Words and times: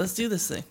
Let's 0.00 0.14
do 0.14 0.28
this 0.30 0.48
thing. 0.48 0.64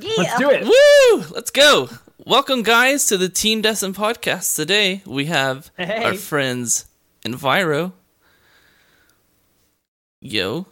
Yeah. 0.00 0.10
Let's 0.18 0.38
do 0.40 0.50
it. 0.50 0.64
Woo! 0.64 1.24
Let's 1.32 1.52
go. 1.52 1.88
Welcome, 2.18 2.64
guys, 2.64 3.06
to 3.06 3.16
the 3.16 3.28
Team 3.28 3.62
Destin 3.62 3.94
podcast. 3.94 4.56
Today 4.56 5.02
we 5.06 5.26
have 5.26 5.70
Hey. 5.76 6.02
our 6.02 6.14
friends 6.14 6.86
Enviro, 7.24 7.92
Yo, 10.20 10.66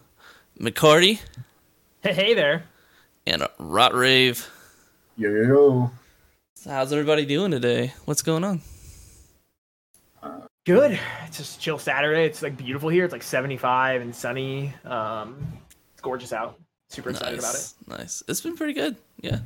McCarty, 0.60 1.20
Hey, 2.02 2.14
hey 2.14 2.34
there. 2.34 2.64
and 3.28 3.42
RoTT 3.60 3.92
RavVe. 3.92 4.48
Yo 5.16 5.30
yo 5.30 5.42
yo. 5.42 5.90
So 6.56 6.70
how's 6.70 6.92
everybody 6.92 7.24
doing 7.24 7.52
today? 7.52 7.94
What's 8.06 8.22
going 8.22 8.42
on? 8.42 8.60
Good. 10.66 10.98
It's 11.28 11.36
just 11.36 11.60
chill 11.60 11.78
Saturday. 11.78 12.24
It's 12.24 12.42
like 12.42 12.56
beautiful 12.56 12.88
here. 12.88 13.04
It's 13.04 13.12
like 13.12 13.22
75 13.22 14.00
and 14.02 14.12
sunny. 14.16 14.74
Um, 14.84 15.46
it's 15.92 16.00
gorgeous 16.02 16.32
out. 16.32 16.58
Super 16.94 17.10
excited 17.10 17.38
about 17.38 17.54
it. 17.54 17.58
Nice, 17.58 17.98
nice. 17.98 18.22
It's 18.28 18.40
been 18.40 18.56
pretty 18.56 18.72
good. 18.72 18.96
Yeah, 19.20 19.38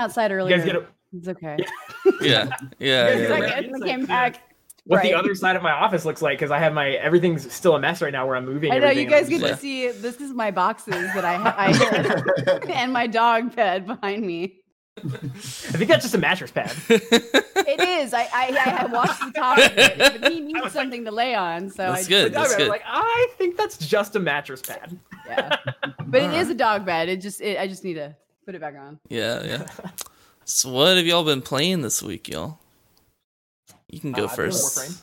Outside 0.00 0.30
You 0.30 0.36
earlier. 0.38 0.56
guys 0.56 0.66
get 0.66 0.76
a, 0.76 0.86
It's 1.16 1.28
okay. 1.28 1.56
yeah, 2.20 2.48
yeah. 2.78 3.10
You 3.16 3.28
guys 3.28 3.64
It's 3.64 3.70
yeah. 3.70 3.76
a- 3.76 3.80
came 3.86 4.06
back. 4.06 4.40
what 4.86 4.96
Right. 4.98 5.04
the 5.04 5.14
other 5.14 5.34
side 5.34 5.56
of 5.56 5.62
my 5.62 5.72
office 5.72 6.04
looks 6.04 6.20
like 6.22 6.38
because 6.38 6.50
I 6.50 6.58
have 6.58 6.72
my 6.74 6.90
everything's 6.90 7.50
still 7.52 7.74
a 7.76 7.80
mess 7.80 8.02
right 8.02 8.12
now 8.12 8.26
where 8.26 8.36
I'm 8.36 8.44
moving. 8.44 8.72
I 8.72 8.78
know 8.78 8.90
you 8.90 9.06
guys 9.06 9.28
get 9.28 9.40
to 9.40 9.56
see. 9.56 9.88
This 9.90 10.20
is 10.20 10.32
my 10.32 10.50
boxes 10.50 10.94
that 11.14 11.24
I, 11.24 11.36
I 11.36 12.58
and 12.72 12.92
my 12.92 13.06
dog 13.06 13.54
bed 13.54 13.86
behind 13.86 14.26
me. 14.26 14.60
Like- 15.04 15.22
I 15.24 15.76
think 15.76 15.88
that's 15.88 16.02
just 16.04 16.14
a 16.14 16.18
mattress 16.18 16.50
pad. 16.50 16.72
It 16.88 17.80
is. 17.80 18.12
I 18.14 18.28
I, 18.32 18.82
I 18.82 18.86
washed 18.86 19.20
the 19.20 19.32
top 19.32 19.58
of 19.58 19.72
it, 19.78 20.20
but 20.20 20.32
he 20.32 20.40
needs 20.40 20.54
was 20.54 20.62
like- 20.64 20.72
something 20.72 21.04
to 21.04 21.10
lay 21.10 21.34
on. 21.34 21.70
So 21.70 21.92
That's 21.92 22.06
I 22.06 22.08
good. 22.08 22.34
I 22.34 22.40
That's 22.40 22.48
was 22.50 22.56
good. 22.56 22.68
like, 22.68 22.82
I 22.86 23.28
think 23.38 23.56
that's 23.56 23.78
just 23.78 24.16
a 24.16 24.20
mattress 24.20 24.60
pad. 24.62 24.98
Yeah, 25.26 25.56
but 26.06 26.22
it 26.22 26.34
is 26.34 26.50
a 26.50 26.54
dog 26.54 26.84
bed. 26.84 27.08
It 27.08 27.20
just 27.22 27.40
it, 27.40 27.58
I 27.58 27.66
just 27.66 27.84
need 27.84 27.94
to 27.94 28.14
put 28.44 28.54
it 28.54 28.60
back 28.60 28.74
on. 28.78 28.98
Yeah, 29.08 29.42
yeah. 29.42 29.66
So 30.44 30.70
what 30.70 30.96
have 30.96 31.06
y'all 31.06 31.24
been 31.24 31.40
playing 31.42 31.80
this 31.82 32.02
week, 32.02 32.28
y'all? 32.28 32.58
You 33.88 34.00
can 34.00 34.12
go 34.12 34.24
Uh, 34.24 34.28
I've 34.28 34.36
been 34.36 34.46
first. 34.46 34.76
Warframe. 34.78 35.02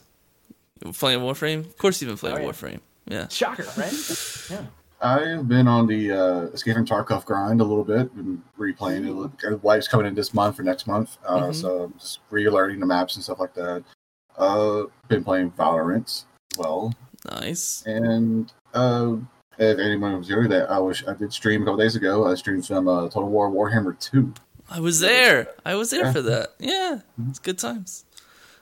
You 0.85 0.93
playing 0.93 1.19
Warframe? 1.21 1.59
Of 1.65 1.77
course 1.77 2.01
you've 2.01 2.09
been 2.09 2.17
playing 2.17 2.37
Oh, 2.37 2.41
yeah. 2.41 2.47
Warframe. 2.47 2.79
Yeah. 3.07 3.27
Shocker, 3.29 3.65
right? 3.77 3.91
Yeah. 4.51 4.65
I've 5.01 5.47
been 5.47 5.67
on 5.67 5.87
the 5.87 6.11
uh, 6.11 6.41
Escape 6.53 6.75
from 6.75 6.85
Tarkov 6.85 7.25
grind 7.25 7.59
a 7.59 7.63
little 7.63 7.83
bit, 7.83 8.15
been 8.15 8.41
replaying 8.59 9.07
it. 9.43 9.51
Uh, 9.53 9.57
Wipe's 9.57 9.87
coming 9.87 10.05
in 10.05 10.13
this 10.15 10.33
month 10.33 10.57
for 10.57 10.63
next 10.63 10.85
month, 10.87 11.17
uh, 11.25 11.43
Mhm. 11.47 11.55
so 11.55 11.83
I'm 11.83 11.93
just 11.99 12.19
relearning 12.31 12.79
the 12.79 12.85
maps 12.85 13.15
and 13.15 13.23
stuff 13.23 13.39
like 13.39 13.53
that. 13.55 13.83
Uh, 14.37 14.83
been 15.07 15.23
playing 15.23 15.51
Valorant 15.51 16.03
as 16.05 16.25
well, 16.57 16.93
Nice. 17.29 17.83
and 17.85 18.51
uh, 18.73 19.15
if 19.57 19.79
anyone 19.79 20.17
was 20.17 20.27
here, 20.27 20.47
that 20.47 20.69
I 20.69 20.79
wish 20.79 21.05
I 21.07 21.13
did 21.13 21.33
stream 21.33 21.63
a 21.63 21.65
couple 21.65 21.77
days 21.77 21.95
ago. 21.95 22.27
I 22.27 22.35
streamed 22.35 22.65
some 22.65 22.87
uh, 22.87 23.03
Total 23.09 23.27
War 23.29 23.49
Warhammer 23.49 23.99
Two. 23.99 24.33
I 24.69 24.79
was 24.79 24.99
there. 24.99 25.49
I 25.65 25.75
was 25.75 25.89
there 25.89 26.05
Yeah. 26.05 26.11
for 26.13 26.21
that. 26.21 26.49
Yeah. 26.59 26.99
It's 27.29 27.39
good 27.39 27.57
times. 27.59 28.05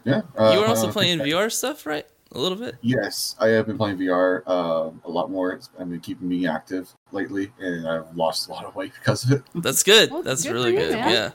Yeah, 0.05 0.21
uh, 0.37 0.51
You 0.53 0.61
were 0.61 0.65
also 0.67 0.87
uh, 0.87 0.91
playing 0.93 1.19
VR 1.19 1.49
stuff, 1.51 1.85
right? 1.85 2.07
A 2.33 2.39
little 2.39 2.57
bit. 2.57 2.75
Yes, 2.81 3.35
I 3.39 3.47
have 3.47 3.65
been 3.65 3.77
playing 3.77 3.97
VR 3.97 4.43
uh, 4.45 4.91
a 5.03 5.09
lot 5.09 5.31
more. 5.31 5.59
I've 5.79 5.89
been 5.89 5.99
keeping 5.99 6.27
me 6.27 6.45
active 6.47 6.93
lately, 7.11 7.51
and 7.59 7.87
I've 7.87 8.15
lost 8.15 8.47
a 8.49 8.51
lot 8.51 8.65
of 8.65 8.75
weight 8.75 8.93
because 8.93 9.23
of 9.23 9.31
it. 9.31 9.41
That's 9.55 9.81
good. 9.81 10.11
Well, 10.11 10.21
That's 10.21 10.43
good 10.43 10.53
really 10.53 10.73
you, 10.73 10.77
good. 10.79 10.91
man. 10.91 11.11
Yeah. 11.11 11.31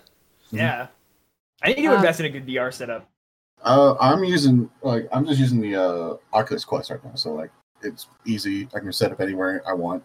Yeah. 0.53 0.87
I 1.63 1.69
need 1.69 1.83
to 1.83 1.87
Um, 1.89 1.97
invest 1.97 2.21
in 2.21 2.27
a 2.27 2.31
good 2.31 2.47
VR 2.47 2.73
setup. 2.73 3.09
Uh, 3.63 3.97
I'm 3.99 4.23
using 4.25 4.71
like 4.83 5.09
I'm 5.11 5.27
just 5.27 5.41
using 5.41 5.61
the 5.61 5.75
uh, 5.75 6.17
Oculus 6.33 6.65
Quest 6.65 6.91
right 6.91 7.03
now, 7.05 7.15
so 7.15 7.33
like 7.33 7.51
it's 7.83 8.07
easy. 8.25 8.69
I 8.75 8.79
can 8.81 8.93
set 8.93 9.11
up 9.11 9.21
anywhere 9.21 9.63
I 9.67 9.73
want. 9.73 10.05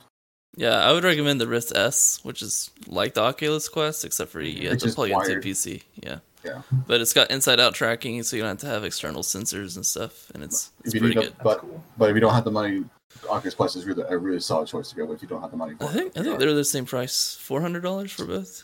Yeah, 0.56 0.80
I 0.80 0.92
would 0.92 1.04
recommend 1.04 1.40
the 1.40 1.48
Rift 1.48 1.76
S, 1.76 2.20
which 2.24 2.42
is 2.42 2.72
like 2.88 3.14
the 3.14 3.22
Oculus 3.22 3.70
Quest, 3.70 4.06
except 4.06 4.32
for 4.32 4.42
you 4.42 4.70
have 4.70 4.74
It's 4.76 4.86
to 4.86 4.92
plug 4.94 5.12
it 5.12 5.14
into 5.14 5.38
a. 5.38 5.42
PC. 5.42 5.84
Yeah. 6.02 6.20
Yeah. 6.44 6.62
But 6.88 7.02
it's 7.02 7.14
got 7.14 7.32
inside 7.32 7.60
out 7.60 7.74
tracking, 7.74 8.24
so 8.24 8.36
you 8.36 8.44
don't 8.44 8.52
have 8.52 8.58
to 8.60 8.68
have 8.68 8.84
external 8.84 9.24
sensors 9.24 9.76
and 9.76 9.86
stuff, 9.86 10.30
and 10.34 10.44
it's, 10.44 10.72
it's 10.86 10.98
pretty 10.98 11.14
good. 11.14 11.38
to, 11.38 11.44
but 11.44 11.60
cool. 11.60 11.84
but 11.98 12.10
if 12.10 12.16
you 12.16 12.22
don't 12.22 12.34
have 12.34 12.46
the 12.46 12.52
money, 12.52 12.86
Oculus 13.30 13.56
Quest 13.56 13.76
is 13.76 13.86
really 13.86 14.04
a 14.08 14.18
really 14.18 14.40
solid 14.40 14.68
choice 14.68 14.90
to 14.90 14.96
go 14.96 15.06
with. 15.06 15.18
If 15.18 15.24
you 15.24 15.28
don't 15.28 15.42
have 15.42 15.52
the 15.52 15.58
money, 15.58 15.76
for 15.76 15.86
I 15.86 15.88
think 15.88 16.18
I 16.18 16.24
think 16.24 16.40
they're 16.40 16.54
the 16.54 16.64
same 16.64 16.86
price, 16.86 17.36
four 17.36 17.62
hundred 17.62 17.82
dollars 17.82 18.12
for 18.12 18.26
both. 18.26 18.64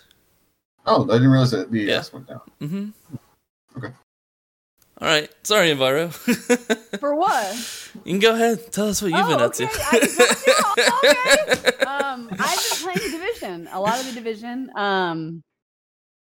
Oh, 0.86 1.04
I 1.04 1.14
didn't 1.14 1.30
realize 1.30 1.52
that 1.52 1.72
the 1.72 1.82
Yeah. 1.82 1.96
S 1.96 2.14
went 2.14 2.28
down. 2.28 2.42
Mm-hmm. 2.62 3.78
Okay. 3.78 3.94
All 5.02 5.08
right. 5.08 5.30
Sorry, 5.44 5.72
Enviro. 5.72 6.12
For 7.00 7.16
what? 7.16 7.92
you 8.06 8.14
can 8.14 8.20
go 8.20 8.34
ahead. 8.34 8.72
Tell 8.72 8.88
us 8.88 9.02
what 9.02 9.12
you've 9.12 9.28
been 9.28 9.42
oh, 9.42 9.46
up 9.46 9.56
okay. 9.56 9.66
to. 9.66 9.72
I, 9.78 11.74
okay. 11.74 11.86
Um, 11.86 12.30
I've 12.32 12.58
been 12.58 12.94
playing 12.94 13.12
the 13.12 13.18
division, 13.18 13.68
a 13.74 13.82
lot 13.82 14.00
of 14.00 14.06
the 14.06 14.14
division, 14.14 14.70
um, 14.78 15.44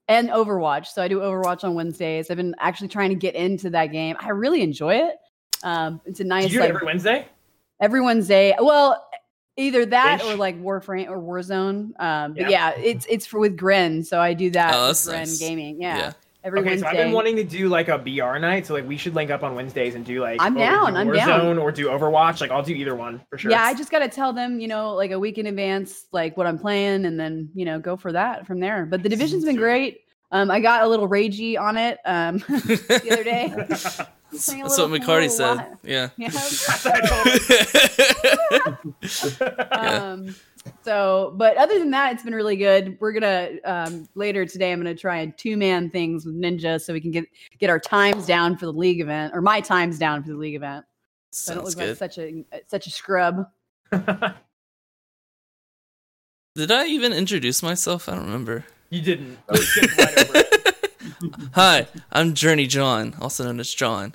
and 0.09 0.29
Overwatch. 0.31 0.87
So 0.87 1.03
I 1.03 1.09
do 1.09 1.19
Overwatch 1.21 1.65
on 1.65 1.75
Wednesdays. 1.75 2.31
I've 2.31 2.37
been 2.37 2.55
actually 2.59 2.89
trying 2.89 3.11
to 3.11 3.15
get 3.17 3.35
into 3.35 3.71
that 3.71 3.87
game. 3.87 4.17
I 4.19 4.31
really 4.31 4.63
enjoy 4.63 4.95
it. 4.97 5.17
Um, 5.63 6.01
it's 6.07 6.21
a 6.21 6.25
Do 6.25 6.29
nice 6.29 6.45
you 6.45 6.51
do 6.51 6.57
it 6.59 6.61
like 6.61 6.71
every 6.71 6.87
Wednesday? 6.87 7.27
every 7.81 8.01
Wednesday. 8.01 8.55
Well, 8.59 9.05
either 9.57 9.85
that 9.87 10.23
or 10.25 10.37
like 10.37 10.61
Warframe 10.63 11.09
or 11.09 11.19
Warzone. 11.19 11.93
Um, 12.01 12.33
but 12.35 12.43
Yeah. 12.43 12.49
yeah, 12.49 12.71
it's 12.79 13.07
it's 13.09 13.27
for 13.27 13.39
with 13.41 13.57
Grin. 13.57 14.03
So 14.05 14.21
I 14.21 14.35
do 14.35 14.51
that 14.51 14.75
Oh, 14.75 14.89
with 14.89 15.05
Grin 15.05 15.19
nice. 15.21 15.39
Gaming. 15.39 15.81
Yeah, 15.83 15.97
Yeah. 15.99 16.13
Every 16.45 16.61
Okay, 16.61 16.79
so 16.79 16.87
I've 16.87 16.97
been 16.97 17.13
wanting 17.13 17.37
to 17.37 17.45
do 17.45 17.69
like 17.69 17.89
a 17.89 17.99
BR 17.99 18.39
night, 18.39 18.67
so 18.67 18.75
like 18.75 18.87
we 18.87 18.97
should 18.97 19.15
link 19.15 19.31
up 19.31 19.43
on 19.43 19.55
Wednesdays 19.55 19.95
and 19.95 20.05
do 20.05 20.21
like 20.21 20.41
I'm 20.41 20.55
down, 20.55 20.93
do 20.93 20.99
I'm 20.99 21.09
Warzone 21.09 21.27
down. 21.27 21.59
or 21.59 21.73
do 21.73 21.87
Overwatch. 21.87 22.41
Like 22.41 22.51
I'll 22.51 22.63
do 22.63 22.75
either 22.75 22.95
one 22.95 23.21
for 23.31 23.39
sure. 23.39 23.51
Yeah, 23.51 23.63
I 23.63 23.75
just 23.75 23.91
got 23.91 24.01
to 24.01 24.09
tell 24.09 24.33
them, 24.33 24.61
you 24.61 24.69
know, 24.69 24.95
like 24.95 25.11
a 25.11 25.19
week 25.19 25.39
in 25.39 25.47
advance, 25.47 26.07
like 26.13 26.37
what 26.37 26.47
I'm 26.47 26.59
playing, 26.59 27.05
and 27.05 27.19
then 27.19 27.51
you 27.55 27.65
know 27.65 27.79
go 27.79 27.97
for 27.97 28.13
that 28.13 28.47
from 28.47 28.61
there. 28.61 28.87
But 28.87 29.03
the 29.03 29.09
division's 29.09 29.45
been 29.45 29.57
great. 29.57 30.01
Um, 30.31 30.51
I 30.51 30.61
got 30.61 30.83
a 30.83 30.89
little 30.89 31.09
ragey 31.09 31.59
on 31.59 31.77
it 31.77 31.99
um, 32.05 32.39
the 32.49 33.09
other 33.11 33.25
day. 33.25 33.49
Playing 34.45 34.61
a 34.61 34.65
That's 34.65 34.79
what 34.79 34.91
McCarty 34.91 35.31
said. 35.31 35.55
lot. 35.55 35.79
Yeah. 35.83 36.11
Yeah. 36.19 36.29
um, 39.73 40.35
so, 40.83 41.35
but 41.37 41.57
other 41.57 41.79
than 41.79 41.91
that, 41.93 42.13
it's 42.13 42.23
been 42.23 42.35
really 42.35 42.57
good. 42.57 42.97
We're 43.01 43.13
gonna 43.13 43.51
um, 43.65 44.09
later 44.15 44.45
today. 44.47 44.73
I'm 44.73 44.79
gonna 44.79 44.95
try 44.95 45.19
and 45.19 45.37
two 45.37 45.57
man 45.57 45.91
things 45.91 46.25
with 46.27 46.35
Ninja 46.41 46.81
so 46.81 46.93
we 46.93 47.01
can 47.01 47.11
get 47.11 47.25
get 47.59 47.71
our 47.71 47.79
times 47.81 48.27
down 48.27 48.57
for 48.57 48.67
the 48.67 48.73
league 48.73 49.01
event, 49.01 49.33
or 49.35 49.41
my 49.41 49.61
times 49.61 49.99
down 49.99 50.23
for 50.23 50.31
the 50.31 50.37
league 50.37 50.55
event. 50.55 50.85
So 51.31 51.53
I 51.53 51.55
don't 51.57 51.65
Sounds 51.65 51.77
look 51.77 51.83
like 51.83 51.91
good. 51.91 51.99
such 51.99 52.19
a 52.19 52.45
such 52.67 52.87
a 52.87 52.91
scrub. 52.91 53.47
Did 56.55 56.73
I 56.73 56.87
even 56.87 57.13
introduce 57.13 57.63
myself? 57.63 58.09
I 58.09 58.15
don't 58.17 58.25
remember. 58.27 58.65
you 58.91 59.01
didn't. 59.03 59.39
You 59.51 59.57
skipped 59.59 59.97
right 59.99 60.19
over 60.19 60.33
it. 60.39 60.55
Hi, 61.55 61.87
I'm 62.13 62.35
Journey 62.35 62.67
John, 62.67 63.15
also 63.21 63.45
known 63.45 63.61
as 63.61 63.73
John, 63.73 64.15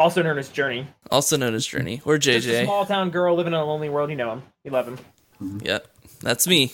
Also 0.00 0.22
known 0.22 0.38
as 0.38 0.48
Journey. 0.48 0.86
also 1.10 1.36
known 1.36 1.54
as 1.54 1.64
Journey 1.66 2.00
or 2.04 2.16
Just 2.18 2.46
a 2.48 2.50
JJ. 2.50 2.64
small 2.64 2.86
town 2.86 3.10
girl 3.10 3.36
living 3.36 3.52
in 3.52 3.60
a 3.60 3.64
lonely 3.64 3.88
world. 3.90 4.10
You 4.10 4.16
know 4.16 4.32
him. 4.32 4.42
You 4.64 4.70
love 4.72 4.88
him. 4.88 4.98
Mm-hmm. 5.42 5.66
Yep, 5.66 5.86
that's 6.20 6.46
me. 6.48 6.72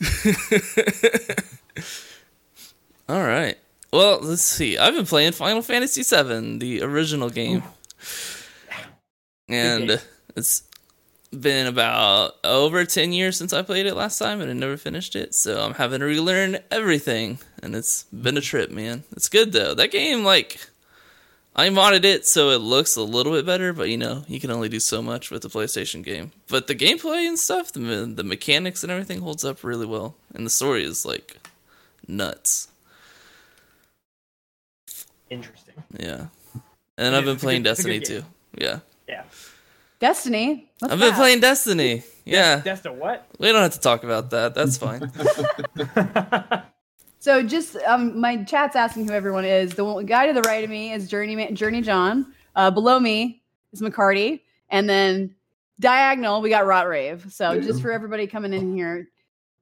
All 3.08 3.22
right. 3.22 3.56
Well, 3.92 4.20
let's 4.22 4.42
see. 4.42 4.78
I've 4.78 4.94
been 4.94 5.06
playing 5.06 5.32
Final 5.32 5.62
Fantasy 5.62 6.02
VII, 6.02 6.58
the 6.58 6.82
original 6.82 7.28
game, 7.28 7.64
and 9.48 10.00
it's 10.36 10.62
been 11.32 11.66
about 11.66 12.34
over 12.44 12.84
10 12.84 13.12
years 13.12 13.36
since 13.36 13.52
I 13.52 13.62
played 13.62 13.86
it 13.86 13.96
last 13.96 14.18
time, 14.18 14.40
and 14.40 14.48
I 14.48 14.52
never 14.54 14.76
finished 14.76 15.16
it. 15.16 15.34
So 15.34 15.60
I'm 15.60 15.74
having 15.74 16.00
to 16.00 16.06
relearn 16.06 16.58
everything, 16.70 17.40
and 17.62 17.74
it's 17.74 18.04
been 18.04 18.36
a 18.36 18.40
trip, 18.40 18.70
man. 18.70 19.02
It's 19.12 19.28
good 19.28 19.52
though. 19.52 19.74
That 19.74 19.90
game, 19.90 20.22
like, 20.24 20.60
I 21.56 21.68
modded 21.68 22.04
it 22.04 22.26
so 22.26 22.50
it 22.50 22.58
looks 22.58 22.96
a 22.96 23.02
little 23.02 23.32
bit 23.32 23.44
better, 23.44 23.72
but 23.72 23.88
you 23.88 23.96
know, 23.98 24.24
you 24.28 24.38
can 24.40 24.50
only 24.50 24.68
do 24.68 24.78
so 24.80 25.02
much 25.02 25.30
with 25.30 25.42
the 25.42 25.48
PlayStation 25.48 26.02
game. 26.04 26.30
But 26.48 26.68
the 26.68 26.74
gameplay 26.76 27.26
and 27.26 27.38
stuff, 27.38 27.72
the 27.72 27.80
the 27.80 28.22
mechanics 28.24 28.82
and 28.82 28.90
everything 28.90 29.20
holds 29.20 29.44
up 29.44 29.64
really 29.64 29.86
well, 29.86 30.14
and 30.34 30.46
the 30.46 30.50
story 30.50 30.84
is 30.84 31.04
like 31.04 31.38
nuts. 32.06 32.68
Interesting. 35.28 35.74
Yeah, 35.98 36.26
and 36.98 37.14
It 37.14 37.18
I've 37.18 37.24
been 37.24 37.36
playing 37.36 37.62
good- 37.62 37.70
it's 37.72 37.80
a 37.80 37.84
good 37.84 38.00
Destiny 38.00 38.20
too. 38.20 38.26
Yeah, 38.56 38.78
Yeah. 39.08 39.22
Destiny. 40.00 40.70
What's 40.78 40.92
I've 40.94 40.98
been 40.98 41.10
that? 41.10 41.16
playing 41.16 41.40
Destiny. 41.40 42.02
Yeah, 42.24 42.60
Destiny 42.60 42.94
what? 42.96 43.26
we 43.38 43.50
don't 43.52 43.62
have 43.62 43.72
to 43.74 43.80
talk 43.80 44.02
about 44.04 44.30
that. 44.30 44.54
That's 44.54 44.76
fine. 44.78 45.10
So 47.20 47.42
just 47.42 47.76
um, 47.86 48.18
my 48.18 48.42
chat's 48.44 48.74
asking 48.74 49.06
who 49.06 49.12
everyone 49.12 49.44
is. 49.44 49.74
The 49.74 49.84
one, 49.84 50.06
guy 50.06 50.26
to 50.26 50.32
the 50.32 50.40
right 50.42 50.64
of 50.64 50.70
me 50.70 50.92
is 50.92 51.06
Journey 51.08 51.52
Journey 51.52 51.82
John. 51.82 52.32
Uh, 52.56 52.70
below 52.70 52.98
me 52.98 53.42
is 53.72 53.80
McCarty, 53.82 54.40
and 54.70 54.88
then 54.88 55.34
diagonal 55.78 56.40
we 56.40 56.48
got 56.50 56.64
RoTT 56.64 56.86
RavVe. 56.86 57.30
So 57.32 57.52
Yeah. 57.52 57.60
just 57.60 57.82
for 57.82 57.92
everybody 57.92 58.26
coming 58.26 58.52
in 58.54 58.74
here, 58.74 59.08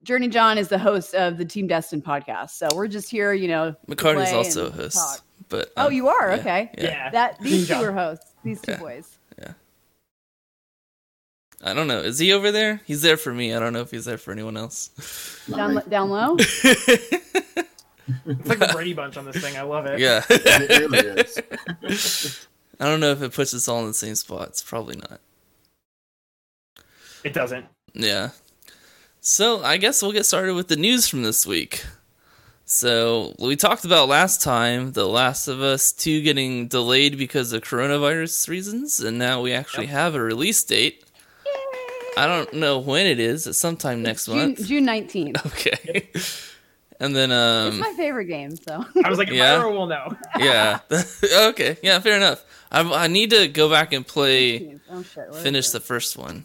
Journey 0.04 0.28
John 0.28 0.56
is 0.56 0.68
the 0.68 0.78
host 0.78 1.14
of 1.14 1.36
the 1.36 1.44
Team 1.44 1.66
Destin 1.66 2.00
podcast. 2.00 2.50
So 2.50 2.68
we're 2.74 2.86
just 2.88 3.10
here, 3.10 3.32
you 3.32 3.48
know. 3.48 3.72
to 3.88 3.94
McCarty's 3.96 4.32
also 4.32 4.66
a 4.66 4.70
host, 4.70 4.96
talk. 4.96 5.20
but 5.48 5.72
Oh, 5.76 5.86
um, 5.88 5.92
you 5.92 6.06
are 6.08 6.30
yeah, 6.30 6.36
okay. 6.40 6.70
Yeah. 6.78 6.84
yeah. 6.84 7.10
That 7.10 7.40
these 7.40 7.66
two 7.66 7.74
are 7.74 7.92
hosts. 7.92 8.34
These 8.44 8.60
two 8.62 8.72
Yeah. 8.72 8.78
boys. 8.78 9.17
I 11.62 11.74
don't 11.74 11.88
know. 11.88 11.98
Is 12.00 12.18
he 12.18 12.32
over 12.32 12.52
there? 12.52 12.80
He's 12.84 13.02
there 13.02 13.16
for 13.16 13.32
me. 13.34 13.52
I 13.54 13.58
don't 13.58 13.72
know 13.72 13.80
if 13.80 13.90
he's 13.90 14.04
there 14.04 14.18
for 14.18 14.30
anyone 14.32 14.56
else. 14.56 14.90
Down, 15.50 15.74
Nice. 15.74 15.84
down 15.84 16.10
low. 16.10 16.36
It's 18.26 18.48
like 18.48 18.58
the 18.58 18.70
Brady 18.72 18.94
Bunch 18.94 19.18
on 19.18 19.26
this 19.26 19.36
thing. 19.36 19.58
I 19.58 19.62
love 19.62 19.84
it. 19.84 19.98
yeah. 20.00 20.24
It 20.30 20.90
really 20.90 20.98
is. 21.20 22.46
I 22.80 22.86
don't 22.86 23.00
know 23.00 23.10
if 23.10 23.20
it 23.20 23.34
puts 23.34 23.52
us 23.52 23.68
all 23.68 23.80
in 23.80 23.86
the 23.88 23.92
same 23.94 24.14
spot. 24.14 24.48
It's 24.48 24.62
probably 24.62 24.96
not. 24.96 25.20
It 27.22 27.34
doesn't. 27.34 27.66
Yeah. 27.92 28.30
So 29.20 29.62
I 29.62 29.76
guess 29.76 30.00
we'll 30.00 30.12
get 30.12 30.24
started 30.24 30.54
with 30.54 30.68
the 30.68 30.76
news 30.76 31.06
from 31.06 31.22
this 31.22 31.44
week. 31.46 31.84
So 32.64 33.34
we 33.38 33.56
talked 33.56 33.84
about 33.84 34.08
last 34.08 34.40
time 34.42 34.92
The 34.92 35.06
Last 35.06 35.46
of 35.48 35.60
Us 35.60 35.92
2 35.92 36.22
getting 36.22 36.66
delayed 36.68 37.18
because 37.18 37.52
of 37.52 37.62
coronavirus 37.62 38.48
reasons, 38.48 39.00
and 39.00 39.18
now 39.18 39.42
we 39.42 39.52
actually 39.52 39.84
Yep. 39.86 39.92
have 39.92 40.14
a 40.14 40.20
release 40.22 40.62
date. 40.64 41.04
I 42.16 42.26
don't 42.26 42.52
know 42.54 42.78
when 42.78 43.06
it 43.06 43.20
is. 43.20 43.46
It's 43.46 43.58
sometime 43.58 44.02
next 44.02 44.26
June, 44.26 44.36
month. 44.36 44.66
June 44.66 44.86
19th. 44.86 45.46
Okay. 45.46 46.08
and 47.00 47.14
then 47.14 47.30
it's 47.30 47.74
um 47.74 47.80
my 47.80 47.92
favorite 47.96 48.24
game, 48.26 48.56
so 48.56 48.84
I 49.04 49.08
was 49.08 49.18
like, 49.18 49.28
Yeah. 49.30 49.58
Myra 49.58 49.70
will 49.72 49.86
know. 49.86 50.08
yeah. 50.38 50.80
okay. 51.48 51.76
Yeah, 51.82 51.98
fair 52.00 52.16
enough. 52.16 52.44
I 52.70 52.80
I 52.80 53.06
need 53.06 53.30
to 53.30 53.48
go 53.48 53.70
back 53.70 53.92
and 53.92 54.06
play 54.06 54.78
oh 54.90 55.02
shit, 55.02 55.34
finish 55.36 55.70
the 55.70 55.80
first 55.80 56.16
one. 56.16 56.44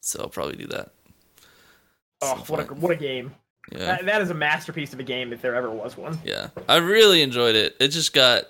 So 0.00 0.20
I'll 0.22 0.28
probably 0.28 0.56
do 0.56 0.66
that. 0.68 0.90
Oh, 2.20 2.42
Some 2.44 2.56
what 2.56 2.60
a 2.70 2.74
what 2.74 2.90
a 2.92 2.96
game! 2.96 3.34
yeah. 3.72 3.78
That, 3.96 4.06
that 4.06 4.22
is 4.22 4.30
a 4.30 4.34
masterpiece 4.34 4.92
of 4.92 5.00
a 5.00 5.04
game 5.04 5.32
if 5.32 5.40
there 5.42 5.54
ever 5.54 5.70
was 5.70 5.96
one. 5.96 6.18
Yeah, 6.24 6.48
I 6.68 6.76
really 6.76 7.22
enjoyed 7.22 7.54
it. 7.56 7.76
It 7.80 7.88
just 7.88 8.12
got 8.12 8.44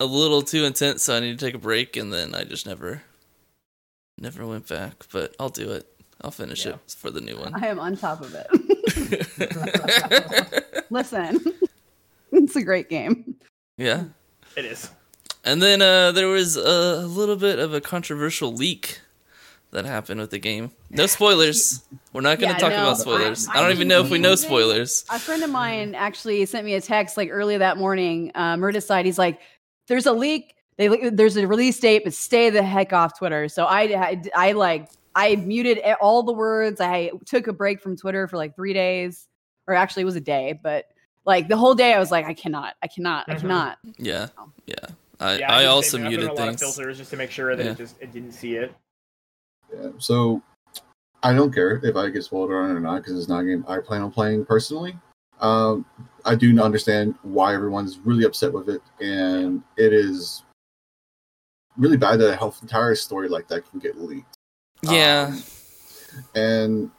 a 0.00 0.04
little 0.04 0.42
too 0.42 0.64
intense, 0.64 1.04
so 1.04 1.16
I 1.16 1.20
need 1.20 1.38
to 1.38 1.44
take 1.46 1.54
a 1.54 1.58
break, 1.58 1.96
and 1.96 2.12
then 2.12 2.34
I 2.34 2.44
just 2.44 2.66
never, 2.66 3.02
never 4.18 4.46
went 4.46 4.68
back. 4.68 5.04
But 5.12 5.34
I'll 5.38 5.48
do 5.50 5.72
it. 5.72 5.86
I'll 6.20 6.30
finish 6.30 6.64
Yeah. 6.64 6.72
it 6.74 6.94
for 6.96 7.10
the 7.10 7.20
new 7.20 7.36
one. 7.36 7.54
I 7.54 7.66
am 7.66 7.78
on 7.78 7.96
top 7.96 8.20
of 8.22 8.34
it. 8.34 8.46
Listen, 10.90 11.40
it's 12.32 12.56
a 12.56 12.62
great 12.62 12.88
game. 12.88 13.36
yeah, 13.76 14.04
It 14.56 14.64
is. 14.64 14.90
and 15.44 15.60
then 15.60 15.82
uh, 15.82 16.12
there 16.12 16.28
was 16.28 16.56
a 16.56 16.98
little 17.06 17.36
bit 17.36 17.58
of 17.58 17.74
a 17.74 17.80
controversial 17.80 18.52
leak 18.52 19.00
that 19.72 19.84
happened 19.84 20.20
with 20.20 20.30
the 20.30 20.38
game. 20.38 20.70
No 20.90 21.06
spoilers. 21.06 21.82
We're 22.12 22.20
not 22.20 22.38
going 22.38 22.54
to 22.54 22.60
Yeah, 22.60 22.68
talk 22.68 22.70
no, 22.70 22.82
about 22.84 22.98
spoilers. 22.98 23.48
I, 23.48 23.54
I- 23.58 23.60
don't 23.62 23.72
even 23.72 23.88
know 23.88 24.00
if 24.02 24.10
we 24.10 24.18
know 24.18 24.36
spoilers. 24.36 25.04
A 25.10 25.18
friend 25.18 25.42
of 25.42 25.50
mine 25.50 25.94
actually 25.96 26.46
sent 26.46 26.64
me 26.64 26.74
a 26.74 26.80
text 26.80 27.16
like 27.16 27.30
early 27.32 27.58
that 27.58 27.76
morning. 27.76 28.30
Um, 28.36 28.60
Murder 28.60 28.80
He's 29.02 29.18
like, 29.18 29.40
"There's 29.88 30.06
a 30.06 30.12
leak. 30.12 30.54
They 30.76 31.10
there's 31.10 31.36
a 31.36 31.46
release 31.46 31.78
date, 31.78 32.02
but 32.04 32.14
stay 32.14 32.50
the 32.50 32.62
heck 32.62 32.92
off 32.92 33.18
Twitter." 33.18 33.48
So 33.48 33.64
I, 33.64 33.82
I, 33.82 34.22
I 34.34 34.52
like 34.52 34.88
I 35.14 35.36
muted 35.36 35.80
all 36.00 36.22
the 36.22 36.32
words. 36.32 36.80
I 36.80 37.10
took 37.26 37.46
a 37.46 37.52
break 37.52 37.80
from 37.80 37.96
Twitter 37.96 38.26
for 38.26 38.36
like 38.36 38.56
three 38.56 38.72
days, 38.72 39.28
or 39.66 39.74
actually 39.74 40.02
it 40.02 40.06
was 40.06 40.16
a 40.16 40.20
day, 40.20 40.58
but 40.62 40.86
like 41.24 41.48
the 41.48 41.56
whole 41.56 41.74
day 41.74 41.94
I 41.94 41.98
was 41.98 42.10
like, 42.10 42.26
I 42.26 42.34
cannot, 42.34 42.74
I 42.82 42.88
cannot, 42.88 43.26
I 43.28 43.34
Mhm. 43.34 43.40
cannot. 43.40 43.78
Yeah, 43.98 44.28
yeah. 44.66 44.74
I, 45.20 45.38
Yeah, 45.38 45.54
I 45.54 45.58
did 45.60 45.66
the 45.66 45.70
also 45.70 45.96
same 45.98 46.00
thing. 46.00 46.06
I 46.06 46.10
put 46.10 46.14
in 46.14 46.20
muted 46.20 46.28
a 46.28 46.32
lot 46.32 46.48
of 46.48 46.48
things. 46.48 46.60
filters 46.60 46.98
just 46.98 47.10
to 47.12 47.16
make 47.16 47.30
sure 47.30 47.56
that 47.56 47.64
Yeah. 47.64 47.70
it 47.72 47.78
just 47.78 47.96
it 48.00 48.12
didn't 48.12 48.32
see 48.32 48.56
it. 48.56 48.74
Yeah, 49.72 49.88
so 49.98 50.42
I 51.22 51.32
don't 51.32 51.52
care 51.54 51.80
if 51.82 51.96
I 51.96 52.10
get 52.10 52.24
spoiled 52.24 52.50
on 52.50 52.70
or 52.72 52.80
not 52.80 52.96
because 52.96 53.18
it's 53.18 53.28
not 53.28 53.40
a 53.40 53.44
game 53.44 53.64
I 53.66 53.78
plan 53.78 54.02
on 54.02 54.10
playing 54.10 54.44
personally. 54.44 54.98
Um, 55.40 55.86
I 56.24 56.34
do 56.34 56.60
understand 56.60 57.14
why 57.22 57.54
everyone's 57.54 57.98
really 58.00 58.24
upset 58.24 58.52
with 58.52 58.68
it, 58.68 58.82
and 59.00 59.62
it 59.76 59.92
is 59.92 60.42
really 61.76 61.96
bad 61.96 62.18
that 62.20 62.32
a 62.32 62.36
whole 62.36 62.54
entire 62.62 62.94
story 62.94 63.28
like 63.28 63.48
that 63.48 63.68
can 63.70 63.80
get 63.80 64.00
leaked. 64.00 64.38
Yeah, 64.82 65.32
Um, 65.32 65.42
and 66.34 66.90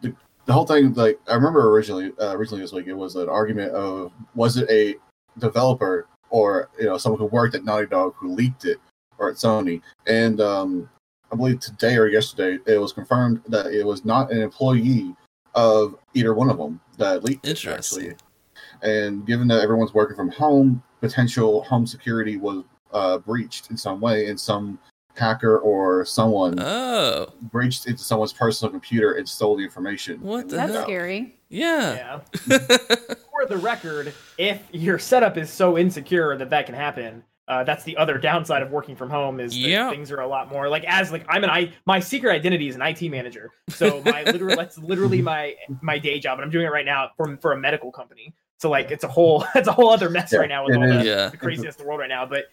the, 0.00 0.14
the 0.46 0.52
whole 0.52 0.66
thing, 0.66 0.92
like 0.94 1.18
I 1.28 1.34
remember 1.34 1.70
originally, 1.70 2.12
uh, 2.20 2.36
originally 2.36 2.62
this 2.62 2.72
week, 2.72 2.86
it 2.86 2.94
was 2.94 3.16
an 3.16 3.28
argument 3.28 3.72
of 3.72 4.12
was 4.34 4.56
it 4.56 4.68
a 4.70 4.96
developer 5.38 6.06
or 6.30 6.68
you 6.78 6.86
know 6.86 6.98
someone 6.98 7.20
who 7.20 7.26
worked 7.26 7.54
at 7.54 7.64
Naughty 7.64 7.86
Dog 7.86 8.14
who 8.16 8.34
leaked 8.34 8.64
it 8.64 8.78
or 9.18 9.30
at 9.30 9.36
Sony, 9.36 9.80
and 10.06 10.40
um, 10.40 10.88
I 11.32 11.36
believe 11.36 11.60
today 11.60 11.96
or 11.96 12.08
yesterday 12.08 12.58
it 12.66 12.78
was 12.78 12.92
confirmed 12.92 13.42
that 13.48 13.66
it 13.66 13.84
was 13.84 14.04
not 14.04 14.32
an 14.32 14.42
employee 14.42 15.14
of 15.54 15.96
either 16.14 16.34
one 16.34 16.50
of 16.50 16.58
them 16.58 16.80
that 16.98 17.24
leaked 17.24 17.46
it. 17.46 17.50
Interesting. 17.50 18.10
Actually, 18.10 18.16
and 18.82 19.26
given 19.26 19.48
that 19.48 19.60
everyone's 19.60 19.94
working 19.94 20.16
from 20.16 20.30
home, 20.30 20.82
potential 21.00 21.62
home 21.64 21.86
security 21.86 22.36
was 22.36 22.64
uh, 22.92 23.18
breached 23.18 23.70
in 23.70 23.76
some 23.76 24.00
way, 24.00 24.26
and 24.28 24.38
some 24.38 24.78
hacker 25.16 25.58
or 25.58 26.04
someone 26.04 26.60
Oh, 26.60 27.26
breached 27.42 27.86
into 27.88 28.02
someone's 28.04 28.32
personal 28.32 28.70
computer 28.70 29.14
and 29.14 29.28
stole 29.28 29.56
the 29.56 29.64
information. 29.64 30.20
What 30.20 30.48
the 30.48 30.56
That's 30.56 30.72
hell? 30.74 30.84
scary. 30.84 31.34
yeah. 31.48 32.20
Yeah. 32.46 32.58
For 33.30 33.46
the 33.48 33.56
record, 33.56 34.14
if 34.36 34.62
your 34.72 34.98
setup 34.98 35.36
is 35.36 35.50
so 35.50 35.76
insecure 35.76 36.36
that 36.36 36.50
that 36.50 36.66
can 36.66 36.74
happen, 36.76 37.24
uh, 37.48 37.64
that's 37.64 37.82
the 37.84 37.96
other 37.96 38.18
downside 38.18 38.62
of 38.62 38.70
working 38.70 38.94
from 38.94 39.10
home 39.10 39.40
is 39.40 39.52
that 39.52 39.58
Yeah. 39.58 39.90
things 39.90 40.12
are 40.12 40.20
a 40.20 40.26
lot 40.26 40.50
more 40.52 40.68
like 40.68 40.84
as 40.84 41.10
like 41.10 41.24
I'm 41.28 41.42
an 41.44 41.50
I 41.50 41.72
my 41.86 41.98
secret 41.98 42.32
identity 42.32 42.68
is 42.68 42.74
an 42.76 42.82
IT 42.82 43.02
manager. 43.10 43.50
So 43.70 44.02
my 44.04 44.22
literal 44.26 44.54
that's 44.56 44.76
literally 44.78 45.22
my 45.22 45.54
my 45.80 45.98
day 45.98 46.18
job 46.20 46.38
and 46.38 46.44
I'm 46.44 46.50
doing 46.50 46.66
it 46.66 46.70
right 46.70 46.84
now 46.86 47.10
for 47.16 47.36
for 47.38 47.52
a 47.52 47.56
medical 47.56 47.90
company. 47.90 48.34
So 48.58 48.68
like 48.70 48.90
it's 48.90 49.02
a 49.04 49.08
whole 49.08 49.46
it's 49.54 49.66
a 49.68 49.72
whole 49.72 49.88
other 49.90 50.10
mess 50.10 50.30
Yeah, 50.32 50.40
right 50.40 50.48
now 50.48 50.64
with 50.66 50.74
it 50.74 50.78
all 50.78 50.98
the, 50.98 51.04
Yeah. 51.04 51.28
the 51.28 51.36
craziness 51.38 51.74
of 51.76 51.80
the 51.82 51.86
world 51.86 52.00
right 52.00 52.08
now. 52.08 52.26
But 52.26 52.44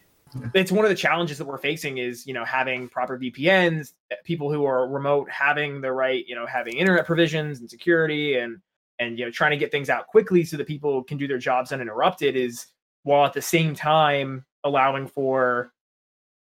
it's 0.54 0.72
one 0.72 0.86
of 0.86 0.90
the 0.90 0.96
challenges 0.96 1.38
that 1.38 1.46
we're 1.46 1.58
facing 1.58 1.98
is 1.98 2.26
you 2.28 2.34
know 2.34 2.46
having 2.46 2.88
proper 2.88 3.18
VPNs, 3.18 3.94
people 4.24 4.52
who 4.52 4.66
are 4.66 4.88
remote 4.88 5.30
having 5.30 5.82
the 5.82 5.92
right 5.92 6.26
you 6.28 6.36
know 6.36 6.46
having 6.46 6.76
internet 6.78 7.06
provisions 7.06 7.60
and 7.60 7.70
security 7.70 8.38
and 8.38 8.60
and 9.00 9.18
you 9.20 9.26
know 9.26 9.32
trying 9.32 9.52
to 9.52 9.58
get 9.58 9.72
things 9.72 9.90
out 9.90 10.08
quickly 10.08 10.44
so 10.44 10.58
that 10.58 10.68
people 10.68 11.04
can 11.04 11.18
do 11.18 11.28
their 11.28 11.38
jobs 11.38 11.72
uninterrupted 11.72 12.36
is 12.36 12.68
while 13.04 13.26
at 13.26 13.34
the 13.34 13.42
same 13.42 13.76
time 13.76 14.46
allowing 14.64 15.08
for 15.08 15.72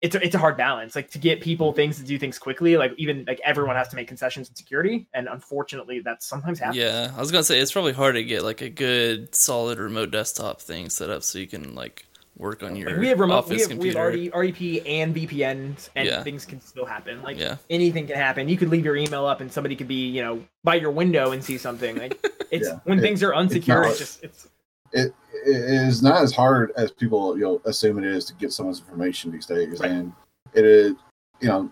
it's 0.00 0.14
a, 0.14 0.24
it's 0.24 0.34
a 0.34 0.38
hard 0.38 0.56
balance. 0.56 0.94
Like 0.94 1.10
to 1.10 1.18
get 1.18 1.40
people 1.40 1.72
things 1.72 1.96
to 1.96 2.04
do 2.04 2.18
things 2.18 2.38
quickly 2.38 2.76
like 2.76 2.92
even 2.98 3.24
like 3.26 3.40
everyone 3.44 3.76
has 3.76 3.88
to 3.88 3.96
make 3.96 4.06
concessions 4.06 4.48
in 4.48 4.54
security 4.54 5.08
and 5.12 5.28
unfortunately 5.28 6.00
that 6.00 6.22
sometimes 6.22 6.60
happens. 6.60 6.76
Yeah, 6.76 7.12
I 7.16 7.20
was 7.20 7.32
gonna 7.32 7.42
say 7.42 7.58
it's 7.58 7.72
probably 7.72 7.92
hard 7.92 8.14
to 8.14 8.22
get 8.22 8.44
like 8.44 8.60
a 8.60 8.70
good 8.70 9.34
solid 9.34 9.78
remote 9.78 10.10
desktop 10.10 10.60
thing 10.60 10.88
set 10.88 11.10
up 11.10 11.22
so 11.22 11.38
you 11.38 11.46
can 11.46 11.74
like 11.74 12.06
work 12.38 12.62
on 12.62 12.76
your 12.76 12.90
Like, 12.90 13.00
we 13.00 13.08
have 13.08 13.20
remote 13.20 13.34
office 13.38 13.50
we 13.50 13.60
have, 13.60 13.68
we 13.70 13.74
computer. 13.92 14.10
have 14.10 14.14
RD, 14.14 14.34
REP 14.34 14.82
and 14.86 15.14
VPNs 15.14 15.90
and 15.96 16.06
Yeah. 16.08 16.22
things 16.22 16.44
can 16.44 16.60
still 16.60 16.84
happen 16.86 17.20
like 17.22 17.36
yeah, 17.38 17.56
anything 17.68 18.06
can 18.06 18.16
happen 18.16 18.48
you 18.48 18.56
could 18.56 18.68
leave 18.70 18.84
your 18.84 18.96
email 18.96 19.26
up 19.26 19.40
and 19.40 19.52
somebody 19.52 19.74
could 19.76 19.88
be 19.88 20.06
you 20.08 20.22
know 20.22 20.42
by 20.64 20.76
your 20.76 20.90
window 20.92 21.32
and 21.32 21.42
see 21.42 21.58
something 21.58 21.96
like 21.96 22.16
it's 22.50 22.68
Yeah. 22.68 22.78
when 22.84 22.98
It- 22.98 23.02
things 23.02 23.22
are 23.22 23.32
unsecure 23.32 23.82
not- 23.82 23.90
it's 23.90 23.98
just 23.98 24.22
it's 24.24 24.48
It, 24.92 25.12
it 25.44 25.56
is 25.88 26.02
not 26.02 26.22
as 26.22 26.32
hard 26.32 26.72
as 26.76 26.90
people 26.92 27.36
you 27.36 27.44
know 27.44 27.60
assume 27.64 27.98
it 27.98 28.04
is 28.04 28.24
to 28.26 28.34
get 28.34 28.52
someone's 28.52 28.80
information 28.80 29.30
these 29.32 29.44
days, 29.46 29.80
Right. 29.80 29.90
and 29.90 30.12
it 30.54 30.64
is 30.64 30.94
you 31.40 31.48
know 31.48 31.70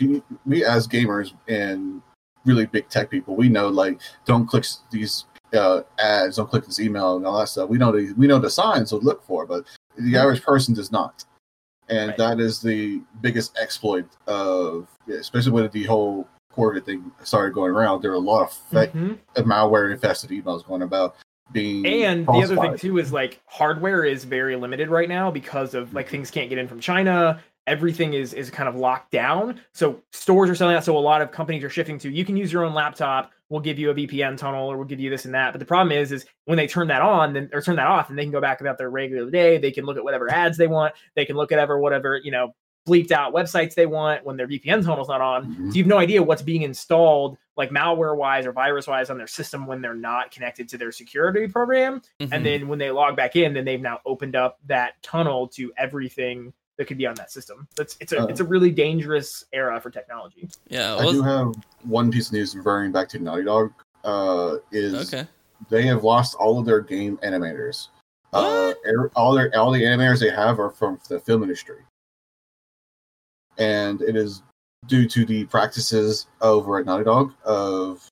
we- 0.00 0.22
we 0.44 0.64
as 0.64 0.86
gamers 0.88 1.32
and 1.48 2.02
really 2.44 2.66
big 2.66 2.88
tech 2.88 3.10
people 3.10 3.36
we 3.36 3.48
know 3.48 3.68
like 3.68 4.00
don't 4.26 4.46
click 4.46 4.64
these 4.90 5.24
uh, 5.52 5.82
ads, 5.98 6.36
don't 6.36 6.48
click 6.48 6.64
this 6.64 6.78
email 6.78 7.16
and 7.16 7.26
all 7.26 7.36
that 7.40 7.48
stuff. 7.48 7.68
We 7.68 7.76
know 7.76 7.90
the 7.90 8.12
we 8.16 8.28
know 8.28 8.38
the 8.38 8.48
signs 8.48 8.90
to 8.90 8.96
look 8.98 9.24
for, 9.24 9.46
but 9.46 9.64
the 10.00 10.16
average 10.16 10.42
person 10.42 10.74
does 10.74 10.90
not. 10.92 11.24
And 11.88 12.08
Right. 12.10 12.18
that 12.18 12.40
is 12.40 12.60
the 12.60 13.02
biggest 13.20 13.58
exploit 13.58 14.06
of, 14.26 14.86
especially 15.08 15.52
when 15.52 15.68
the 15.72 15.84
whole 15.84 16.28
Covid 16.54 16.84
thing 16.84 17.10
started 17.22 17.54
going 17.54 17.72
around. 17.72 18.02
There 18.02 18.10
were 18.10 18.16
a 18.16 18.20
lot 18.20 18.42
of 18.42 18.52
fake 18.52 18.92
Mhm. 18.92 19.18
malware 19.36 19.90
infested 19.90 20.30
emails 20.30 20.66
going 20.66 20.82
about 20.82 21.16
being 21.52 21.84
And 21.86 22.26
the 22.26 22.32
other 22.44 22.56
thing 22.56 22.76
too 22.76 22.98
is 22.98 23.12
like 23.12 23.40
hardware 23.46 24.04
is 24.04 24.24
very 24.24 24.54
limited 24.56 24.88
right 24.88 25.08
now 25.08 25.30
because 25.30 25.74
of 25.74 25.92
like 25.94 26.08
things 26.08 26.30
can't 26.30 26.48
get 26.48 26.58
in 26.58 26.68
from 26.68 26.78
China. 26.80 27.40
Everything 27.66 28.14
is 28.14 28.32
is 28.34 28.50
kind 28.50 28.68
of 28.68 28.76
locked 28.76 29.10
down. 29.10 29.60
So 29.74 30.00
stores 30.12 30.48
are 30.48 30.54
selling 30.54 30.76
out. 30.76 30.84
So 30.84 30.96
a 30.96 30.98
lot 30.98 31.22
of 31.22 31.32
companies 31.32 31.64
are 31.64 31.70
shifting 31.70 31.98
to 31.98 32.10
you 32.10 32.24
can 32.24 32.36
use 32.36 32.52
your 32.52 32.64
own 32.64 32.74
laptop. 32.74 33.32
We'll 33.50 33.60
give 33.60 33.78
you 33.78 33.90
a 33.90 33.94
VPN 33.94 34.38
tunnel 34.38 34.68
or 34.70 34.76
we'll 34.78 34.86
give 34.86 35.00
you 35.00 35.10
this 35.10 35.24
and 35.26 35.34
that. 35.34 35.52
But 35.52 35.58
the 35.58 35.66
problem 35.66 35.92
is, 35.96 36.12
is 36.12 36.24
when 36.46 36.56
they 36.56 36.66
turn 36.66 36.86
that 36.88 37.02
on, 37.02 37.34
then 37.34 37.50
or 37.52 37.60
turn 37.60 37.76
that 37.76 37.88
off, 37.88 38.08
and 38.08 38.18
they 38.18 38.22
can 38.22 38.32
go 38.32 38.40
back 38.40 38.60
about 38.60 38.78
their 38.78 38.88
regular 38.90 39.30
day. 39.30 39.58
They 39.58 39.72
can 39.72 39.84
look 39.84 39.96
at 39.96 40.04
whatever 40.04 40.30
ads 40.30 40.56
they 40.56 40.68
want. 40.68 40.94
They 41.16 41.24
can 41.24 41.36
look 41.36 41.52
at 41.52 41.58
ever 41.58 41.78
whatever 41.78 42.16
you 42.22 42.30
know 42.30 42.54
bleeped 42.88 43.10
out 43.10 43.34
websites 43.34 43.74
they 43.74 43.84
want 43.84 44.24
when 44.24 44.36
their 44.38 44.48
VPN 44.48 44.82
tunnel's 44.82 45.08
not 45.08 45.20
on. 45.20 45.46
Mhm. 45.46 45.68
So 45.68 45.74
you 45.76 45.82
have 45.82 45.88
no 45.88 45.98
idea 45.98 46.22
what's 46.22 46.40
being 46.42 46.62
installed, 46.62 47.36
like 47.56 47.70
malware 47.70 48.16
wise 48.16 48.46
or 48.46 48.52
virus 48.52 48.86
wise, 48.86 49.10
on 49.10 49.18
their 49.18 49.26
system 49.26 49.66
when 49.66 49.82
they're 49.82 49.94
not 49.94 50.30
connected 50.30 50.68
to 50.70 50.78
their 50.78 50.90
security 50.90 51.46
program. 51.46 52.00
Mhm. 52.20 52.28
And 52.32 52.46
then 52.46 52.68
when 52.68 52.78
they 52.78 52.90
log 52.90 53.16
back 53.16 53.36
in, 53.36 53.52
then 53.52 53.66
they've 53.66 53.80
now 53.80 54.00
opened 54.06 54.34
up 54.34 54.58
that 54.66 54.94
tunnel 55.02 55.48
to 55.48 55.72
everything 55.76 56.54
that 56.80 56.86
could 56.86 56.96
be 56.96 57.04
on 57.04 57.14
that 57.16 57.30
system. 57.30 57.68
That's 57.76 57.98
it's 58.00 58.12
a 58.14 58.22
Uh. 58.22 58.26
it's 58.28 58.40
a 58.40 58.44
really 58.44 58.70
dangerous 58.70 59.44
era 59.52 59.78
for 59.82 59.90
technology. 59.90 60.48
yeah, 60.68 60.96
I 60.96 61.12
do 61.12 61.20
have 61.22 61.52
one 61.82 62.10
piece 62.10 62.28
of 62.28 62.32
news 62.32 62.56
referring 62.56 62.90
back 62.90 63.06
to 63.10 63.18
Naughty 63.18 63.44
Dog. 63.44 63.70
Uh, 64.02 64.56
is 64.72 65.12
okay. 65.12 65.28
they 65.68 65.82
have 65.82 66.04
lost 66.04 66.34
all 66.36 66.58
of 66.58 66.64
their 66.64 66.80
game 66.80 67.18
animators. 67.18 67.88
Uh, 68.32 68.72
er- 68.86 69.10
all 69.14 69.34
their 69.34 69.54
all 69.54 69.70
the 69.70 69.82
animators 69.82 70.20
they 70.20 70.30
have 70.30 70.58
are 70.58 70.70
from 70.70 70.98
the 71.10 71.20
film 71.20 71.42
industry, 71.42 71.80
and 73.58 74.00
it 74.00 74.16
is 74.16 74.42
due 74.86 75.06
to 75.06 75.26
the 75.26 75.44
practices 75.44 76.28
over 76.40 76.78
at 76.78 76.86
Naughty 76.86 77.04
Dog 77.04 77.34
of 77.44 78.08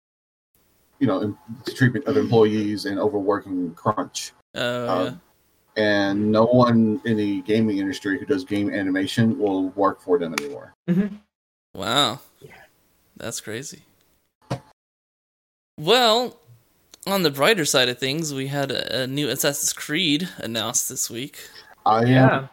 you 0.99 1.07
know 1.07 1.35
treatment 1.75 2.05
of 2.05 2.19
employees 2.19 2.85
and 2.85 2.99
overworking 2.99 3.75
crunch. 3.77 4.33
Oh 4.55 5.07
Um, 5.07 5.21
and 5.79 6.33
no 6.33 6.45
one 6.45 7.01
in 7.05 7.17
the 7.17 7.41
gaming 7.43 7.79
industry 7.79 8.19
who 8.19 8.27
does 8.27 8.45
game 8.45 8.69
animation 8.75 9.39
will 9.39 9.69
work 9.71 10.03
for 10.03 10.19
them 10.19 10.35
anymore. 10.41 10.75
yeah. 10.89 11.09
Wow. 11.73 12.21
Yeah. 12.41 12.51
That's 13.17 13.41
crazy. 13.41 13.83
Well, 15.79 16.37
on 17.07 17.23
the 17.23 17.31
brighter 17.31 17.65
side 17.65 17.89
of 17.89 17.99
things, 17.99 18.35
we 18.35 18.49
had 18.49 18.73
a, 18.73 19.03
a 19.03 19.07
new 19.07 19.29
Assassin's 19.29 19.73
Creed 19.73 20.29
announced 20.39 20.89
this 20.89 21.09
week. 21.09 21.39
I 21.87 22.05
am 22.07 22.49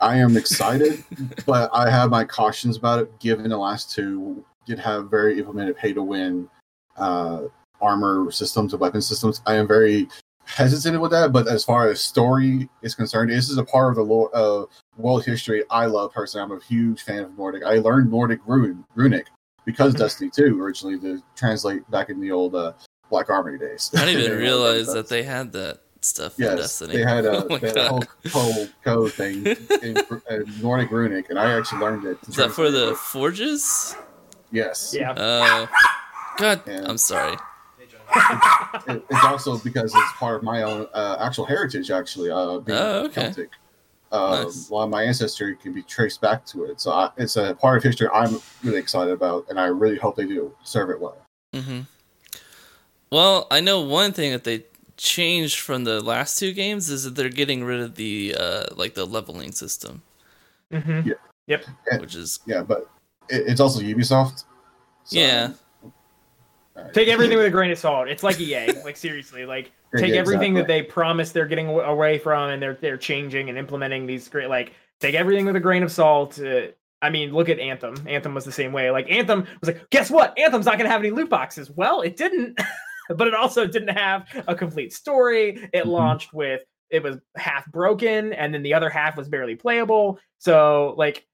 I 0.00 0.16
am 0.16 0.36
excited, 0.36 1.04
but 1.46 1.68
I 1.72 1.90
have 1.90 2.10
my 2.10 2.24
cautions 2.24 2.76
about 2.76 3.00
it. 3.00 3.18
Given 3.18 3.50
the 3.50 3.58
last 3.58 3.90
two 3.92 4.44
did 4.66 4.78
have 4.78 5.10
very 5.10 5.38
implemented 5.38 5.76
pay 5.76 5.92
to 5.92 6.02
win 6.02 6.48
uh, 6.96 7.42
armor 7.80 8.30
systems 8.30 8.72
and 8.72 8.80
weapon 8.80 9.02
systems, 9.02 9.42
I 9.46 9.56
am 9.56 9.66
very 9.66 10.08
hesitant 10.54 11.00
with 11.00 11.10
that. 11.12 11.32
But 11.32 11.48
as 11.48 11.64
far 11.64 11.88
as 11.90 12.00
story 12.00 12.68
is 12.82 12.94
concerned, 12.94 13.30
this 13.30 13.48
is 13.50 13.58
a 13.58 13.64
part 13.64 13.90
of 13.90 13.96
the 13.96 14.02
lore, 14.02 14.30
uh, 14.34 14.64
world 14.96 15.24
history 15.24 15.64
I 15.70 15.86
love 15.86 16.12
personally. 16.12 16.44
I'm 16.44 16.58
a 16.58 16.62
huge 16.62 17.02
fan 17.02 17.20
of 17.24 17.36
Nordic. 17.38 17.62
I 17.64 17.78
learned 17.78 18.10
Nordic 18.10 18.40
rune, 18.46 18.84
runic 18.94 19.26
because 19.64 19.94
Mhm. 19.94 19.98
Destiny 19.98 20.30
2 20.34 20.60
originally 20.62 20.98
to 21.00 21.22
translate 21.36 21.88
back 21.90 22.08
in 22.10 22.20
the 22.20 22.30
old 22.30 22.54
uh, 22.54 22.72
Black 23.10 23.30
Armory 23.30 23.58
days. 23.58 23.90
I 23.96 24.04
didn't 24.06 24.22
even 24.24 24.38
realize 24.48 24.86
those. 24.86 24.94
that 24.96 25.08
they 25.08 25.22
had 25.22 25.52
that 25.52 25.80
stuff 26.02 26.38
in 26.38 26.44
Yes, 26.46 26.56
Destiny. 26.58 26.96
they 26.96 27.02
had 27.02 27.24
a, 27.26 27.44
oh 27.50 27.58
they 27.58 27.68
had 27.68 27.76
a 27.76 27.88
whole, 27.88 28.04
whole 28.32 28.68
code 28.84 29.12
thing 29.12 29.46
in, 29.82 29.96
in 30.30 30.44
Nordic 30.62 30.90
Runic, 30.90 31.28
and 31.30 31.38
I 31.38 31.56
actually 31.58 31.80
learned 31.80 32.04
it. 32.04 32.22
to 32.22 32.30
Is 32.30 32.36
that 32.36 32.52
for 32.52 32.70
the 32.70 32.94
forges? 32.94 33.94
Yes. 34.52 34.94
Yeah. 34.98 35.14
Oh. 35.16 35.68
God, 36.38 36.62
Yeah. 36.66 36.82
I'm 36.86 36.96
sorry. 36.98 37.36
It- 38.86 39.04
it's 39.10 39.24
also 39.24 39.58
because 39.58 39.94
it's 39.94 40.12
part 40.18 40.36
of 40.36 40.42
my 40.42 40.62
own 40.62 40.86
uh, 40.94 41.16
actual 41.20 41.44
heritage, 41.44 41.90
actually. 41.90 42.30
Uh, 42.30 42.58
being 42.58 42.78
Oh, 42.78 43.04
okay. 43.04 43.22
Celtic. 43.24 43.50
Um, 44.12 44.44
Nice. 44.44 44.68
A 44.70 44.74
lot 44.74 44.84
of 44.84 44.90
my 44.90 45.02
ancestry 45.04 45.54
can 45.56 45.72
be 45.72 45.82
traced 45.82 46.20
back 46.20 46.44
to 46.46 46.64
it. 46.64 46.80
So 46.80 46.90
I, 46.92 47.10
it's 47.16 47.36
a 47.36 47.54
part 47.54 47.76
of 47.78 47.82
history 47.84 48.08
I'm 48.12 48.40
really 48.64 48.78
excited 48.78 49.12
about, 49.12 49.46
and 49.48 49.60
I 49.60 49.66
really 49.66 49.96
hope 49.98 50.16
they 50.16 50.26
do 50.26 50.52
serve 50.64 50.90
it 50.90 51.00
well. 51.00 51.16
Mm-hmm. 51.54 51.80
Well, 53.10 53.46
I 53.50 53.60
know 53.60 53.80
one 53.80 54.12
thing 54.12 54.32
that 54.32 54.44
they 54.44 54.64
changed 54.96 55.58
from 55.60 55.84
the 55.84 56.00
last 56.00 56.38
two 56.38 56.52
games 56.52 56.90
is 56.90 57.04
that 57.04 57.14
they're 57.14 57.28
getting 57.28 57.64
rid 57.64 57.80
of 57.80 57.94
the 57.96 58.36
uh 58.38 58.64
like 58.76 58.94
the 58.94 59.04
leveling 59.06 59.50
system, 59.52 60.02
hmm 60.70 61.00
Yep. 61.46 61.64
which 61.98 62.14
is 62.14 62.38
Yeah, 62.46 62.62
but 62.62 62.88
it, 63.28 63.44
it's 63.48 63.60
also 63.60 63.80
Ubisoft. 63.80 64.44
so- 65.04 65.18
Yeah. 65.18 65.52
Take 66.92 67.08
everything 67.08 67.36
with 67.36 67.46
a 67.46 67.50
grain 67.50 67.70
of 67.70 67.78
salt. 67.78 68.08
It's 68.08 68.22
like 68.22 68.40
EA. 68.40 68.72
Like 68.84 68.96
seriously, 68.96 69.44
like 69.46 69.72
take 69.96 70.14
everything 70.14 70.54
that 70.54 70.66
they 70.66 70.82
promise 70.82 71.32
they're 71.32 71.46
getting 71.46 71.68
away 71.68 72.18
from, 72.18 72.50
and 72.50 72.62
they're 72.62 72.74
they're 72.80 72.96
changing 72.96 73.48
and 73.48 73.58
implementing 73.58 74.06
these 74.06 74.28
great. 74.28 74.48
Like 74.48 74.72
take 75.00 75.14
everything 75.14 75.46
with 75.46 75.56
a 75.56 75.60
grain 75.60 75.82
of 75.82 75.92
salt. 75.92 76.38
Uh, 76.40 76.68
I 77.02 77.10
mean, 77.10 77.32
look 77.32 77.48
at 77.48 77.58
Anthem. 77.58 77.94
Anthem 78.06 78.34
was 78.34 78.44
the 78.44 78.52
same 78.52 78.72
way. 78.72 78.90
Like 78.90 79.10
Anthem 79.10 79.46
was 79.60 79.68
like, 79.68 79.88
guess 79.90 80.10
what? 80.10 80.38
Anthem's 80.38 80.66
not 80.66 80.76
going 80.76 80.84
to 80.86 80.90
have 80.90 81.00
any 81.00 81.10
loot 81.10 81.30
boxes. 81.30 81.70
Well, 81.70 82.02
it 82.02 82.16
didn't, 82.16 82.60
but 83.16 83.26
it 83.26 83.34
also 83.34 83.66
didn't 83.66 83.96
have 83.96 84.26
a 84.46 84.54
complete 84.54 84.92
story. 84.92 85.68
It 85.72 85.84
Mhm. 85.84 85.88
launched 85.88 86.32
with 86.34 86.62
it 86.90 87.02
was 87.02 87.18
half 87.36 87.70
broken, 87.70 88.32
and 88.32 88.52
then 88.52 88.62
the 88.62 88.74
other 88.74 88.90
half 88.90 89.16
was 89.16 89.28
barely 89.28 89.54
playable. 89.54 90.18
So 90.38 90.94
like 90.98 91.24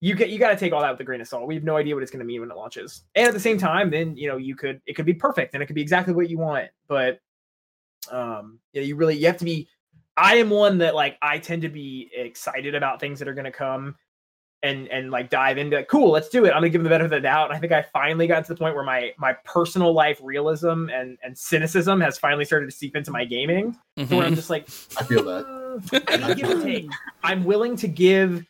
you 0.00 0.14
get 0.14 0.28
you 0.30 0.38
got 0.38 0.50
to 0.50 0.56
take 0.56 0.72
all 0.72 0.80
that 0.82 0.90
with 0.90 1.00
a 1.00 1.04
grain 1.04 1.20
of 1.20 1.28
salt. 1.28 1.46
We 1.46 1.54
have 1.54 1.64
no 1.64 1.76
idea 1.76 1.94
what 1.94 2.02
it's 2.02 2.10
going 2.12 2.20
to 2.20 2.26
mean 2.26 2.40
when 2.40 2.50
it 2.50 2.56
launches. 2.56 3.02
And 3.14 3.26
at 3.26 3.34
the 3.34 3.40
same 3.40 3.58
time, 3.58 3.90
then 3.90 4.16
you 4.16 4.28
know 4.28 4.36
you 4.36 4.54
could 4.54 4.80
it 4.86 4.94
could 4.94 5.06
be 5.06 5.14
perfect 5.14 5.54
and 5.54 5.62
it 5.62 5.66
could 5.66 5.74
be 5.76 5.82
exactly 5.82 6.12
what 6.14 6.28
you 6.30 6.38
want. 6.38 6.68
But 6.88 7.18
um, 8.10 8.60
you, 8.72 8.80
know, 8.80 8.86
you 8.86 8.96
really 8.96 9.16
you 9.16 9.26
have 9.26 9.38
to 9.38 9.44
be. 9.44 9.68
I 10.16 10.36
am 10.36 10.48
one 10.50 10.78
that 10.78 10.94
like 10.94 11.18
I 11.20 11.38
tend 11.38 11.62
to 11.62 11.68
be 11.68 12.10
excited 12.14 12.74
about 12.74 13.00
things 13.00 13.18
that 13.18 13.28
are 13.28 13.34
going 13.34 13.44
to 13.46 13.50
come. 13.50 13.96
And, 14.62 14.88
and 14.88 15.12
like 15.12 15.30
dive 15.30 15.58
into 15.58 15.76
like, 15.76 15.86
cool, 15.86 16.10
let's 16.10 16.28
do 16.28 16.44
it. 16.44 16.48
I'm 16.48 16.56
gonna 16.56 16.70
give 16.70 16.80
them 16.80 16.84
the 16.84 16.88
benefit 16.88 17.04
of 17.04 17.10
the 17.10 17.20
doubt. 17.20 17.50
And 17.50 17.56
I 17.56 17.60
think 17.60 17.72
I 17.72 17.82
finally 17.92 18.26
got 18.26 18.44
to 18.46 18.54
the 18.54 18.58
point 18.58 18.74
where 18.74 18.82
my 18.82 19.12
my 19.16 19.34
personal 19.44 19.92
life 19.92 20.18
realism 20.20 20.88
and 20.88 21.18
and 21.22 21.38
cynicism 21.38 22.00
has 22.00 22.18
finally 22.18 22.44
started 22.44 22.66
to 22.66 22.72
seep 22.72 22.96
into 22.96 23.12
my 23.12 23.24
gaming. 23.24 23.76
So 24.08 24.16
where 24.16 24.26
I'm 24.26 24.32
Mhm. 24.32 24.36
just 24.36 24.50
like, 24.50 24.66
I 24.98 25.04
feel 25.04 25.22
that. 25.24 26.08
I 26.08 26.34
give 26.34 26.50
and 26.50 26.62
take. 26.62 26.88
I'm 27.22 27.44
willing 27.44 27.76
to 27.76 27.86
give 27.86 28.44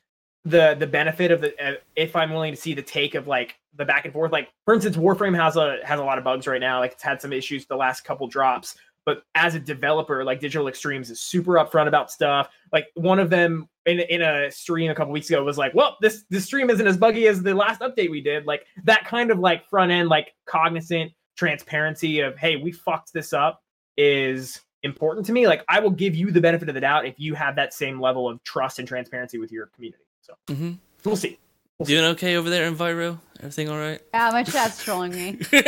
the 0.47 0.77
the 0.79 0.87
benefit 0.87 1.31
of 1.31 1.41
the 1.41 1.53
uh, 1.63 1.75
if 1.97 2.15
I'm 2.17 2.31
willing 2.31 2.55
to 2.55 2.61
see 2.61 2.73
the 2.73 2.83
take 2.83 3.15
of 3.15 3.27
like 3.27 3.57
the 3.77 3.85
back 3.85 4.05
and 4.05 4.15
forth. 4.15 4.33
Like 4.33 4.49
for 4.65 4.73
instance, 4.75 4.97
Warframe 4.97 5.37
has 5.37 5.57
a 5.57 5.79
has 5.85 6.01
a 6.01 6.05
lot 6.05 6.19
of 6.19 6.25
bugs 6.25 6.47
right 6.47 6.61
now. 6.61 6.79
Like 6.79 6.93
it's 6.93 7.03
had 7.03 7.21
some 7.21 7.33
issues 7.33 7.67
the 7.67 7.77
last 7.77 8.03
couple 8.05 8.27
drops. 8.29 8.77
But 9.05 9.23
as 9.37 9.55
a 9.55 9.61
developer, 9.61 10.25
like 10.25 10.41
Digital 10.41 10.67
Extremes 10.67 11.11
is 11.11 11.21
super 11.21 11.53
upfront 11.53 11.87
about 11.87 12.11
stuff. 12.11 12.49
Like 12.73 12.87
one 12.95 13.19
of 13.19 13.31
them 13.31 13.69
in 13.87 14.01
in 14.01 14.23
a 14.23 14.51
stream 14.51 14.91
a 14.91 14.95
couple 14.95 15.13
weeks 15.13 15.29
ago 15.29 15.43
was 15.45 15.59
like, 15.59 15.75
"Well, 15.75 15.97
this 16.01 16.25
this 16.31 16.45
stream 16.45 16.71
isn't 16.71 16.87
as 16.87 16.97
buggy 16.97 17.27
as 17.27 17.43
the 17.43 17.55
last 17.55 17.81
update 17.81 18.11
we 18.11 18.21
did." 18.21 18.47
Like 18.47 18.67
that 18.85 19.05
kind 19.05 19.31
of 19.31 19.39
like 19.39 19.69
front 19.69 19.93
end, 19.93 20.09
like 20.09 20.35
cognizant 20.47 21.13
transparency 21.37 22.21
of, 22.21 22.37
"Hey, 22.37 22.57
we 22.57 22.73
fucked 22.73 23.13
this 23.13 23.33
up," 23.33 23.63
is 23.97 24.61
important 24.83 25.27
to 25.27 25.33
me. 25.33 25.47
Like 25.47 25.65
I 25.69 25.81
will 25.81 25.91
give 25.91 26.15
you 26.15 26.31
the 26.31 26.41
benefit 26.41 26.69
of 26.69 26.75
the 26.75 26.81
doubt 26.81 27.07
if 27.07 27.15
you 27.19 27.35
have 27.35 27.57
that 27.57 27.75
same 27.75 28.01
level 28.01 28.29
of 28.29 28.43
trust 28.45 28.79
and 28.79 28.89
transparency 28.89 29.39
with 29.39 29.53
your 29.53 29.67
community. 29.67 30.06
So 30.27 30.35
Mhm. 30.49 30.79
we'll 31.05 31.17
see. 31.17 31.39
Doing 31.85 32.05
okay 32.13 32.37
over 32.37 32.49
there 32.51 32.69
Enviro? 32.71 33.19
Everything 33.39 33.69
all 33.69 33.79
right? 33.79 34.01
Yeah, 34.15 34.31
my 34.33 34.43
chat's 34.43 34.83
trolling 34.83 35.13
me. 35.13 35.33
They're 35.51 35.63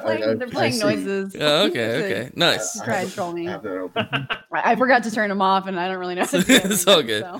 playing, 0.00 0.22
I- 0.24 0.34
they're 0.34 0.48
playing 0.48 0.78
noises. 0.78 1.34
Oh, 1.38 1.64
okay, 1.66 2.04
okay, 2.04 2.30
nice. 2.36 2.72
to 2.74 2.82
I 2.82 2.84
try 2.84 2.94
have 2.98 3.04
and 3.06 3.12
troll 3.12 3.32
me. 3.32 3.48
I 3.48 3.52
have. 3.52 3.66
I 3.96 4.26
I 4.52 4.76
forgot 4.76 5.02
to 5.04 5.10
turn 5.10 5.28
them 5.28 5.42
off, 5.42 5.66
and 5.66 5.78
I 5.80 5.88
don't 5.88 5.98
really 5.98 6.14
know. 6.14 6.22
How 6.24 6.28
to 6.28 6.38
It's 6.48 6.86
all 6.86 7.02
good. 7.02 7.24
so. 7.24 7.38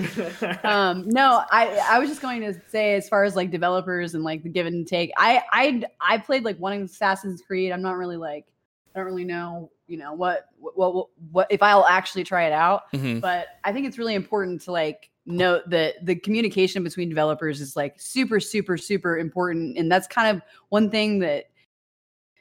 um 0.64 1.08
no 1.08 1.42
i 1.50 1.78
i 1.90 1.98
was 1.98 2.08
just 2.08 2.22
going 2.22 2.40
to 2.40 2.54
say 2.70 2.94
as 2.94 3.08
far 3.08 3.24
as 3.24 3.36
like 3.36 3.50
developers 3.50 4.14
and 4.14 4.24
like 4.24 4.42
the 4.42 4.48
give 4.48 4.66
and 4.66 4.86
take 4.86 5.12
i 5.16 5.42
i 5.52 5.82
i 6.00 6.18
played 6.18 6.44
like 6.44 6.56
one 6.58 6.82
assassin's 6.82 7.42
creed 7.42 7.72
i'm 7.72 7.82
not 7.82 7.96
really 7.96 8.16
like 8.16 8.46
i 8.94 8.98
don't 8.98 9.06
really 9.06 9.24
know 9.24 9.70
you 9.92 9.98
know 9.98 10.12
what 10.14 10.46
what 10.58 10.94
what, 10.94 11.06
what 11.30 11.46
if 11.50 11.62
i'll 11.62 11.84
actually 11.84 12.24
try 12.24 12.44
it 12.46 12.52
out 12.52 12.90
Mhm. 12.94 13.20
but 13.20 13.46
i 13.62 13.72
think 13.72 13.86
it's 13.86 13.98
really 13.98 14.14
important 14.14 14.62
to 14.62 14.72
like 14.72 15.10
note 15.26 15.68
that 15.68 16.04
the 16.04 16.16
communication 16.16 16.82
between 16.82 17.08
developers 17.08 17.60
is 17.60 17.76
like 17.76 18.00
super 18.00 18.40
super 18.40 18.76
super 18.78 19.18
important 19.18 19.76
and 19.78 19.92
that's 19.92 20.06
kind 20.08 20.34
of 20.36 20.42
one 20.70 20.90
thing 20.90 21.18
that 21.20 21.44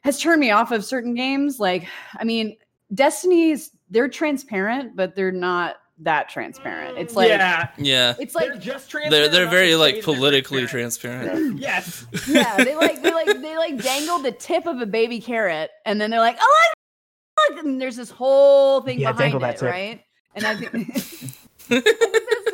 has 0.03 0.17
turned 0.19 0.39
me 0.39 0.49
off 0.51 0.71
of 0.71 0.83
certain 0.85 1.13
games 1.13 1.59
like 1.59 1.87
i 2.17 2.23
mean 2.23 2.55
destiny's 2.93 3.71
they're 3.89 4.07
transparent 4.09 4.95
but 4.95 5.13
they're 5.15 5.31
not 5.31 5.75
that 5.99 6.27
transparent 6.29 6.97
it's 6.97 7.15
like 7.15 7.27
yeah, 7.29 7.69
Yeah, 7.77 8.15
it's 8.19 8.33
they're 8.33 8.53
like 8.53 8.59
just 8.59 8.89
transparent. 8.89 9.11
they're 9.11 9.29
they're 9.43 9.49
very 9.51 9.75
like 9.75 10.01
politically 10.01 10.65
transparent. 10.65 11.29
transparent. 11.29 11.59
Yes. 11.59 12.07
yeah, 12.27 12.57
they 12.63 12.75
like 12.75 13.03
they 13.03 13.11
like 13.13 13.27
they 13.39 13.55
like 13.55 13.77
dangle 13.83 14.17
the 14.17 14.31
tip 14.31 14.65
of 14.65 14.81
a 14.81 14.87
baby 14.87 15.19
carrot, 15.21 15.69
and 15.85 16.01
then 16.01 16.09
they're 16.09 16.19
like, 16.19 16.37
"Oh, 16.41 16.65
look!" 17.49 17.63
and 17.63 17.81
there's 17.81 17.95
this 17.95 18.11
whole 18.11 18.81
thing 18.81 18.99
Yeah, 18.99 19.11
behind 19.11 19.41
it, 19.41 19.57
tip. 19.57 19.61
right? 19.69 20.01
And 20.35 20.45
I 20.45 20.55
think, 20.55 20.73
I, 21.71 21.79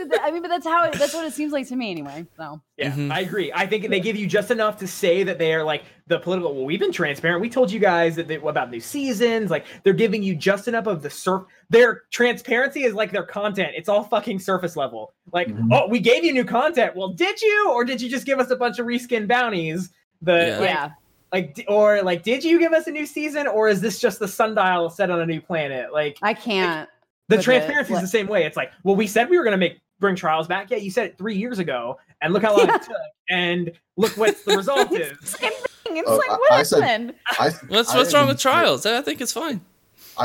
that's, 0.10 0.32
mean, 0.34 0.41
but 0.41 0.48
that's 0.50 0.65
how 0.65 0.84
it, 0.86 0.94
that's 0.94 1.13
what 1.13 1.25
it 1.25 1.34
seems 1.34 1.51
like 1.53 1.67
to 1.70 1.75
me, 1.75 1.91
anyway. 1.91 2.25
So 2.38 2.62
Yeah, 2.77 2.91
Mhm. 2.91 3.12
I 3.12 3.22
agree. 3.22 3.51
I 3.53 3.65
think 3.65 3.89
they 3.89 4.00
give 4.00 4.15
you 4.15 4.27
just 4.27 4.51
enough 4.51 4.77
to 4.79 4.88
say 4.88 5.24
that 5.24 5.38
they 5.39 5.53
are 5.53 5.63
like 5.63 5.84
the 6.08 6.20
political. 6.20 6.53
Well, 6.56 6.65
we've 6.65 6.79
been 6.79 6.91
transparent. 6.91 7.41
We 7.41 7.50
told 7.50 7.72
you 7.72 7.79
guys 7.79 8.15
that 8.15 8.27
they, 8.27 8.36
about 8.36 8.70
new 8.72 8.79
seasons. 8.79 9.50
Like 9.50 9.65
they're 9.84 9.94
giving 9.94 10.22
you 10.24 10.36
just 10.36 10.67
enough 10.67 10.88
of 10.88 11.01
the 11.01 11.10
surf. 11.10 11.44
Their 11.70 12.03
transparency 12.12 12.84
is 12.84 12.94
like 12.94 13.12
their 13.12 13.24
content. 13.24 13.72
It's 13.75 13.89
all 13.89 14.03
fucking 14.03 14.39
surface 14.39 14.75
level. 14.75 15.13
Like, 15.34 15.48
Mhm. 15.48 15.67
oh, 15.72 15.88
we 15.88 16.00
gave 16.00 16.24
you 16.24 16.34
new 16.34 16.46
content. 16.46 16.96
Well, 16.96 17.10
did 17.10 17.41
you, 17.41 17.70
or 17.72 17.84
did 17.86 18.01
you 18.01 18.10
just 18.10 18.25
give 18.25 18.39
us 18.39 18.50
a 18.51 18.56
bunch 18.56 18.79
of 18.79 18.86
reskin 18.86 19.27
bounties? 19.27 19.89
The 20.22 20.34
Yeah. 20.48 20.58
like, 20.60 20.70
yeah, 20.70 20.89
like, 21.32 21.64
or 21.68 22.02
like, 22.04 22.24
did 22.24 22.44
you 22.44 22.60
give 22.60 22.74
us 22.74 22.88
a 22.88 22.92
new 22.92 23.06
season, 23.06 23.48
or 23.48 23.68
is 23.70 23.82
this 23.82 24.00
just 24.00 24.20
the 24.20 24.28
sundial 24.28 24.90
set 24.90 25.10
on 25.10 25.20
a 25.22 25.26
new 25.26 25.42
planet? 25.42 25.92
Like, 25.94 26.18
I 26.22 26.34
can't. 26.34 26.90
the 27.28 27.42
transparency 27.42 27.94
is 27.94 28.02
the 28.02 28.08
same 28.08 28.28
way. 28.28 28.46
It's 28.46 28.58
like, 28.58 28.72
well, 28.84 28.96
we 28.96 29.08
said 29.08 29.30
we 29.30 29.38
were 29.38 29.44
going 29.44 29.52
to 29.54 29.58
make 29.58 29.80
bring 30.00 30.16
trials 30.16 30.48
back. 30.48 30.70
Yeah, 30.70 30.78
you 30.78 30.92
said 30.92 31.08
it 31.08 31.18
three 31.18 31.36
years 31.36 31.60
ago, 31.60 31.98
and 32.22 32.32
look 32.34 32.44
how 32.44 32.56
long 32.58 32.70
it 32.70 32.82
took, 32.84 32.96
and 33.30 33.72
look 33.98 34.16
what 34.16 34.38
the 34.46 34.56
result 34.58 34.92
is. 34.94 35.18
Same 35.30 35.52
thing. 35.52 35.98
It's 35.98 36.08
Oh, 36.10 36.18
like 36.18 36.30
I- 36.30 36.38
what 36.38 36.52
I 36.52 36.64
said- 36.64 36.82
happened? 36.84 37.14
I, 37.40 37.50
What's 37.68 37.90
I 37.94 37.98
what's 37.98 38.14
wrong 38.14 38.22
haven't 38.22 38.28
with 38.36 38.40
trials? 38.42 38.86
I 38.86 39.02
think 39.02 39.20
it's 39.22 39.34
fine. 39.34 39.62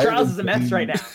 Trials 0.01 0.31
is 0.31 0.39
a 0.39 0.43
mess 0.43 0.61
been- 0.61 0.71
right 0.71 0.89
now. 0.89 0.95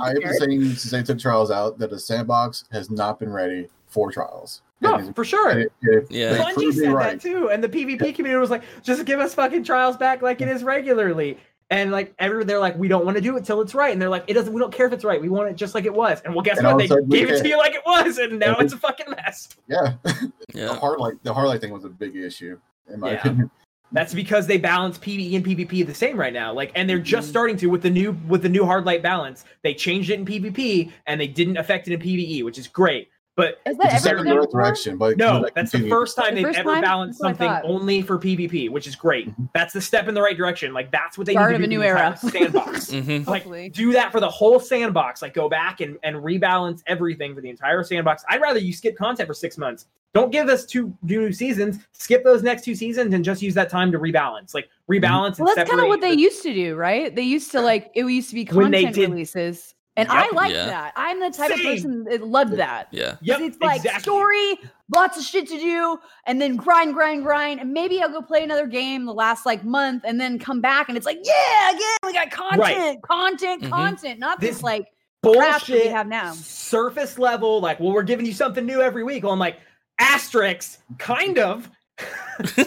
I 0.00 0.08
have 0.08 0.16
been 0.20 0.34
saying 0.34 0.64
since 0.74 0.90
they 0.90 1.02
took 1.02 1.18
trials 1.18 1.50
out 1.50 1.78
that 1.78 1.90
the 1.90 1.98
sandbox 1.98 2.64
has 2.72 2.90
not 2.90 3.18
been 3.20 3.30
ready 3.32 3.68
for 3.86 4.10
trials. 4.10 4.62
No, 4.82 4.94
And 4.94 5.14
for 5.14 5.24
sure. 5.24 5.50
and 5.50 5.60
it- 5.60 5.72
it- 5.82 6.06
Yeah. 6.10 6.32
they 6.32 6.38
Bungie 6.38 6.72
said 6.72 6.92
right. 6.92 7.12
that 7.12 7.20
too, 7.20 7.50
and 7.50 7.62
the 7.62 7.68
PvP 7.68 8.14
community 8.14 8.40
was 8.40 8.50
like, 8.50 8.62
"Just 8.82 9.04
give 9.04 9.20
us 9.20 9.34
fucking 9.34 9.64
trials 9.64 9.96
back 9.96 10.22
like 10.22 10.40
it 10.40 10.48
is 10.48 10.62
regularly." 10.64 11.38
And 11.72 11.92
like 11.92 12.12
everyone, 12.18 12.48
they're 12.48 12.58
like, 12.58 12.76
we 12.76 12.88
don't 12.88 13.04
want 13.04 13.16
to 13.16 13.20
do 13.20 13.36
it 13.36 13.44
till 13.44 13.60
it's 13.60 13.76
right. 13.76 13.92
And 13.92 14.02
they're 14.02 14.08
like, 14.08 14.24
it 14.26 14.34
doesn't 14.34 14.52
we 14.52 14.60
don't 14.60 14.72
care 14.72 14.86
if 14.86 14.92
it's 14.92 15.04
right. 15.04 15.20
We 15.20 15.28
want 15.28 15.50
it 15.50 15.54
just 15.54 15.72
like 15.74 15.84
it 15.84 15.94
was. 15.94 16.20
And 16.24 16.34
well, 16.34 16.42
guess 16.42 16.58
And 16.58 16.66
what? 16.66 16.78
They 16.78 16.88
sudden 16.88 17.08
we 17.08 17.18
gave 17.18 17.30
it 17.30 17.40
to 17.42 17.48
you 17.48 17.56
like 17.58 17.74
it 17.74 17.82
was, 17.86 18.18
and 18.18 18.40
now 18.40 18.48
And 18.48 18.58
we- 18.58 18.64
it's 18.64 18.74
a 18.74 18.78
fucking 18.78 19.06
mess. 19.10 19.50
Yeah, 19.68 19.92
the 20.02 20.32
Yeah. 20.52 20.74
hard 20.74 20.98
light 20.98 21.14
the 21.22 21.32
hard 21.32 21.46
light 21.48 21.60
thing 21.60 21.72
was 21.72 21.84
a 21.84 21.88
big 21.88 22.16
issue 22.16 22.58
in 22.92 22.98
my 23.00 23.12
Yeah. 23.12 23.18
opinion. 23.20 23.50
That's 23.92 24.14
because 24.14 24.46
they 24.46 24.56
balance 24.58 24.98
PvE 24.98 25.34
and 25.36 25.44
PvP 25.44 25.84
the 25.86 25.94
same 25.94 26.16
right 26.18 26.32
now. 26.32 26.52
Like, 26.52 26.70
and 26.76 26.88
they're 26.88 26.98
just 27.00 27.26
Mhm. 27.26 27.30
starting 27.30 27.56
to 27.58 27.66
with 27.66 27.82
the 27.82 27.90
new 27.90 28.16
with 28.28 28.42
the 28.42 28.48
new 28.48 28.64
hard 28.64 28.84
light 28.84 29.02
balance. 29.02 29.44
They 29.62 29.74
changed 29.74 30.10
it 30.10 30.18
in 30.18 30.24
PvP 30.24 30.90
and 31.06 31.20
they 31.20 31.26
didn't 31.28 31.56
affect 31.56 31.86
it 31.88 31.92
in 31.94 32.00
PvE, 32.00 32.42
which 32.44 32.56
is 32.58 32.66
great. 32.66 33.08
But 33.36 33.60
Is 33.64 33.76
It's 33.76 33.78
that 33.78 33.94
a 33.94 33.98
step 34.00 34.12
ever 34.14 34.22
in 34.22 34.28
the 34.28 34.38
right 34.40 34.50
direction, 34.50 34.98
but 34.98 35.16
no, 35.16 35.42
that 35.44 35.54
that's 35.54 35.72
the 35.72 35.88
first 35.88 36.16
time 36.16 36.30
The 36.34 36.42
they've 36.42 36.46
first 36.48 36.58
ever 36.58 36.72
time? 36.72 36.82
balanced 36.82 37.20
That's 37.22 37.38
something 37.38 37.60
only 37.70 38.02
for 38.02 38.18
PvP, 38.18 38.68
which 38.70 38.86
is 38.86 38.94
great. 38.96 39.28
Mhm. 39.30 39.48
That's 39.54 39.72
the 39.72 39.80
step 39.80 40.08
in 40.08 40.14
the 40.14 40.20
right 40.20 40.36
direction. 40.36 40.72
Like 40.74 40.90
that's 40.90 41.16
what 41.16 41.26
they 41.26 41.32
Start 41.32 41.52
need 41.52 41.54
of 41.56 41.60
to 41.62 41.64
a 41.64 41.68
new 41.68 41.78
for 41.78 41.82
the 41.84 41.88
entire 41.90 42.06
era. 42.06 42.16
sandbox. 42.16 42.90
hmm 42.90 43.30
like 43.30 43.42
Hopefully. 43.44 43.68
do 43.70 43.92
that 43.92 44.12
for 44.12 44.20
the 44.20 44.28
whole 44.28 44.58
sandbox 44.60 45.22
like 45.22 45.32
go 45.32 45.48
back 45.48 45.80
and, 45.80 45.96
and 46.02 46.16
rebalance 46.16 46.82
everything 46.86 47.34
for 47.34 47.40
the 47.40 47.48
entire 47.48 47.82
sandbox 47.84 48.24
i'd 48.30 48.40
rather 48.40 48.58
you 48.58 48.72
skip 48.72 48.96
content 48.96 49.26
for 49.26 49.34
six 49.34 49.56
months 49.58 49.86
don't 50.12 50.32
give 50.32 50.48
us 50.48 50.64
two 50.66 50.92
new 51.02 51.32
seasons 51.32 51.78
skip 51.92 52.24
those 52.24 52.42
next 52.42 52.64
two 52.64 52.74
seasons 52.74 53.14
and 53.14 53.24
just 53.24 53.40
use 53.42 53.54
that 53.54 53.68
time 53.70 53.92
to 53.92 53.98
rebalance 53.98 54.54
like 54.54 54.68
rebalance 54.90 55.38
Well, 55.38 55.48
and 55.48 55.56
that's 55.58 55.70
kind 55.70 55.80
of 55.80 55.86
what 55.88 56.00
separate 56.00 56.16
they 56.16 56.20
used 56.20 56.42
to 56.42 56.52
do, 56.52 56.74
right? 56.74 57.14
They 57.14 57.22
used 57.22 57.50
to 57.52 57.60
like 57.70 57.90
it 57.94 58.04
used 58.04 58.28
to 58.30 58.34
be 58.34 58.44
When 58.44 58.70
they 58.72 58.84
content 58.84 58.94
did- 58.96 59.10
releases, 59.10 59.74
and 59.96 60.08
Yep. 60.08 60.16
I 60.16 60.30
like 60.34 60.52
Yeah. 60.52 60.66
that. 60.66 60.92
I'm 60.96 61.20
the 61.20 61.30
type 61.30 61.50
of 61.50 61.60
person 61.60 62.04
that 62.04 62.22
loved 62.26 62.54
that. 62.56 62.88
Yeah. 62.90 63.16
yep, 63.20 63.38
'Cause 63.38 63.48
it's 63.48 63.60
like 63.60 63.76
exactly. 63.78 64.02
story, 64.02 64.58
lots 64.94 65.18
of 65.18 65.24
shit 65.24 65.48
to 65.48 65.58
do, 65.58 65.98
and 66.26 66.40
then 66.40 66.56
grind, 66.56 66.94
grind, 66.94 67.22
grind, 67.24 67.60
and 67.60 67.72
maybe 67.72 68.02
I'll 68.02 68.08
go 68.10 68.22
play 68.22 68.42
another 68.44 68.66
game 68.66 69.04
the 69.04 69.14
last 69.14 69.44
like 69.46 69.64
month, 69.64 70.04
and 70.06 70.20
then 70.20 70.38
come 70.38 70.60
back, 70.60 70.88
and 70.88 70.96
it's 70.96 71.06
like, 71.06 71.18
yeah, 71.24 71.70
again, 71.70 71.96
we 72.04 72.12
got 72.12 72.30
content, 72.30 73.02
content, 73.02 73.62
Mhm. 73.64 73.70
content, 73.70 74.18
not 74.20 74.40
this, 74.40 74.56
This 74.56 74.62
like 74.62 74.86
crap 75.24 75.66
that 75.66 75.68
we 75.68 75.86
have 75.88 76.06
now. 76.06 76.32
surface 76.32 77.18
level 77.18 77.60
like 77.60 77.78
well 77.78 77.92
we're 77.92 78.02
giving 78.02 78.24
you 78.24 78.32
something 78.32 78.64
new 78.64 78.80
every 78.80 79.04
week 79.04 79.22
well 79.22 79.34
i'm 79.34 79.38
like 79.38 79.58
asterisks 79.98 80.78
kind 80.98 81.38
of 81.38 81.68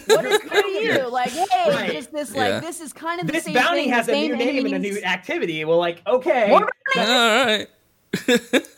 What 0.06 0.26
is 0.26 0.44
new 0.52 0.62
to 0.62 0.70
you? 1.02 1.10
Like, 1.10 1.30
hey, 1.32 1.70
Right. 1.70 1.92
just 1.92 2.12
this, 2.12 2.34
Yeah. 2.34 2.48
like, 2.50 2.62
this 2.64 2.80
is 2.80 2.94
kind 2.94 3.20
of 3.22 3.28
the 3.28 3.34
this 3.34 3.46
same 3.46 3.54
bounty 3.56 3.82
thing, 3.84 3.90
has 3.90 4.06
the 4.06 4.14
a 4.14 4.28
new 4.28 4.36
name 4.36 4.66
and 4.66 4.76
a 4.76 4.80
new 4.80 4.90
enemies. 4.90 5.04
activity 5.04 5.66
well 5.66 5.78
like 5.80 6.02
okay 6.06 6.52
All 6.52 6.60
right. 6.62 7.68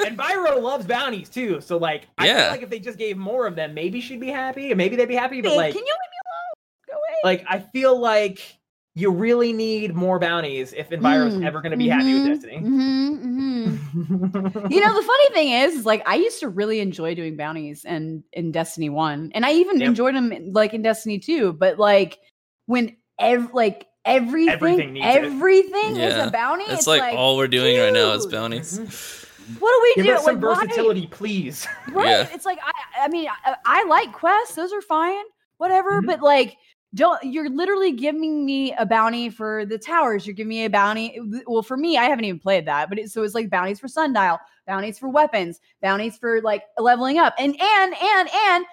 and 0.05 0.17
Byro 0.17 0.61
loves 0.61 0.85
bounties 0.85 1.27
too 1.29 1.59
so 1.59 1.77
like 1.77 2.07
i 2.17 2.27
Yeah. 2.27 2.43
feel 2.43 2.51
like 2.51 2.61
if 2.61 2.69
they 2.69 2.79
just 2.79 2.97
gave 2.97 3.17
more 3.17 3.45
of 3.47 3.55
them 3.57 3.73
maybe 3.73 3.99
she'd 3.99 4.21
be 4.21 4.29
happy 4.29 4.71
and 4.71 4.77
maybe 4.77 4.95
they'd 4.95 5.07
be 5.09 5.15
happy 5.15 5.41
but 5.41 5.51
Hey, 5.51 5.57
like 5.57 5.73
can 5.73 5.83
you 5.85 5.93
leave 5.93 6.11
me 6.11 6.17
alone? 6.25 6.53
Go 6.87 6.93
away. 6.93 7.37
like 7.37 7.45
I 7.49 7.59
feel 7.59 7.99
like 7.99 8.57
you 8.97 9.11
really 9.11 9.51
need 9.51 9.93
more 9.93 10.19
bounties 10.19 10.71
if 10.73 10.89
Enviro's 10.89 11.33
Mm, 11.35 11.45
ever 11.45 11.59
going 11.61 11.71
to 11.71 11.77
be 11.77 11.89
happy 11.89 12.13
with 12.13 12.23
mhm, 12.23 12.33
Destiny. 12.33 12.57
mhm, 12.63 13.19
mhm. 13.25 14.71
you 14.71 14.79
know 14.79 14.95
the 14.95 15.05
funny 15.05 15.29
thing 15.33 15.49
is, 15.51 15.73
is 15.75 15.85
like 15.85 16.01
i 16.07 16.15
used 16.15 16.39
to 16.39 16.47
really 16.47 16.79
enjoy 16.79 17.13
doing 17.15 17.35
bounties 17.35 17.83
and 17.85 18.23
in 18.33 18.51
destiny 18.51 18.89
1 18.89 19.31
and 19.33 19.45
i 19.45 19.51
even 19.53 19.79
Yep. 19.79 19.87
enjoyed 19.89 20.15
them 20.15 20.31
like 20.53 20.73
in 20.73 20.81
destiny 20.81 21.19
2 21.19 21.53
but 21.53 21.77
like 21.77 22.19
when 22.67 22.95
ev- 23.19 23.53
like 23.53 23.87
everything 24.05 24.53
Everything 24.53 25.03
everything, 25.03 25.93
needs 25.93 25.97
is 26.13 26.15
Yeah. 26.15 26.27
a 26.27 26.31
bounty 26.31 26.63
It's 26.67 26.87
like, 26.87 27.13
all 27.15 27.35
we're 27.37 27.47
doing 27.47 27.77
right 27.79 27.91
now 27.93 28.13
is 28.13 28.25
bounties. 28.27 28.77
what 29.59 29.71
do 29.71 29.79
we 29.83 29.95
Give 29.95 30.05
do 30.05 30.11
us 30.13 30.23
some 30.25 30.39
Like, 30.39 30.43
why- 30.57 30.65
versatility, 30.67 31.07
please. 31.07 31.67
right 31.91 32.07
Yeah. 32.07 32.27
it's 32.31 32.45
like 32.45 32.59
i 32.63 32.71
i 33.05 33.07
mean 33.09 33.27
I, 33.45 33.55
I 33.65 33.83
like 33.85 34.13
quests 34.13 34.55
those 34.55 34.71
are 34.71 34.81
fine 34.81 35.23
whatever 35.57 36.01
Mhm. 36.01 36.05
but 36.05 36.21
like 36.21 36.55
don't 36.95 37.23
you're 37.23 37.49
literally 37.49 37.91
giving 37.91 38.45
me 38.45 38.73
a 38.73 38.85
bounty 38.85 39.29
for 39.29 39.65
the 39.65 39.77
towers 39.77 40.25
you're 40.25 40.33
giving 40.35 40.49
me 40.49 40.65
a 40.65 40.69
bounty 40.69 41.19
well 41.47 41.61
for 41.63 41.77
me 41.77 41.97
i 41.97 42.05
haven't 42.05 42.25
even 42.25 42.39
played 42.39 42.65
that 42.65 42.89
but 42.89 42.97
it, 42.97 43.11
so 43.11 43.23
it's 43.23 43.35
like 43.35 43.49
bounties 43.49 43.79
for 43.79 43.87
sundial 43.87 44.39
bounties 44.67 44.97
for 44.97 45.09
weapons 45.09 45.59
bounties 45.81 46.17
for 46.17 46.41
like 46.41 46.63
leveling 46.79 47.17
up 47.19 47.33
and 47.39 47.55
and 47.59 47.95
and 48.01 48.29
and 48.47 48.65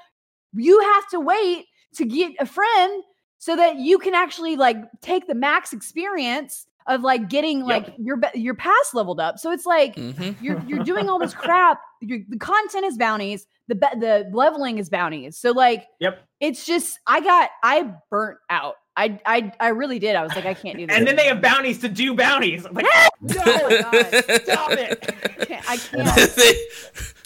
you 0.55 0.81
have 0.81 1.09
to 1.11 1.21
wait 1.21 1.67
to 1.95 2.05
get 2.05 2.33
a 2.41 2.47
friend 2.47 3.03
so 3.39 3.57
that 3.57 3.77
you 3.77 3.99
can 3.99 4.15
actually 4.15 4.57
like 4.57 4.77
take 5.01 5.27
the 5.27 5.35
max 5.35 5.73
experience 5.73 6.67
of 6.87 7.03
like 7.03 7.29
getting 7.29 7.63
like 7.65 7.87
Yep. 7.89 7.97
your 7.99 8.21
your 8.35 8.55
pass 8.55 8.95
leveled 8.95 9.21
up 9.21 9.39
so 9.39 9.51
it's 9.51 9.67
like 9.67 9.97
hmm 9.97 10.33
you're 10.39 10.59
you're 10.67 10.81
doing 10.81 11.09
all 11.09 11.19
this 11.21 11.35
crap. 11.39 11.81
You're, 12.01 12.21
the 12.29 12.39
content 12.39 12.85
is 12.85 12.99
bounties. 12.99 13.47
The 13.73 13.77
be- 13.77 14.01
the 14.01 14.29
leveling 14.33 14.77
is 14.79 14.91
bounties. 14.91 15.39
So 15.39 15.53
like, 15.53 15.87
Yep. 16.01 16.23
it's 16.41 16.67
just 16.67 16.99
I 17.07 17.21
got 17.21 17.49
I 17.63 17.95
burnt 18.11 18.37
out. 18.51 18.75
I 18.97 19.19
I 19.25 19.51
I 19.59 19.69
really 19.69 19.99
did. 19.99 20.15
I 20.15 20.23
was 20.23 20.35
like, 20.35 20.45
I 20.45 20.53
can't 20.53 20.77
do 20.77 20.87
this. 20.89 20.95
And 20.95 21.07
then 21.07 21.17
they 21.17 21.27
have 21.29 21.41
bounties 21.41 21.79
to 21.79 21.89
do 21.89 22.15
bounties. 22.15 22.67
I'm 22.67 22.75
like, 22.75 22.85
Oh 22.87 23.09
my 23.23 23.33
God. 23.33 24.25
stop 24.43 24.73
it. 24.73 25.15
I 25.41 25.45
can't. 25.47 25.71
I 25.71 25.77
can't. 25.79 26.37
they 26.37 26.55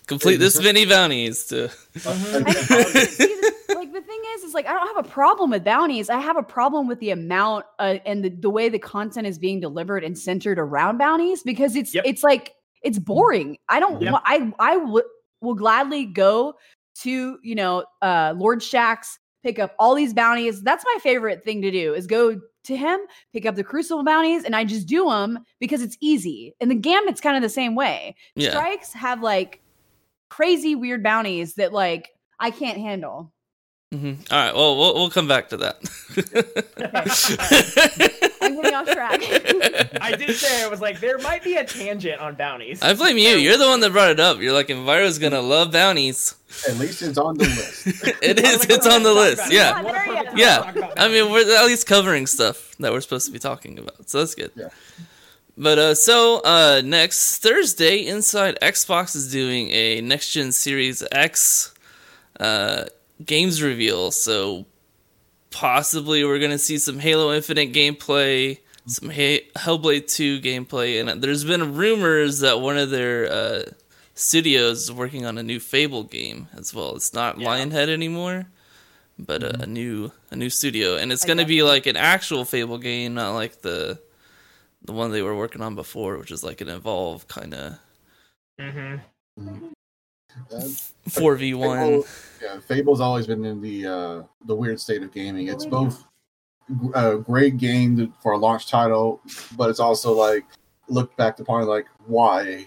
complete 0.06 0.36
this 0.36 0.62
many 0.62 0.86
bounties 0.86 1.46
to. 1.46 1.68
I, 2.06 2.10
I 3.68 3.74
like 3.74 3.92
the 3.92 4.00
thing 4.02 4.20
is, 4.34 4.44
is 4.44 4.54
like 4.54 4.66
I 4.66 4.72
don't 4.74 4.86
have 4.96 5.04
a 5.04 5.08
problem 5.08 5.50
with 5.50 5.64
bounties. 5.64 6.08
I 6.10 6.20
have 6.20 6.36
a 6.36 6.42
problem 6.42 6.86
with 6.86 7.00
the 7.00 7.10
amount 7.10 7.64
uh, 7.80 7.96
and 8.06 8.24
the, 8.24 8.28
the 8.30 8.50
way 8.50 8.68
the 8.68 8.78
content 8.78 9.26
is 9.26 9.38
being 9.38 9.58
delivered 9.60 10.04
and 10.04 10.16
centered 10.16 10.58
around 10.60 10.98
bounties 10.98 11.42
because 11.42 11.74
it's 11.76 11.92
Yep. 11.94 12.04
it's 12.06 12.22
like 12.22 12.52
it's 12.82 12.98
boring. 13.00 13.58
I 13.68 13.80
don't. 13.80 14.00
Yep. 14.00 14.14
I 14.24 14.36
I 14.36 14.52
I 14.60 14.74
w- 14.78 15.02
will 15.46 15.54
gladly 15.54 16.04
go 16.04 16.54
to 16.96 17.38
you 17.42 17.54
know 17.54 17.84
uh 18.02 18.34
Lord 18.36 18.60
Shaxx 18.60 19.18
pick 19.42 19.58
up 19.60 19.74
all 19.78 19.94
these 19.94 20.12
bounties. 20.12 20.60
That's 20.62 20.84
my 20.84 20.98
favorite 21.02 21.44
thing 21.44 21.62
to 21.62 21.70
do 21.70 21.94
is 21.94 22.06
go 22.08 22.40
to 22.64 22.76
him, 22.76 22.98
pick 23.32 23.46
up 23.46 23.54
the 23.54 23.62
Crucible 23.62 24.02
bounties, 24.02 24.44
and 24.44 24.56
I 24.56 24.64
just 24.64 24.88
do 24.88 25.08
them 25.08 25.38
because 25.60 25.82
it's 25.82 25.96
easy. 26.00 26.54
And 26.60 26.68
the 26.68 26.74
Gambit's 26.74 27.20
kind 27.20 27.36
of 27.36 27.42
the 27.42 27.48
same 27.48 27.76
way. 27.76 28.16
Yeah. 28.34 28.50
Strikes 28.50 28.92
have 28.92 29.22
like 29.22 29.62
crazy 30.28 30.74
weird 30.74 31.04
bounties 31.04 31.54
that 31.54 31.72
like 31.72 32.10
I 32.40 32.50
can't 32.50 32.78
handle. 32.78 33.32
Mm-hmm. 33.94 34.34
All 34.34 34.38
right. 34.38 34.54
Well, 34.54 34.76
we'll 34.76 34.94
we'll 34.94 35.10
come 35.10 35.28
back 35.28 35.48
to 35.50 35.56
that. 35.58 35.76
I'm 38.46 38.54
getting 38.56 38.74
off 38.74 38.86
track. 38.90 39.20
I 40.00 40.14
did 40.16 40.34
say 40.36 40.62
I 40.64 40.68
was 40.68 40.80
like, 40.80 41.00
there 41.00 41.18
might 41.18 41.42
be 41.44 41.56
a 41.56 41.64
tangent 41.64 42.20
on 42.20 42.34
bounties. 42.36 42.82
I 42.82 42.94
blame 42.94 43.18
you. 43.18 43.30
You're 43.36 43.58
the 43.58 43.66
one 43.66 43.80
that 43.80 43.92
brought 43.92 44.10
it 44.10 44.20
up. 44.20 44.40
You're 44.40 44.52
like, 44.52 44.68
Enviro's 44.68 45.18
gonna 45.18 45.40
love 45.40 45.72
bounties. 45.72 46.34
At 46.68 46.76
least 46.78 47.02
it's 47.02 47.18
on 47.18 47.36
the 47.36 47.44
list. 47.44 47.86
it 48.22 48.38
I 48.38 48.42
was 48.42 48.52
is. 48.54 48.58
like, 48.60 48.70
It's 48.78 48.86
on 48.86 49.02
the 49.02 49.12
list. 49.12 49.38
talking 49.42 49.56
Yeah. 49.56 49.80
about? 49.80 49.84
What 49.84 49.94
a 49.94 49.98
perfect 49.98 50.26
time 50.26 50.36
to 50.36 50.40
Yeah. 50.40 50.92
I 50.96 51.08
mean, 51.08 51.30
we're 51.32 51.56
at 51.58 51.66
least 51.66 51.86
covering 51.86 52.26
stuff 52.26 52.74
that 52.78 52.92
we're 52.92 53.00
supposed 53.00 53.26
to 53.26 53.32
be 53.32 53.38
talking 53.38 53.78
about, 53.78 54.08
so 54.08 54.18
that's 54.18 54.34
good. 54.34 54.52
Yeah. 54.54 54.68
But 55.58 55.78
uh, 55.78 55.94
so 55.94 56.40
uh, 56.44 56.82
next 56.84 57.38
Thursday, 57.38 58.06
Inside 58.06 58.58
Xbox 58.60 59.16
is 59.16 59.30
doing 59.32 59.70
a 59.70 60.00
next 60.02 60.32
gen 60.32 60.52
Series 60.52 61.02
X 61.12 61.72
uh, 62.38 62.84
games 63.24 63.62
reveal. 63.62 64.10
So 64.10 64.66
possibly 65.60 66.22
we're 66.24 66.38
gonna 66.38 66.58
see 66.58 66.76
some 66.78 66.98
Halo 66.98 67.32
Infinite 67.32 67.72
gameplay, 67.72 68.58
some 68.86 69.08
ha- 69.08 69.48
Hellblade 69.56 70.06
Two 70.12 70.38
gameplay, 70.40 71.00
and 71.00 71.22
there's 71.22 71.44
been 71.44 71.74
rumors 71.74 72.40
that 72.40 72.60
one 72.60 72.76
of 72.76 72.90
their 72.90 73.32
uh, 73.32 73.62
studios 74.14 74.82
is 74.82 74.92
working 74.92 75.24
on 75.24 75.38
a 75.38 75.42
new 75.42 75.58
Fable 75.58 76.02
game 76.04 76.48
as 76.54 76.74
well. 76.74 76.94
It's 76.94 77.14
not 77.14 77.38
Yeah. 77.38 77.48
Lionhead 77.48 77.88
anymore 77.88 78.46
but 79.18 79.42
a, 79.42 79.62
a 79.62 79.66
new 79.66 80.12
a 80.30 80.36
new 80.36 80.50
studio, 80.50 80.96
and 80.98 81.10
it's 81.10 81.24
going 81.24 81.38
to 81.38 81.46
be 81.46 81.62
like 81.62 81.86
an 81.86 81.96
actual 81.96 82.44
Fable 82.44 82.76
game, 82.76 83.14
not 83.14 83.32
like 83.32 83.62
the 83.62 83.98
the 84.84 84.92
one 84.92 85.10
they 85.10 85.22
were 85.22 85.34
working 85.34 85.62
on 85.62 85.74
before, 85.74 86.18
which 86.18 86.30
is 86.30 86.44
like 86.44 86.60
an 86.60 86.68
Evolve 86.68 87.26
kind 87.26 87.54
of 87.54 87.78
Mhm. 88.60 89.00
Uh, 90.52 90.60
four 91.08 91.34
v 91.36 91.54
one. 91.54 92.02
Fable, 92.38 92.54
yeah, 92.54 92.60
Fable's 92.60 93.00
always 93.00 93.26
been 93.26 93.44
in 93.44 93.60
the 93.60 93.86
uh, 93.86 94.22
the 94.44 94.54
weird 94.54 94.80
state 94.80 95.02
of 95.02 95.12
gaming. 95.12 95.48
It's 95.48 95.66
both 95.66 96.04
a 96.94 97.16
great 97.16 97.56
game 97.58 98.12
for 98.22 98.32
a 98.32 98.38
launch 98.38 98.68
title, 98.68 99.20
but 99.56 99.70
it's 99.70 99.80
also 99.80 100.12
like 100.12 100.44
looked 100.88 101.16
back 101.16 101.38
upon 101.38 101.66
like 101.66 101.86
why. 102.06 102.66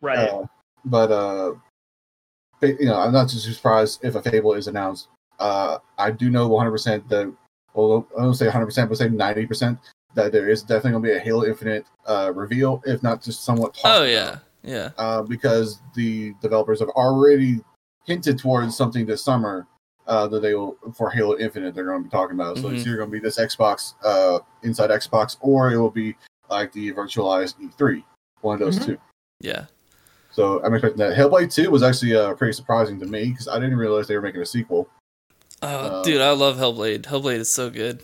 Right. 0.00 0.28
Uh, 0.28 0.46
but 0.84 1.10
uh, 1.10 1.54
you 2.62 2.86
know, 2.86 2.98
I'm 2.98 3.12
not 3.12 3.28
too 3.28 3.38
surprised 3.38 4.04
if 4.04 4.14
a 4.14 4.22
Fable 4.22 4.54
is 4.54 4.66
announced. 4.66 5.08
Uh, 5.38 5.78
I 5.98 6.10
do 6.10 6.30
know 6.30 6.48
100 6.48 6.70
percent 6.70 7.08
that. 7.08 7.32
Well, 7.74 8.06
I 8.16 8.22
don't 8.22 8.34
say 8.34 8.46
100 8.46 8.66
percent, 8.66 8.88
but 8.88 8.98
say 8.98 9.08
90 9.08 9.46
percent 9.46 9.78
that 10.14 10.30
there 10.30 10.48
is 10.48 10.62
definitely 10.62 10.92
going 10.92 11.02
to 11.02 11.08
be 11.08 11.16
a 11.16 11.18
Halo 11.18 11.44
Infinite 11.44 11.86
uh, 12.06 12.32
reveal, 12.34 12.82
if 12.86 13.02
not 13.02 13.22
just 13.22 13.44
somewhat. 13.44 13.74
talked 13.74 13.86
Oh 13.86 14.02
about 14.02 14.08
yeah, 14.08 14.38
yeah, 14.62 14.90
uh, 14.96 15.22
because 15.22 15.80
the 15.94 16.34
developers 16.40 16.80
have 16.80 16.90
already 16.90 17.60
hinted 18.04 18.38
towards 18.38 18.76
something 18.76 19.06
this 19.06 19.24
summer 19.24 19.66
uh, 20.06 20.26
that 20.28 20.40
they 20.40 20.54
will 20.54 20.76
for 20.94 21.08
Halo 21.10 21.38
Infinite 21.38 21.74
they're 21.74 21.86
going 21.86 22.00
to 22.00 22.04
be 22.04 22.10
talking 22.10 22.34
about. 22.34 22.58
So 22.58 22.68
it's 22.68 22.82
Mhm. 22.82 22.86
either 22.88 22.96
going 22.98 23.08
to 23.10 23.12
be 23.12 23.20
this 23.20 23.38
Xbox 23.38 23.94
uh, 24.04 24.40
inside 24.62 24.90
Xbox, 24.90 25.36
or 25.40 25.72
it 25.72 25.78
will 25.78 25.90
be 25.90 26.14
like 26.50 26.72
the 26.72 26.92
virtualized 26.92 27.54
E3, 27.60 28.04
one 28.42 28.54
of 28.54 28.60
those 28.60 28.78
Mhm. 28.78 28.84
two. 28.86 28.98
yeah. 29.40 29.66
So 30.30 30.60
I'm 30.64 30.74
expecting 30.74 30.98
that. 30.98 31.16
Hellblade 31.16 31.52
Two 31.54 31.70
was 31.70 31.82
actually 31.84 32.14
uh, 32.16 32.34
pretty 32.34 32.52
surprising 32.52 32.98
to 33.00 33.06
me 33.06 33.30
because 33.30 33.46
I 33.48 33.54
didn't 33.60 33.76
realize 33.76 34.08
they 34.08 34.16
were 34.16 34.20
making 34.22 34.42
a 34.42 34.46
sequel. 34.46 34.88
Oh, 35.62 35.68
Uh, 35.68 36.02
dude, 36.02 36.20
I 36.20 36.32
love 36.32 36.56
Hellblade. 36.56 37.02
Hellblade 37.04 37.36
is 37.38 37.52
so 37.54 37.70
good. 37.70 38.02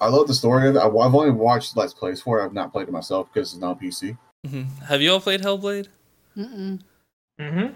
I 0.00 0.08
love 0.08 0.26
the 0.28 0.34
story 0.34 0.66
of 0.68 0.76
it. 0.76 0.78
I- 0.78 0.86
I've 0.86 1.14
only 1.14 1.30
watched 1.30 1.76
Let's 1.76 1.92
Plays 1.94 2.20
for 2.22 2.40
it. 2.40 2.44
I've 2.44 2.52
not 2.54 2.72
played 2.72 2.88
it 2.88 2.90
myself 2.92 3.28
because 3.32 3.52
it's 3.52 3.60
not 3.60 3.72
on 3.72 3.78
PC. 3.78 4.16
Mhm. 4.46 4.78
Have 4.84 5.00
you 5.02 5.12
all 5.12 5.20
played 5.20 5.42
Hellblade? 5.42 5.88
Mm-mm. 6.36 6.80
Mm-hmm. 7.38 7.74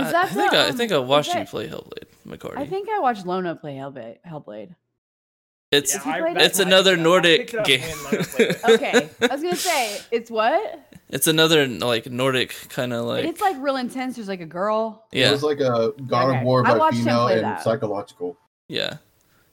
Is 0.00 0.06
I, 0.08 0.12
that 0.12 0.24
I 0.24 0.28
think 0.28 0.50
the, 0.50 0.56
I, 0.56 0.64
I 0.64 0.68
um, 0.70 0.76
think 0.76 0.92
I 0.92 0.98
watched 0.98 1.34
you 1.34 1.44
play 1.44 1.68
Hellblade, 1.68 2.04
McCarty. 2.26 2.58
I 2.58 2.66
think 2.66 2.88
I 2.88 2.98
watched 3.00 3.26
Lona 3.26 3.54
play 3.56 3.74
Hellblade. 3.76 4.18
Hellblade. 4.26 4.74
it's 5.70 5.94
If 5.94 6.06
you 6.06 6.12
it- 6.26 6.36
it's 6.38 6.58
another 6.58 6.96
Nordic 6.96 7.50
game. 7.64 7.82
Okay, 8.68 9.08
I 9.20 9.26
was 9.30 9.42
gonna 9.42 9.56
say 9.70 10.00
it's 10.10 10.30
what? 10.30 10.84
it's 11.10 11.26
another 11.26 11.66
like 11.66 12.06
Nordic 12.10 12.54
kind 12.68 12.92
of 12.92 13.06
like 13.06 13.24
it's 13.24 13.40
like 13.40 13.56
real 13.60 13.76
intense. 13.76 14.16
There's 14.16 14.28
like 14.28 14.40
a 14.40 14.46
girl. 14.46 15.06
It 15.12 15.20
yeah 15.20 15.30
was 15.32 15.42
like 15.42 15.60
a 15.60 15.92
God 16.06 16.28
Okay. 16.30 16.38
of 16.38 16.44
War 16.44 16.66
I 16.66 16.76
by 16.78 16.90
female 16.90 17.28
and 17.28 17.42
that. 17.44 17.62
psychological. 17.62 18.36
yeah. 18.68 18.98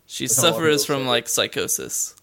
She 0.08 0.26
That's 0.28 0.38
how 0.38 0.42
a 0.42 0.44
lot 0.44 0.50
of 0.50 0.56
suffers 0.56 0.86
from 0.86 1.02
say 1.04 1.08
like 1.08 1.28
psychosis, 1.28 2.16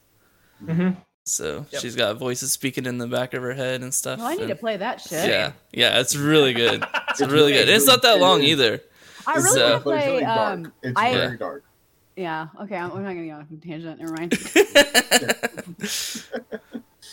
hmm 0.64 0.90
so 1.24 1.64
Yep. 1.70 1.80
she's 1.82 1.94
got 1.96 2.16
voices 2.18 2.52
speaking 2.52 2.84
in 2.86 2.98
the 2.98 3.06
back 3.06 3.32
of 3.34 3.42
her 3.42 3.54
head 3.54 3.82
and 3.82 3.94
stuff. 3.94 4.18
Well, 4.18 4.28
I 4.28 4.34
need 4.34 4.48
to 4.48 4.56
play 4.56 4.76
that 4.76 5.00
shit. 5.00 5.28
Yeah, 5.28 5.52
yeah, 5.72 6.00
it's 6.00 6.16
really 6.16 6.52
good. 6.52 6.84
It's 7.12 7.20
It's 7.20 7.30
really 7.30 7.52
really 7.52 7.66
good. 7.66 7.68
It's 7.68 7.86
not 7.86 8.00
that 8.02 8.18
long 8.20 8.42
either. 8.42 8.80
I 9.26 9.34
really 9.36 9.62
uh, 9.62 9.70
want 9.70 9.84
to 9.84 9.86
But 9.90 9.94
it's 9.96 10.04
play. 10.04 10.12
really 10.12 10.22
dark. 10.24 10.52
Um, 10.58 10.72
it's 10.82 10.98
I 10.98 11.12
very 11.14 11.36
dark. 11.36 11.64
yeah. 12.16 12.46
Okay, 12.62 12.76
I'm, 12.76 12.90
I'm 12.92 13.02
not 13.02 13.14
gonna 13.14 13.26
go 13.26 13.32
on 13.34 13.46
a 13.52 13.56
tangent. 13.66 14.00
Never 14.00 14.12
mind. 14.14 14.32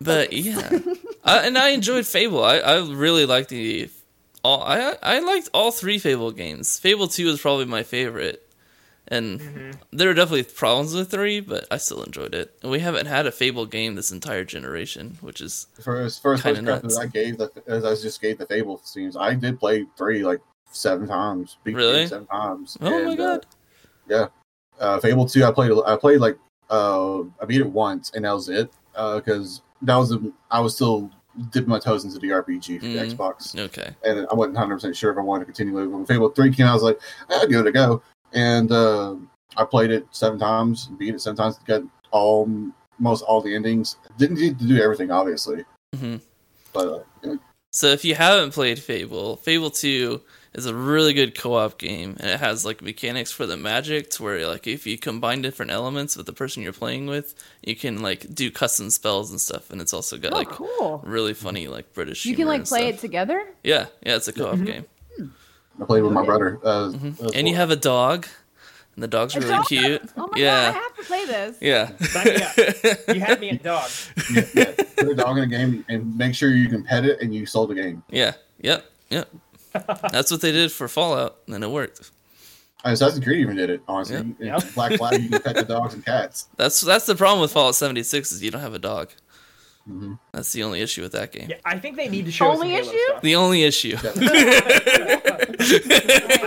but 0.00 0.32
yeah, 0.32 0.78
I, 1.24 1.38
and 1.46 1.56
I 1.56 1.70
enjoyed 1.70 2.06
Fable. 2.06 2.42
I, 2.44 2.58
I 2.58 2.78
really 2.86 3.26
liked 3.26 3.48
the 3.50 3.88
all. 4.44 4.62
I 4.62 4.96
I 5.02 5.20
liked 5.20 5.48
all 5.54 5.70
three 5.72 5.98
Fable 5.98 6.32
games. 6.32 6.78
Fable 6.78 7.08
Two 7.08 7.28
is 7.28 7.40
probably 7.40 7.64
my 7.66 7.82
favorite, 7.82 8.46
and 9.12 9.40
Mm-hmm. 9.40 9.70
there 9.92 10.10
are 10.10 10.14
definitely 10.14 10.42
problems 10.44 10.94
with 10.94 11.10
three, 11.10 11.40
but 11.40 11.66
I 11.70 11.76
still 11.76 12.02
enjoyed 12.02 12.34
it. 12.34 12.54
And 12.62 12.70
we 12.72 12.80
haven't 12.80 13.06
had 13.06 13.26
a 13.26 13.32
Fable 13.32 13.66
game 13.66 13.94
this 13.94 14.10
entire 14.10 14.44
generation, 14.44 15.18
which 15.20 15.40
is 15.40 15.66
First, 15.80 16.22
first, 16.22 16.42
Kinda 16.42 16.58
first 16.60 16.66
craft 16.66 16.84
nuts. 16.84 16.98
I 16.98 17.06
gave, 17.06 17.38
the, 17.38 17.50
as 17.66 17.84
I 17.84 17.94
just 17.94 18.20
gave 18.20 18.38
the 18.38 18.46
Fable 18.46 18.78
scenes, 18.84 19.16
I 19.16 19.34
did 19.34 19.60
play 19.60 19.86
three 19.96 20.24
like 20.24 20.40
seven 20.70 21.06
times. 21.06 21.58
beat 21.64 21.72
the 21.74 21.80
game 21.80 21.86
Really? 21.92 22.06
Seven 22.06 22.26
times. 22.26 22.76
oh 22.80 22.90
my 22.90 23.10
And, 23.12 23.20
uh, 23.20 23.38
god. 24.08 24.30
uh, 24.80 24.98
Fable 25.00 25.26
two, 25.26 25.44
I 25.44 25.52
played. 25.52 25.72
I 25.86 25.96
played 25.96 26.20
like 26.20 26.38
uh, 26.70 27.20
I 27.40 27.44
beat 27.46 27.60
it 27.60 27.66
once, 27.70 28.10
and 28.14 28.24
that 28.24 28.32
was 28.32 28.48
it. 28.48 28.70
Because 28.94 29.62
that 29.82 29.96
was 29.96 30.12
a, 30.12 30.20
I 30.50 30.60
was 30.60 30.74
still 30.74 31.10
dipping 31.50 31.70
my 31.70 31.78
toes 31.78 32.04
into 32.04 32.18
the 32.18 32.28
RPG 32.28 32.78
for 32.80 32.86
the 32.86 32.98
Mhm. 32.98 33.14
Xbox, 33.16 33.58
Okay. 33.58 33.94
and 34.04 34.26
I 34.30 34.34
wasn't 34.34 34.56
hundred 34.58 34.76
percent 34.76 34.94
sure 34.96 35.10
if 35.12 35.16
I 35.18 35.22
wanted 35.22 35.46
to 35.46 35.52
continue 35.52 35.78
it. 35.78 35.86
When 35.86 36.04
Fable 36.06 36.28
three 36.30 36.52
came, 36.52 36.66
I 36.66 36.74
was 36.74 36.82
like, 36.82 36.98
I'll 37.30 37.46
give 37.46 37.60
it 37.60 37.66
a 37.66 37.72
go, 37.72 38.02
and 38.32 38.70
uh, 38.72 39.14
I 39.56 39.64
played 39.64 39.90
it 39.90 40.06
seven 40.10 40.38
times, 40.38 40.86
beat 40.98 41.14
it 41.14 41.20
seven 41.20 41.36
times, 41.36 41.58
got 41.66 41.82
all 42.10 42.48
most 42.98 43.22
all 43.22 43.40
the 43.40 43.54
endings. 43.54 43.96
Didn't 44.18 44.36
get 44.36 44.58
to 44.58 44.66
do 44.66 44.80
everything, 44.82 45.10
obviously, 45.10 45.64
hmm 45.96 46.16
but 46.72 46.86
uh, 46.88 47.02
yeah. 47.22 47.34
So 47.72 47.88
if 47.88 48.04
you 48.04 48.14
haven't 48.14 48.52
played 48.52 48.78
Fable, 48.78 49.36
Fable 49.36 49.70
2 49.70 50.20
is 50.54 50.66
a 50.66 50.74
really 50.74 51.14
good 51.14 51.34
co-op 51.34 51.78
game 51.78 52.14
and 52.20 52.28
it 52.28 52.38
has 52.38 52.66
like 52.66 52.82
mechanics 52.82 53.32
for 53.32 53.46
the 53.46 53.56
magic 53.56 54.10
to 54.10 54.22
where 54.22 54.46
like 54.46 54.66
if 54.66 54.86
you 54.86 54.98
combine 54.98 55.40
different 55.40 55.70
elements 55.70 56.14
with 56.14 56.26
the 56.26 56.32
person 56.34 56.62
you're 56.62 56.74
playing 56.74 57.06
with, 57.06 57.34
you 57.62 57.74
can 57.74 58.02
like 58.02 58.34
do 58.34 58.50
custom 58.50 58.90
spells 58.90 59.30
and 59.30 59.40
stuff 59.40 59.70
and 59.70 59.80
it's 59.80 59.94
also 59.94 60.18
got 60.18 60.34
oh, 60.34 60.36
like 60.36 60.50
cool. 60.50 61.00
really 61.06 61.32
funny 61.32 61.66
like 61.68 61.90
British 61.94 62.26
You 62.26 62.36
can 62.36 62.46
like 62.46 62.66
play 62.66 62.80
stuff. 62.90 62.94
it 62.94 62.98
together. 63.00 63.46
Yeah, 63.64 63.86
yeah, 64.04 64.16
it's 64.16 64.28
a 64.28 64.32
co-op 64.34 64.58
Mhm. 64.58 64.66
game. 64.66 64.84
I 65.80 65.84
played 65.84 66.02
with 66.02 66.12
my 66.12 66.24
brother. 66.24 66.58
Uh, 66.62 66.88
Mhm. 66.90 67.24
as 67.24 67.32
And 67.32 67.48
you 67.48 67.54
have 67.56 67.70
a 67.70 67.76
dog 67.76 68.26
and 68.94 69.02
the 69.02 69.08
dog's 69.08 69.34
A 69.36 69.40
really 69.40 69.50
dog? 69.52 69.66
cute. 69.66 70.02
Oh 70.16 70.28
my 70.32 70.38
yeah. 70.38 70.72
god, 70.72 70.76
I 70.76 70.80
have 70.82 70.96
to 70.96 71.02
play 71.04 71.26
this. 71.26 71.56
Yeah. 71.60 71.96
Sign 71.98 72.24
me 72.26 72.42
up. 72.42 72.98
You 73.14 73.20
had 73.20 73.40
me 73.40 73.50
at 73.50 73.62
dog. 73.62 73.90
yeah, 74.32 74.44
yeah, 74.54 74.64
put 74.96 75.08
a 75.08 75.14
dog 75.14 75.38
in 75.38 75.44
a 75.44 75.46
game 75.46 75.84
and 75.88 76.16
make 76.16 76.34
sure 76.34 76.50
you 76.50 76.68
can 76.68 76.84
pet 76.84 77.04
it 77.04 77.20
and 77.20 77.34
you 77.34 77.46
sold 77.46 77.70
the 77.70 77.74
game. 77.74 78.02
yeah. 78.10 78.32
Yep. 78.60 78.84
Yep. 79.10 79.28
That's 80.12 80.30
what 80.30 80.40
they 80.42 80.52
did 80.52 80.70
for 80.70 80.86
Fallout 80.88 81.38
and 81.48 81.64
it 81.64 81.70
worked. 81.70 82.10
Assassin's 82.84 83.24
Creed 83.24 83.38
even 83.40 83.56
did 83.56 83.70
it, 83.70 83.80
honestly. 83.88 84.16
In 84.16 84.36
Yep. 84.40 84.74
Black 84.74 84.92
Flag, 84.98 85.22
you 85.22 85.28
can 85.30 85.40
pet 85.40 85.54
the 85.56 85.62
dogs 85.64 85.94
and 85.94 86.04
cats. 86.04 86.48
That's 86.56 86.80
that's 86.80 87.06
the 87.06 87.14
problem 87.14 87.40
with 87.40 87.52
Fallout 87.52 87.74
76 87.76 88.32
is 88.32 88.42
you 88.42 88.50
don't 88.50 88.60
have 88.60 88.74
a 88.74 88.78
dog. 88.78 89.10
Hmm 89.86 90.14
That's 90.32 90.52
the 90.52 90.62
only 90.62 90.80
issue 90.80 91.02
with 91.02 91.12
that 91.12 91.32
game. 91.32 91.48
Yeah, 91.50 91.56
I 91.64 91.78
think 91.78 91.96
they 91.96 92.08
need 92.08 92.24
to 92.26 92.32
show 92.32 92.50
us 92.52 92.58
some 92.58 92.66
Only 92.68 92.74
Halo 92.76 92.88
issue? 92.90 92.98
stuff. 93.08 93.22
The 93.22 93.36
only 93.36 93.62
issue. 93.64 93.96
I, 94.02 94.04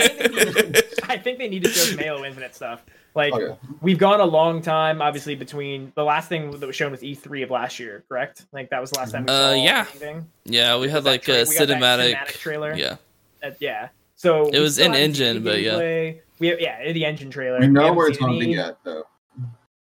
think 0.08 0.20
they 0.20 0.54
need, 0.54 0.84
I 1.10 1.18
think 1.18 1.38
they 1.38 1.48
need 1.50 1.64
to 1.64 1.70
show 1.70 1.82
some 1.86 1.98
Halo 1.98 2.24
Infinite 2.26 2.56
stuff. 2.56 2.84
Like 3.14 3.34
Oh, 3.34 3.40
yeah. 3.40 3.56
we've 3.82 3.98
gone 3.98 4.20
a 4.20 4.26
long 4.26 4.62
time, 4.62 5.02
obviously, 5.02 5.36
between 5.36 5.92
the 5.96 6.04
last 6.04 6.28
thing 6.30 6.52
that 6.52 6.66
was 6.68 6.76
shown 6.76 6.92
was 6.92 7.02
E3 7.02 7.44
of 7.44 7.50
last 7.52 7.80
year, 7.80 8.04
correct? 8.10 8.46
Like 8.52 8.70
that 8.72 8.82
was 8.82 8.92
the 8.92 9.00
last 9.00 9.12
time 9.12 9.26
we 9.26 9.32
Uh, 9.34 9.52
saw 9.52 9.64
yeah. 9.64 9.86
anything. 9.90 10.30
yeah, 10.46 10.78
we 10.78 10.90
had 10.90 11.04
That 11.06 11.10
like 11.10 11.22
tra- 11.24 11.36
a 11.36 11.46
we 11.46 11.56
got 11.58 11.68
that 11.68 11.78
cinematic. 11.80 12.14
cinematic 12.16 12.38
trailer. 12.40 12.74
Yeah, 12.76 12.98
Uh, 13.44 13.52
yeah. 13.60 13.90
So 14.18 14.48
It 14.50 14.60
was 14.60 14.74
still 14.76 14.88
in 14.88 14.96
engine, 14.96 15.44
but 15.44 15.62
yeah. 15.62 16.14
We 16.40 16.48
have, 16.50 16.60
yeah, 16.60 16.92
the 16.92 17.06
engine 17.06 17.30
trailer. 17.30 17.60
We 17.60 17.68
know 17.68 17.82
haven't 17.82 17.96
where 17.96 18.08
it's 18.10 18.18
going 18.18 18.38
to 18.40 18.46
be 18.46 18.58
at, 18.58 18.78
though. 18.84 19.04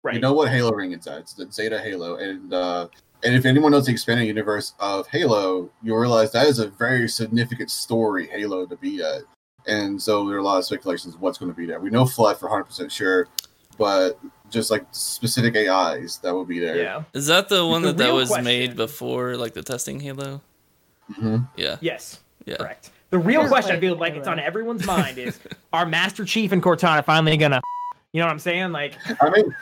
Right. 0.03 0.13
We 0.15 0.19
know 0.21 0.31
what 0.31 0.49
Halo 0.49 0.71
ring 0.71 0.93
it's 0.93 1.07
at. 1.07 1.19
It's 1.19 1.33
the 1.33 1.51
Zeta 1.51 1.79
Halo. 1.81 2.15
And 2.15 2.53
uh, 2.53 2.87
and 3.27 3.35
if 3.35 3.45
anyone 3.45 3.73
knows 3.73 3.85
the 3.87 3.91
expanded 3.91 4.25
universe 4.25 4.73
of 4.79 5.05
Halo, 5.07 5.69
you'll 5.83 5.97
realize 5.97 6.31
that 6.31 6.47
is 6.47 6.59
a 6.59 6.67
very 6.69 7.09
significant 7.09 7.69
story 7.69 8.27
Halo 8.27 8.65
to 8.65 8.75
be 8.77 9.03
at. 9.03 9.23
And 9.67 10.01
so 10.01 10.25
there 10.25 10.37
are 10.37 10.39
a 10.39 10.43
lot 10.43 10.57
of 10.59 10.63
speculations 10.65 11.13
of 11.13 11.19
what's 11.21 11.37
going 11.37 11.51
to 11.51 11.57
be 11.57 11.65
there. 11.65 11.81
We 11.81 11.89
know 11.89 12.05
Flood 12.05 12.37
for 12.39 12.47
100% 12.49 12.89
sure, 12.89 13.27
but 13.77 14.17
just 14.49 14.71
like 14.71 14.85
specific 14.91 15.57
AIs 15.57 16.19
that 16.19 16.33
will 16.33 16.45
be 16.45 16.57
there. 16.59 16.77
Yeah. 16.77 17.03
is 17.13 17.27
that 17.27 17.49
the 17.49 17.65
one 17.67 17.81
The 17.81 17.89
that 17.89 17.97
that 17.97 18.13
was 18.13 18.29
question- 18.29 18.45
made 18.45 18.75
before 18.77 19.35
like 19.35 19.53
the 19.53 19.61
testing 19.63 19.99
Halo? 19.99 20.39
hmm 21.13 21.39
Yeah, 21.57 21.75
Yes. 21.81 22.19
yeah. 22.45 22.55
Correct. 22.55 22.91
The 23.09 23.17
real 23.19 23.41
Never 23.41 23.49
question 23.49 23.75
I 23.75 23.79
feel 23.81 23.95
like 23.97 24.15
it's 24.15 24.27
on 24.27 24.39
everyone's 24.39 24.85
mind 24.85 25.17
is: 25.17 25.39
Are 25.73 25.85
Master 25.85 26.25
Chief 26.25 26.51
and 26.53 26.61
Cortana 26.63 27.03
finally 27.05 27.37
gonna? 27.37 27.61
You 28.13 28.19
know 28.21 28.25
what 28.25 28.31
I'm 28.33 28.39
saying? 28.39 28.71
Like, 28.73 28.95
I 29.21 29.29
mean, 29.29 29.45
the- 29.49 29.55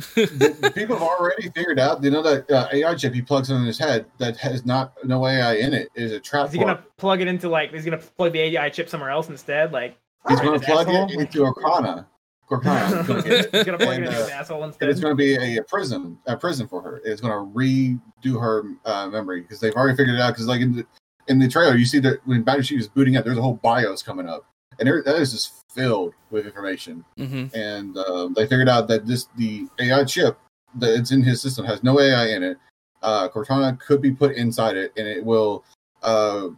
people 0.74 0.96
have 0.98 1.02
already 1.02 1.48
figured 1.50 1.78
out. 1.78 2.02
You 2.02 2.10
know 2.10 2.22
that 2.22 2.50
uh, 2.50 2.68
AI 2.72 2.94
chip 2.94 3.14
he 3.14 3.22
plugs 3.22 3.50
in 3.50 3.64
his 3.64 3.78
head 3.78 4.06
that 4.18 4.36
has 4.38 4.64
not 4.64 4.92
no 5.04 5.26
AI 5.26 5.54
in 5.54 5.72
it 5.74 5.88
is 5.94 6.12
a 6.12 6.20
trap. 6.20 6.46
is 6.48 6.52
he 6.52 6.58
gonna 6.58 6.82
plug 6.96 7.20
it 7.20 7.28
into 7.28 7.48
like? 7.48 7.72
Is 7.72 7.84
he 7.84 7.90
gonna 7.90 8.02
plug 8.02 8.32
the 8.32 8.40
AI 8.40 8.68
chip 8.70 8.88
somewhere 8.88 9.10
else 9.10 9.28
instead? 9.28 9.72
Like, 9.72 9.96
He's 10.28 10.40
going 10.40 10.58
to 10.60 10.66
plug 10.66 10.86
asshole? 10.86 11.04
it 11.10 11.18
into 11.18 11.44
a 11.44 11.54
Cortana. 11.54 12.06
Cortana. 12.50 13.06
gonna 13.06 13.22
he's 13.52 13.64
gonna 13.64 13.78
plug 13.78 13.94
And, 13.94 14.04
it 14.04 14.08
into 14.08 14.18
uh, 14.18 14.22
his 14.22 14.28
asshole 14.30 14.64
instead. 14.64 14.88
it's 14.90 15.00
going 15.00 15.12
to 15.12 15.16
be 15.16 15.34
a, 15.36 15.60
a 15.60 15.64
prison, 15.64 16.18
a 16.26 16.36
prison 16.36 16.68
for 16.68 16.82
her. 16.82 17.00
It's 17.04 17.20
going 17.22 17.32
to 17.32 17.58
redo 17.58 18.38
her 18.40 18.64
uh, 18.84 19.08
memory 19.08 19.40
because 19.40 19.60
they've 19.60 19.72
already 19.74 19.96
figured 19.96 20.16
it 20.16 20.20
out. 20.20 20.34
Because 20.34 20.46
like 20.46 20.60
in 20.60 20.76
the 20.76 20.86
in 21.28 21.38
the 21.38 21.48
trailer, 21.48 21.74
you 21.76 21.86
see 21.86 22.00
that 22.00 22.18
when 22.26 22.44
Chief 22.62 22.80
is 22.80 22.88
booting 22.88 23.16
up, 23.16 23.24
there's 23.24 23.38
a 23.38 23.42
whole 23.42 23.54
BIOS 23.62 24.02
coming 24.02 24.28
up, 24.28 24.44
and 24.78 24.86
there, 24.86 25.02
that 25.02 25.16
is 25.16 25.32
just 25.32 25.59
filled 25.74 26.14
with 26.30 26.46
information. 26.46 27.04
hmm 27.16 27.46
And 27.54 27.96
uh, 27.96 28.28
they 28.34 28.46
figured 28.46 28.68
out 28.68 28.88
that 28.88 29.06
this 29.06 29.28
the 29.36 29.66
AI 29.80 30.04
chip 30.04 30.38
that 30.76 30.94
it's 30.98 31.10
in 31.12 31.22
his 31.22 31.40
system 31.40 31.64
has 31.66 31.82
no 31.82 32.00
AI 32.00 32.28
in 32.28 32.42
it. 32.42 32.58
Uh, 33.02 33.28
Cortana 33.28 33.78
could 33.80 34.02
be 34.02 34.10
put 34.12 34.36
inside 34.36 34.76
it, 34.76 34.92
and 34.96 35.06
it 35.08 35.24
will 35.24 35.64
uh, 36.02 36.48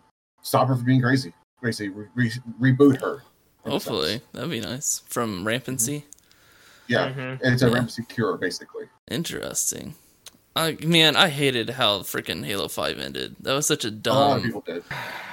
stop 0.43 0.69
her 0.69 0.75
from 0.77 0.85
being 0.85 1.01
crazy. 1.01 1.33
Basically, 1.63 1.91
re- 2.15 2.31
re- 2.61 2.73
reboot 2.73 3.01
her. 3.01 3.23
in 3.65 3.71
a 3.71 3.71
sense. 3.71 3.85
Hopefully, 3.85 4.21
that'd 4.33 4.51
be 4.51 4.61
nice. 4.61 5.03
From 5.07 5.47
rampancy, 5.47 6.05
yeah. 6.89 7.13
Mhm. 7.13 7.39
It's 7.43 7.63
a 7.63 7.69
Yeah. 7.69 7.75
rampant 7.75 8.09
cure, 8.09 8.37
basically. 8.37 8.87
interesting. 9.11 9.95
I 10.57 10.77
man, 10.85 11.15
I 11.17 11.29
hated 11.29 11.71
how 11.71 12.01
freaking 12.01 12.45
Halo 12.45 12.67
Five 12.69 12.99
ended. 12.99 13.37
That 13.41 13.55
was 13.55 13.67
such 13.67 13.85
a 13.85 13.89
A 13.89 13.91
lot 13.91 13.97
of 13.97 14.03
dumb. 14.03 14.43
people 14.43 14.61
did. 14.67 14.83
A 14.91 15.32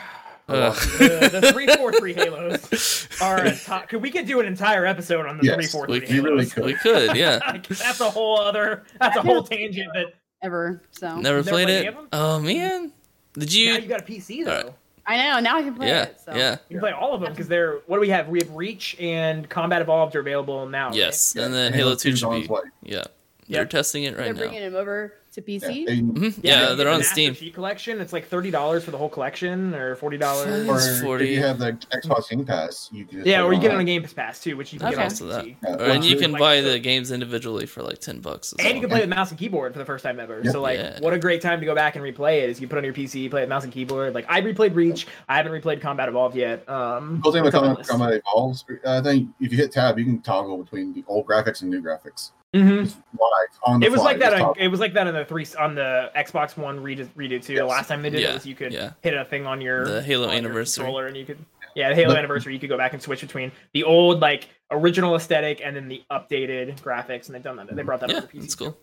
lot 0.54 0.78
Ugh. 0.78 0.78
of 0.78 0.92
people 0.92 1.08
did. 1.08 1.32
the, 1.32 1.40
the 1.42 1.52
three 1.54 1.68
four 1.68 1.92
three 1.94 2.14
Halos 2.14 3.08
are 3.22 3.46
a 3.46 3.56
top. 3.66 3.90
Could 3.90 4.02
we 4.02 4.12
could 4.12 4.26
do 4.28 4.40
an 4.40 4.46
entire 4.46 4.86
episode 4.86 5.26
on 5.26 5.38
the 5.38 5.46
Yes, 5.46 5.56
three 5.56 5.66
four 5.68 5.86
we, 5.88 6.00
three 6.00 6.20
really 6.20 6.46
could. 6.46 6.66
we 6.66 6.74
could, 6.76 7.16
yeah. 7.16 7.40
Like, 7.48 7.68
that's 7.68 8.00
a 8.02 8.10
whole 8.10 8.40
other. 8.40 8.84
That's 9.00 9.18
a 9.18 9.22
whole 9.22 9.44
tangent. 9.44 9.90
That 9.94 10.14
Ever. 10.42 10.82
So 10.92 11.08
Never 11.16 11.38
Never 11.38 11.44
played 11.50 11.66
played 11.68 11.88
it. 11.88 11.96
Oh 12.14 12.40
man, 12.40 12.94
did 13.34 13.50
now 13.50 13.56
you? 13.56 13.74
you 13.74 13.88
got 13.88 14.02
a 14.02 14.06
PC 14.06 14.46
though. 14.46 14.52
Alright. 14.58 14.74
I 15.06 15.18
know 15.18 15.40
now 15.40 15.58
I 15.58 15.64
can 15.64 15.74
play 15.76 15.88
Yeah, 15.88 16.04
it. 16.04 16.22
So. 16.24 16.34
yeah. 16.36 16.52
You 16.70 16.76
can 16.76 16.80
play 16.82 16.92
all 16.92 17.14
of 17.16 17.22
them 17.22 17.32
because 17.34 17.48
they're. 17.48 17.80
What 17.88 17.98
do 17.98 18.00
we 18.02 18.10
have? 18.10 18.28
We 18.30 18.40
have 18.40 18.52
Reach 18.52 18.96
and 19.00 19.50
Combat 19.50 19.82
Evolved 19.82 20.16
are 20.16 20.20
available 20.20 20.66
now. 20.68 20.94
Yes, 20.94 21.34
Yeah, 21.36 21.46
and 21.46 21.54
then 21.54 21.74
Halo 21.74 21.96
Two 21.96 22.16
should 22.16 22.30
be. 22.30 22.38
its 22.42 22.48
way. 22.50 22.62
Yeah, 22.84 23.04
they're 23.50 23.62
Yep. 23.64 23.70
testing 23.72 24.04
it 24.04 24.16
They're 24.16 24.28
right 24.28 24.36
now. 24.36 24.40
bringing 24.42 24.62
him 24.62 24.76
over. 24.76 25.14
To 25.34 25.42
Yeah, 25.42 25.60
PC. 25.60 25.86
and- 25.88 26.15
Mhm. 26.15 26.39
Yeah, 26.42 26.72
you 26.72 26.76
they're 26.76 26.78
get 26.78 26.84
the 26.86 26.92
on 26.92 27.04
Steam. 27.04 27.36
Chief 27.36 27.54
Collection. 27.54 28.02
It's 28.02 28.12
like 28.12 28.28
thirty 28.28 28.50
dollars 28.50 28.84
for 28.84 28.89
the 28.89 28.98
whole 28.98 29.10
collection, 29.10 29.76
or 29.76 29.96
forty 29.96 30.18
dollars. 30.18 30.68
It's 30.68 31.04
or 31.04 31.20
if 31.20 31.30
you 31.30 31.39
have 31.44 31.60
the 31.60 31.74
Xbox 31.94 32.30
Game 32.30 32.44
Pass, 32.46 32.89
you 32.92 33.06
can 33.06 33.20
just 33.20 33.28
Yeah, 33.28 33.44
or 33.44 33.54
you 33.54 33.60
get 33.60 33.65
it 33.68 33.70
on 33.70 33.72
online. 33.80 33.88
a 33.88 34.00
Game 34.02 34.04
Pass 34.15 34.39
too, 34.42 34.58
which 34.58 34.74
you 34.74 34.80
can 34.80 34.88
Okay. 34.88 34.96
get 34.96 35.02
on 35.02 35.06
Also 35.12 35.28
that. 35.28 35.46
Yeah, 35.48 35.76
Or, 35.76 35.84
and 35.84 36.04
you 36.04 36.18
can 36.18 36.32
like 36.32 36.39
buy 36.39 36.62
the 36.62 36.80
games 36.80 37.12
individually 37.12 37.68
for 37.68 37.84
like 37.84 38.00
ten 38.00 38.20
bucks. 38.22 38.54
As 38.58 38.65
And 38.65 38.74
you 38.76 38.82
can 38.82 38.89
play 38.89 39.02
with 39.02 39.10
mouse 39.10 39.30
and 39.30 39.39
keyboard 39.39 39.74
for 39.74 39.80
the 39.80 39.86
first 39.86 40.04
time 40.04 40.20
ever. 40.20 40.42
Yep. 40.44 40.52
So 40.52 40.62
like, 40.62 40.80
Yeah. 40.80 41.00
what 41.00 41.13
a 41.13 41.20
great 41.20 41.42
time 41.42 41.60
to 41.60 41.65
go 41.65 41.76
back 41.76 41.96
and 41.96 42.04
replay 42.04 42.42
it! 42.42 42.50
Is 42.50 42.60
you 42.60 42.68
put 42.68 42.80
on 42.80 42.84
your 42.84 42.94
PC, 42.94 43.30
play 43.30 43.42
with 43.42 43.50
mouse 43.50 43.63
and 43.63 43.72
keyboard. 43.72 44.15
Like 44.15 44.26
I 44.30 44.42
replayed 44.42 44.74
Reach. 44.76 45.06
I 45.28 45.38
haven't 45.38 45.52
replayed 45.52 45.80
Combat 45.80 46.10
Evolved 46.10 46.36
yet. 46.36 46.68
Um, 46.68 47.22
Cool 47.24 47.32
thing 47.34 47.46
it's 47.46 47.50
about 47.56 47.63
on 47.65 47.70
my 47.76 47.76
Combat, 47.76 47.78
list. 47.78 47.89
Combat 47.89 48.22
Evolved, 48.26 48.63
I 48.88 49.02
think 49.02 49.30
if 49.39 49.52
you 49.52 49.58
hit 49.60 49.72
tab, 49.72 50.00
you 50.00 50.06
can 50.06 50.22
toggle 50.22 50.58
between 50.58 50.92
the 50.94 51.04
old 51.08 51.28
graphics 51.28 51.62
and 51.62 51.70
new 51.70 51.82
graphics 51.84 52.32
Mhm. 52.56 52.80
live 53.14 53.60
on 53.64 53.80
the 53.80 53.86
It 53.86 53.92
was 53.92 54.02
fly, 54.02 54.12
like 54.12 54.20
that. 54.20 54.32
just 54.32 54.44
On, 54.44 54.54
it 54.58 54.68
was 54.70 54.80
like 54.80 54.94
that 54.94 55.06
on 55.08 55.14
the 55.14 55.24
three 55.26 55.46
on 55.60 55.76
the 55.76 56.12
Xbox 56.16 56.58
One 56.58 56.80
redo, 56.84 57.06
redo 57.16 57.44
too. 57.44 57.56
The 57.56 57.66
last 57.66 57.88
time 57.88 58.02
they 58.02 58.10
did 58.10 58.22
Yeah, 58.22 58.32
it 58.32 58.34
was 58.36 58.46
you 58.48 58.56
could 58.56 58.74
yeah. 58.74 58.92
hit 59.02 59.14
a 59.14 59.24
thing 59.26 59.46
on 59.46 59.62
your 59.62 59.86
The 59.86 60.02
Halo 60.02 60.24
on 60.26 60.30
your 60.32 60.38
anniversary. 60.40 60.84
controller 60.84 61.06
and 61.08 61.16
you 61.16 61.26
could 61.26 61.38
yeah 61.76 61.90
the 61.90 61.96
Halo 61.96 62.10
But- 62.10 62.18
anniversary. 62.18 62.54
You 62.54 62.60
could 62.60 62.70
go 62.70 62.78
back 62.78 62.94
and 62.94 63.02
switch 63.02 63.22
between 63.22 63.52
the 63.74 63.84
old 63.84 64.20
like 64.20 64.50
original 64.72 65.16
aesthetic 65.16 65.62
and 65.64 65.76
then 65.76 65.88
the 65.88 66.04
updated 66.12 66.82
graphics, 66.82 67.28
and 67.28 67.36
they've 67.36 67.44
done 67.44 67.58
that. 67.58 67.76
They 67.76 67.84
brought 67.84 68.00
that 68.00 68.10
Yeah, 68.10 68.18
up 68.18 68.24
for 68.32 68.38
PC. 68.38 68.42
that's 68.42 68.56
cool. 68.56 68.78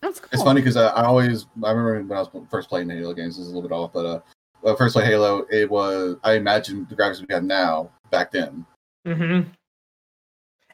That's 0.00 0.20
cool. 0.20 0.28
It's 0.32 0.42
funny 0.44 0.60
because 0.60 0.76
I, 0.76 0.86
I 0.86 1.04
always 1.04 1.46
I 1.64 1.72
remember 1.72 2.00
when 2.08 2.16
I 2.18 2.20
was 2.20 2.28
first 2.50 2.68
playing 2.68 2.88
Halo 2.88 3.12
games. 3.14 3.36
This 3.36 3.46
is 3.46 3.52
a 3.52 3.56
little 3.56 3.68
bit 3.68 3.74
off, 3.74 3.92
but 3.92 4.06
uh, 4.06 4.20
when 4.60 4.74
I 4.74 4.78
first 4.78 4.94
played 4.94 5.06
Halo, 5.06 5.44
it 5.50 5.68
was 5.68 6.18
I 6.22 6.34
imagined 6.34 6.88
the 6.88 6.94
graphics 6.94 7.18
we 7.26 7.34
have 7.34 7.42
now 7.42 7.90
back 8.12 8.30
then. 8.30 8.64
hmm 9.04 9.12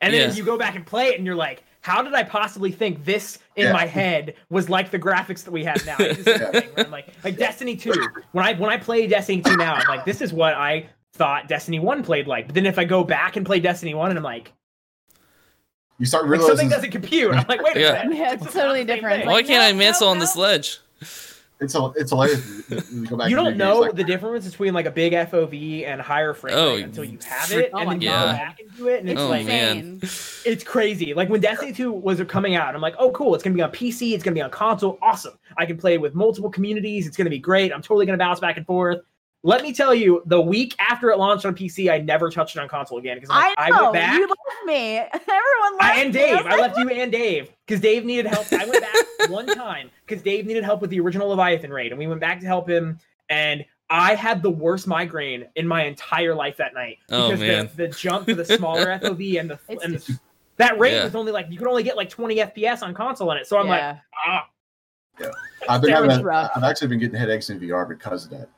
And 0.03 0.13
then 0.13 0.13
Yeah. 0.31 0.33
you 0.33 0.45
go 0.45 0.59
back 0.59 0.77
and 0.77 0.85
play 0.85 1.07
it, 1.09 1.17
and 1.17 1.25
you're 1.25 1.35
like, 1.35 1.63
"How 1.85 2.01
did 2.01 2.15
I 2.15 2.23
possibly 2.23 2.73
think 2.73 3.05
this 3.05 3.39
in 3.57 3.67
Yeah. 3.67 3.73
my 3.75 3.85
head 3.85 4.35
was 4.49 4.71
like 4.71 4.91
the 4.91 4.99
graphics 4.99 5.45
that 5.45 5.51
we 5.51 5.65
have 5.65 5.85
now?" 5.85 5.97
It's 5.99 6.25
the 6.25 6.51
same 6.53 6.71
I'm 6.79 6.91
like, 6.91 7.09
like 7.23 7.37
Destiny 7.37 7.77
Two. 7.77 7.93
When 8.33 8.43
I 8.43 8.55
when 8.55 8.71
I 8.71 8.79
play 8.79 9.07
Destiny 9.07 9.43
Two 9.43 9.57
now, 9.59 9.75
I'm 9.75 9.87
like, 9.87 10.07
"This 10.07 10.23
is 10.23 10.33
what 10.33 10.55
I 10.55 10.87
thought 11.13 11.47
Destiny 11.47 11.79
One 11.81 12.03
played 12.03 12.27
like." 12.27 12.47
But 12.47 12.55
then 12.55 12.65
if 12.65 12.79
I 12.79 12.85
go 12.85 13.05
back 13.05 13.37
and 13.37 13.45
play 13.45 13.61
Destiny 13.61 13.93
One, 13.93 14.09
and 14.09 14.19
I'm 14.19 14.25
like, 14.25 14.51
You 15.99 16.07
start 16.07 16.25
like 16.25 16.31
realizing 16.33 16.57
something 16.57 16.69
doesn't 16.71 16.91
compute. 16.91 17.35
I'm 17.35 17.45
like, 17.51 17.63
"Wait 17.63 17.77
a 17.77 17.81
Yeah. 17.81 18.03
minute, 18.05 18.17
Yeah, 18.19 18.33
it's 18.33 18.45
this 18.45 18.55
totally 18.55 18.81
not 18.81 18.87
the 18.87 18.93
same 18.93 18.97
different. 18.97 19.17
thing." 19.21 19.27
Why 19.27 19.35
Like, 19.35 19.47
can't 19.47 19.63
I 19.63 19.73
no, 19.73 19.79
mantle 19.79 20.07
no, 20.07 20.11
on 20.13 20.19
this 20.21 20.35
no. 20.37 20.43
ledge? 20.43 20.79
It's 21.65 21.75
a, 21.75 21.93
it's 21.97 22.11
hilarious. 22.11 22.63
you 22.93 23.07
go 23.07 23.17
back 23.17 23.29
you 23.31 23.37
don't 23.37 23.57
know 23.57 23.81
like- 23.81 23.95
the 23.95 24.05
difference 24.05 24.49
between 24.49 24.73
like 24.75 24.87
a 24.87 24.91
big 24.91 25.13
FOV 25.13 25.87
and 25.87 26.01
higher 26.01 26.35
frame 26.35 26.55
Oh, 26.57 26.75
rate 26.77 26.85
until 26.85 27.05
you 27.05 27.19
have 27.27 27.51
it, 27.53 27.71
Oh 27.73 27.79
and 27.79 27.91
then 27.91 28.01
you 28.01 28.09
go 28.09 28.15
back 28.15 28.61
and 28.61 28.77
do 28.77 28.89
it, 28.89 29.01
and 29.01 29.11
it's 29.11 29.21
Oh, 29.21 29.29
like, 29.29 29.47
man. 29.47 30.01
It's 30.45 30.63
crazy. 30.65 31.15
Like 31.15 31.29
when 31.29 31.41
Destiny 31.41 31.73
2 31.73 31.91
was 31.93 32.21
coming 32.29 32.55
out, 32.55 32.75
I'm 32.75 32.81
like, 32.81 32.95
oh, 32.99 33.11
cool. 33.13 33.35
It's 33.35 33.43
going 33.43 33.53
to 33.53 33.57
be 33.57 33.63
on 33.63 33.71
PC. 33.71 34.13
It's 34.13 34.23
going 34.23 34.35
to 34.35 34.39
be 34.39 34.43
on 34.43 34.51
console. 34.51 34.99
Awesome. 35.03 35.39
I 35.57 35.67
can 35.67 35.77
play 35.77 35.99
with 35.99 36.15
multiple 36.15 36.51
communities. 36.51 37.07
It's 37.07 37.17
going 37.17 37.25
to 37.27 37.31
be 37.31 37.39
great. 37.39 37.73
I'm 37.73 37.83
totally 37.83 38.07
going 38.07 38.19
to 38.19 38.23
bounce 38.23 38.41
back 38.41 38.57
and 38.57 38.67
forth. 38.67 39.01
Let 39.47 39.63
me 39.63 39.75
tell 39.75 39.95
you, 39.95 40.23
the 40.25 40.41
week 40.41 40.75
after 40.79 41.11
it 41.11 41.19
launched 41.19 41.45
on 41.45 41.55
PC, 41.55 41.93
I 41.93 41.99
never 41.99 42.31
touched 42.31 42.57
it 42.57 42.61
on 42.61 42.69
console 42.69 42.97
again 42.97 43.19
because 43.19 43.29
I 43.31 43.55
I, 43.59 43.69
know 43.69 43.83
went 43.83 43.93
back. 43.95 44.15
you 44.15 44.23
left 44.27 44.67
me. 44.67 44.97
Everyone 44.97 45.77
left 45.79 45.83
I, 45.83 46.01
and. 46.03 46.13
Dave, 46.15 46.37
was 46.39 46.47
I 46.47 46.51
like, 46.53 46.61
left 46.61 46.79
you 46.79 46.89
and 46.89 47.13
Dave 47.13 47.51
because 47.67 47.81
Dave 47.83 48.07
needed 48.07 48.25
help. 48.27 48.51
I 48.55 48.65
went 48.65 48.81
back 48.81 49.05
one 49.31 49.47
time 49.47 49.91
because 50.07 50.23
Dave 50.23 50.47
needed 50.47 50.65
help 50.65 50.81
with 50.81 50.89
the 50.89 50.99
original 50.99 51.29
Leviathan 51.29 51.71
raid, 51.71 51.93
and 51.93 51.99
we 51.99 52.07
went 52.07 52.23
back 52.23 52.41
to 52.41 52.47
help 52.47 52.67
him. 52.69 52.99
And 53.29 53.67
I 53.91 54.15
had 54.15 54.43
the 54.43 54.51
worst 54.51 54.87
migraine 54.87 55.45
in 55.57 55.69
my 55.69 55.85
entire 55.85 56.35
life 56.35 56.57
that 56.57 56.73
night 56.73 56.97
Oh, 57.11 57.29
because 57.29 57.41
man. 57.41 57.71
The, 57.77 57.87
the 57.87 57.89
jump 57.89 58.27
to 58.29 58.35
the 58.35 58.47
smaller 58.47 58.87
FOV 59.03 59.39
and 59.41 59.51
the 59.51 59.59
It's- 59.69 59.85
and 59.85 59.95
the, 59.97 60.19
that 60.57 60.79
rate 60.79 60.95
Yeah. 60.95 61.05
was 61.05 61.15
only 61.15 61.33
like 61.33 61.49
you 61.51 61.59
could 61.59 61.67
only 61.69 61.83
get 61.83 61.97
like 61.99 62.09
20 62.09 62.37
FPS 62.37 62.83
on 62.83 62.95
console 62.95 63.31
in 63.33 63.37
it. 63.37 63.47
So 63.47 63.59
I'm 63.59 63.69
like, 63.69 63.83
ah. 63.83 64.49
Yeah. 65.21 65.27
ah, 65.69 65.75
I've 65.75 65.83
been 65.83 65.91
having 65.91 66.09
was 66.09 66.19
a, 66.19 66.25
rough. 66.25 66.51
I've 66.57 66.65
actually 66.65 66.89
been 66.89 66.99
getting 66.99 67.19
headaches 67.19 67.51
in 67.51 67.61
VR 67.61 67.87
because 67.87 68.25
of 68.25 68.31
that. 68.31 68.49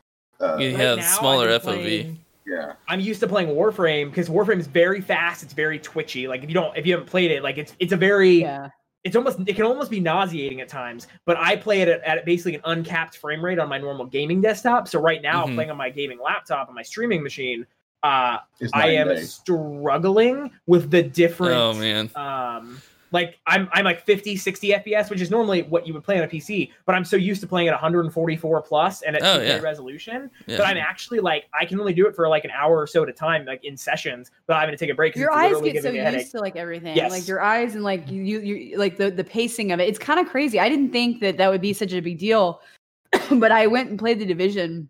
Uh, 0.40 0.56
You 0.58 0.70
right 0.70 0.76
have 0.80 0.98
now, 0.98 1.04
smaller 1.18 1.48
I've 1.48 1.62
FOV. 1.62 1.64
playing- 1.64 2.20
yeah, 2.46 2.72
I'm 2.86 3.00
used 3.00 3.20
to 3.20 3.26
playing 3.26 3.48
Warframe 3.48 4.06
because 4.10 4.28
Warframe 4.28 4.60
is 4.60 4.66
very 4.68 5.00
fast. 5.00 5.42
It's 5.42 5.52
very 5.52 5.78
twitchy. 5.80 6.28
Like 6.28 6.42
if 6.44 6.48
you 6.48 6.54
don't, 6.54 6.76
if 6.76 6.86
you 6.86 6.92
haven't 6.92 7.08
played 7.08 7.30
it, 7.32 7.42
like 7.42 7.58
it's 7.58 7.74
it's 7.80 7.92
a 7.92 7.96
very 7.96 8.42
yeah. 8.42 8.68
it's 9.02 9.16
almost 9.16 9.40
it 9.46 9.56
can 9.56 9.64
almost 9.64 9.90
be 9.90 9.98
nauseating 10.00 10.60
at 10.60 10.68
times 10.68 11.06
but 11.26 11.36
i 11.38 11.54
play 11.54 11.80
it 11.80 11.86
at, 11.88 12.02
at 12.02 12.24
basically 12.24 12.56
an 12.56 12.60
uncapped 12.64 13.16
frame 13.18 13.44
rate 13.44 13.58
on 13.60 13.68
my 13.68 13.78
normal 13.78 14.04
gaming 14.04 14.40
desktop 14.40 14.88
so 14.88 14.98
right 15.00 15.22
now 15.22 15.44
Mhm. 15.46 15.54
playing 15.54 15.70
on 15.70 15.76
my 15.76 15.90
gaming 15.90 16.18
laptop 16.20 16.68
on 16.68 16.74
my 16.74 16.82
streaming 16.82 17.22
machine 17.22 17.64
uh 18.02 18.38
i 18.74 18.88
am 18.88 19.06
day. 19.08 19.22
struggling 19.22 20.50
with 20.66 20.90
the 20.90 21.02
different 21.04 21.54
Oh 21.54 21.72
man. 21.74 22.10
um 22.16 22.80
like 23.12 23.38
I'm 23.46 23.68
I'm 23.72 23.84
like 23.84 24.04
50 24.04 24.36
60 24.36 24.70
FPS 24.70 25.10
which 25.10 25.20
is 25.20 25.30
normally 25.30 25.62
what 25.62 25.86
you 25.86 25.94
would 25.94 26.02
play 26.02 26.18
on 26.18 26.24
a 26.24 26.28
PC 26.28 26.70
but 26.84 26.94
I'm 26.94 27.04
so 27.04 27.16
used 27.16 27.40
to 27.40 27.46
playing 27.46 27.68
at 27.68 27.72
144 27.72 28.62
plus 28.62 29.02
and 29.02 29.14
at 29.16 29.22
Oh, 29.22 29.38
2K 29.38 29.46
yeah. 29.46 29.58
resolution 29.60 30.30
Yeah. 30.46 30.56
that 30.58 30.66
I'm 30.66 30.76
actually 30.76 31.20
like 31.20 31.44
I 31.54 31.64
can 31.64 31.78
only 31.78 31.92
do 31.94 32.06
it 32.08 32.16
for 32.16 32.28
like 32.28 32.44
an 32.44 32.50
hour 32.50 32.76
or 32.78 32.86
so 32.86 33.02
at 33.02 33.08
a 33.08 33.12
time 33.12 33.44
like 33.44 33.64
in 33.64 33.76
sessions 33.76 34.30
but 34.46 34.54
I'm 34.54 34.66
going 34.66 34.76
to 34.76 34.84
take 34.84 34.90
a 34.92 34.94
break. 34.94 35.14
Your 35.16 35.32
eyes 35.32 35.52
get 35.60 35.76
so 35.76 35.82
giving 35.90 36.00
headache. 36.00 36.20
used 36.20 36.32
to 36.32 36.40
like 36.40 36.56
everything. 36.56 36.96
Yes. 36.96 37.10
Like 37.10 37.26
your 37.28 37.40
eyes 37.40 37.74
and 37.74 37.84
like 37.84 38.10
you, 38.10 38.22
you, 38.22 38.40
you 38.40 38.78
like 38.78 38.96
the 38.96 39.10
the 39.10 39.24
pacing 39.24 39.72
of 39.72 39.80
it. 39.80 39.88
It's 39.88 39.98
kind 39.98 40.18
of 40.20 40.26
crazy. 40.28 40.58
I 40.60 40.68
didn't 40.68 40.90
think 40.92 41.20
that 41.20 41.36
that 41.38 41.48
would 41.50 41.60
be 41.60 41.72
such 41.72 41.92
a 41.92 42.00
big 42.00 42.18
deal, 42.18 42.60
but 43.32 43.52
I 43.52 43.66
went 43.66 43.90
and 43.90 43.98
played 43.98 44.18
the 44.18 44.26
Division 44.26 44.88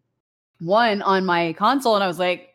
one 0.61 1.03
on 1.03 1.25
my 1.27 1.53
console, 1.55 1.95
and 1.95 2.03
I 2.05 2.07
was 2.07 2.19
like, 2.19 2.55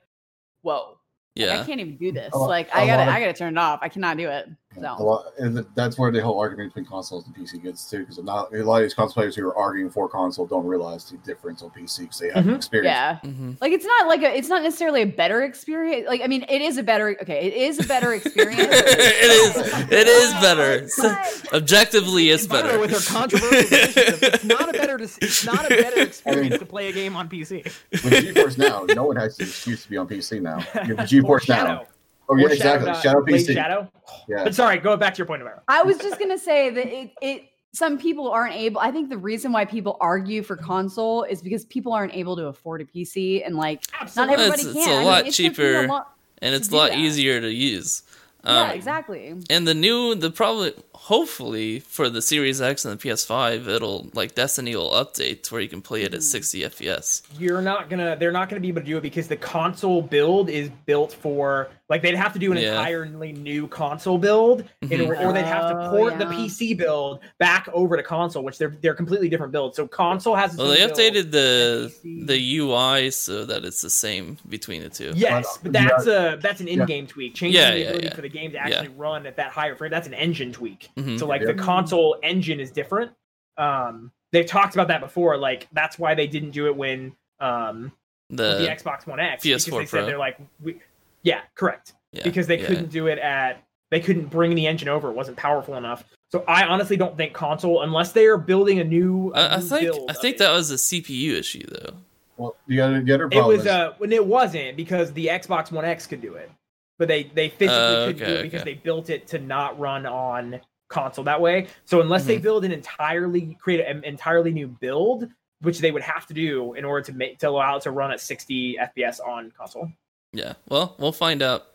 "Whoa, 0.61 0.97
like, 1.37 1.49
I 1.49 1.63
can't 1.63 1.79
even 1.79 1.97
do 1.97 2.11
this. 2.11 2.29
Oh, 2.33 2.39
a 2.39 2.41
lo- 2.41 2.47
like 2.47 2.73
I 2.75 2.85
gotta, 2.87 3.03
of- 3.03 3.09
I 3.09 3.19
gotta 3.19 3.33
turn 3.33 3.57
it 3.57 3.59
off. 3.59 3.79
I 3.81 3.89
cannot 3.89 4.17
do 4.17 4.27
it." 4.29 4.49
A 4.77 5.03
lot, 5.03 5.25
and 5.37 5.65
that's 5.75 5.97
where 5.99 6.11
the 6.11 6.21
whole 6.21 6.39
argument 6.39 6.69
between 6.73 6.85
consoles 6.85 7.25
and 7.25 7.35
PC 7.35 7.61
gets 7.61 7.89
too, 7.89 7.99
because 7.99 8.17
a 8.17 8.21
lot 8.21 8.53
of 8.53 8.81
these 8.81 8.93
console 8.93 9.13
players 9.21 9.35
who 9.35 9.45
are 9.47 9.57
arguing 9.57 9.89
for 9.89 10.07
console 10.07 10.45
don't 10.47 10.65
realize 10.65 11.03
the 11.09 11.17
difference 11.17 11.61
on 11.61 11.71
PC 11.71 11.99
because 12.03 12.19
they 12.19 12.29
have 12.31 12.45
Mhm. 12.45 12.55
experience. 12.55 12.85
yeah, 12.95 13.17
hmm 13.19 13.51
like 13.59 13.73
it's 13.73 13.85
not 13.85 14.07
like 14.07 14.21
a, 14.23 14.35
it's 14.35 14.47
not 14.47 14.63
necessarily 14.63 15.01
a 15.01 15.05
better 15.07 15.41
experience. 15.43 16.07
Like 16.07 16.21
I 16.23 16.27
mean, 16.27 16.45
it 16.47 16.61
is 16.61 16.77
a 16.77 16.83
better. 16.83 17.17
Okay, 17.21 17.47
it 17.47 17.53
is 17.53 17.83
a 17.83 17.87
better 17.87 18.13
experience. 18.13 18.59
it 18.71 19.57
is. 19.57 19.91
It 19.91 20.07
is 20.07 20.31
better. 20.41 20.87
But- 20.97 21.53
Objectively, 21.53 22.29
it's 22.29 22.47
better. 22.47 22.79
with 22.79 22.91
her 22.91 23.13
controversial 23.13 23.59
positions 23.77 24.21
it's 24.23 24.43
not 24.45 24.69
a 24.69 24.73
better 24.73 24.97
it's 25.01 25.45
not 25.45 25.65
a 25.65 25.69
better 25.69 26.01
experience 26.01 26.59
to 26.59 26.65
play 26.65 26.87
a 26.89 26.93
game 26.93 27.15
on 27.15 27.27
PC. 27.27 27.63
With 27.91 28.03
GeForce 28.13 28.57
Now, 28.57 28.85
no 28.93 29.03
one 29.05 29.15
has 29.17 29.35
the 29.37 29.43
excuse 29.43 29.83
to 29.83 29.89
be 29.89 29.97
on 29.97 30.07
PC 30.07 30.41
now. 30.41 30.59
You 30.87 30.95
have 30.95 31.09
the 31.09 31.21
GeForce 31.21 31.49
Now. 31.49 31.85
Oh 32.29 32.35
yeah, 32.37 32.47
exactly. 32.47 32.85
Dot- 32.87 33.01
Shadow 33.03 33.23
Blade 33.25 33.45
PC. 33.47 33.53
Shadow. 33.53 33.91
Yeah. 34.27 34.43
But 34.43 34.55
sorry, 34.55 34.77
go 34.77 34.95
back 34.97 35.13
to 35.15 35.17
your 35.19 35.25
point 35.27 35.41
about 35.41 35.63
I 35.67 35.83
was 35.83 35.97
just 35.97 36.19
gonna 36.19 36.37
say 36.37 36.69
that 36.69 36.87
it 36.87 37.11
it 37.21 37.43
some 37.73 37.97
people 37.97 38.29
aren't 38.29 38.55
able. 38.55 38.79
I 38.81 38.91
think 38.91 39.09
the 39.09 39.17
reason 39.17 39.51
why 39.51 39.65
people 39.65 39.97
argue 40.01 40.43
for 40.43 40.55
console 40.57 41.23
is 41.23 41.41
because 41.41 41.63
people 41.65 41.93
aren't 41.93 42.13
able 42.13 42.35
to 42.35 42.47
afford 42.47 42.81
a 42.81 42.85
PC 42.85 43.45
and 43.45 43.55
like 43.55 43.83
not 44.15 44.29
everybody 44.29 44.61
It's- 44.61 44.73
can. 44.73 44.77
it's 44.77 44.87
a 44.87 44.91
I 44.91 44.97
mean, 44.97 45.05
lot 45.05 45.27
it 45.27 45.33
took 45.33 45.39
me 45.39 45.45
a 45.47 45.49
cheaper. 45.51 45.87
lot- 45.87 46.13
and 46.41 46.55
it's 46.55 46.69
a 46.69 46.75
lot 46.75 46.89
that. 46.91 46.97
easier 46.99 47.39
to 47.41 47.51
use. 47.51 48.03
Um, 48.43 48.55
yeah, 48.55 48.71
exactly. 48.71 49.35
And 49.51 49.67
the 49.67 49.75
new, 49.75 50.15
the 50.15 50.31
probably, 50.31 50.73
hopefully 50.95 51.79
for 51.81 52.09
the 52.09 52.23
Series 52.23 52.59
X 52.59 52.83
and 52.85 52.99
the 52.99 53.09
PS5, 53.09 53.67
it'll 53.67 54.09
like 54.15 54.33
Destiny 54.33 54.75
will 54.75 54.89
update 54.89 55.43
to 55.43 55.53
where 55.53 55.61
you 55.61 55.69
can 55.69 55.81
play 55.83 56.01
it 56.01 56.13
at 56.15 56.21
Mm. 56.21 56.23
60 56.23 56.61
FPS. 56.63 57.21
You're 57.37 57.61
not 57.61 57.89
gonna. 57.89 58.15
They're 58.15 58.31
not 58.31 58.49
gonna 58.49 58.59
be 58.61 58.69
able 58.69 58.81
to 58.81 58.87
do 58.87 58.97
it 58.97 59.01
because 59.01 59.27
the 59.27 59.35
console 59.37 60.01
build 60.01 60.49
is 60.49 60.69
built 60.87 61.13
for 61.13 61.69
like 61.91 62.01
they'd 62.01 62.15
have 62.15 62.33
to 62.33 62.39
do 62.39 62.51
an 62.51 62.57
Yeah. 62.57 62.69
entirely 62.69 63.33
new 63.33 63.67
console 63.67 64.17
build, 64.17 64.63
in 64.81 64.89
Mhm. 64.89 65.07
order, 65.07 65.21
or 65.27 65.33
they'd 65.33 65.43
have 65.45 65.69
to 65.69 65.77
Oh, 65.77 65.89
port 65.91 66.17
the. 66.17 66.25
PC 66.25 66.73
build 66.73 67.19
back 67.37 67.67
over 67.73 67.97
to 67.97 68.01
console, 68.03 68.43
which 68.43 68.57
they're 68.57 68.73
they're 68.81 68.95
completely 68.95 69.29
different 69.29 69.51
builds. 69.51 69.75
So 69.75 69.85
console 69.87 70.33
has. 70.35 70.55
Well, 70.57 70.69
they 70.69 70.77
updated 70.77 71.31
the 71.31 71.93
the 72.03 72.37
UI 72.57 73.11
so 73.11 73.45
that 73.45 73.63
it's 73.65 73.81
the 73.81 73.89
same 73.89 74.37
between 74.49 74.81
the 74.81 74.89
two. 74.89 75.11
Yes, 75.15 75.59
But, 75.61 75.73
but 75.73 75.81
uh, 75.81 75.87
that's 75.89 76.07
a 76.07 76.39
that's 76.41 76.61
an 76.61 76.67
in-game 76.67 77.05
tweak. 77.05 77.35
Changing 77.35 77.61
Yeah, 77.61 77.71
the 77.71 77.79
yeah, 77.79 77.85
ability 77.87 78.07
yeah. 78.07 78.15
for 78.15 78.21
the 78.21 78.29
game 78.29 78.51
to 78.53 78.57
actually 78.57 78.87
run 78.89 79.27
at 79.27 79.35
that 79.35 79.51
higher 79.51 79.75
frame. 79.75 79.91
That's 79.91 80.07
an 80.07 80.13
engine 80.13 80.51
tweak. 80.51 80.89
Mhm. 80.97 81.19
So 81.19 81.27
like 81.27 81.41
Yeah. 81.41 81.47
the 81.47 81.53
console 81.55 82.17
engine 82.23 82.59
is 82.59 82.71
different. 82.71 83.11
Um, 83.57 84.11
they've 84.31 84.45
talked 84.45 84.73
about 84.75 84.87
that 84.87 85.01
before. 85.01 85.37
Like 85.37 85.67
that's 85.73 85.99
why 85.99 86.15
they 86.15 86.27
didn't 86.27 86.51
do 86.51 86.67
it 86.67 86.75
when 86.75 87.11
um 87.41 87.91
the 88.29 88.59
The 88.59 88.67
Xbox 88.69 89.05
One 89.05 89.19
X. 89.19 89.43
PS4 89.43 89.65
because 89.79 89.91
they 89.91 89.97
said 89.99 90.07
they're 90.07 90.17
like, 90.17 90.37
we, 90.63 90.77
yeah, 91.23 91.41
correct. 91.55 91.93
yeah, 92.11 92.23
because 92.23 92.47
they 92.47 92.59
yeah. 92.59 92.67
couldn't 92.67 92.89
do 92.89 93.07
it 93.07 93.19
at 93.19 93.63
they 93.89 93.99
couldn't 93.99 94.27
bring 94.27 94.55
the 94.55 94.67
engine 94.67 94.87
over. 94.87 95.09
It 95.09 95.13
wasn't 95.15 95.35
powerful 95.37 95.75
enough. 95.75 96.03
So 96.31 96.45
I 96.47 96.65
honestly 96.65 96.95
don't 96.95 97.17
think 97.17 97.33
console 97.33 97.81
unless 97.83 98.13
they 98.13 98.25
are 98.25 98.37
building 98.37 98.79
a 98.79 98.83
new. 98.85 99.33
a 99.35 99.39
I, 99.39 99.53
I 99.55 99.57
new 99.57 99.63
think 99.63 99.81
build 99.81 100.09
I 100.11 100.13
think 100.13 100.35
it. 100.35 100.39
that 100.39 100.51
was 100.51 100.71
a 100.71 100.75
CPU 100.75 101.33
issue 101.33 101.65
though. 101.67 101.93
Well, 102.37 102.55
the 102.67 102.79
other, 102.81 103.01
the 103.03 103.13
other 103.13 103.27
It 103.31 103.43
was 103.45 103.61
is, 103.61 103.67
uh 103.67 103.93
when 103.97 104.11
it 104.11 104.25
wasn't 104.25 104.77
because 104.77 105.11
the 105.13 105.27
Xbox 105.27 105.71
One 105.71 105.85
X 105.85 106.07
could 106.07 106.21
do 106.21 106.35
it, 106.35 106.49
but 106.97 107.07
they 107.07 107.23
they 107.23 107.49
physically 107.49 107.75
Uh, 107.95 108.05
couldn't 108.07 108.27
do 108.27 108.33
it 108.35 108.43
because 108.43 108.61
okay. 108.61 108.73
they 108.73 108.79
built 108.79 109.09
it 109.09 109.27
to 109.27 109.39
not 109.39 109.77
run 109.79 110.05
on 110.05 110.59
console 110.87 111.23
that 111.25 111.39
way. 111.39 111.67
So 111.85 112.01
unless 112.01 112.25
they 112.25 112.37
Mhm. 112.37 112.41
build 112.43 112.65
an 112.65 112.71
entirely 112.71 113.57
create 113.61 113.85
an 113.85 114.03
entirely 114.05 114.51
new 114.51 114.67
build, 114.67 115.27
which 115.61 115.79
they 115.79 115.91
would 115.91 116.01
have 116.01 116.25
to 116.27 116.33
do 116.33 116.73
in 116.73 116.83
order 116.85 117.03
to 117.05 117.13
make 117.13 117.39
to 117.39 117.49
allow 117.49 117.75
it 117.77 117.83
to 117.83 117.91
run 117.91 118.11
at 118.11 118.19
60 118.21 118.77
FPS 118.79 119.19
on 119.19 119.51
console. 119.51 119.91
Yeah. 120.33 120.53
Well, 120.69 120.95
we'll 120.97 121.11
find 121.11 121.41
out. 121.41 121.67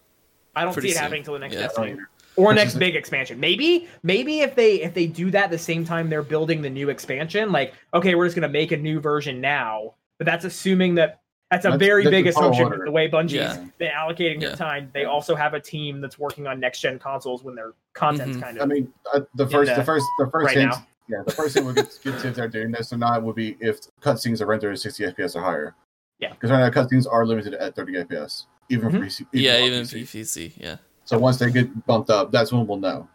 I 0.55 0.65
don't 0.65 0.73
see 0.75 0.89
it 0.89 0.93
soon. 0.95 1.03
happening 1.03 1.21
until 1.21 1.35
the 1.35 1.41
next 1.41 1.55
Yeah. 1.55 1.61
Destiny. 1.63 1.97
or 2.37 2.53
next 2.55 2.75
big 2.77 2.97
expansion. 2.97 3.39
Maybe, 3.41 3.89
maybe 4.03 4.41
if 4.41 4.55
they 4.55 4.81
if 4.83 4.93
they 4.95 5.07
do 5.07 5.31
that 5.31 5.51
the 5.51 5.59
same 5.59 5.85
time 5.85 6.09
they're 6.11 6.23
building 6.23 6.63
the 6.63 6.71
new 6.71 6.89
expansion, 6.91 7.53
like 7.53 7.75
okay, 7.95 8.15
we're 8.15 8.27
just 8.27 8.35
gonna 8.35 8.49
make 8.49 8.73
a 8.73 8.77
new 8.77 9.01
version 9.01 9.41
now. 9.41 9.95
But 10.19 10.25
that's 10.27 10.45
assuming 10.45 10.95
that 10.97 11.21
that's 11.51 11.65
a 11.65 11.69
That's- 11.71 11.87
very 11.87 12.03
that's 12.05 12.11
big 12.13 12.27
assumption 12.27 12.71
the 12.85 12.91
way 12.91 13.09
Bungie's 13.09 13.35
Yeah. 13.35 13.65
been 13.79 13.93
allocating 13.93 14.41
Yeah. 14.41 14.49
their 14.49 14.57
time. 14.57 14.91
They 14.95 15.05
also 15.05 15.35
have 15.35 15.55
a 15.55 15.61
team 15.61 16.01
that's 16.01 16.19
working 16.19 16.47
on 16.47 16.59
next 16.59 16.81
gen 16.81 16.99
consoles 16.99 17.45
when 17.45 17.55
their 17.55 17.73
content's 17.93 18.37
Mhm. 18.39 18.43
kind 18.43 18.57
of 18.59 18.63
I 18.63 18.67
mean, 18.67 18.93
uh, 19.15 19.21
the 19.35 19.47
first, 19.47 19.71
the- 19.71 19.77
the 19.81 19.85
first, 19.85 20.07
the 20.19 20.27
first 20.31 20.47
right 20.47 20.57
hint, 20.57 20.71
now. 20.73 20.87
yeah, 21.09 21.23
the 21.25 21.33
first 21.33 21.55
thing 21.55 21.65
we'll 21.65 21.75
get, 21.75 21.87
get 22.03 22.19
to 22.21 22.29
if 22.29 22.35
they're 22.35 22.49
doing 22.49 22.73
this 22.73 22.93
or 22.93 22.97
not 22.97 23.23
would 23.23 23.37
be 23.37 23.57
if 23.61 23.79
cutscenes 24.03 24.41
are 24.41 24.47
rendered 24.47 24.73
at 24.73 24.79
60 24.81 25.05
FPS 25.05 25.37
or 25.37 25.41
higher. 25.43 25.75
Yeah. 26.19 26.31
because 26.33 26.51
right 26.51 26.61
now 26.61 26.71
cutscenes 26.71 27.07
are 27.11 27.27
limited 27.27 27.55
at 27.55 27.75
30 27.77 27.95
FPS, 28.05 28.47
even 28.71 28.91
for 28.91 28.97
Mhm. 28.99 29.05
PC. 29.05 29.27
yeah, 29.33 29.57
on 29.57 29.63
even 29.65 29.83
PC. 29.83 30.03
PVC. 30.03 30.53
Yeah, 30.57 30.77
So 31.05 31.19
once 31.19 31.37
they 31.39 31.51
get 31.51 31.87
bumped 31.87 32.11
up, 32.11 32.33
that's 32.33 32.53
when 32.53 32.67
we'll 32.67 32.79
know. 32.79 33.09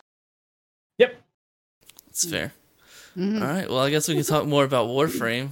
Yep. 0.97 1.15
It's 2.09 2.29
fair. 2.29 2.53
Mhm. 3.17 3.41
All 3.41 3.47
right. 3.47 3.69
Well, 3.69 3.79
I 3.79 3.89
guess 3.89 4.07
we 4.07 4.15
can 4.15 4.23
talk 4.23 4.45
more 4.45 4.63
about 4.63 4.87
Warframe. 4.87 5.49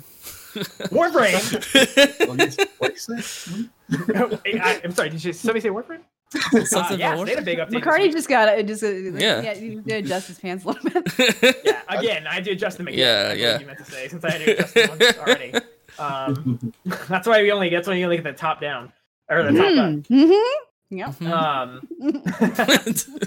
Warframe. 0.90 2.28
Well, 2.28 2.38
yes, 2.38 2.58
what 2.78 2.94
is 2.94 3.06
that? 3.08 3.70
I, 4.64 4.82
am 4.84 4.92
sorry. 4.92 5.10
Did 5.10 5.24
you, 5.24 5.34
somebody 5.34 5.60
say 5.62 5.70
Warframe? 5.70 6.02
Something 6.68 6.96
uh, 6.96 7.00
yeah, 7.00 7.14
about 7.16 7.26
they 7.26 7.32
had 7.34 7.40
a 7.42 7.46
big 7.46 7.58
update. 7.58 7.82
McCarty 7.82 8.12
just 8.12 8.30
got 8.30 8.48
it. 8.50 8.68
Just 8.68 8.84
uh, 8.84 8.88
Yeah. 8.88 9.42
yeah, 9.42 9.54
he 9.56 9.76
did 9.76 10.06
adjust 10.06 10.28
his 10.28 10.38
pants 10.40 10.64
a 10.64 10.68
little 10.68 11.02
bit. 11.02 11.56
Yeah, 11.66 11.82
again, 11.90 12.28
I 12.28 12.40
did 12.40 12.54
adjust 12.54 12.78
them 12.78 12.88
again. 12.88 13.00
Yeah, 13.00 13.34
yeah. 13.34 13.60
You 13.60 13.66
meant 13.66 13.80
to 13.80 13.86
say 13.86 14.08
since 14.08 14.24
I 14.24 14.32
had 14.32 14.46
to 14.46 14.52
adjust 14.54 14.74
them 14.76 14.90
once 14.90 15.18
already. 15.18 15.54
Um, 16.00 16.74
that's 17.08 17.28
why 17.28 17.42
we 17.42 17.52
only 17.52 17.70
that's 17.70 17.88
why 17.88 17.96
you 17.96 18.04
only 18.06 18.18
get 18.18 18.24
the 18.24 18.34
top 18.34 18.62
down 18.62 18.92
or 19.30 19.44
the 19.44 19.52
top 19.52 19.68
up. 19.68 19.90
Mm-hmm. 20.10 20.66
Yep. 20.92 21.10
Mhm. 21.18 21.32
Um, 21.32 21.82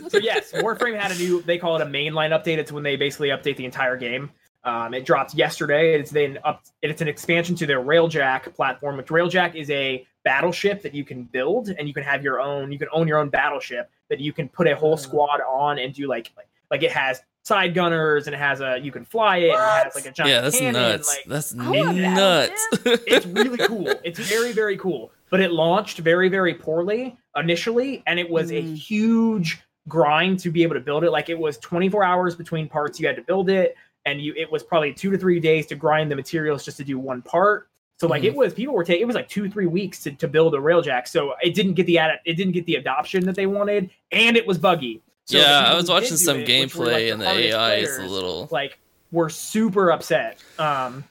so 0.11 0.19
yes, 0.19 0.53
Warframe 0.53 0.99
had 0.99 1.13
a 1.13 1.15
new. 1.15 1.43
They 1.43 1.59
call 1.59 1.77
it 1.77 1.83
a 1.83 1.87
mainline 1.87 2.31
update. 2.31 2.59
It's 2.59 2.73
when 2.73 2.83
they 2.83 2.97
basically 2.97 3.29
update 3.29 3.57
the 3.57 3.65
entire 3.65 3.97
game. 3.97 4.31
Um, 4.65 4.95
it 4.95 5.05
dropped 5.05 5.35
yesterday. 5.35 5.95
It's 5.95 6.11
then 6.11 6.39
up. 6.45 6.65
It's 6.83 7.03
an 7.03 7.09
expansion 7.09 7.55
to 7.57 7.67
their 7.67 7.81
Railjack 7.81 8.53
platform. 8.55 8.97
Which 8.97 9.09
Railjack 9.09 9.55
is 9.55 9.71
a 9.71 10.05
battleship 10.25 10.83
that 10.83 10.95
you 10.95 11.05
can 11.05 11.25
build, 11.25 11.69
and 11.69 11.87
you 11.87 11.95
can 11.95 12.03
have 12.03 12.25
your 12.25 12.41
own. 12.41 12.73
You 12.73 12.79
can 12.79 12.89
own 12.93 13.07
your 13.07 13.19
own 13.19 13.29
battleship 13.29 13.91
that 14.09 14.19
you 14.19 14.33
can 14.33 14.49
put 14.49 14.67
a 14.67 14.75
whole 14.75 14.97
squad 14.97 15.41
on 15.41 15.79
and 15.79 15.95
do 15.95 16.09
like 16.09 16.33
like, 16.37 16.49
like 16.71 16.83
it 16.83 16.91
has 16.91 17.21
side 17.45 17.75
gunners 17.75 18.27
and 18.27 18.35
it 18.35 18.39
has 18.39 18.61
a 18.61 18.79
you 18.79 18.93
can 18.93 19.05
fly 19.05 19.39
it 19.39 19.51
and 19.51 19.55
it 19.55 19.85
has 19.85 19.95
like 19.95 20.07
a 20.07 20.13
giant 20.13 20.31
yeah, 20.31 20.41
that's 20.43 20.59
cannon, 20.59 20.81
nuts. 20.81 21.09
Like, 21.09 21.25
that's 21.27 21.55
I 21.59 21.71
want 21.71 21.97
that 21.99 22.15
nuts. 22.15 22.69
it's 23.07 23.27
really 23.27 23.59
cool. 23.59 23.93
It's 24.05 24.19
very, 24.19 24.53
very 24.53 24.77
cool. 24.77 25.13
But 25.31 25.41
it 25.41 25.51
launched 25.51 25.99
very, 25.99 26.29
very 26.29 26.55
poorly 26.55 27.17
initially, 27.37 28.03
and 28.07 28.21
it 28.21 28.29
was 28.29 28.51
a 28.53 28.63
Mm. 28.63 28.77
huge 28.77 29.61
grind 29.89 30.39
to 30.41 30.51
be 30.51 30.63
able 30.63 30.75
to 30.75 30.81
build 30.81 31.03
it. 31.05 31.11
Like 31.11 31.29
it 31.29 31.39
was 31.39 31.59
24 31.59 32.05
hours 32.05 32.37
between 32.37 32.69
parts 32.69 33.01
you 33.01 33.07
had 33.07 33.17
to 33.17 33.23
build 33.23 33.51
it, 33.51 33.75
and 34.05 34.21
you 34.21 34.35
it 34.37 34.51
was 34.53 34.63
probably 34.63 34.93
two 34.93 35.11
to 35.11 35.19
three 35.19 35.41
days 35.41 35.67
to 35.67 35.75
grind 35.75 36.11
the 36.11 36.17
materials 36.17 36.65
just 36.65 36.77
to 36.77 36.85
do 36.85 36.99
one 36.99 37.23
part. 37.23 37.69
So 37.99 38.07
like 38.09 38.25
it 38.25 38.35
was 38.35 38.53
people 38.55 38.75
were 38.75 38.85
taking 38.85 39.03
it 39.03 39.07
was 39.07 39.17
like 39.17 39.29
two 39.29 39.49
three 39.51 39.67
weeks 39.67 40.01
to, 40.05 40.13
to 40.13 40.29
build 40.29 40.55
a 40.55 40.59
railjack. 40.59 41.09
So 41.09 41.35
it 41.43 41.55
didn't 41.55 41.75
get 41.75 41.87
the 41.87 41.99
ad, 41.99 42.21
it 42.25 42.35
didn't 42.35 42.53
get 42.53 42.67
the 42.67 42.77
adoption 42.77 43.25
that 43.27 43.35
they 43.35 43.47
wanted, 43.47 43.91
and 44.13 44.37
it 44.37 44.47
was 44.47 44.59
buggy. 44.59 45.03
So 45.33 45.39
yeah, 45.39 45.65
I 45.67 45.75
was 45.75 45.89
watching 45.89 46.17
some 46.17 46.39
it, 46.41 46.49
which 46.49 46.75
were, 46.75 46.87
like, 46.87 46.95
gameplay, 46.95 47.13
and 47.13 47.21
the 47.21 47.27
hardest 47.27 47.49
AI 47.55 47.75
is 47.77 47.99
a 47.99 48.07
little. 48.07 48.49
like 48.51 48.79
were 49.11 49.29
super 49.31 49.91
upset. 49.93 50.39
Um, 50.59 51.05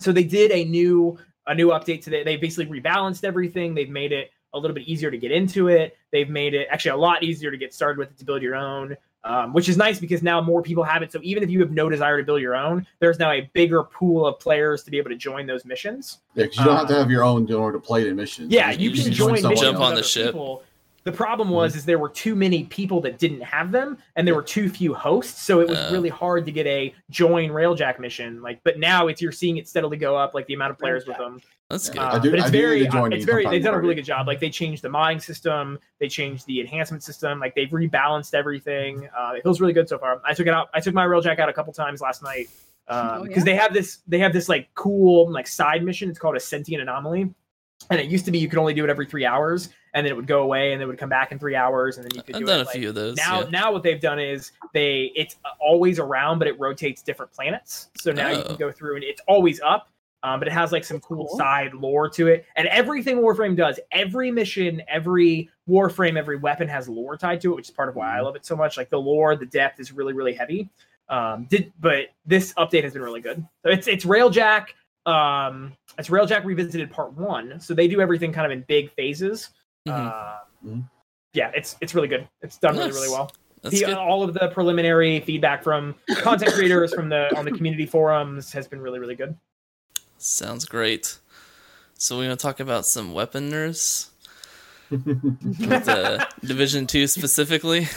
so 0.00 0.12
they 0.12 0.24
did 0.24 0.50
a 0.52 0.64
new 0.64 1.18
a 1.46 1.54
new 1.54 1.68
update 1.68 2.02
to 2.02 2.10
the, 2.10 2.22
they 2.24 2.36
basically 2.36 2.80
rebalanced 2.80 3.22
everything. 3.24 3.74
They've 3.74 3.88
made 3.88 4.12
it 4.12 4.30
a 4.52 4.58
little 4.58 4.74
bit 4.74 4.88
easier 4.88 5.10
to 5.10 5.18
get 5.18 5.30
into 5.30 5.68
it. 5.68 5.96
They've 6.12 6.28
made 6.28 6.54
it 6.54 6.66
actually 6.70 6.90
a 6.92 6.96
lot 6.96 7.22
easier 7.22 7.50
to 7.50 7.56
get 7.56 7.72
started 7.72 7.98
with 7.98 8.10
it 8.10 8.18
to 8.18 8.24
build 8.24 8.42
your 8.42 8.56
own. 8.56 8.96
Um, 9.24 9.52
which 9.52 9.68
is 9.68 9.76
nice 9.76 9.98
because 9.98 10.22
now 10.22 10.40
more 10.40 10.62
people 10.62 10.84
have 10.84 11.02
it. 11.02 11.10
So 11.10 11.18
even 11.24 11.42
if 11.42 11.50
you 11.50 11.58
have 11.58 11.72
no 11.72 11.88
desire 11.88 12.16
to 12.18 12.24
build 12.24 12.40
your 12.40 12.54
own, 12.54 12.86
there's 13.00 13.18
now 13.18 13.32
a 13.32 13.50
bigger 13.54 13.82
pool 13.82 14.24
of 14.24 14.38
players 14.38 14.84
to 14.84 14.90
be 14.92 14.98
able 14.98 15.10
to 15.10 15.16
join 15.16 15.46
those 15.46 15.64
missions. 15.64 16.18
Yeah, 16.36 16.44
you 16.44 16.64
don't 16.64 16.76
have 16.76 16.86
to 16.88 16.94
Uh, 16.94 16.98
have 17.00 17.10
your 17.10 17.24
own 17.24 17.44
in 17.48 17.54
order 17.54 17.76
to 17.76 17.84
play 17.84 18.04
the 18.04 18.14
mission. 18.14 18.48
Yeah, 18.50 18.70
you 18.70 18.92
can 18.92 19.12
join 19.12 19.38
someone 19.38 19.50
missions 19.50 19.60
Jump 19.60 19.78
with 19.78 19.84
on 19.86 19.92
other 19.94 20.00
the 20.02 20.06
ship. 20.06 20.26
people. 20.26 20.62
The 21.06 21.12
problem 21.12 21.50
was 21.50 21.76
is 21.76 21.84
there 21.84 22.00
were 22.00 22.08
too 22.08 22.34
many 22.34 22.64
people 22.64 23.00
that 23.02 23.20
didn't 23.20 23.40
have 23.42 23.70
them, 23.70 23.96
and 24.16 24.26
there 24.26 24.34
were 24.34 24.42
too 24.42 24.68
few 24.68 24.92
hosts, 24.92 25.40
so 25.40 25.60
it 25.60 25.68
was 25.68 25.78
Uh. 25.78 25.88
really 25.92 26.08
hard 26.08 26.44
to 26.46 26.50
get 26.50 26.66
a 26.66 26.92
join 27.10 27.50
Railjack 27.50 28.00
mission. 28.00 28.42
Like, 28.42 28.58
but 28.64 28.80
now 28.80 29.06
it's 29.06 29.22
you're 29.22 29.30
seeing 29.30 29.56
it 29.56 29.68
steadily 29.68 29.96
go 29.98 30.16
up, 30.16 30.34
like 30.34 30.46
the 30.48 30.54
amount 30.54 30.72
of 30.72 30.78
players 30.78 31.06
with 31.06 31.16
them. 31.16 31.40
That's 31.70 31.88
good. 31.90 32.00
I 32.00 32.10
Uh, 32.14 32.18
do- 32.18 32.30
but 32.30 32.40
it's 32.40 32.48
I 32.48 32.50
very, 32.50 32.80
to 32.80 32.88
join 32.90 33.12
it's 33.12 33.24
very. 33.24 33.46
They've 33.46 33.62
done 33.62 33.74
a 33.74 33.78
really 33.80 33.94
good 33.94 34.04
job. 34.04 34.26
Like 34.26 34.40
they 34.40 34.50
changed 34.50 34.82
the 34.82 34.88
modding 34.88 35.22
system, 35.22 35.78
they 36.00 36.08
changed 36.08 36.44
the 36.48 36.60
enhancement 36.60 37.04
system, 37.04 37.38
like 37.38 37.54
they've 37.54 37.70
rebalanced 37.70 38.34
everything. 38.34 39.08
Uh, 39.16 39.34
it 39.36 39.44
feels 39.44 39.60
really 39.60 39.72
good 39.72 39.88
so 39.88 39.98
far. 39.98 40.20
I 40.24 40.34
took 40.34 40.48
it 40.48 40.52
out. 40.54 40.70
I 40.74 40.80
took 40.80 40.92
my 40.94 41.06
Railjack 41.06 41.38
out 41.38 41.48
a 41.48 41.52
couple 41.52 41.72
times 41.72 42.00
last 42.00 42.20
night 42.24 42.48
because 42.88 43.20
Oh, 43.20 43.24
yeah? 43.30 43.44
they 43.44 43.54
have 43.54 43.72
this. 43.72 43.98
They 44.08 44.18
have 44.18 44.32
this 44.32 44.48
like 44.48 44.70
cool 44.74 45.30
like 45.30 45.46
side 45.46 45.84
mission. 45.84 46.10
It's 46.10 46.18
called 46.18 46.34
a 46.34 46.40
sentient 46.40 46.82
anomaly. 46.82 47.32
And 47.90 48.00
it 48.00 48.06
used 48.06 48.24
to 48.24 48.30
be 48.32 48.38
you 48.38 48.48
could 48.48 48.58
only 48.58 48.72
do 48.74 48.82
it 48.84 48.90
every 48.90 49.04
three 49.06 49.26
hours, 49.26 49.68
and 49.96 50.04
then 50.06 50.12
it 50.12 50.14
would 50.16 50.26
go 50.26 50.42
away, 50.42 50.72
and 50.72 50.80
then 50.80 50.86
it 50.86 50.90
would 50.90 50.98
come 50.98 51.08
back 51.08 51.32
in 51.32 51.38
three 51.38 51.56
hours, 51.56 51.96
and 51.96 52.04
then 52.04 52.14
you 52.14 52.22
could 52.22 52.36
I've 52.36 52.40
do 52.42 52.46
done 52.46 52.60
it. 52.60 52.62
a 52.62 52.66
like, 52.66 52.76
few 52.76 52.88
of 52.90 52.94
those. 52.94 53.16
now, 53.16 53.40
yeah. 53.40 53.48
now 53.50 53.72
what 53.72 53.82
they've 53.82 54.00
done 54.00 54.20
is 54.20 54.52
they 54.74 55.10
it's 55.16 55.36
always 55.58 55.98
around, 55.98 56.38
but 56.38 56.46
it 56.46 56.58
rotates 56.60 57.02
different 57.02 57.32
planets. 57.32 57.88
So 57.96 58.12
now 58.12 58.28
you 58.30 58.36
Oh. 58.38 58.42
can 58.44 58.56
go 58.56 58.70
through 58.70 58.96
and 58.96 59.04
it's 59.04 59.22
always 59.26 59.60
up, 59.62 59.88
um, 60.22 60.38
but 60.38 60.46
it 60.48 60.52
has 60.52 60.70
like 60.70 60.84
some 60.84 61.00
cool, 61.00 61.26
Cool. 61.26 61.38
side 61.38 61.72
lore 61.74 62.08
to 62.10 62.28
it. 62.28 62.44
And 62.56 62.68
everything 62.68 63.16
Warframe 63.18 63.56
does, 63.56 63.80
every 63.90 64.30
mission, 64.30 64.82
every 64.86 65.48
Warframe, 65.68 66.16
every 66.18 66.36
weapon 66.36 66.68
has 66.68 66.88
lore 66.88 67.16
tied 67.16 67.40
to 67.40 67.52
it, 67.52 67.56
which 67.56 67.68
is 67.68 67.74
part 67.74 67.88
of 67.88 67.96
why 67.96 68.16
I 68.16 68.20
love 68.20 68.36
it 68.36 68.44
so 68.46 68.54
much. 68.54 68.76
Like 68.76 68.90
the 68.90 69.00
lore, 69.00 69.34
the 69.34 69.46
depth 69.46 69.80
is 69.80 69.92
really, 69.92 70.12
really 70.12 70.34
heavy. 70.34 70.68
Um, 71.08 71.46
did 71.48 71.72
but 71.80 72.08
this 72.26 72.52
update 72.54 72.82
has 72.84 72.92
been 72.92 73.02
really 73.02 73.20
good. 73.22 73.42
So 73.64 73.70
it's 73.70 73.86
it's 73.88 74.04
Railjack. 74.04 74.66
Um, 75.06 75.72
it's 75.98 76.08
Railjack 76.08 76.44
Revisited 76.44 76.90
Part 76.90 77.12
One. 77.14 77.60
So 77.60 77.72
they 77.74 77.86
do 77.88 78.00
everything 78.00 78.32
kind 78.32 78.44
of 78.44 78.50
in 78.50 78.64
big 78.66 78.90
phases. 78.90 79.50
Mhm. 79.86 79.92
Uh, 80.12 80.38
Mhm. 80.64 80.88
Yeah, 81.32 81.50
it's 81.54 81.76
it's 81.80 81.94
really 81.94 82.08
good. 82.08 82.26
It's 82.42 82.58
done 82.58 82.74
really 82.76 82.86
Nice. 82.88 82.94
really 82.94 83.08
well. 83.10 83.30
The, 83.62 83.70
good. 83.80 83.94
all 83.94 84.22
of 84.22 84.32
the 84.34 84.48
preliminary 84.48 85.20
feedback 85.20 85.62
from 85.64 85.94
content 86.18 86.52
creators 86.52 86.94
from 86.94 87.08
the 87.08 87.34
on 87.36 87.44
the 87.44 87.50
community 87.50 87.84
forums 87.86 88.52
has 88.52 88.66
been 88.68 88.80
really 88.80 88.98
really 88.98 89.14
good. 89.16 89.36
Sounds 90.18 90.64
great. 90.64 91.18
So 91.98 92.16
we're 92.16 92.24
gonna 92.24 92.36
talk 92.36 92.60
about 92.60 92.86
some 92.86 93.12
weapon 93.12 93.48
nerfs, 93.50 94.10
with, 94.90 95.88
uh, 95.88 96.24
Division 96.44 96.86
Two 96.86 97.06
specifically. 97.06 97.88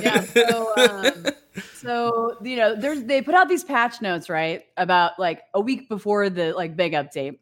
yeah. 0.00 0.20
So, 0.22 0.72
um, 0.76 1.26
so 1.74 2.36
you 2.42 2.56
know, 2.56 2.74
there's 2.74 3.04
they 3.04 3.22
put 3.22 3.34
out 3.34 3.48
these 3.48 3.64
patch 3.64 4.00
notes 4.02 4.28
right 4.28 4.64
about 4.76 5.18
like 5.18 5.42
a 5.54 5.60
week 5.60 5.88
before 5.88 6.28
the 6.30 6.52
like 6.54 6.74
big 6.76 6.92
update, 6.92 7.38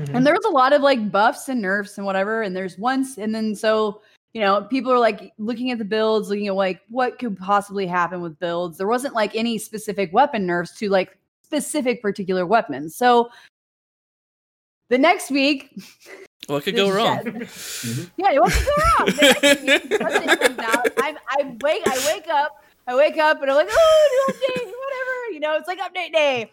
Mhm. 0.00 0.14
and 0.16 0.26
there 0.26 0.34
was 0.34 0.44
a 0.44 0.50
lot 0.50 0.72
of 0.72 0.82
like 0.82 1.10
buffs 1.12 1.48
and 1.48 1.62
nerfs 1.62 1.96
and 1.98 2.06
whatever. 2.06 2.42
And 2.42 2.54
there's 2.56 2.76
once, 2.78 3.16
and 3.18 3.34
then 3.34 3.54
so 3.54 4.00
you 4.32 4.40
know, 4.40 4.62
people 4.62 4.90
are 4.92 4.98
like 4.98 5.32
looking 5.38 5.70
at 5.70 5.78
the 5.78 5.84
builds, 5.84 6.28
looking 6.28 6.48
at 6.48 6.54
like 6.56 6.80
what 6.88 7.18
could 7.20 7.38
possibly 7.38 7.86
happen 7.86 8.20
with 8.20 8.36
builds. 8.40 8.76
There 8.78 8.88
wasn't 8.88 9.14
like 9.14 9.36
any 9.36 9.58
specific 9.58 10.12
weapon 10.12 10.44
nerfs 10.44 10.76
to 10.78 10.88
like 10.88 11.16
specific 11.44 12.02
particular 12.02 12.44
weapons. 12.44 12.96
So 12.96 13.30
the 14.88 14.98
next 14.98 15.30
week, 15.30 15.70
What 16.48 16.64
could 16.64 16.74
this 16.76 16.90
go 16.90 16.94
wrong? 16.96 17.24
jet- 17.24 18.10
yeah, 18.16 18.38
what 18.40 18.52
could 18.52 18.66
go 18.66 18.72
wrong? 18.98 19.06
The 19.06 19.96
next 20.00 20.26
week, 20.26 20.40
comes 20.40 20.58
out. 20.58 20.88
I'm, 20.98 21.16
I 21.28 21.56
wake, 21.62 21.82
I 21.86 22.12
wake 22.12 22.28
up, 22.28 22.62
I 22.88 22.94
wake 22.96 23.16
up, 23.18 23.40
and 23.40 23.50
I'm 23.50 23.56
like, 23.56 23.68
oh, 23.70 24.26
new 24.28 24.34
update, 24.34 24.64
whatever. 24.66 25.32
You 25.32 25.40
know, 25.40 25.56
it's 25.56 25.68
like 25.68 25.78
update 25.78 26.12
day. 26.12 26.52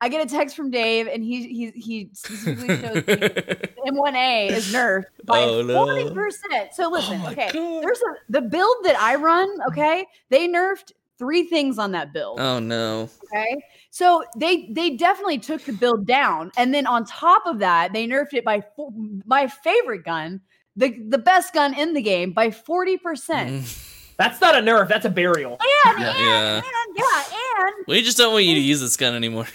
I 0.00 0.08
get 0.10 0.26
a 0.26 0.28
text 0.28 0.54
from 0.56 0.70
Dave, 0.70 1.06
and 1.08 1.24
he 1.24 1.48
he 1.48 1.70
he 1.70 2.10
specifically 2.12 2.68
shows 2.76 2.94
me 2.94 3.02
M1A 3.86 4.50
is 4.50 4.72
nerfed 4.72 5.04
by 5.24 5.38
Oh, 5.42 5.62
no. 5.62 5.84
forty 5.84 6.10
percent. 6.12 6.74
So 6.74 6.90
listen, 6.90 7.20
Oh 7.24 7.30
okay, 7.30 7.50
God. 7.52 7.82
there's 7.82 7.98
a 8.00 8.14
the 8.32 8.42
build 8.42 8.76
that 8.84 8.98
I 9.00 9.14
run. 9.14 9.48
Okay, 9.70 10.06
they 10.28 10.48
nerfed 10.48 10.92
three 11.18 11.44
things 11.44 11.78
on 11.78 11.92
that 11.92 12.12
build. 12.12 12.38
oh 12.40 12.58
no! 12.58 13.08
Okay. 13.32 13.56
So 13.90 14.22
they 14.36 14.66
they 14.70 14.96
definitely 14.96 15.38
took 15.38 15.62
the 15.62 15.72
build 15.72 16.06
down, 16.06 16.52
and 16.58 16.74
then 16.74 16.86
on 16.86 17.06
top 17.06 17.46
of 17.46 17.58
that, 17.60 17.94
they 17.94 18.06
nerfed 18.06 18.34
it 18.34 18.44
by 18.44 18.60
fo- 18.76 18.92
my 19.24 19.46
favorite 19.46 20.04
gun, 20.04 20.42
the 20.76 20.90
the 21.08 21.18
best 21.18 21.54
gun 21.54 21.72
in 21.72 21.94
the 21.94 22.02
game, 22.02 22.32
by 22.32 22.50
forty 22.50 22.98
percent. 22.98 23.62
Mm. 23.62 23.82
That's 24.18 24.40
not 24.40 24.54
a 24.54 24.60
nerf. 24.60 24.88
That's 24.88 25.04
a 25.06 25.10
burial. 25.10 25.58
And, 25.86 25.98
Yeah. 25.98 26.08
and, 26.10 26.18
Yeah. 26.26 26.56
and 26.56 26.64
yeah, 26.96 27.22
and 27.66 27.74
We 27.86 28.02
just 28.02 28.16
don't 28.18 28.32
want 28.32 28.44
you 28.44 28.54
to 28.54 28.60
use 28.60 28.80
this 28.82 28.96
gun 28.96 29.14
anymore. 29.14 29.46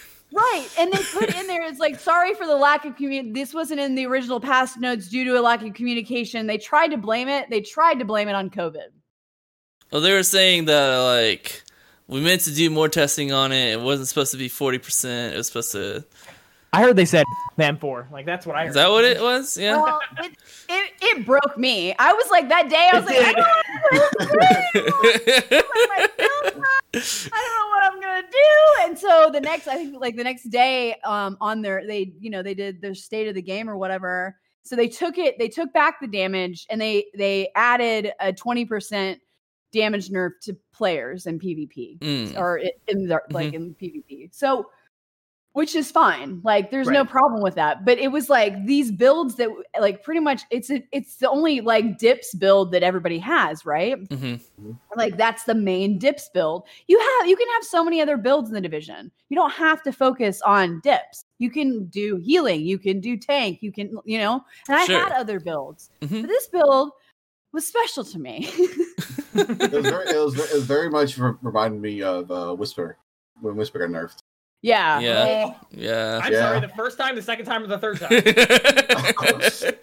Right, 0.41 0.67
and 0.79 0.91
they 0.91 1.03
put 1.13 1.35
in 1.35 1.47
there 1.47 1.63
it's 1.63 1.79
like 1.79 1.99
sorry 1.99 2.33
for 2.33 2.45
the 2.45 2.55
lack 2.55 2.85
of 2.85 2.95
community. 2.95 3.31
This 3.31 3.53
wasn't 3.53 3.79
in 3.79 3.95
the 3.95 4.05
original 4.05 4.39
past 4.39 4.79
notes 4.79 5.07
due 5.07 5.23
to 5.25 5.39
a 5.39 5.41
lack 5.41 5.61
of 5.63 5.73
communication. 5.73 6.47
They 6.47 6.57
tried 6.57 6.89
to 6.89 6.97
blame 6.97 7.27
it. 7.27 7.49
They 7.49 7.61
tried 7.61 7.99
to 7.99 8.05
blame 8.05 8.27
it 8.27 8.35
on 8.35 8.49
COVID. 8.49 8.87
Well, 9.91 10.01
they 10.01 10.13
were 10.13 10.23
saying 10.23 10.65
that 10.65 10.97
like 10.99 11.63
we 12.07 12.21
meant 12.21 12.41
to 12.41 12.53
do 12.53 12.69
more 12.69 12.89
testing 12.89 13.31
on 13.31 13.51
it. 13.51 13.73
It 13.73 13.81
wasn't 13.81 14.07
supposed 14.07 14.31
to 14.31 14.37
be 14.37 14.47
forty 14.47 14.77
percent. 14.77 15.33
It 15.33 15.37
was 15.37 15.47
supposed 15.47 15.71
to 15.73 16.05
I 16.73 16.81
heard 16.81 16.95
they 16.95 17.05
said 17.05 17.25
man 17.57 17.77
four. 17.77 18.07
Like 18.11 18.25
that's 18.25 18.45
what 18.45 18.55
I 18.55 18.61
heard. 18.61 18.69
Is 18.69 18.75
that 18.75 18.89
what 18.89 19.03
it 19.03 19.21
was? 19.21 19.57
Yeah. 19.57 19.81
Well, 19.81 19.99
it, 20.19 20.31
it, 20.69 20.91
it 21.01 21.25
broke 21.25 21.57
me. 21.57 21.93
I 21.99 22.13
was 22.13 22.29
like 22.31 22.47
that 22.47 22.69
day. 22.69 22.89
I 22.91 22.99
was 22.99 23.09
It 23.09 23.21
like, 23.21 23.35
I 25.91 26.07
don't 26.17 26.63
know 26.93 26.99
what 26.99 27.03
to 27.03 27.21
do. 27.21 27.31
Like, 27.31 27.31
my 27.31 27.31
build 27.31 27.31
I 27.33 27.37
don't 27.37 27.57
know 27.57 27.69
what 27.69 27.83
I'm 27.85 28.01
gonna 28.01 28.27
do. 28.31 28.83
And 28.83 28.99
so 28.99 29.29
the 29.31 29.41
next, 29.41 29.67
I 29.67 29.75
think, 29.75 29.95
like 29.99 30.15
the 30.15 30.23
next 30.23 30.43
day, 30.49 30.95
um, 31.03 31.37
on 31.41 31.61
their 31.61 31.85
they, 31.87 32.13
you 32.19 32.29
know, 32.29 32.43
they 32.43 32.53
did 32.53 32.81
their 32.81 32.95
state 32.95 33.27
of 33.27 33.35
the 33.35 33.41
game 33.41 33.69
or 33.69 33.77
whatever. 33.77 34.37
So 34.63 34.75
they 34.75 34.87
took 34.87 35.17
it, 35.17 35.39
they 35.39 35.49
took 35.49 35.73
back 35.73 35.99
the 36.01 36.07
damage, 36.07 36.67
and 36.69 36.79
they 36.79 37.05
they 37.17 37.49
added 37.55 38.11
a 38.19 38.33
twenty 38.33 38.65
percent 38.65 39.19
damage 39.71 40.09
nerf 40.09 40.31
to 40.43 40.55
players 40.73 41.25
in 41.27 41.39
PvP 41.39 41.99
Mm. 41.99 42.37
or 42.37 42.57
in 42.87 43.07
the, 43.07 43.21
like 43.31 43.53
in 43.53 43.73
PvP. 43.73 44.33
So 44.33 44.69
which 45.53 45.75
is 45.75 45.91
fine. 45.91 46.39
Like 46.43 46.71
there's 46.71 46.87
no 46.87 47.03
problem 47.03 47.41
with 47.41 47.55
that. 47.55 47.83
But 47.83 47.97
it 47.99 48.07
was 48.09 48.29
like 48.29 48.65
these 48.65 48.91
builds 48.91 49.35
that 49.35 49.49
like 49.79 50.03
pretty 50.03 50.21
much 50.21 50.43
it's 50.49 50.69
a, 50.69 50.81
it's 50.91 51.17
the 51.17 51.29
only 51.29 51.59
like 51.61 51.97
dips 51.97 52.33
build 52.35 52.71
that 52.71 52.83
everybody 52.83 53.19
has, 53.19 53.65
right? 53.65 54.01
mm-hmm. 54.07 54.71
Like 54.95 55.17
that's 55.17 55.43
the 55.43 55.55
main 55.55 55.97
dips 55.99 56.29
build. 56.33 56.63
You 56.87 56.99
have 56.99 57.29
you 57.29 57.35
can 57.35 57.47
have 57.49 57.63
so 57.63 57.83
many 57.83 58.01
other 58.01 58.17
builds 58.17 58.49
in 58.49 58.53
the 58.55 58.61
division. 58.61 59.11
You 59.29 59.35
don't 59.35 59.51
have 59.51 59.83
to 59.83 59.91
focus 59.91 60.41
on 60.41 60.79
dips. 60.81 61.25
You 61.39 61.49
can 61.49 61.85
do 61.87 62.17
healing, 62.17 62.61
you 62.61 62.77
can 62.77 62.99
do 63.01 63.17
tank, 63.17 63.59
you 63.61 63.71
can, 63.71 63.97
you 64.05 64.17
know. 64.19 64.43
And 64.69 64.77
I 64.77 64.85
Sure. 64.85 64.99
had 65.03 65.11
other 65.13 65.39
builds. 65.39 65.89
Mhm. 66.01 66.21
But 66.21 66.27
this 66.27 66.47
build 66.47 66.91
was 67.51 67.67
special 67.67 68.03
to 68.05 68.19
me. 68.19 68.47
It 69.33 69.71
was 69.71 69.85
very, 69.85 70.09
it 70.09 70.17
was, 70.23 70.37
it 70.37 70.53
was 70.53 70.65
very 70.65 70.89
much 70.89 71.17
re- 71.17 71.33
reminded 71.41 71.81
me 71.81 72.01
of 72.01 72.29
uh, 72.31 72.53
Whisper 72.53 72.97
when 73.41 73.55
Whisper 73.55 73.79
got 73.79 73.89
nerfed. 73.89 74.19
Yeah. 74.61 74.99
Yeah. 74.99 75.45
Oh, 75.47 75.55
Yeah. 75.71 76.19
I'm 76.23 76.31
Yeah. 76.31 76.39
sorry. 76.39 76.59
The 76.61 76.67
first 76.69 76.97
time, 76.97 77.15
the 77.15 77.21
second 77.21 77.45
time, 77.45 77.63
or 77.63 77.67
the 77.67 77.77
third 77.79 77.99
time. 77.99 78.11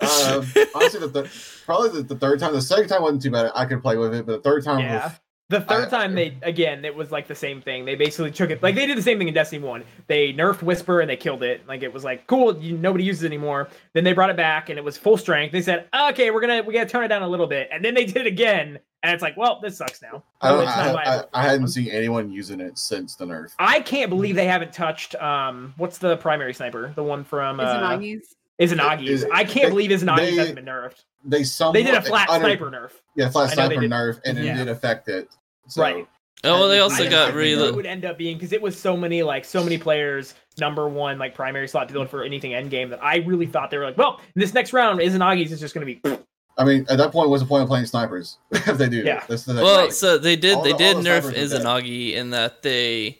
um, 0.01 0.47
honestly, 0.74 1.01
the 1.01 1.11
th- 1.22 1.62
probably 1.64 1.91
the, 1.91 2.03
the 2.03 2.16
third 2.16 2.41
time. 2.41 2.53
The 2.53 2.62
second 2.62 2.89
time 2.89 3.03
wasn't 3.03 3.22
too 3.22 3.31
bad. 3.31 3.51
I 3.55 3.64
could 3.64 3.83
play 3.83 3.97
with 3.97 4.14
it, 4.14 4.26
but 4.26 4.43
the 4.43 4.51
third 4.51 4.64
time, 4.64 4.81
Yeah. 4.81 5.05
was, 5.09 5.12
The 5.51 5.62
third 5.62 5.86
I- 5.86 5.90
time 5.90 6.14
they 6.14 6.36
again, 6.42 6.84
it 6.84 6.94
was 6.94 7.11
like 7.11 7.26
the 7.26 7.34
same 7.34 7.62
thing. 7.62 7.86
They 7.86 7.94
basically 7.94 8.30
took 8.30 8.51
it 8.51 8.62
like 8.62 8.74
they 8.74 8.86
did 8.86 8.99
the 8.99 9.03
same 9.03 9.16
thing 9.18 9.28
in 9.28 9.34
Destiny 9.34 9.64
One. 9.64 9.82
They 10.07 10.32
nerfed 10.32 10.62
Whisper 10.62 11.01
and 11.01 11.09
they 11.09 11.16
killed 11.16 11.42
it. 11.42 11.66
Like 11.66 11.82
it 11.82 11.92
was 11.92 12.05
like 12.05 12.26
cool, 12.26 12.59
you, 12.59 12.76
nobody 12.76 13.05
uses 13.05 13.22
it 13.22 13.26
anymore. 13.28 13.68
Then 13.94 14.05
they 14.05 14.12
brought 14.12 14.28
it 14.28 14.36
back 14.36 14.68
and 14.68 14.78
it 14.78 14.84
was 14.84 14.99
full 14.99 15.16
strength. 15.16 15.53
They 15.53 15.62
said, 15.62 15.86
okay, 16.11 16.30
we're 16.30 16.42
gonna 16.42 16.62
we 16.62 16.74
gotta 16.74 16.88
turn 16.88 17.03
it 17.05 17.09
down 17.09 17.22
a 17.22 17.28
little 17.28 17.46
bit. 17.46 17.68
And 17.72 17.82
then 17.82 17.94
they 17.94 18.05
did 18.05 18.18
it 18.18 18.26
again, 18.26 18.78
and 19.03 19.14
it's 19.14 19.22
like, 19.22 19.38
well, 19.38 19.59
this 19.62 19.78
sucks 19.78 20.03
now. 20.03 20.22
I, 20.42 20.51
don't, 20.51 20.66
I, 20.66 20.90
I, 20.90 20.92
viable. 20.92 21.28
I 21.32 21.42
hadn't 21.42 21.68
seen 21.68 21.88
anyone 21.88 22.30
using 22.30 22.61
it 22.61 22.76
since 22.76 23.16
the 23.16 23.24
nerf. 23.24 23.55
I 23.59 23.80
can't 23.80 24.11
believe 24.11 24.36
they 24.36 24.46
haven't 24.46 24.74
touched 24.74 25.14
um 25.14 25.72
what's 25.78 25.96
the 25.96 26.18
primary 26.18 26.53
sniper? 26.53 26.92
The 26.94 27.03
one 27.03 27.24
from 27.24 27.59
uh, 27.59 27.64
Izanagi's. 27.64 28.36
Izanagi's. 28.61 29.24
I 29.32 29.44
can't 29.44 29.66
They- 29.66 29.70
believe 29.70 29.90
Izanagi's 29.90 30.18
they- 30.30 30.36
hasn't 30.36 30.56
been 30.56 30.64
nerfed. 30.66 31.04
They 31.24 31.42
somewhat, 31.44 31.72
They 31.74 31.82
did 31.82 31.94
a 31.94 32.02
flat 32.02 32.28
under- 32.30 32.46
sniper 32.46 32.70
nerf. 32.70 32.90
Yeah, 33.16 33.28
flat 33.30 33.52
I 33.52 33.54
know 33.62 33.68
they 33.68 33.74
sniper 33.76 33.88
nerf, 33.94 34.20
and 34.24 34.38
it 34.38 34.44
Yeah. 34.44 34.56
did 34.56 34.68
affect 34.68 35.09
it. 35.09 35.28
So, 35.68 35.82
Right. 35.82 36.06
Oh, 36.44 36.61
well, 36.61 36.68
they 36.68 36.78
also 36.78 37.02
I 37.04 37.09
got 37.09 37.34
didn't 37.34 37.64
it 37.68 37.74
would 37.74 37.84
end 37.86 38.04
up 38.04 38.16
being 38.16 38.36
because 38.36 38.52
it 38.52 38.62
was 38.62 38.78
so 38.78 38.96
many 38.96 39.24
like 39.24 39.44
so 39.44 39.64
many 39.64 39.76
players 39.76 40.34
number 40.59 40.88
one 40.88 41.18
like 41.18 41.34
primary 41.34 41.66
slot 41.66 41.92
build 41.92 42.09
for 42.09 42.22
anything 42.22 42.54
end 42.54 42.70
game 42.70 42.90
that 42.90 43.02
I 43.02 43.16
really 43.16 43.46
thought 43.46 43.70
they 43.72 43.78
were 43.78 43.84
like, 43.84 43.98
well, 43.98 44.20
this 44.36 44.54
next 44.54 44.72
round 44.72 45.00
Izanagi's 45.00 45.50
is 45.50 45.59
just 45.59 45.74
going 45.74 45.86
to 45.86 45.94
be 46.11 46.18
I 46.56 46.64
mean, 46.64 46.86
at 46.88 46.98
that 46.98 47.11
point, 47.12 47.28
what's 47.30 47.42
the 47.42 47.48
point 47.48 47.62
of 47.62 47.68
playing 47.68 47.86
snipers 47.86 48.38
if 48.52 48.78
they 48.78 48.88
do? 48.88 48.98
Yeah. 49.02 49.22
That's 49.28 49.44
the 49.44 49.54
thing. 49.54 49.62
Well, 49.64 49.82
Right. 49.82 49.92
so 49.92 50.16
they 50.18 50.36
did 50.36 50.54
All 50.56 50.62
they 50.62 50.72
the- 50.72 50.78
did 50.78 50.96
all 50.96 51.02
the 51.02 51.09
nerf 51.09 51.22
snipers 51.22 51.52
are 51.52 51.59
dead. 51.59 51.66
Izanagi 51.66 52.12
in 52.14 52.30
that 52.30 52.62
they 52.62 53.18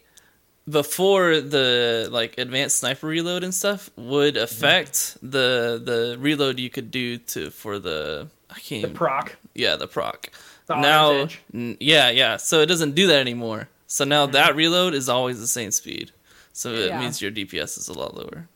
before 0.69 1.41
the 1.41 2.09
like 2.11 2.37
advanced 2.39 2.79
sniper 2.79 3.07
reload 3.07 3.43
and 3.45 3.55
stuff 3.55 3.91
would 3.97 4.35
Mm-hmm. 4.35 4.45
affect 4.45 5.17
the 5.23 5.81
the 5.83 6.17
reload 6.19 6.59
you 6.59 6.71
could 6.71 6.91
do 6.91 7.19
to 7.19 7.51
for 7.51 7.79
the 7.79 8.29
I 8.51 8.55
the 8.55 8.61
can't 8.61 8.95
proc. 8.95 9.37
yeah 9.55 9.77
the 9.77 9.87
proc. 9.89 10.31
The 10.67 10.77
now 10.81 11.29
n- 11.55 11.77
yeah 11.81 12.11
yeah 12.11 12.37
so 12.37 12.61
it 12.61 12.67
doesn't 12.67 12.95
do 12.95 13.07
that 13.09 13.21
anymore. 13.21 13.69
So 13.87 14.05
now 14.05 14.25
Mm-hmm. 14.27 14.33
that 14.33 14.57
reload 14.57 14.95
is 14.95 15.09
always 15.09 15.41
the 15.41 15.47
same 15.47 15.71
speed. 15.71 16.13
So 16.53 16.73
it 16.75 16.89
Yeah. 16.89 17.01
means 17.01 17.23
your 17.23 17.31
DPS 17.31 17.79
is 17.79 17.89
a 17.89 17.95
lot 17.99 18.15
lower. 18.17 18.49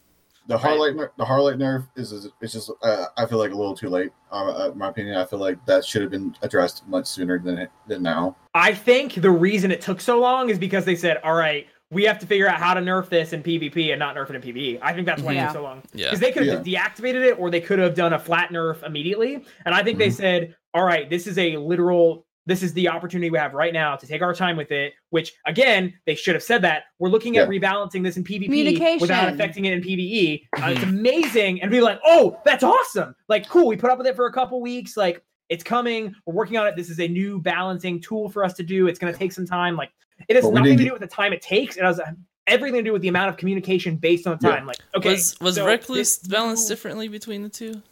the 0.48 0.58
Hard 0.58 0.78
Light, 0.80 0.96
ner- 0.96 1.12
the 1.16 1.24
Hard 1.24 1.42
Light 1.42 1.56
nerf 1.58 1.86
is, 1.96 2.10
is 2.12 2.28
it's 2.40 2.52
just 2.52 2.70
uh, 2.82 3.06
I 3.16 3.26
feel 3.26 3.38
like 3.38 3.52
a 3.52 3.54
little 3.54 3.76
too 3.76 3.88
late. 3.88 4.10
Uh, 4.30 4.66
uh, 4.66 4.70
in 4.72 4.78
my 4.78 4.88
opinion, 4.88 5.16
I 5.16 5.24
feel 5.24 5.38
like 5.38 5.64
that 5.66 5.84
should 5.84 6.02
have 6.02 6.10
been 6.10 6.34
addressed 6.42 6.86
much 6.88 7.06
sooner 7.06 7.38
than 7.38 7.58
it, 7.58 7.70
than 7.86 8.02
now. 8.02 8.34
I 8.52 8.74
think 8.74 9.14
the 9.14 9.30
reason 9.30 9.70
it 9.70 9.80
took 9.80 10.00
so 10.00 10.18
long 10.20 10.50
is 10.50 10.58
because 10.58 10.84
they 10.84 10.96
said, 10.96 11.18
all 11.22 11.34
right, 11.34 11.66
we 11.92 12.04
have 12.04 12.18
to 12.18 12.26
figure 12.26 12.48
out 12.48 12.56
how 12.58 12.72
to 12.72 12.80
nerf 12.80 13.08
this 13.10 13.32
in 13.34 13.42
PvP 13.42 13.90
and 13.90 13.98
not 13.98 14.16
nerf 14.16 14.30
it 14.30 14.36
in 14.36 14.40
PvE. 14.42 14.78
I 14.80 14.94
think 14.94 15.04
that's 15.06 15.20
why 15.22 15.34
it 15.34 15.42
took 15.44 15.52
so 15.52 15.62
long. 15.62 15.82
Yeah. 15.92 16.06
Because 16.06 16.20
they 16.20 16.32
could 16.32 16.46
have 16.46 16.64
deactivated 16.64 17.22
it 17.24 17.38
or 17.38 17.50
they 17.50 17.60
could 17.60 17.78
have 17.78 17.94
done 17.94 18.14
a 18.14 18.18
flat 18.18 18.48
nerf 18.48 18.82
immediately. 18.82 19.44
And 19.66 19.74
I 19.74 19.82
think 19.82 19.98
they 19.98 20.08
Mhm. 20.08 20.12
said, 20.14 20.56
all 20.72 20.84
right, 20.84 21.08
this 21.10 21.26
is 21.26 21.36
a 21.36 21.58
literal, 21.58 22.24
this 22.46 22.62
is 22.62 22.72
the 22.72 22.88
opportunity 22.88 23.28
we 23.28 23.36
have 23.38 23.52
right 23.52 23.74
now 23.74 23.94
to 23.94 24.06
take 24.06 24.22
our 24.22 24.34
time 24.34 24.56
with 24.56 24.72
it, 24.72 24.94
which 25.10 25.34
again, 25.46 25.92
they 26.06 26.14
should 26.14 26.34
have 26.34 26.42
said 26.42 26.62
that. 26.62 26.84
We're 26.98 27.10
looking 27.10 27.36
at 27.36 27.46
rebalancing 27.46 28.02
this 28.02 28.16
in 28.16 28.24
PvP 28.24 28.48
without 28.48 28.48
Communication. 28.48 29.34
affecting 29.34 29.64
it 29.66 29.74
in 29.74 29.82
PvE. 29.82 30.46
Uh, 30.62 30.70
it's 30.70 30.82
amazing. 30.82 31.60
And 31.60 31.70
be 31.70 31.82
like, 31.82 32.00
oh, 32.06 32.40
that's 32.44 32.64
awesome. 32.64 33.14
Like, 33.28 33.48
cool. 33.50 33.66
We 33.68 33.76
put 33.76 33.90
up 33.90 33.98
with 33.98 34.06
it 34.06 34.16
for 34.16 34.24
a 34.26 34.32
couple 34.32 34.62
weeks. 34.62 34.96
Like, 34.96 35.22
it's 35.52 35.62
coming. 35.62 36.14
We're 36.24 36.34
working 36.34 36.56
on 36.56 36.66
it. 36.66 36.76
This 36.76 36.88
is 36.88 36.98
a 36.98 37.06
new 37.06 37.38
balancing 37.38 38.00
tool 38.00 38.30
for 38.30 38.42
us 38.42 38.54
to 38.54 38.62
do. 38.62 38.86
It's 38.86 38.98
going 38.98 39.12
to 39.12 39.18
take 39.18 39.32
some 39.32 39.46
time. 39.46 39.76
Like, 39.76 39.90
it 40.28 40.34
has 40.36 40.48
nothing 40.50 40.78
to 40.78 40.84
do 40.84 40.92
with 40.92 41.00
the 41.02 41.06
time 41.06 41.32
it 41.34 41.42
takes. 41.42 41.76
It 41.76 41.84
has 41.84 42.00
everything 42.46 42.78
to 42.80 42.84
do 42.84 42.92
with 42.92 43.02
the 43.02 43.08
amount 43.08 43.28
of 43.28 43.36
communication 43.36 43.96
based 43.96 44.26
on 44.26 44.38
Yeah. 44.40 44.50
time. 44.50 44.66
Like, 44.66 44.78
okay, 44.96 45.10
was 45.10 45.38
was 45.40 45.54
so 45.56 45.66
Recluse 45.66 46.18
this 46.18 46.28
balanced 46.28 46.64
new- 46.64 46.68
differently 46.74 47.08
between 47.08 47.42
the 47.42 47.48
two? 47.50 47.82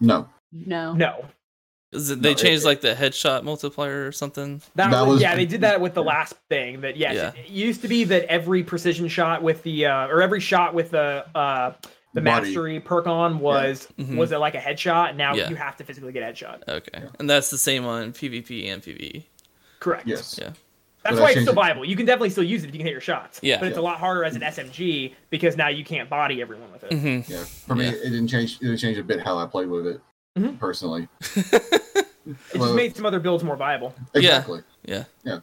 No, 0.00 0.28
No. 0.50 0.94
No, 0.94 1.26
Is 1.92 2.08
it, 2.10 2.22
they 2.22 2.30
No, 2.30 2.32
it- 2.32 2.38
changed 2.38 2.64
like 2.64 2.80
the 2.80 2.94
headshot 2.94 3.42
multiplier 3.42 4.06
or 4.06 4.12
something? 4.12 4.62
that, 4.76 4.90
That 4.90 5.00
was, 5.02 5.14
was- 5.14 5.22
yeah. 5.22 5.34
They 5.36 5.44
did 5.44 5.60
that 5.60 5.78
with 5.80 5.92
the 5.92 6.02
last 6.02 6.34
thing. 6.48 6.80
That 6.80 6.96
yes, 6.96 7.14
Yeah. 7.16 7.28
it, 7.40 7.46
it 7.46 7.50
used 7.50 7.82
to 7.82 7.88
be 7.88 8.04
that 8.04 8.24
every 8.30 8.62
precision 8.62 9.08
shot 9.08 9.42
with 9.42 9.62
the 9.62 9.84
uh, 9.86 10.06
or 10.06 10.22
every 10.22 10.40
shot 10.40 10.72
with 10.72 10.90
the 10.92 11.26
uh, 11.34 11.72
the 12.14 12.20
Body. 12.20 12.46
mastery 12.48 12.80
perk 12.80 13.06
on 13.06 13.38
was 13.38 13.86
Mhm. 13.98 14.16
was 14.16 14.32
it 14.32 14.38
like 14.38 14.54
a 14.54 14.60
headshot. 14.60 15.16
Now 15.16 15.34
Yeah. 15.34 15.48
you 15.48 15.56
have 15.56 15.76
to 15.76 15.84
physically 15.84 16.12
get 16.12 16.22
headshot. 16.22 16.66
Okay, 16.68 17.02
and 17.18 17.28
that's 17.30 17.50
the 17.50 17.58
same 17.58 17.84
on 17.86 18.12
PvP 18.12 18.68
and. 18.68 18.82
PvE. 18.82 19.24
Correct. 19.78 20.06
yes, 20.06 20.38
Yeah. 20.40 20.52
That's 21.02 21.16
But 21.16 21.22
why 21.22 21.30
it's 21.30 21.40
still 21.40 21.54
viable. 21.54 21.86
You 21.86 21.96
can 21.96 22.04
definitely 22.04 22.28
still 22.28 22.44
use 22.44 22.62
it 22.62 22.68
if 22.68 22.74
you 22.74 22.78
can 22.80 22.86
hit 22.86 22.92
your 22.92 23.00
shots. 23.00 23.40
Yeah. 23.42 23.58
But 23.58 23.68
it's 23.68 23.78
a 23.78 23.80
lot 23.80 23.98
harder 23.98 24.22
as 24.22 24.36
an 24.36 24.42
SMG 24.42 25.14
because 25.30 25.56
now 25.56 25.68
you 25.68 25.82
can't 25.82 26.10
body 26.10 26.42
everyone 26.42 26.70
with 26.72 26.84
it. 26.84 26.90
Mm-hmm. 26.90 27.32
yeah. 27.32 27.44
For 27.44 27.74
me, 27.74 27.86
Yeah. 27.86 27.92
it 27.92 28.10
didn't 28.10 28.28
change. 28.28 28.56
It 28.56 28.64
didn't 28.66 28.76
change 28.76 28.98
a 28.98 29.02
bit 29.02 29.20
how 29.22 29.38
I 29.38 29.46
played 29.46 29.68
with 29.68 29.86
it 29.86 30.00
Mhm. 30.38 30.58
personally. 30.58 31.08
It 32.26 32.36
Well, 32.58 32.64
just 32.68 32.74
made 32.74 32.94
some 32.94 33.06
other 33.06 33.18
builds 33.18 33.42
more 33.42 33.56
viable. 33.56 33.94
exactly. 34.14 34.62
Yeah. 34.84 35.04
Yeah. 35.24 35.40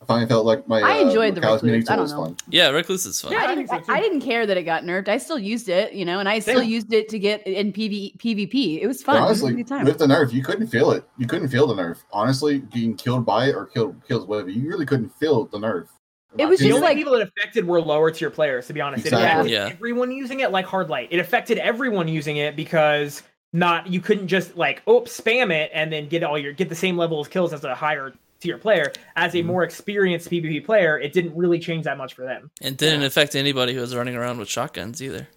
I 0.00 0.04
finally 0.04 0.28
felt 0.28 0.46
like 0.46 0.66
my. 0.68 0.80
I 0.80 0.98
uh, 0.98 1.08
enjoyed 1.08 1.34
the 1.34 1.40
Macaw's 1.40 1.62
Recluse. 1.62 1.88
I 1.90 1.96
don't 1.96 2.08
know. 2.10 2.24
fun. 2.26 2.36
Yeah, 2.48 2.68
Recluse 2.68 3.04
is 3.06 3.20
fun. 3.20 3.32
Yeah, 3.32 3.40
I 3.40 3.44
I, 3.46 3.54
didn't, 3.56 3.68
so, 3.68 3.80
I, 3.88 3.96
I 3.96 4.00
didn't 4.00 4.20
care 4.20 4.46
that 4.46 4.56
it 4.56 4.62
got 4.62 4.84
nerfed. 4.84 5.08
I 5.08 5.18
still 5.18 5.38
used 5.38 5.68
it, 5.68 5.92
you 5.92 6.04
know, 6.04 6.20
and 6.20 6.28
I 6.28 6.38
still 6.38 6.60
Same. 6.60 6.68
used 6.70 6.92
it 6.92 7.08
to 7.08 7.18
get 7.18 7.44
in 7.46 7.72
PV, 7.72 8.16
PvP. 8.18 8.80
It 8.80 8.86
was 8.86 8.98
But 9.02 9.14
fun. 9.14 9.22
honestly, 9.22 9.54
was 9.54 9.66
time. 9.66 9.84
with 9.84 9.98
the 9.98 10.06
nerf, 10.06 10.32
you 10.32 10.42
couldn't 10.42 10.68
feel 10.68 10.92
it. 10.92 11.04
You 11.18 11.26
couldn't 11.26 11.48
feel 11.48 11.66
the 11.66 11.74
nerf. 11.74 11.98
Honestly, 12.12 12.60
being 12.60 12.96
killed 12.96 13.26
by 13.26 13.46
it 13.46 13.54
or 13.54 13.66
killed 13.66 13.96
kills 14.06 14.26
whatever, 14.26 14.50
you 14.50 14.68
really 14.68 14.86
couldn't 14.86 15.10
feel 15.10 15.46
the 15.46 15.58
nerf. 15.58 15.88
It 16.36 16.46
was 16.46 16.60
The 16.60 16.66
just 16.66 16.76
only 16.76 16.86
like- 16.88 16.96
people 16.96 17.14
it 17.14 17.22
affected 17.22 17.66
were 17.66 17.80
lower 17.80 18.10
tier 18.10 18.30
players, 18.30 18.66
to 18.68 18.72
be 18.74 18.80
honest. 18.80 19.04
It 19.06 19.12
Exactly. 19.12 19.52
Yeah. 19.52 19.70
everyone 19.72 20.12
using 20.12 20.40
it 20.40 20.52
like 20.52 20.66
hard 20.66 20.90
light. 20.90 21.08
It 21.10 21.18
affected 21.18 21.58
everyone 21.58 22.06
using 22.06 22.36
it 22.36 22.54
because 22.54 23.22
not 23.54 23.86
you 23.86 23.98
couldn't 24.00 24.28
just 24.28 24.56
like 24.58 24.82
oh 24.86 25.00
spam 25.02 25.50
it 25.50 25.70
and 25.72 25.90
then 25.90 26.06
get 26.06 26.22
all 26.22 26.38
your 26.38 26.52
get 26.52 26.68
the 26.68 26.74
same 26.74 26.98
level 26.98 27.18
of 27.18 27.30
kills 27.30 27.52
as 27.54 27.64
a 27.64 27.74
higher 27.74 28.12
tier 28.40 28.58
player. 28.58 28.92
As 29.16 29.34
a 29.34 29.38
Mhm. 29.38 29.46
more 29.46 29.64
experienced 29.64 30.30
PvP 30.30 30.64
player, 30.64 30.98
it 30.98 31.12
didn't 31.12 31.34
really 31.36 31.58
change 31.58 31.84
that 31.84 31.98
much 31.98 32.14
for 32.14 32.24
them. 32.24 32.50
It 32.60 32.76
didn't 32.76 33.02
affect 33.02 33.34
anybody 33.34 33.74
who 33.74 33.80
was 33.80 33.94
running 33.96 34.16
around 34.16 34.38
with 34.38 34.48
shotguns 34.48 35.02
either. 35.02 35.28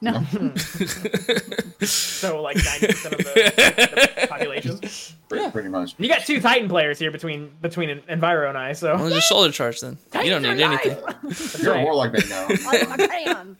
no. 0.00 0.22
So 1.84 2.40
like 2.40 2.56
ninety 2.56 2.86
percent 2.86 3.14
of 3.14 3.18
the, 3.24 4.12
the 4.20 4.26
population. 4.28 4.78
pretty, 5.28 5.42
Yeah. 5.44 5.50
pretty 5.50 5.68
much. 5.68 5.94
You 5.98 6.08
got 6.08 6.24
two 6.24 6.40
Titan 6.40 6.68
players 6.68 6.98
here 6.98 7.10
between 7.10 7.50
between 7.60 8.00
Enviro 8.08 8.48
and 8.48 8.56
I, 8.56 8.72
so 8.72 8.94
well, 8.94 9.10
just 9.10 9.28
shoulder 9.28 9.50
charge 9.50 9.80
then. 9.80 9.98
You 10.22 10.30
don't 10.30 10.42
need 10.42 10.60
anything. 10.60 10.96
that's 11.24 11.60
You're 11.60 11.74
right. 11.74 11.82
more 11.82 11.94
like 11.94 12.12
me 12.12 12.20
now. 12.28 12.46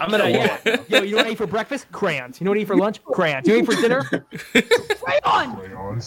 I'm 0.00 0.10
gonna 0.10 0.28
Yeah. 0.28 0.58
yeah. 0.66 0.76
Yo, 0.88 1.02
you 1.02 1.10
know 1.12 1.16
what 1.18 1.26
I 1.26 1.30
eat 1.30 1.38
for 1.38 1.46
breakfast? 1.46 1.90
Crayons. 1.92 2.40
You 2.40 2.44
know 2.44 2.50
what 2.50 2.58
I 2.58 2.62
eat 2.62 2.66
for 2.66 2.76
lunch? 2.76 3.02
Crayons. 3.04 3.46
You 3.46 3.54
know 3.62 3.64
what 3.64 3.70
I 3.70 3.72
eat 3.72 3.76
for 3.76 3.82
dinner? 3.82 4.26
Crayon. 5.22 6.02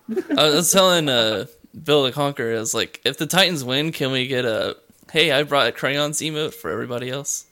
I 0.38 0.48
was 0.50 0.70
telling 0.72 1.08
uh, 1.08 1.46
Bill 1.82 2.04
the 2.04 2.12
Conqueror, 2.12 2.56
I 2.56 2.58
was 2.60 2.74
like, 2.74 3.00
if 3.04 3.18
the 3.18 3.26
Titans 3.26 3.64
win, 3.64 3.92
can 3.92 4.10
we 4.12 4.26
get 4.26 4.44
a 4.44 4.76
hey, 5.10 5.30
I 5.32 5.42
brought 5.42 5.66
a 5.68 5.72
crayons 5.72 6.20
emote 6.20 6.54
for 6.54 6.70
everybody 6.70 7.10
else? 7.10 7.46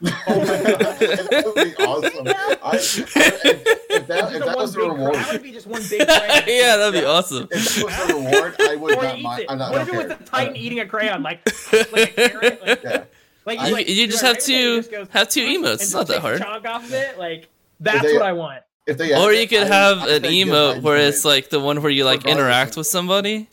Oh 0.00 0.08
my 0.28 0.36
god, 0.36 0.98
that 1.00 1.42
would 1.44 1.76
be 1.76 1.84
awesome. 1.84 2.28
I, 2.28 2.56
I, 2.62 2.76
if, 2.76 3.16
if 3.16 4.06
that, 4.06 4.32
if 4.32 4.44
that 4.44 4.56
was 4.56 4.72
the 4.74 4.80
reward, 4.80 5.14
cra- 5.14 5.22
That 5.24 5.32
would 5.32 5.42
be 5.42 5.50
just 5.52 5.66
one 5.66 5.82
big 5.90 6.06
crayon. 6.06 6.42
yeah, 6.46 6.76
that'd 6.76 7.00
be 7.00 7.04
awesome. 7.04 7.48
if 7.50 7.74
that 7.76 7.84
was 7.84 8.06
the 8.06 8.14
reward, 8.14 8.54
I 8.60 8.76
would 8.76 8.94
Or 8.96 9.02
not 9.02 9.20
mind. 9.20 9.42
it. 9.42 9.50
I, 9.50 9.54
I 9.54 9.70
What 9.72 9.80
if 9.82 9.88
it 9.88 9.94
was 9.96 10.06
care. 10.06 10.16
the 10.16 10.24
Titan 10.24 10.56
eating 10.56 10.78
a 10.80 10.86
crayon, 10.86 11.22
like, 11.24 11.40
like 11.92 12.16
a 12.16 12.28
carrot? 12.28 12.62
Like, 12.64 12.82
Yeah. 12.84 13.04
Like 13.44 13.58
I- 13.58 13.66
You, 13.68 13.72
like, 13.74 13.88
you 13.88 13.94
you're 13.94 14.06
just 14.06 14.22
have 14.22 14.36
right, 14.36 14.42
it 14.42 14.46
two 14.46 14.76
just 14.76 14.90
goes, 14.92 15.08
have 15.10 15.28
two 15.30 15.40
and 15.42 15.64
emotes. 15.64 15.74
It's 15.82 15.92
not 15.92 16.06
that 16.06 16.12
take 16.14 16.18
a 16.18 16.20
hard. 16.20 16.38
Chunk 16.42 16.64
off 16.66 16.84
of 16.84 16.92
it, 16.92 17.18
like 17.18 17.48
that's 17.80 18.02
they- 18.04 18.12
what 18.12 18.22
I 18.22 18.34
want. 18.34 18.62
If 18.88 18.96
they 18.96 19.14
Or 19.14 19.32
you 19.32 19.46
could 19.46 19.64
I- 19.64 19.66
have 19.66 19.98
I 19.98 20.08
an 20.14 20.22
think 20.22 20.32
give 20.34 20.48
emote 20.48 20.74
nine 20.76 20.82
where 20.82 20.96
it's 20.96 21.24
like 21.24 21.50
the 21.50 21.60
one 21.60 21.82
where 21.82 21.92
you 21.92 22.04
like 22.04 22.24
interact 22.26 22.76
with 22.76 22.86
somebody. 22.86 23.48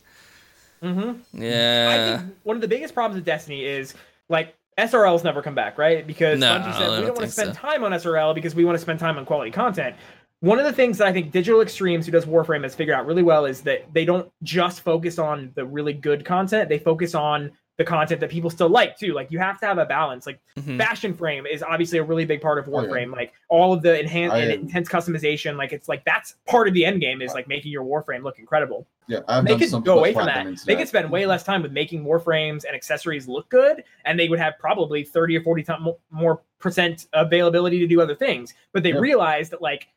Mm-hmm. 0.83 1.41
I 1.41 1.45
Yeah. 1.45 2.17
think 2.19 2.35
one 2.43 2.55
of 2.57 2.61
the 2.61 2.67
biggest 2.67 2.93
problems 2.93 3.17
with 3.17 3.25
Destiny 3.25 3.65
is 3.65 3.93
like 4.29 4.55
SRLs 4.77 5.23
never 5.23 5.41
come 5.41 5.55
back, 5.55 5.77
right? 5.77 6.05
Because 6.05 6.39
No, 6.39 6.47
Bungie 6.47 6.73
said 6.73 6.79
don't 6.87 6.99
we 6.99 7.05
don't 7.07 7.17
want 7.17 7.25
to 7.27 7.31
spend 7.31 7.53
so. 7.55 7.59
time 7.61 7.83
on 7.83 7.91
SRL 7.93 8.33
because 8.33 8.55
we 8.55 8.65
want 8.65 8.75
to 8.77 8.81
spend 8.81 8.99
time 8.99 9.17
on 9.17 9.25
quality 9.25 9.51
content. 9.51 9.95
One 10.41 10.59
of 10.59 10.65
the 10.65 10.73
things 10.73 10.97
that 10.99 11.07
I 11.07 11.13
think 11.13 11.31
Digital 11.31 11.61
Extremes, 11.61 12.05
who 12.05 12.11
does 12.11 12.25
Warframe, 12.25 12.63
has 12.63 12.75
figured 12.75 12.95
out 12.95 13.05
really 13.05 13.23
well 13.23 13.45
is 13.45 13.61
that 13.61 13.85
they 13.93 14.05
don't 14.05 14.29
just 14.43 14.81
focus 14.81 15.17
on 15.17 15.51
the 15.55 15.65
really 15.65 15.93
good 15.93 16.23
content; 16.25 16.69
they 16.69 16.77
focus 16.77 17.15
on 17.15 17.51
the 17.77 17.83
content 17.83 18.21
that 18.21 18.29
people 18.29 18.49
still 18.49 18.69
like 18.69 18.97
too. 18.97 19.13
Like 19.13 19.31
you 19.31 19.39
have 19.39 19.59
to 19.59 19.65
have 19.65 19.77
a 19.77 19.85
balance. 19.85 20.25
Like 20.25 20.39
Mhm. 20.57 20.77
Fashion 20.77 21.13
Frame 21.13 21.45
is 21.45 21.61
obviously 21.61 21.99
a 21.99 22.03
really 22.03 22.23
big 22.23 22.39
part 22.41 22.57
of 22.57 22.67
Oh. 22.67 22.71
Warframe. 22.71 23.11
Like 23.11 23.33
all 23.49 23.73
of 23.73 23.81
the 23.81 23.99
enhanced 23.99 24.35
and 24.37 24.49
intense 24.51 24.87
customization, 24.87 25.57
like 25.57 25.73
it's 25.73 25.89
like 25.89 26.03
that's 26.05 26.35
part 26.47 26.67
of 26.69 26.73
the 26.73 26.85
end 26.85 27.01
game 27.01 27.21
is 27.21 27.33
like 27.33 27.47
making 27.47 27.71
your 27.71 27.83
Warframe 27.83 28.23
look 28.23 28.39
incredible 28.39 28.87
Yeah, 29.07 29.19
I've 29.27 29.43
they 29.43 29.51
done 29.51 29.59
could 29.59 29.69
some 29.69 29.83
go 29.83 29.97
away 29.99 30.13
from 30.13 30.25
that. 30.27 30.47
into 30.47 30.65
They 30.65 30.75
could 30.77 30.87
spend 30.87 31.11
way 31.11 31.25
less 31.25 31.43
time 31.43 31.61
with 31.63 31.73
making 31.73 32.05
warframes 32.05 32.63
and 32.65 32.73
accessories 32.75 33.27
look 33.27 33.49
good, 33.49 33.83
and 34.05 34.17
they 34.19 34.29
would 34.29 34.39
have 34.39 34.53
probably 34.57 35.03
thirty 35.03 35.35
or 35.37 35.41
forty 35.41 35.61
times 35.63 35.85
more 36.11 36.41
percent 36.59 37.07
availability 37.13 37.79
to 37.79 37.87
do 37.87 37.99
other 38.01 38.15
things. 38.15 38.53
But 38.71 38.83
they 38.83 38.93
Yeah. 38.93 38.99
realized 38.99 39.51
that 39.51 39.61
like 39.61 39.87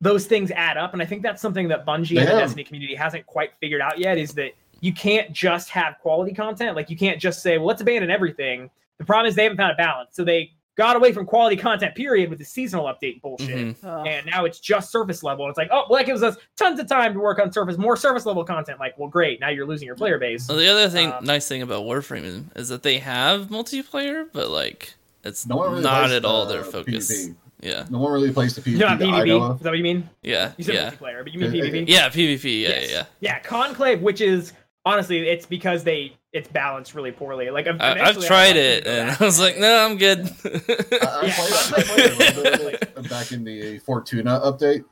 those 0.00 0.26
things 0.26 0.50
add 0.50 0.76
up, 0.76 0.92
and 0.92 1.00
I 1.00 1.06
think 1.06 1.22
that's 1.22 1.40
something 1.40 1.68
that 1.68 1.86
Bungie 1.86 2.16
They 2.16 2.18
and 2.18 2.28
the. 2.28 2.32
Destiny 2.32 2.64
community 2.64 2.94
hasn't 2.94 3.24
quite 3.26 3.52
figured 3.60 3.80
out 3.80 3.98
yet. 3.98 4.18
Is 4.18 4.32
that 4.34 4.52
you 4.80 4.92
can't 4.92 5.32
just 5.32 5.70
have 5.70 5.98
quality 6.00 6.32
content. 6.34 6.76
Like 6.76 6.90
you 6.90 6.96
can't 6.96 7.20
just 7.20 7.42
say, 7.42 7.58
"Well, 7.58 7.66
let's 7.68 7.80
abandon 7.82 8.10
everything." 8.10 8.70
The 8.98 9.04
problem 9.04 9.28
is 9.28 9.34
they 9.34 9.42
haven't 9.44 9.58
found 9.58 9.72
a 9.72 9.76
balance, 9.76 10.10
so 10.12 10.24
they 10.24 10.52
got 10.76 10.94
away 10.96 11.10
from 11.12 11.24
quality 11.24 11.56
content. 11.56 11.94
Period 11.94 12.28
with 12.28 12.38
the 12.38 12.44
seasonal 12.44 12.84
update 12.84 13.22
bullshit 13.22 13.48
Mhm. 13.48 13.76
Ugh. 13.82 14.06
and 14.06 14.26
now 14.26 14.44
it's 14.44 14.60
just 14.60 14.90
surface 14.92 15.22
level. 15.22 15.46
And 15.46 15.50
It's 15.50 15.56
like, 15.56 15.68
oh, 15.72 15.84
well, 15.88 15.98
that 15.98 16.04
gives 16.04 16.22
us 16.22 16.36
tons 16.56 16.78
of 16.78 16.86
time 16.86 17.14
to 17.14 17.18
work 17.18 17.38
on 17.38 17.50
surface, 17.50 17.78
more 17.78 17.96
surface 17.96 18.26
level 18.26 18.44
content. 18.44 18.78
Like, 18.78 18.98
well, 18.98 19.08
great, 19.08 19.40
now 19.40 19.48
you're 19.48 19.66
losing 19.66 19.86
your 19.86 19.96
player 19.96 20.18
base. 20.18 20.46
Well, 20.48 20.58
the 20.58 20.68
other 20.68 20.90
thing, 20.90 21.10
Um, 21.12 21.24
nice 21.24 21.48
thing 21.48 21.62
about 21.62 21.84
Warframe 21.84 22.24
is, 22.24 22.40
is 22.56 22.68
that 22.68 22.82
they 22.82 22.98
have 22.98 23.46
multiplayer, 23.46 24.26
but 24.34 24.50
like 24.50 24.94
it's 25.24 25.46
No 25.46 25.62
really 25.62 25.82
not 25.82 26.10
at 26.10 26.24
all 26.26 26.44
their 26.44 26.62
focus. 26.62 27.10
PvP. 27.10 27.34
Yeah, 27.62 27.84
No 27.88 27.98
one 27.98 28.12
really 28.12 28.30
plays 28.32 28.54
the 28.54 28.60
PvP. 28.60 28.72
You 28.72 28.78
know, 28.80 28.88
not 28.88 28.98
that 28.98 29.08
I 29.08 29.24
know 29.24 29.40
PvP. 29.40 29.54
Is 29.56 29.60
that 29.62 29.68
what 29.70 29.78
you 29.78 29.82
mean? 29.84 30.10
yeah, 30.22 30.52
You 30.58 30.64
said 30.64 30.74
yeah, 30.74 30.90
multiplayer, 30.90 31.24
but 31.24 31.32
you 31.32 31.40
mean 31.40 31.52
PvP? 31.52 31.84
yeah. 31.88 32.08
PvP, 32.10 32.60
yeah, 32.62 32.68
Yes. 32.68 32.90
yeah, 32.90 33.04
Yeah, 33.20 33.38
Conclave, 33.38 34.02
which 34.02 34.20
is 34.20 34.52
honestly, 34.86 35.28
it's 35.28 35.44
because 35.44 35.84
they 35.84 36.16
it's 36.32 36.48
balanced 36.48 36.94
really 36.94 37.12
poorly. 37.12 37.50
Like, 37.50 37.66
I, 37.66 38.00
I've 38.00 38.24
tried 38.24 38.56
it, 38.56 38.86
and 38.86 39.10
back 39.10 39.20
I 39.20 39.24
was 39.24 39.38
like, 39.40 39.58
no, 39.58 39.84
I'm 39.86 39.96
good. 39.98 40.20
I, 40.44 40.48
I 40.50 41.26
Yeah, 41.26 41.34
played, 41.34 41.52
I 41.52 41.82
played 41.82 42.10
a 42.10 42.16
was- 42.16 42.36
little 42.36 42.70
bit 42.70 42.82
of 42.96 43.04
it 43.04 43.10
back 43.10 43.32
in 43.32 43.44
the 43.44 43.78
Fortuna 43.80 44.40
update. 44.40 44.84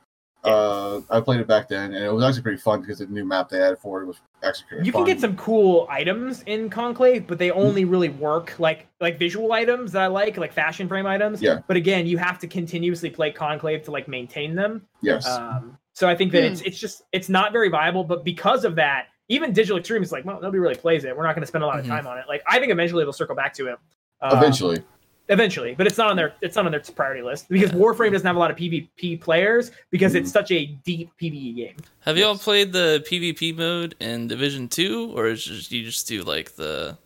Uh, 0.43 1.01
I 1.09 1.19
played 1.21 1.39
it 1.39 1.47
back 1.47 1.67
then, 1.69 1.93
and 1.95 2.05
it 2.05 2.13
was 2.13 2.23
actually 2.23 2.43
pretty 2.43 2.59
fun 2.61 2.81
because 2.81 2.99
the 2.99 3.07
new 3.07 3.25
map 3.25 3.49
they 3.49 3.59
added 3.59 3.79
for 3.79 4.03
it 4.03 4.05
was 4.05 4.17
actually 4.43 4.67
pretty 4.67 4.85
you 4.85 4.91
fun. 4.91 5.03
can 5.05 5.13
get 5.15 5.19
some 5.21 5.35
cool 5.37 5.87
items 5.89 6.43
in 6.43 6.69
conclave 6.69 7.25
but 7.25 7.39
they 7.39 7.49
only 7.49 7.83
really 7.83 8.09
work 8.09 8.53
like 8.59 8.85
like 9.01 9.17
visual 9.17 9.53
items 9.53 9.91
that 9.93 10.03
i 10.03 10.07
like 10.07 10.37
like 10.37 10.53
fashion 10.53 10.87
frame 10.87 11.07
items 11.07 11.41
Yeah. 11.41 11.61
but 11.67 11.77
again 11.77 12.05
you 12.05 12.19
have 12.19 12.37
to 12.39 12.47
continuously 12.47 13.09
play 13.09 13.31
conclave 13.31 13.81
to 13.85 13.91
like 13.91 14.07
maintain 14.07 14.53
them 14.53 14.83
yes. 15.01 15.25
um 15.25 15.79
so 15.93 16.07
i 16.07 16.15
think 16.15 16.31
that 16.33 16.43
Hmm. 16.43 16.51
it's 16.51 16.61
it's 16.61 16.77
just 16.77 17.01
it's 17.11 17.27
not 17.27 17.51
very 17.51 17.69
viable 17.69 18.03
but 18.03 18.23
because 18.23 18.65
of 18.65 18.75
that 18.75 19.07
even 19.27 19.53
digital 19.53 19.77
extreme 19.77 20.03
is 20.03 20.11
like 20.11 20.25
well 20.25 20.39
nobody 20.41 20.59
really 20.59 20.75
plays 20.75 21.03
it 21.05 21.15
we're 21.15 21.23
not 21.23 21.35
going 21.35 21.41
to 21.41 21.47
spend 21.47 21.63
a 21.63 21.67
lot 21.67 21.79
of 21.79 21.85
Mhm. 21.85 21.89
time 21.89 22.07
on 22.07 22.17
it 22.17 22.25
like 22.27 22.43
i 22.47 22.59
think 22.59 22.71
eventually 22.71 23.03
they'll 23.03 23.13
circle 23.13 23.35
back 23.35 23.53
to 23.53 23.67
it 23.67 23.77
Uh, 24.21 24.33
Eventually, 24.37 24.81
eventually 25.29 25.73
but 25.75 25.87
it's 25.87 25.97
not 25.97 26.09
on 26.09 26.15
their 26.15 26.33
it's 26.41 26.55
not 26.55 26.65
on 26.65 26.71
their 26.71 26.81
priority 26.95 27.21
list 27.21 27.49
because 27.49 27.71
warframe 27.71 28.11
doesn't 28.11 28.25
have 28.27 28.35
a 28.35 28.39
lot 28.39 28.51
of 28.51 28.57
pvp 28.57 29.19
players 29.19 29.71
because 29.89 30.15
it's 30.15 30.29
Mhm. 30.29 30.33
such 30.33 30.51
a 30.51 30.65
deep 30.85 31.09
pve 31.21 31.55
game 31.55 31.75
Have 32.01 32.17
y'all 32.17 32.37
played 32.37 32.71
the 32.71 33.03
PvP 33.09 33.55
mode 33.55 33.95
in 33.99 34.27
Division 34.27 34.67
Two, 34.67 35.11
or 35.15 35.25
is 35.27 35.43
just, 35.43 35.71
you 35.71 35.83
just 35.83 36.07
do 36.07 36.21
like 36.23 36.55
the 36.55 36.97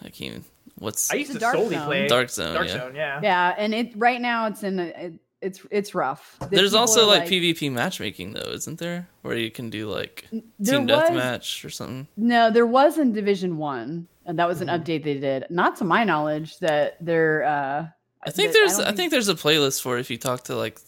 I 0.00 0.04
can't 0.10 0.20
even 0.22 0.44
what's 0.78 1.10
i 1.12 1.16
used 1.16 1.32
to 1.32 1.38
dark 1.40 1.56
solely 1.56 1.74
zone. 1.74 1.86
play 1.86 2.06
Dark 2.08 2.30
Zone? 2.30 2.54
dark 2.54 2.68
yeah. 2.68 2.72
zone 2.74 2.94
yeah 2.94 3.20
Yeah, 3.22 3.54
and 3.58 3.74
it 3.74 3.92
right 3.96 4.20
now 4.20 4.46
it's 4.46 4.62
in 4.62 4.78
a, 4.78 4.84
it, 4.86 5.12
it's 5.40 5.60
it's 5.70 5.94
rough. 5.94 6.36
The 6.40 6.46
There's 6.48 6.74
also 6.74 7.04
are 7.04 7.18
like, 7.18 7.28
PvP 7.28 7.70
matchmaking 7.72 8.32
though, 8.32 8.50
isn't 8.52 8.78
there? 8.78 9.08
Where 9.22 9.36
you 9.36 9.50
can 9.50 9.70
do 9.70 9.88
like 9.90 10.26
there 10.58 10.78
team 10.78 10.86
was 10.86 11.10
deathmatch 11.10 11.64
or 11.64 11.70
something. 11.70 12.08
no, 12.16 12.50
there 12.50 12.66
was 12.66 12.98
in 12.98 13.12
Division 13.12 13.56
One, 13.58 14.08
and 14.26 14.38
that 14.38 14.48
was 14.48 14.60
an 14.60 14.68
Mhm. 14.68 14.80
update 14.84 15.04
they 15.04 15.18
did. 15.18 15.46
Not 15.50 15.76
to 15.76 15.84
my 15.84 16.04
knowledge 16.04 16.58
that 16.58 16.96
they're. 17.00 17.44
Uh, 17.44 17.86
I 18.26 18.30
think 18.30 18.52
there's 18.52 18.76
don't 18.78 18.86
I 18.88 18.92
think 18.92 19.10
there's 19.12 19.28
a 19.28 19.34
playlist 19.34 19.80
for 19.82 19.96
if 19.98 20.10
you 20.10 20.18
talk 20.18 20.44
to 20.44 20.56
like 20.56 20.80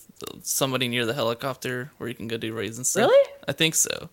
somebody 0.43 0.89
near 0.89 1.07
the 1.07 1.15
helicopter 1.15 1.91
where 1.99 2.09
you 2.09 2.15
can 2.15 2.29
go 2.29 2.37
do 2.37 2.53
raids 2.53 2.77
and 2.77 2.87
stuff. 2.87 3.09
really. 3.09 3.31
I 3.49 3.53
think 3.53 3.75
so. 3.75 4.11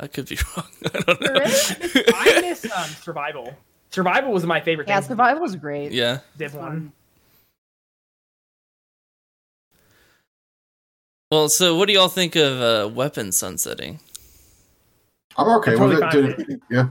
I 0.00 0.06
could 0.06 0.26
be 0.28 0.38
wrong. 0.56 0.66
I 0.86 0.88
don't 1.00 1.20
know. 1.20 1.30
Really? 1.40 2.04
I 2.14 2.40
miss 2.40 2.64
um, 2.64 2.88
survival. 3.02 3.54
Survival 3.90 4.32
was 4.32 4.46
my 4.46 4.60
favorite. 4.60 4.88
Yeah, 4.88 5.00
thing. 5.00 5.08
survival 5.08 5.42
was 5.42 5.54
great. 5.56 5.92
yeah. 5.92 6.20
Div 6.38 6.54
one. 6.54 6.92
Well, 11.30 11.48
so 11.48 11.76
what 11.76 11.86
do 11.86 11.92
y'all 11.92 12.08
think 12.08 12.34
of 12.34 12.60
uh, 12.60 12.88
weapon 12.92 13.30
sunsetting? 13.30 14.00
I'm 15.36 15.48
okay 15.58 15.74
I'm 15.76 15.88
with 15.88 16.00
totally 16.00 16.32
it. 16.32 16.46
Dude, 16.48 16.60
yeah, 16.70 16.88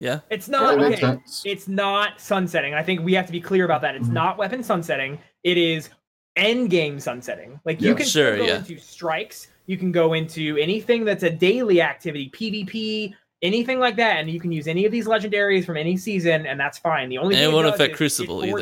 Yeah. 0.00 0.20
It's 0.30 0.48
not 0.48 0.78
makes 0.78 1.02
okay. 1.02 1.20
It's 1.44 1.68
not 1.68 2.20
sunsetting. 2.20 2.74
I 2.74 2.82
think 2.82 3.02
we 3.02 3.14
have 3.14 3.26
to 3.26 3.32
be 3.32 3.40
clear 3.40 3.64
about 3.64 3.80
that. 3.82 3.94
It's 3.94 4.08
Mhm. 4.08 4.12
not 4.14 4.36
weapon 4.36 4.64
sunsetting. 4.64 5.18
It 5.44 5.56
is 5.56 5.90
end 6.34 6.70
game 6.70 6.98
sunsetting. 6.98 7.60
Like 7.64 7.80
you 7.80 7.94
can 7.94 8.04
Sure, 8.06 8.36
go 8.36 8.44
yeah. 8.44 8.58
into 8.58 8.78
strikes. 8.78 9.46
You 9.66 9.76
can 9.76 9.92
go 9.92 10.12
into 10.14 10.56
anything 10.56 11.04
that's 11.04 11.22
a 11.22 11.30
daily 11.30 11.80
activity, 11.80 12.30
PvP, 12.30 13.14
anything 13.42 13.78
like 13.78 13.94
that, 13.96 14.16
and 14.16 14.28
you 14.28 14.40
can 14.40 14.50
use 14.50 14.66
any 14.66 14.86
of 14.86 14.92
these 14.92 15.06
legendaries 15.06 15.64
from 15.64 15.76
any 15.76 15.96
season, 15.96 16.46
and 16.46 16.58
that's 16.58 16.78
fine. 16.78 17.08
The 17.08 17.18
only 17.18 17.36
And 17.36 17.44
thing 17.44 17.52
it 17.52 17.54
won't 17.54 17.68
affect 17.68 17.94
Crucible 17.94 18.42
it 18.42 18.48
either. 18.48 18.58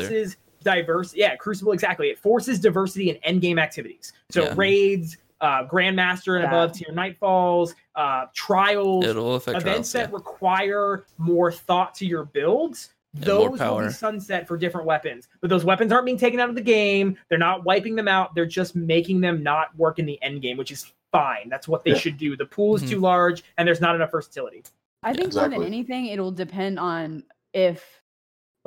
Forces 0.67 0.85
diverse. 0.85 1.15
Yeah, 1.15 1.35
Crucible 1.35 1.71
exactly. 1.71 2.07
It 2.09 2.19
forces 2.19 2.59
diversity 2.59 3.09
in 3.09 3.17
end 3.17 3.41
game 3.41 3.59
activities. 3.59 4.13
So 4.29 4.43
Yeah. 4.43 4.53
raids, 4.55 5.17
uh, 5.41 5.65
Grandmaster 5.67 6.35
and 6.35 6.43
Yeah. 6.43 6.49
above 6.49 6.73
tier 6.73 6.93
Nightfalls, 6.93 7.75
uh, 7.95 8.25
trials, 8.33 9.05
It'll 9.05 9.35
affect 9.35 9.61
events 9.61 9.91
trials. 9.91 9.95
Yeah. 9.95 10.05
that 10.07 10.13
require 10.13 11.05
more 11.17 11.51
thought 11.51 11.93
to 11.95 12.05
your 12.05 12.25
builds 12.25 12.89
And 13.15 13.23
those 13.23 13.59
more 13.59 13.79
will 13.81 13.87
be 13.87 13.93
sunset 13.93 14.47
for 14.47 14.57
different 14.57 14.85
weapons 14.85 15.27
but 15.41 15.49
those 15.49 15.63
weapons 15.65 15.91
aren't 15.91 16.05
being 16.05 16.17
taken 16.17 16.39
out 16.39 16.49
of 16.49 16.55
the 16.55 16.61
game 16.61 17.17
they're 17.29 17.37
not 17.39 17.63
wiping 17.63 17.95
them 17.95 18.07
out 18.07 18.35
they're 18.35 18.45
just 18.45 18.75
making 18.75 19.21
them 19.21 19.41
not 19.41 19.75
work 19.77 19.97
in 19.97 20.05
the 20.05 20.21
end 20.21 20.41
game 20.41 20.57
which 20.57 20.71
is 20.71 20.91
fine 21.11 21.49
that's 21.49 21.67
what 21.67 21.83
they 21.83 21.91
Yeah. 21.91 21.97
should 21.97 22.17
do 22.17 22.35
the 22.35 22.45
pool 22.45 22.75
is 22.75 22.83
Mhm. 22.83 22.89
too 22.89 22.99
large 22.99 23.43
and 23.57 23.67
there's 23.67 23.81
not 23.81 23.95
enough 23.95 24.11
versatility 24.11 24.63
I 25.03 25.13
think 25.13 25.33
more 25.35 25.47
than 25.47 25.63
anything, 25.63 26.07
it'll 26.07 26.31
depend 26.31 26.79
on 26.79 27.23
if 27.53 27.96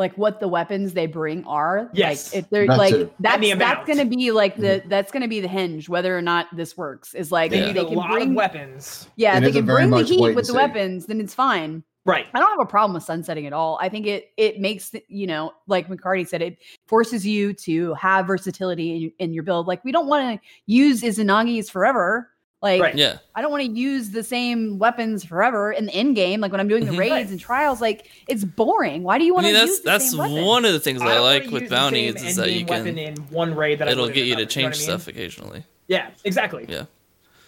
like 0.00 0.16
what 0.18 0.40
the 0.40 0.48
weapons 0.48 0.94
they 0.94 1.06
bring 1.06 1.44
are. 1.44 1.90
Yes. 1.92 2.32
Like 2.34 2.42
if 2.42 2.50
they're 2.50 2.66
That 2.66 2.78
like 2.78 2.94
too. 2.94 3.10
that's 3.20 3.40
the 3.40 3.54
that's 3.54 3.86
gonna 3.86 4.06
be 4.06 4.32
like 4.32 4.56
the 4.56 4.66
mm-hmm. 4.80 4.88
that's 4.88 5.12
gonna 5.12 5.28
be 5.28 5.40
the 5.40 5.46
hinge 5.46 5.88
whether 5.88 6.16
or 6.16 6.22
not 6.22 6.46
this 6.56 6.76
works. 6.76 7.14
Is 7.14 7.30
like 7.30 7.52
they 7.52 7.58
Yeah. 7.58 7.66
if 7.68 7.68
need 7.68 7.76
they 7.76 7.80
a 7.84 7.88
can 7.88 7.94
lot 7.96 8.10
bring 8.10 8.30
of 8.30 8.34
weapons 8.34 9.08
yeah, 9.16 9.36
It 9.36 9.42
they 9.42 9.52
can 9.52 9.66
bring 9.66 9.90
the 9.90 10.02
heat 10.02 10.34
with 10.34 10.46
the 10.46 10.52
see. 10.52 10.56
weapons, 10.56 11.06
then 11.06 11.20
it's 11.20 11.34
fine. 11.34 11.84
right 12.06 12.26
I 12.34 12.38
don't 12.40 12.48
have 12.50 12.60
a 12.60 12.66
problem 12.66 12.94
with 12.94 13.02
sunsetting 13.04 13.46
at 13.46 13.52
all. 13.52 13.78
I 13.80 13.90
think 13.90 14.06
it 14.06 14.30
it 14.38 14.58
makes 14.58 14.92
you 15.08 15.26
know, 15.26 15.52
like 15.68 15.88
McCarty 15.88 16.26
said, 16.26 16.40
it 16.42 16.56
forces 16.88 17.26
you 17.26 17.52
to 17.54 17.92
have 17.94 18.26
versatility 18.26 19.12
in, 19.18 19.28
in 19.28 19.32
your 19.34 19.42
build. 19.44 19.66
Like 19.66 19.84
we 19.84 19.92
don't 19.92 20.06
want 20.08 20.40
to 20.40 20.48
use 20.66 21.02
Izanagi's 21.02 21.68
forever. 21.68 22.30
Like 22.62 22.82
Right. 22.82 22.94
Yeah. 22.94 23.18
I 23.34 23.40
don't 23.40 23.50
want 23.50 23.64
to 23.64 23.70
use 23.70 24.10
the 24.10 24.22
same 24.22 24.78
weapons 24.78 25.24
forever 25.24 25.72
in 25.72 25.86
the 25.86 25.94
end 25.94 26.14
game. 26.14 26.40
Like 26.42 26.52
when 26.52 26.60
I'm 26.60 26.68
doing 26.68 26.84
the 26.84 26.92
Mhm. 26.92 26.98
raids 26.98 27.12
Right. 27.12 27.30
and 27.30 27.40
trials, 27.40 27.80
like 27.80 28.10
it's 28.28 28.44
boring. 28.44 29.02
Why 29.02 29.18
do 29.18 29.24
you 29.24 29.32
I 29.32 29.36
want 29.36 29.44
mean 29.46 29.54
to 29.54 29.60
that's 29.60 29.68
use 29.70 29.80
the 29.80 29.84
that's 29.90 30.10
same 30.10 30.18
weapon? 30.18 30.44
one 30.44 30.64
of 30.66 30.72
the 30.74 30.80
things 30.80 31.00
I, 31.00 31.14
don't 31.14 31.22
like 31.22 31.50
with 31.50 31.62
use 31.62 31.70
bounties 31.70 32.22
is 32.22 32.36
that 32.36 32.50
you 32.52 32.66
endgame 32.66 32.68
weapon 32.70 32.84
can 32.96 32.98
in 32.98 33.16
one 33.30 33.54
raid 33.54 33.78
that 33.78 33.88
it'll 33.88 34.08
get 34.08 34.18
in 34.18 34.24
you 34.24 34.24
to 34.24 34.30
another, 34.32 34.44
know 34.44 34.48
change 34.48 34.66
I 34.74 34.78
mean? 34.78 34.82
stuff 34.82 35.08
occasionally. 35.08 35.64
yeah 35.88 36.08
exactly 36.24 36.66
Yeah. 36.68 36.84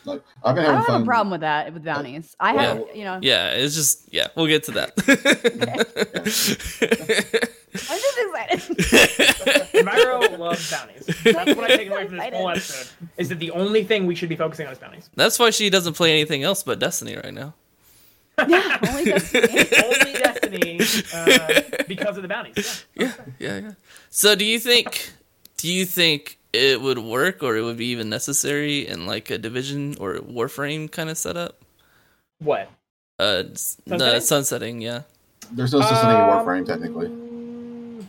Like, 0.05 0.22
I've 0.44 0.57
been 0.57 0.64
I 0.66 0.72
don't 0.72 0.84
fun. 0.84 0.92
have 0.94 1.03
a 1.03 1.05
problem 1.05 1.30
with 1.30 1.40
that 1.42 1.72
with 1.72 1.84
bounties. 1.84 2.34
I 2.40 2.55
Yeah. 2.55 2.62
have, 2.62 2.84
you 2.94 3.05
know, 3.05 3.18
Yeah, 3.22 3.50
it's 3.50 3.74
just 3.74 4.12
yeah, 4.12 4.28
we'll 4.34 4.46
get 4.48 4.64
to 4.64 4.72
that. 4.72 4.92
I'm 7.72 7.98
just 7.98 8.18
excited. 8.18 8.61
Myro 9.86 10.38
loves 10.38 10.70
bounties 10.70 11.07
that's 11.24 11.57
what 11.57 11.70
i 11.70 11.76
take 11.76 11.90
away 11.90 12.07
from 12.07 12.16
this 12.18 12.32
whole 12.34 12.50
episode 12.50 12.88
is 13.16 13.28
that 13.30 13.38
the 13.40 13.50
only 13.50 13.82
thing 13.82 14.07
we 14.07 14.14
should 14.14 14.28
be 14.28 14.36
focusing 14.36 14.66
on 14.66 14.72
is 14.72 14.78
bounties 14.78 15.11
That's 15.16 15.38
why 15.38 15.50
she 15.50 15.70
doesn't 15.70 15.94
play 15.94 16.12
anything 16.12 16.42
else 16.42 16.62
but 16.62 16.78
Destiny 16.78 17.16
right 17.16 17.32
now. 17.34 17.55
yeah, 18.46 18.78
only 18.88 19.05
Destiny. 19.05 19.68
only 19.84 20.12
destiny 20.12 20.80
uh, 21.14 21.61
because 21.88 22.16
of 22.16 22.22
the 22.22 22.28
bounties 22.28 22.84
yeah. 22.94 23.12
Yeah, 23.16 23.24
yeah, 23.38 23.59
yeah. 23.59 23.70
So 24.11 24.34
do 24.34 24.44
you 24.44 24.59
think 24.61 25.12
do 25.57 25.72
you 25.72 25.84
think 25.86 26.38
it 26.53 26.80
would 26.80 26.98
work 26.98 27.42
or 27.42 27.57
it 27.57 27.62
would 27.62 27.76
be 27.76 27.86
even 27.86 28.09
necessary 28.09 28.86
in 28.86 29.07
like 29.07 29.30
a 29.30 29.38
division 29.38 29.94
or 30.00 30.14
warframe 30.16 30.90
kind 30.90 31.11
of 31.11 31.16
setup? 31.18 31.59
what 32.38 32.68
Uh 33.18 33.44
s- 33.53 33.76
the 33.86 33.98
Sunsetting? 33.98 34.20
sunsetting, 34.20 34.80
yeah. 34.80 35.03
There's 35.53 35.72
no 35.72 35.80
sunsetting 35.80 36.09
thing 36.11 36.16
in 36.18 36.24
Warframe, 36.24 36.66
technically. 36.66 37.09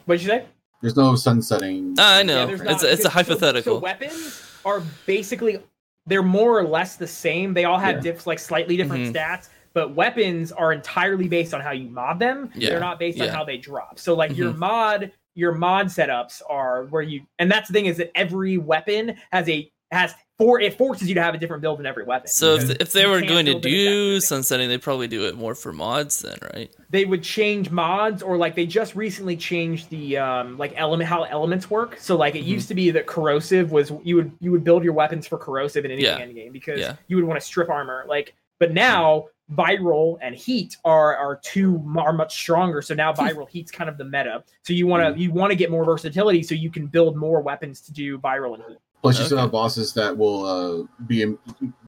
What'd 0.05 0.21
you 0.23 0.27
say? 0.29 0.45
There's 0.81 0.95
no 0.95 1.15
sunsetting. 1.15 1.95
Ah, 1.99 2.17
I 2.17 2.23
know. 2.23 2.47
Yeah, 2.47 2.53
it's 2.53 2.63
not, 2.63 2.71
it's 2.73 2.83
a 2.83 2.87
because- 2.87 3.03
so- 3.03 3.09
hypothetical. 3.09 3.75
So, 3.75 3.79
weapons 3.79 4.41
are 4.65 4.81
basically 5.05 5.59
they're 6.07 6.23
more 6.23 6.57
or 6.59 6.63
less 6.63 6.95
the 6.97 7.07
same. 7.07 7.53
They 7.53 7.63
all 7.65 7.77
have 7.79 8.03
Yeah. 8.05 8.11
diffs 8.13 8.25
like 8.25 8.39
slightly 8.39 8.75
different 8.75 9.05
Mhm. 9.07 9.13
stats, 9.13 9.49
but 9.73 9.93
weapons 9.95 10.51
are 10.51 10.73
entirely 10.73 11.27
based 11.29 11.53
on 11.53 11.61
how 11.61 11.71
you 11.71 11.89
mod 11.89 12.19
them. 12.19 12.49
Yeah. 12.55 12.69
They're 12.71 12.79
not 12.79 12.99
based 12.99 13.21
on 13.21 13.29
how 13.29 13.43
they 13.45 13.57
drop. 13.57 13.99
So 13.99 14.13
like 14.15 14.35
your 14.35 14.51
Mhm. 14.51 14.57
mod 14.57 15.11
your 15.36 15.51
mod 15.53 15.88
setups 15.88 16.41
are 16.49 16.86
where 16.86 17.01
you 17.01 17.21
and 17.39 17.51
that's 17.51 17.67
the 17.67 17.73
thing 17.73 17.86
is 17.88 17.97
that 17.97 18.11
every 18.15 18.57
weapon 18.57 19.15
has 19.31 19.47
a 19.49 19.71
has 19.91 20.13
four 20.39 20.59
it 20.59 20.75
forces 20.75 21.07
you 21.07 21.13
to 21.13 21.21
have 21.21 21.36
a 21.36 21.38
different 21.38 21.61
build 21.61 21.79
in 21.79 21.86
every 21.86 22.03
weapon. 22.03 22.27
so 22.27 22.55
if, 22.55 22.69
if 22.81 22.91
they 22.93 23.05
were 23.05 23.19
can't 23.19 23.29
going 23.29 23.45
to 23.45 23.59
do 23.59 23.69
exactly. 24.15 24.19
sunsetting, 24.21 24.67
they'd 24.67 24.81
probably 24.81 25.07
do 25.07 25.27
it 25.27 25.36
more 25.36 25.53
for 25.53 25.71
mods 25.71 26.19
then, 26.19 26.36
right? 26.55 26.75
they 26.89 27.05
would 27.05 27.21
change 27.21 27.69
mods 27.69 28.23
or 28.23 28.36
like 28.38 28.55
they 28.55 28.65
just 28.65 28.95
recently 28.95 29.38
changed 29.38 29.89
the 29.91 30.17
um 30.17 30.57
like 30.57 30.73
element 30.75 31.07
how 31.07 31.23
elements 31.23 31.69
work 31.69 31.97
so 31.99 32.15
like 32.15 32.34
it 32.36 32.43
Mhm. 32.43 32.47
used 32.47 32.67
to 32.67 32.73
be 32.75 32.89
that 32.91 33.05
corrosive 33.05 33.71
was 33.71 33.91
you 34.03 34.15
would 34.15 34.31
you 34.39 34.51
would 34.51 34.63
build 34.63 34.84
your 34.84 34.93
weapons 34.93 35.27
for 35.27 35.38
corrosive 35.38 35.86
in 35.86 35.91
any 35.91 36.03
Yeah. 36.03 36.17
end 36.17 36.34
game 36.36 36.51
because 36.51 36.79
Yeah. 36.79 36.95
you 37.07 37.15
would 37.15 37.25
want 37.25 37.39
to 37.39 37.45
strip 37.45 37.69
armor 37.69 38.05
like 38.07 38.34
but 38.59 38.71
now 38.73 39.25
viral 39.51 40.17
and 40.21 40.33
heat 40.35 40.77
are 40.85 41.15
are 41.17 41.35
two 41.43 41.83
are 41.97 42.13
much 42.13 42.33
stronger 42.33 42.81
so 42.81 42.93
now 42.93 43.11
viral 43.23 43.47
heat's 43.49 43.71
kind 43.71 43.89
of 43.89 43.97
the 43.97 44.05
meta 44.05 44.41
so 44.63 44.71
you 44.73 44.87
want 44.87 45.03
to 45.15 45.21
you 45.21 45.31
want 45.31 45.51
to 45.51 45.55
get 45.55 45.69
more 45.69 45.83
versatility 45.83 46.41
so 46.41 46.55
you 46.55 46.71
can 46.71 46.87
build 46.87 47.17
more 47.17 47.41
weapons 47.41 47.81
to 47.81 47.91
do 47.91 48.17
viral 48.19 48.53
and 48.55 48.63
heat 48.67 48.77
Plus, 49.01 49.19
you 49.19 49.25
still 49.25 49.37
have 49.37 49.51
bosses 49.51 49.91
that 49.95 50.17
will 50.17 50.45
uh, 50.45 50.87
be 51.07 51.23
im- 51.23 51.37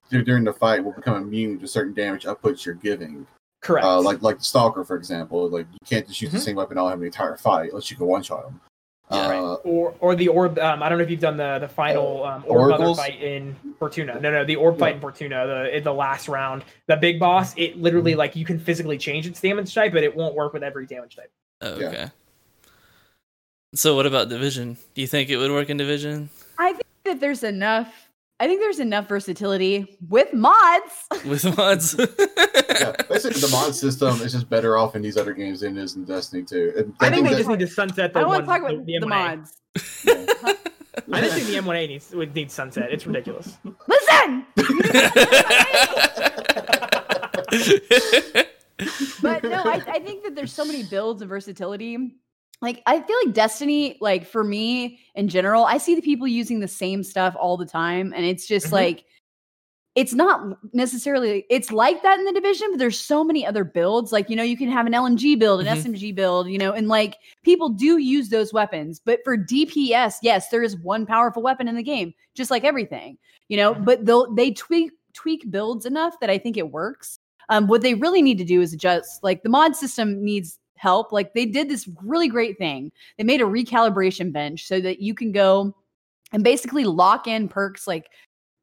during 0.09 0.43
the 0.43 0.51
fight 0.51 0.83
will 0.83 0.91
become 0.91 1.15
immune 1.23 1.57
to 1.61 1.65
certain 1.65 1.93
damage 1.93 2.25
outputs 2.25 2.65
you're 2.65 2.75
giving. 2.75 3.25
correct 3.61 3.85
Uh, 3.85 4.01
like 4.01 4.21
like 4.21 4.37
the 4.39 4.43
stalker, 4.43 4.83
for 4.83 4.97
example. 4.97 5.47
Like 5.49 5.65
you 5.71 5.79
can't 5.85 6.05
just 6.05 6.21
use 6.21 6.33
the 6.33 6.39
Mhm. 6.39 6.41
same 6.41 6.55
weapon 6.57 6.77
all 6.77 6.89
have 6.89 6.99
the 6.99 7.05
entire 7.05 7.37
fight 7.37 7.69
unless 7.69 7.89
you 7.89 7.95
can 7.95 8.05
one 8.05 8.21
shot 8.21 8.43
them. 8.43 8.59
Yeah. 9.11 9.17
uh, 9.27 9.53
or 9.63 9.93
or 9.99 10.15
the 10.15 10.27
orb. 10.29 10.57
Um, 10.57 10.81
I 10.81 10.89
don't 10.89 10.97
know 10.97 11.03
if 11.03 11.11
you've 11.11 11.19
done 11.19 11.37
the 11.37 11.59
the 11.59 11.67
final 11.67 12.23
um, 12.25 12.43
orb 12.47 12.71
mother 12.71 12.83
Oracles? 12.85 12.97
fight 12.97 13.21
in 13.21 13.55
Fortuna. 13.77 14.19
No, 14.19 14.31
no, 14.31 14.43
the 14.45 14.55
orb 14.55 14.79
fight 14.79 14.95
in 14.95 15.01
Fortuna, 15.01 15.45
the 15.45 15.77
in 15.77 15.83
the 15.83 15.93
last 15.93 16.27
round, 16.27 16.63
the 16.87 16.95
big 16.95 17.19
boss. 17.19 17.53
It 17.55 17.77
literally 17.77 18.11
Mm-hmm. 18.13 18.19
like 18.19 18.35
you 18.35 18.45
can 18.45 18.57
physically 18.57 18.97
change 18.97 19.27
its 19.27 19.39
damage 19.39 19.73
type, 19.73 19.93
but 19.93 20.03
it 20.03 20.15
won't 20.15 20.33
work 20.33 20.53
with 20.53 20.63
every 20.63 20.85
damage 20.87 21.15
type. 21.15 21.31
Oh, 21.61 21.77
Yeah. 21.79 21.87
okay. 21.87 22.07
So 23.75 23.95
what 23.95 24.05
about 24.05 24.29
division? 24.29 24.77
Do 24.95 25.01
you 25.01 25.07
think 25.07 25.29
it 25.29 25.37
would 25.37 25.51
work 25.51 25.69
in 25.69 25.77
division 25.77 26.29
I 26.57 26.71
think 26.71 26.83
that 27.03 27.19
there's 27.19 27.43
enough. 27.43 28.09
I 28.39 28.47
think 28.47 28.59
there's 28.59 28.79
enough 28.79 29.07
versatility 29.07 29.97
with 30.09 30.33
mods. 30.33 31.07
with 31.25 31.57
mods? 31.57 31.95
yeah, 31.97 32.91
basically 33.09 33.39
the 33.39 33.47
mod 33.51 33.73
system 33.73 34.19
is 34.21 34.33
just 34.33 34.49
better 34.49 34.77
off 34.77 34.95
in 34.95 35.01
these 35.01 35.15
other 35.15 35.33
games 35.33 35.61
than 35.61 35.77
it 35.77 35.83
is 35.83 35.95
in 35.95 36.03
Destiny 36.03 36.43
2. 36.43 36.73
And 36.77 36.93
I 36.99 37.09
think 37.09 37.23
they 37.23 37.31
that- 37.31 37.38
just 37.38 37.49
need 37.49 37.59
to 37.59 37.67
sunset 37.67 38.11
the 38.11 38.19
I 38.19 38.21
don't 38.23 38.31
want 38.31 38.41
to 38.43 38.47
talk 38.47 38.61
about 38.61 38.86
the, 38.86 38.99
the, 38.99 39.05
M1A. 39.05 39.09
mods. 39.09 39.61
yeah. 40.03 40.25
I 41.11 41.21
just 41.21 41.36
think 41.36 41.47
the 41.47 41.55
M1A 41.55 41.88
needs 41.88 42.11
would 42.11 42.33
need 42.36 42.51
sunset. 42.51 42.91
It's 42.91 43.05
ridiculous. 43.05 43.57
Listen, 43.88 44.45
but 49.21 49.43
no, 49.43 49.61
I, 49.63 49.81
I 49.88 49.99
think 49.99 50.23
that 50.23 50.33
there's 50.36 50.53
so 50.53 50.65
many 50.65 50.83
builds 50.83 51.21
and 51.21 51.29
versatility. 51.29 52.15
Like 52.61 52.81
I 52.85 53.01
feel 53.01 53.17
like 53.25 53.33
Destiny, 53.35 53.97
like 54.01 54.25
for 54.25 54.43
me 54.43 54.99
in 55.15 55.27
general, 55.27 55.65
I 55.65 55.77
see 55.77 55.95
the 55.95 56.01
people 56.01 56.27
using 56.27 56.59
the 56.59 56.67
same 56.67 57.03
stuff 57.03 57.35
all 57.39 57.57
the 57.57 57.65
time, 57.65 58.13
and 58.15 58.25
it's 58.25 58.47
just 58.47 58.67
Mhm. 58.67 58.71
like 58.73 59.05
it's 59.95 60.13
not 60.13 60.57
necessarily 60.73 61.45
it's 61.49 61.71
like 61.71 62.03
that 62.03 62.19
in 62.19 62.25
the 62.25 62.33
division, 62.33 62.67
but 62.71 62.79
there's 62.79 62.99
so 62.99 63.23
many 63.23 63.45
other 63.45 63.63
builds. 63.63 64.11
Like, 64.11 64.29
you 64.29 64.35
know, 64.35 64.43
you 64.43 64.57
can 64.57 64.69
have 64.69 64.85
an 64.85 64.93
LMG 64.93 65.35
build, 65.39 65.61
an 65.61 65.67
Mhm. 65.67 65.71
SMG 65.77 66.11
build, 66.13 66.49
you 66.49 66.57
know, 66.57 66.73
and 66.73 66.89
like 66.89 67.17
people 67.43 67.69
do 67.69 67.97
use 67.97 68.27
those 68.29 68.51
weapons. 68.51 68.99
But 68.99 69.21
for 69.23 69.37
DPS, 69.37 70.17
yes, 70.21 70.49
there 70.49 70.63
is 70.63 70.75
one 70.77 71.05
powerful 71.05 71.41
weapon 71.41 71.67
in 71.69 71.75
the 71.75 71.83
game, 71.83 72.13
just 72.33 72.51
like 72.51 72.65
everything, 72.65 73.17
you 73.47 73.55
know, 73.57 73.73
but 73.73 74.05
they'll 74.05 74.33
they 74.33 74.51
tweak 74.51 74.91
tweak 75.13 75.49
builds 75.49 75.85
enough 75.85 76.19
that 76.19 76.29
I 76.29 76.37
think 76.37 76.57
it 76.57 76.71
works. 76.71 77.19
Um, 77.47 77.67
what 77.67 77.81
they 77.81 77.93
really 77.93 78.21
need 78.21 78.37
to 78.39 78.43
do 78.43 78.59
is 78.61 78.73
adjust. 78.73 79.23
Like 79.23 79.43
the 79.43 79.49
mod 79.49 79.75
system 79.77 80.21
needs 80.23 80.59
help. 80.78 81.11
Like 81.11 81.34
they 81.34 81.45
did 81.45 81.69
this 81.69 81.88
really 82.03 82.28
great 82.28 82.57
thing. 82.57 82.91
They 83.17 83.23
made 83.23 83.41
a 83.41 83.45
recalibration 83.45 84.32
bench 84.32 84.67
so 84.67 84.80
that 84.82 84.99
you 85.01 85.13
can 85.13 85.32
go 85.32 85.76
and 86.32 86.43
basically 86.43 86.84
lock 86.86 87.28
in 87.28 87.47
perks. 87.47 87.88
Like 87.88 88.09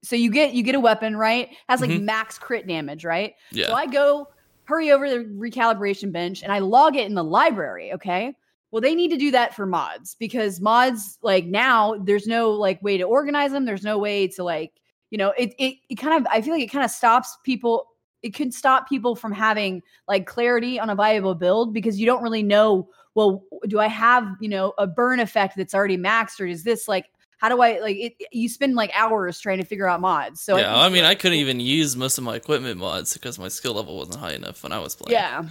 so, 0.05 0.17
you 0.17 0.31
get 0.31 0.53
you 0.53 0.63
get 0.63 0.75
a 0.75 0.81
weapon 0.81 1.17
right 1.17 1.51
has 1.69 1.81
like 1.81 1.91
Mhm. 1.91 2.03
max 2.03 2.39
crit 2.39 2.67
damage, 2.67 3.05
right? 3.05 3.35
So. 3.53 3.73
I 3.75 3.87
go 3.87 4.29
hurry 4.65 4.91
over 4.91 5.09
the 5.09 5.25
recalibration 5.37 6.13
bench 6.13 6.43
and 6.43 6.53
I 6.53 6.59
log 6.59 6.97
it 6.97 7.07
in 7.07 7.15
the 7.15 7.25
library. 7.25 7.93
Okay. 7.93 8.35
Well, 8.71 8.81
they 8.81 8.95
need 8.95 9.11
to 9.11 9.17
do 9.17 9.31
that 9.33 9.55
for 9.55 9.67
mods 9.67 10.17
because 10.19 10.61
mods 10.61 11.19
like 11.23 11.45
now 11.45 11.97
there's 12.05 12.27
no 12.27 12.51
like 12.51 12.83
way 12.83 12.97
to 12.97 13.05
organize 13.05 13.53
them. 13.53 13.65
There's 13.65 13.85
no 13.85 13.99
way 13.99 14.29
to 14.29 14.43
like 14.43 14.73
you 15.11 15.19
know 15.19 15.33
it 15.39 15.55
it, 15.59 15.77
it 15.89 15.95
kind 15.97 16.21
of 16.21 16.27
I 16.33 16.41
feel 16.41 16.55
like 16.55 16.63
it 16.63 16.73
kind 16.73 16.85
of 16.85 16.91
stops 16.91 17.37
people. 17.45 17.87
It 18.23 18.35
can 18.35 18.53
stop 18.53 18.89
people 18.89 19.17
from 19.17 19.33
having 19.33 19.83
like 20.09 20.27
clarity 20.27 20.79
on 20.79 20.91
a 20.91 20.95
viable 20.95 21.35
build 21.35 21.75
because 21.75 21.99
you 21.99 22.07
don't 22.07 22.23
really 22.23 22.43
know. 22.43 22.89
Well, 23.15 23.45
do 23.67 23.79
I 23.79 23.89
have 23.89 24.27
you 24.41 24.49
know 24.49 24.73
a 24.79 24.87
burn 24.87 25.21
effect 25.21 25.57
that's 25.57 25.75
already 25.75 25.99
maxed 25.99 26.41
or 26.41 26.47
is 26.47 26.65
this 26.65 26.89
like 26.89 27.07
how 27.39 27.49
do 27.49 27.61
I 27.61 27.81
like 27.81 27.97
it? 27.97 28.15
You 28.31 28.49
spend 28.49 28.77
like 28.77 28.93
hours 28.95 29.41
trying 29.41 29.59
to 29.59 29.65
figure 29.65 29.89
out 29.89 30.01
mods. 30.01 30.41
So 30.41 30.57
yeah, 30.57 30.73
think- 30.73 30.85
I 30.85 30.89
mean, 30.91 31.05
I 31.05 31.17
couldn't 31.17 31.39
even 31.39 31.59
use 31.59 31.97
most 31.97 32.17
of 32.17 32.23
my 32.23 32.37
equipment 32.37 32.79
mods 32.79 33.15
because 33.15 33.37
my 33.37 33.49
skill 33.49 33.75
level 33.75 33.97
wasn't 33.97 34.17
high 34.19 34.35
enough 34.35 34.63
when 34.63 34.73
I 34.73 34.79
was 34.79 34.95
playing. 34.95 35.19
Yeah. 35.19 35.49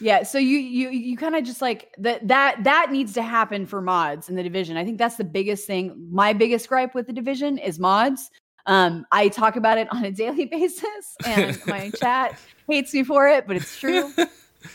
Yeah, 0.00 0.24
so 0.24 0.38
you 0.38 0.58
you 0.58 0.90
you 0.90 1.16
kind 1.16 1.36
of 1.36 1.44
just 1.44 1.62
like 1.62 1.94
that 1.98 2.26
that 2.26 2.64
that 2.64 2.88
needs 2.90 3.12
to 3.12 3.22
happen 3.22 3.64
for 3.64 3.80
mods 3.80 4.28
in 4.28 4.34
the 4.34 4.42
division. 4.42 4.76
I 4.76 4.84
think 4.84 4.98
that's 4.98 5.16
the 5.16 5.24
biggest 5.24 5.66
thing. 5.66 6.08
My 6.10 6.32
biggest 6.32 6.68
gripe 6.68 6.94
with 6.94 7.06
the 7.06 7.12
division 7.12 7.58
is 7.58 7.78
mods. 7.78 8.30
Um, 8.66 9.06
I 9.12 9.28
talk 9.28 9.56
about 9.56 9.78
it 9.78 9.88
on 9.92 10.04
a 10.04 10.10
daily 10.10 10.44
basis, 10.50 11.16
and 11.26 11.58
my 11.66 11.90
chat 11.98 12.38
hates 12.68 12.94
me 12.94 13.04
for 13.04 13.28
it, 13.28 13.46
but 13.46 13.56
it's 13.56 13.78
true. 13.78 14.12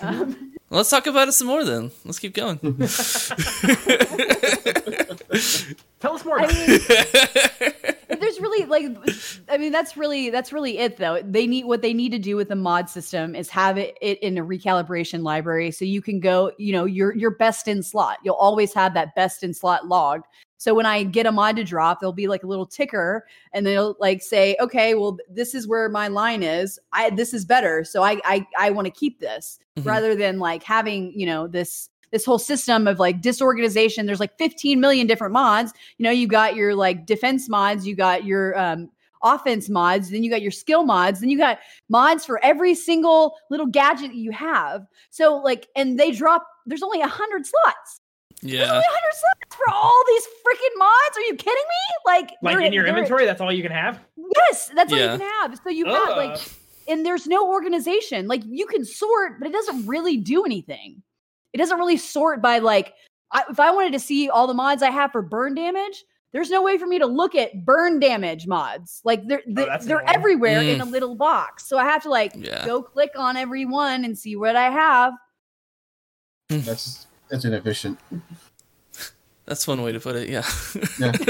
Um, 0.01 0.53
Let's 0.69 0.91
talk 0.91 1.07
about 1.07 1.29
it 1.29 1.31
some 1.31 1.47
more 1.47 1.65
then. 1.65 1.89
Let's 2.05 2.19
keep 2.19 2.35
going. 2.35 2.59
Tell 5.99 6.13
us 6.13 6.23
more. 6.23 6.39
I 6.39 6.45
mean, 6.45 6.79
but 6.87 7.57
there's 7.59 7.78
really 8.67 8.87
like 8.87 9.15
i 9.49 9.57
mean 9.57 9.71
that's 9.71 9.95
really 9.95 10.29
that's 10.29 10.51
really 10.51 10.77
it 10.77 10.97
though. 10.97 11.21
They 11.21 11.47
need 11.47 11.65
what 11.65 11.81
they 11.81 11.93
need 11.93 12.11
to 12.11 12.19
do 12.19 12.35
with 12.35 12.49
the 12.49 12.55
mod 12.55 12.89
system 12.89 13.35
is 13.35 13.49
have 13.49 13.77
it, 13.77 13.97
it 14.01 14.19
in 14.23 14.37
a 14.37 14.43
recalibration 14.45 15.23
library 15.23 15.71
so 15.71 15.85
you 15.85 16.01
can 16.01 16.19
go 16.19 16.51
you 16.57 16.73
know 16.73 16.85
your 16.85 17.15
your 17.15 17.31
best 17.31 17.67
in 17.67 17.83
slot. 17.83 18.17
You'll 18.23 18.35
always 18.35 18.73
have 18.73 18.93
that 18.93 19.15
best 19.15 19.43
in 19.43 19.53
slot 19.53 19.87
logged. 19.87 20.25
So 20.57 20.73
when 20.73 20.85
i 20.85 21.03
get 21.03 21.25
a 21.25 21.31
mod 21.31 21.55
to 21.55 21.63
drop 21.63 21.99
there'll 21.99 22.13
be 22.13 22.27
like 22.27 22.43
a 22.43 22.47
little 22.47 22.65
ticker 22.65 23.25
and 23.53 23.65
they'll 23.65 23.95
like 23.99 24.21
say 24.21 24.55
okay 24.59 24.93
well 24.95 25.17
this 25.29 25.55
is 25.55 25.67
where 25.67 25.87
my 25.89 26.07
line 26.07 26.43
is. 26.43 26.79
I 26.91 27.09
this 27.11 27.33
is 27.33 27.45
better 27.45 27.83
so 27.83 28.03
i 28.03 28.19
i, 28.25 28.45
I 28.57 28.71
want 28.71 28.85
to 28.85 28.91
keep 28.91 29.19
this. 29.19 29.59
Mhm. 29.77 29.85
rather 29.85 30.15
than 30.15 30.39
like 30.39 30.63
having 30.63 31.13
you 31.17 31.25
know 31.25 31.47
this 31.47 31.88
this 32.11 32.25
whole 32.25 32.39
system 32.39 32.87
of 32.87 32.99
like 32.99 33.21
disorganization 33.21 34.05
there's 34.05 34.19
like 34.19 34.37
15 34.37 34.79
million 34.79 35.07
different 35.07 35.33
mods 35.33 35.73
you 35.97 36.03
know 36.03 36.11
you 36.11 36.27
got 36.27 36.55
your 36.55 36.75
like 36.75 37.05
defense 37.05 37.49
mods 37.49 37.85
you 37.87 37.95
got 37.95 38.25
your 38.25 38.57
um 38.59 38.89
offense 39.23 39.69
mods 39.69 40.11
then 40.11 40.23
you 40.23 40.29
got 40.29 40.41
your 40.41 40.51
skill 40.51 40.83
mods 40.83 41.19
then 41.19 41.29
you 41.29 41.37
got 41.37 41.59
mods 41.89 42.25
for 42.25 42.43
every 42.43 42.73
single 42.73 43.35
little 43.49 43.65
gadget 43.65 44.13
you 44.13 44.31
have 44.31 44.85
so 45.09 45.37
like 45.37 45.67
and 45.75 45.99
they 45.99 46.11
drop 46.11 46.47
there's 46.65 46.83
only 46.83 47.01
a 47.01 47.07
hundred 47.07 47.45
slots 47.45 47.99
Yeah. 48.41 48.59
there's 48.59 48.67
yeah. 48.69 48.73
only 48.75 48.85
hundred 48.87 49.15
slots 49.15 49.55
for 49.55 49.73
all 49.73 50.03
these 50.07 50.25
freaking 50.25 50.77
mods 50.77 51.17
are 51.17 51.21
you 51.21 51.35
kidding 51.35 51.53
me 51.53 51.95
like 52.05 52.31
like 52.41 52.65
in 52.65 52.71
your 52.71 52.85
inventory, 52.85 53.25
that's 53.25 53.41
all 53.41 53.51
you 53.51 53.61
can 53.61 53.73
have. 53.73 53.99
yes 54.37 54.71
that's 54.73 54.93
all 54.93 54.99
you 54.99 55.17
can 55.17 55.19
have 55.41 55.59
so 55.61 55.69
you 55.69 55.85
have 55.85 56.15
like 56.15 56.39
and 56.89 57.05
there's 57.05 57.27
no 57.27 57.47
organization. 57.49 58.27
Like 58.27 58.41
you 58.45 58.65
can 58.65 58.83
sort, 58.83 59.39
but 59.39 59.47
it 59.47 59.53
doesn't 59.53 59.85
really 59.85 60.17
do 60.17 60.43
anything. 60.43 61.01
It 61.53 61.57
doesn't 61.57 61.77
really 61.77 61.97
sort 61.97 62.41
by 62.41 62.59
like 62.59 62.93
I, 63.31 63.43
if 63.49 63.59
I 63.59 63.71
wanted 63.71 63.93
to 63.93 63.99
see 63.99 64.29
all 64.29 64.47
the 64.47 64.53
mods 64.53 64.81
I 64.83 64.89
have 64.91 65.11
for 65.11 65.21
burn 65.21 65.53
damage, 65.55 66.03
there's 66.33 66.49
no 66.49 66.61
way 66.61 66.77
for 66.77 66.85
me 66.87 66.99
to 66.99 67.05
look 67.07 67.33
at 67.35 67.65
burn 67.65 67.99
damage 67.99 68.45
mods. 68.47 69.01
Like 69.03 69.27
they're 69.27 69.41
they're, 69.47 69.65
that's 69.65 69.85
they're 69.85 69.99
annoying. 69.99 70.15
everywhere 70.15 70.61
in 70.61 70.79
Mm. 70.79 70.81
a 70.81 70.85
little 70.85 71.15
box. 71.15 71.67
So 71.67 71.77
I 71.77 71.83
have 71.85 72.03
to 72.03 72.09
like 72.09 72.33
Yeah. 72.35 72.65
go 72.65 72.81
click 72.83 73.11
on 73.15 73.35
every 73.37 73.65
one 73.65 74.03
and 74.05 74.17
see 74.17 74.35
what 74.35 74.55
I 74.55 74.69
have. 74.69 75.13
That's 76.49 77.07
that's 77.29 77.45
inefficient. 77.45 77.99
That's 79.45 79.67
one 79.67 79.81
way 79.81 79.91
to 79.91 79.99
put 79.99 80.15
it. 80.15 80.29
Yeah. 80.29 80.43
Yeah. 80.99 81.11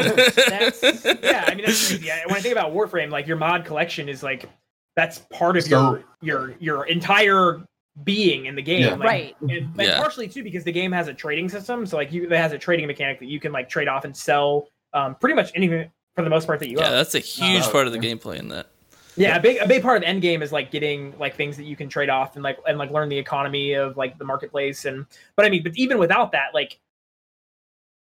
That's 0.50 0.84
yeah. 1.24 1.46
I 1.48 1.56
mean, 1.56 1.64
that's 1.66 1.88
crazy. 1.88 2.12
I- 2.12 2.24
When 2.26 2.36
I 2.36 2.42
think 2.42 2.52
about 2.52 2.74
Warframe, 2.74 3.12
like 3.12 3.28
your 3.28 3.38
mod 3.38 3.64
collection 3.64 4.10
is 4.10 4.22
like 4.24 4.50
that's 4.98 5.20
part 5.32 5.56
of 5.56 5.64
So- 5.64 5.70
your 5.80 6.04
your 6.22 6.56
your 6.60 6.86
entire 6.88 7.62
being 8.04 8.46
in 8.46 8.56
the 8.56 8.62
game. 8.62 8.82
Yeah. 8.82 8.92
Like, 8.96 9.04
Right. 9.04 9.36
And, 9.42 9.52
and 9.52 9.76
Yeah. 9.78 9.98
partially 9.98 10.28
too 10.28 10.44
because 10.44 10.64
the 10.64 10.72
game 10.72 10.92
has 10.92 11.08
a 11.08 11.14
trading 11.14 11.50
system. 11.50 11.86
So 11.86 11.98
like 11.98 12.12
you, 12.12 12.24
it 12.26 12.32
has 12.32 12.52
a 12.52 12.58
trading 12.58 12.88
mechanic 12.88 13.20
that 13.20 13.28
you 13.28 13.40
can 13.40 13.52
like 13.52 13.70
trade 13.70 13.88
off 13.88 14.06
and 14.06 14.16
sell 14.16 14.70
um, 14.94 15.16
pretty 15.16 15.36
much 15.36 15.52
anything 15.56 15.90
for 16.16 16.24
the 16.24 16.30
most 16.30 16.48
part 16.48 16.60
that 16.60 16.70
you 16.70 16.78
yeah, 16.80 16.88
own. 16.88 16.92
that's 16.94 17.16
a 17.16 17.20
huge 17.20 17.64
Oh, 17.66 17.72
part 17.72 17.88
of 17.88 17.94
the 17.94 18.00
yeah. 18.00 18.14
gameplay 18.14 18.38
in 18.40 18.48
that. 18.50 18.68
Yeah, 19.16 19.36
a 19.36 19.42
big 19.42 19.58
a 19.58 19.68
big 19.68 19.82
part 19.84 19.98
of 19.98 20.02
the 20.04 20.08
end 20.08 20.22
game 20.22 20.42
is 20.42 20.52
like 20.54 20.72
getting 20.72 21.14
like 21.20 21.36
things 21.36 21.58
that 21.58 21.64
you 21.66 21.76
can 21.76 21.90
trade 21.90 22.10
off 22.10 22.36
and 22.36 22.44
like 22.44 22.58
and 22.66 22.78
like 22.78 22.90
learn 22.90 23.10
the 23.10 23.18
economy 23.18 23.74
of 23.74 23.98
like 23.98 24.18
the 24.18 24.24
marketplace 24.24 24.86
and 24.86 25.06
but 25.36 25.46
I 25.46 25.50
mean 25.50 25.62
but 25.64 25.76
even 25.76 25.98
without 25.98 26.32
that 26.32 26.54
like 26.54 26.80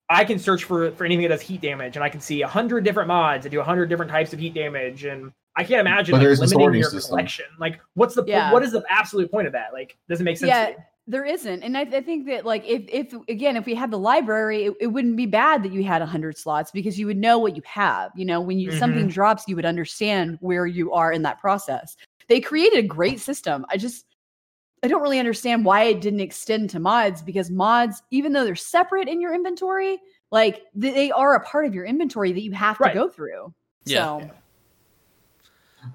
I 0.08 0.24
can 0.24 0.38
search 0.38 0.64
for 0.64 0.90
for 0.92 1.04
anything 1.04 1.22
that 1.22 1.28
does 1.30 1.40
heat 1.40 1.60
damage, 1.60 1.96
and 1.96 2.04
I 2.04 2.08
can 2.10 2.20
see 2.20 2.42
a 2.42 2.48
hundred 2.48 2.84
different 2.84 3.08
mods 3.08 3.44
that 3.44 3.50
do 3.50 3.60
a 3.60 3.64
hundred 3.64 3.88
different 3.88 4.10
types 4.10 4.32
of 4.32 4.38
heat 4.38 4.52
damage, 4.54 5.04
and 5.04 5.32
I 5.56 5.64
can't 5.64 5.80
imagine 5.80 6.12
But 6.12 6.22
like, 6.22 6.50
limiting 6.50 6.80
your 6.80 6.90
system. 6.90 7.10
collection. 7.10 7.44
Like, 7.58 7.80
what's 7.94 8.14
the 8.14 8.24
Yeah. 8.26 8.52
what 8.52 8.62
is 8.62 8.72
the 8.72 8.82
absolute 8.88 9.30
point 9.30 9.46
of 9.46 9.52
that? 9.52 9.72
Like, 9.72 9.98
doesn't 10.08 10.24
make 10.24 10.38
sense. 10.38 10.48
Yeah. 10.48 10.72
to. 10.72 10.76
There 11.08 11.24
isn't, 11.24 11.64
and 11.64 11.76
I, 11.76 11.80
I 11.80 12.00
think 12.00 12.26
that 12.28 12.46
like 12.46 12.64
if 12.64 12.84
if 12.88 13.12
again 13.28 13.56
if 13.56 13.66
we 13.66 13.74
had 13.74 13.90
the 13.90 13.98
library, 13.98 14.66
it, 14.66 14.74
it 14.80 14.86
wouldn't 14.86 15.16
be 15.16 15.26
bad 15.26 15.64
that 15.64 15.72
you 15.72 15.82
had 15.82 16.00
hundred 16.00 16.38
slots 16.38 16.70
because 16.70 16.96
you 16.96 17.06
would 17.08 17.16
know 17.16 17.38
what 17.38 17.56
you 17.56 17.62
have. 17.66 18.12
You 18.14 18.24
know, 18.24 18.40
when 18.40 18.60
you 18.60 18.68
mm-hmm. 18.68 18.78
something 18.78 19.08
drops, 19.08 19.48
you 19.48 19.56
would 19.56 19.64
understand 19.64 20.38
where 20.40 20.64
you 20.64 20.92
are 20.92 21.10
in 21.10 21.22
that 21.22 21.40
process. 21.40 21.96
They 22.28 22.38
created 22.40 22.84
a 22.84 22.86
great 22.86 23.18
system. 23.18 23.66
I 23.68 23.78
just 23.78 24.06
I 24.84 24.88
don't 24.88 25.02
really 25.02 25.18
understand 25.18 25.64
why 25.64 25.84
it 25.84 26.00
didn't 26.00 26.20
extend 26.20 26.70
to 26.70 26.80
mods 26.80 27.20
because 27.20 27.50
mods, 27.50 28.02
even 28.12 28.32
though 28.32 28.44
they're 28.44 28.54
separate 28.54 29.08
in 29.08 29.20
your 29.20 29.34
inventory, 29.34 29.98
like 30.30 30.62
they 30.74 31.10
are 31.10 31.34
a 31.34 31.40
part 31.40 31.66
of 31.66 31.74
your 31.74 31.84
inventory 31.84 32.32
that 32.32 32.42
you 32.42 32.52
have 32.52 32.78
to 32.78 32.90
go 32.94 33.08
through. 33.08 33.52
Yeah. 33.84 34.20
So, 34.20 34.30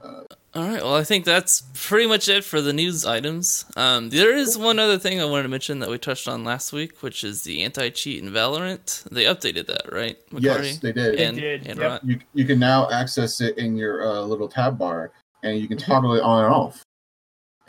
All 0.03 0.67
right. 0.67 0.81
Well, 0.81 0.95
I 0.95 1.03
think 1.03 1.23
that's 1.25 1.63
pretty 1.73 2.07
much 2.07 2.27
it 2.29 2.43
for 2.43 2.61
the 2.61 2.73
news 2.73 3.05
items. 3.05 3.65
Um, 3.75 4.09
there 4.09 4.35
is 4.35 4.57
one 4.57 4.79
other 4.79 4.97
thing 4.97 5.21
I 5.21 5.25
wanted 5.25 5.43
to 5.43 5.49
mention 5.49 5.79
that 5.79 5.89
we 5.89 5.97
touched 5.99 6.27
on 6.27 6.43
last 6.43 6.73
week, 6.73 7.03
which 7.03 7.23
is 7.23 7.43
the 7.43 7.63
anti-cheat 7.63 8.23
in 8.23 8.31
Valorant. 8.31 9.03
They 9.11 9.25
updated 9.25 9.67
that, 9.67 9.91
right? 9.91 10.17
Yes, 10.38 10.79
they 10.79 10.91
did. 10.93 11.15
and, 11.19 11.38
did, 11.38 11.67
and 11.67 11.79
yep. 11.79 12.01
You 12.03 12.19
you 12.33 12.45
can 12.45 12.57
now 12.59 12.89
access 12.89 13.39
it 13.41 13.57
in 13.57 13.77
your 13.77 14.05
uh, 14.07 14.21
little 14.21 14.47
tab 14.47 14.77
bar, 14.79 15.11
and 15.43 15.59
you 15.59 15.67
can 15.67 15.77
toggle 15.77 16.15
it 16.15 16.21
on 16.23 16.45
and 16.45 16.53
off 16.53 16.83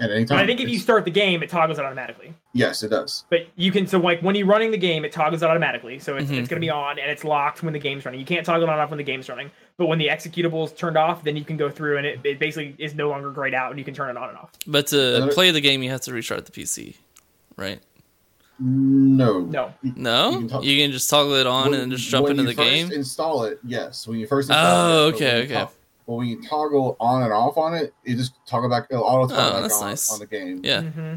at 0.00 0.10
any 0.10 0.24
time. 0.24 0.38
I 0.38 0.46
think 0.46 0.60
if 0.60 0.68
you 0.70 0.78
start 0.78 1.04
the 1.04 1.10
game, 1.10 1.42
it 1.42 1.50
toggles 1.50 1.78
it 1.78 1.84
automatically. 1.84 2.32
yes, 2.54 2.82
it 2.82 2.88
does. 2.88 3.24
But 3.28 3.48
you 3.56 3.70
can 3.70 3.86
so 3.86 3.98
like 3.98 4.20
when 4.22 4.34
you're 4.34 4.46
running 4.46 4.70
the 4.70 4.78
game, 4.78 5.04
it 5.04 5.12
toggles 5.12 5.42
it 5.42 5.46
automatically. 5.50 5.98
So 5.98 6.16
it's, 6.16 6.30
Mhm. 6.30 6.38
it's 6.38 6.48
going 6.48 6.60
to 6.60 6.64
be 6.64 6.70
on 6.70 6.98
and 6.98 7.10
it's 7.10 7.24
locked 7.24 7.62
when 7.62 7.72
the 7.74 7.78
game's 7.80 8.04
running. 8.06 8.18
You 8.20 8.26
can't 8.26 8.46
toggle 8.46 8.62
it 8.62 8.68
on 8.68 8.74
and 8.74 8.80
off 8.82 8.90
when 8.90 8.96
the 8.98 9.04
game's 9.04 9.28
running. 9.28 9.50
But 9.78 9.86
when 9.86 9.98
the 10.00 10.08
executable 10.08 10.64
is 10.66 10.72
turned 10.72 10.98
off, 10.98 11.22
then 11.22 11.36
you 11.36 11.44
can 11.44 11.56
go 11.56 11.70
through 11.70 11.98
and 11.98 12.06
it, 12.06 12.18
it 12.24 12.38
basically 12.40 12.74
is 12.78 12.96
no 12.96 13.08
longer 13.08 13.30
grayed 13.30 13.54
out 13.54 13.70
and 13.70 13.78
you 13.78 13.84
can 13.84 13.94
turn 13.94 14.10
it 14.10 14.16
on 14.16 14.28
and 14.28 14.36
off. 14.36 14.50
But 14.66 14.88
to 14.88 15.16
Another- 15.18 15.32
play 15.32 15.52
the 15.52 15.60
game, 15.60 15.84
you 15.84 15.90
have 15.90 16.00
to 16.02 16.12
restart 16.12 16.46
the 16.46 16.52
PC, 16.52 16.96
right? 17.56 17.80
No, 18.58 19.40
No. 19.42 19.72
No, 19.84 20.30
You 20.30 20.38
can 20.40 20.48
tog- 20.48 20.64
you 20.64 20.82
can 20.82 20.90
just 20.90 21.08
toggle 21.08 21.34
it 21.34 21.46
on 21.46 21.70
When- 21.70 21.80
and 21.80 21.92
just 21.92 22.08
jump 22.08 22.24
when 22.24 22.32
into 22.32 22.42
you 22.42 22.48
the 22.48 22.54
first 22.54 22.68
game. 22.70 22.90
Install 22.92 23.44
it, 23.44 23.60
yes. 23.64 24.04
When 24.08 24.18
you 24.18 24.26
first 24.26 24.50
install 24.50 24.66
Oh, 24.66 25.08
it, 25.08 25.12
but 25.12 25.14
okay, 25.16 25.26
when 25.26 25.36
you 25.36 25.42
okay. 25.56 25.64
to- 25.66 25.70
But 26.08 26.14
when 26.14 26.26
you 26.26 26.42
toggle 26.42 26.96
on 26.98 27.22
and 27.22 27.32
off 27.32 27.56
on 27.56 27.74
it, 27.74 27.94
it 28.04 28.16
just 28.16 28.32
toggle 28.46 28.68
back. 28.70 28.86
It'll 28.90 29.04
auto 29.04 29.28
toggle 29.28 29.44
Oh, 29.44 29.52
back 29.52 29.62
that's 29.62 29.80
on, 29.80 29.88
nice. 29.90 30.12
on 30.12 30.18
the 30.18 30.26
game. 30.26 30.60
Yeah, 30.64 30.80
hmm 30.82 31.14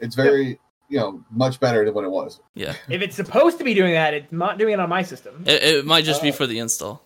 It's 0.00 0.14
very, 0.14 0.58
you 0.90 0.98
know, 0.98 1.24
much 1.30 1.60
better 1.60 1.82
than 1.86 1.94
what 1.94 2.04
it 2.04 2.10
was. 2.10 2.40
yeah. 2.54 2.74
If 2.90 3.00
it's 3.00 3.16
supposed 3.16 3.56
to 3.56 3.64
be 3.64 3.72
doing 3.72 3.94
that, 3.94 4.12
it's 4.12 4.30
not 4.30 4.58
doing 4.58 4.74
it 4.74 4.80
on 4.80 4.90
my 4.90 5.02
system. 5.02 5.44
It, 5.46 5.62
it 5.62 5.86
might 5.86 6.04
just 6.04 6.20
be 6.20 6.28
Oh. 6.28 6.32
for 6.32 6.46
the 6.46 6.58
install. 6.58 7.02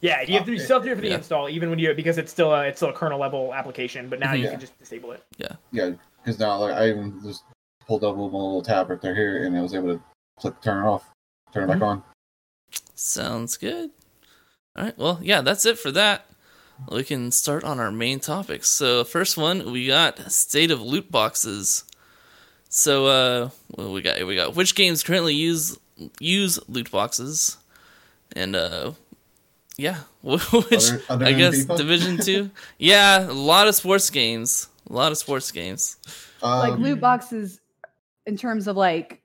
Yeah, 0.00 0.22
you 0.22 0.34
have 0.34 0.46
to 0.46 0.52
you 0.52 0.58
still 0.58 0.76
have 0.76 0.82
to 0.84 0.88
do 0.88 0.92
it 0.92 0.96
for 0.96 1.00
the 1.02 1.08
Yeah. 1.08 1.16
install, 1.16 1.48
even 1.48 1.68
when 1.70 1.78
you 1.78 1.92
because 1.94 2.16
it's 2.18 2.32
still 2.32 2.52
a 2.54 2.66
it's 2.66 2.78
still 2.78 2.88
a 2.88 2.92
kernel 2.92 3.18
level 3.18 3.52
application. 3.54 4.08
But 4.08 4.18
now 4.20 4.32
you 4.32 4.46
Mhm. 4.46 4.50
can 4.52 4.60
just 4.60 4.78
disable 4.78 5.12
it. 5.12 5.22
Yeah, 5.36 5.52
yeah, 5.72 5.90
because 6.22 6.38
now 6.38 6.58
like 6.58 6.74
I 6.74 6.88
even 6.88 7.20
just 7.22 7.44
pulled 7.86 8.04
up 8.04 8.16
a 8.16 8.20
little 8.20 8.62
tab 8.62 8.88
right 8.88 9.00
there 9.00 9.14
here, 9.14 9.44
and 9.44 9.56
I 9.56 9.60
was 9.60 9.74
able 9.74 9.96
to 9.96 10.02
click 10.38 10.60
turn 10.62 10.84
it 10.84 10.88
off, 10.88 11.10
turn 11.52 11.64
it 11.64 11.72
Mm-hmm. 11.72 11.80
back 11.80 11.86
on. 11.88 12.02
Sounds 12.94 13.56
good. 13.56 13.90
All 14.76 14.84
right. 14.84 14.96
Well, 14.96 15.18
yeah, 15.22 15.40
that's 15.40 15.66
it 15.66 15.78
for 15.78 15.90
that. 15.92 16.26
We 16.90 17.04
can 17.04 17.30
start 17.30 17.62
on 17.64 17.78
our 17.78 17.90
main 17.92 18.20
topics. 18.20 18.70
So, 18.70 19.04
first 19.04 19.36
one, 19.36 19.70
we 19.70 19.86
got 19.86 20.32
state 20.32 20.70
of 20.70 20.80
loot 20.80 21.10
boxes. 21.10 21.84
So, 22.70 23.06
uh, 23.06 23.50
well, 23.76 23.92
we 23.92 24.00
got 24.00 24.16
here 24.16 24.26
we 24.26 24.36
got 24.36 24.54
which 24.54 24.74
games 24.74 25.02
currently 25.02 25.34
use 25.34 25.76
use 26.20 26.58
loot 26.68 26.90
boxes, 26.90 27.58
and 28.34 28.56
uh, 28.56 28.92
yeah, 29.80 29.98
which 30.22 30.42
Other- 30.52 31.02
other 31.08 31.26
I 31.26 31.32
guess 31.32 31.64
FIFA? 31.64 31.76
Division 31.76 32.18
Two. 32.18 32.50
yeah, 32.78 33.28
a 33.28 33.32
lot 33.32 33.68
of 33.68 33.74
sports 33.74 34.10
games. 34.10 34.68
A 34.88 34.92
lot 34.92 35.12
of 35.12 35.18
sports 35.18 35.50
games. 35.52 35.96
like 36.42 36.72
Um, 36.72 36.82
loot 36.82 37.00
boxes 37.00 37.60
in 38.26 38.36
terms 38.36 38.66
of 38.68 38.76
like 38.76 39.20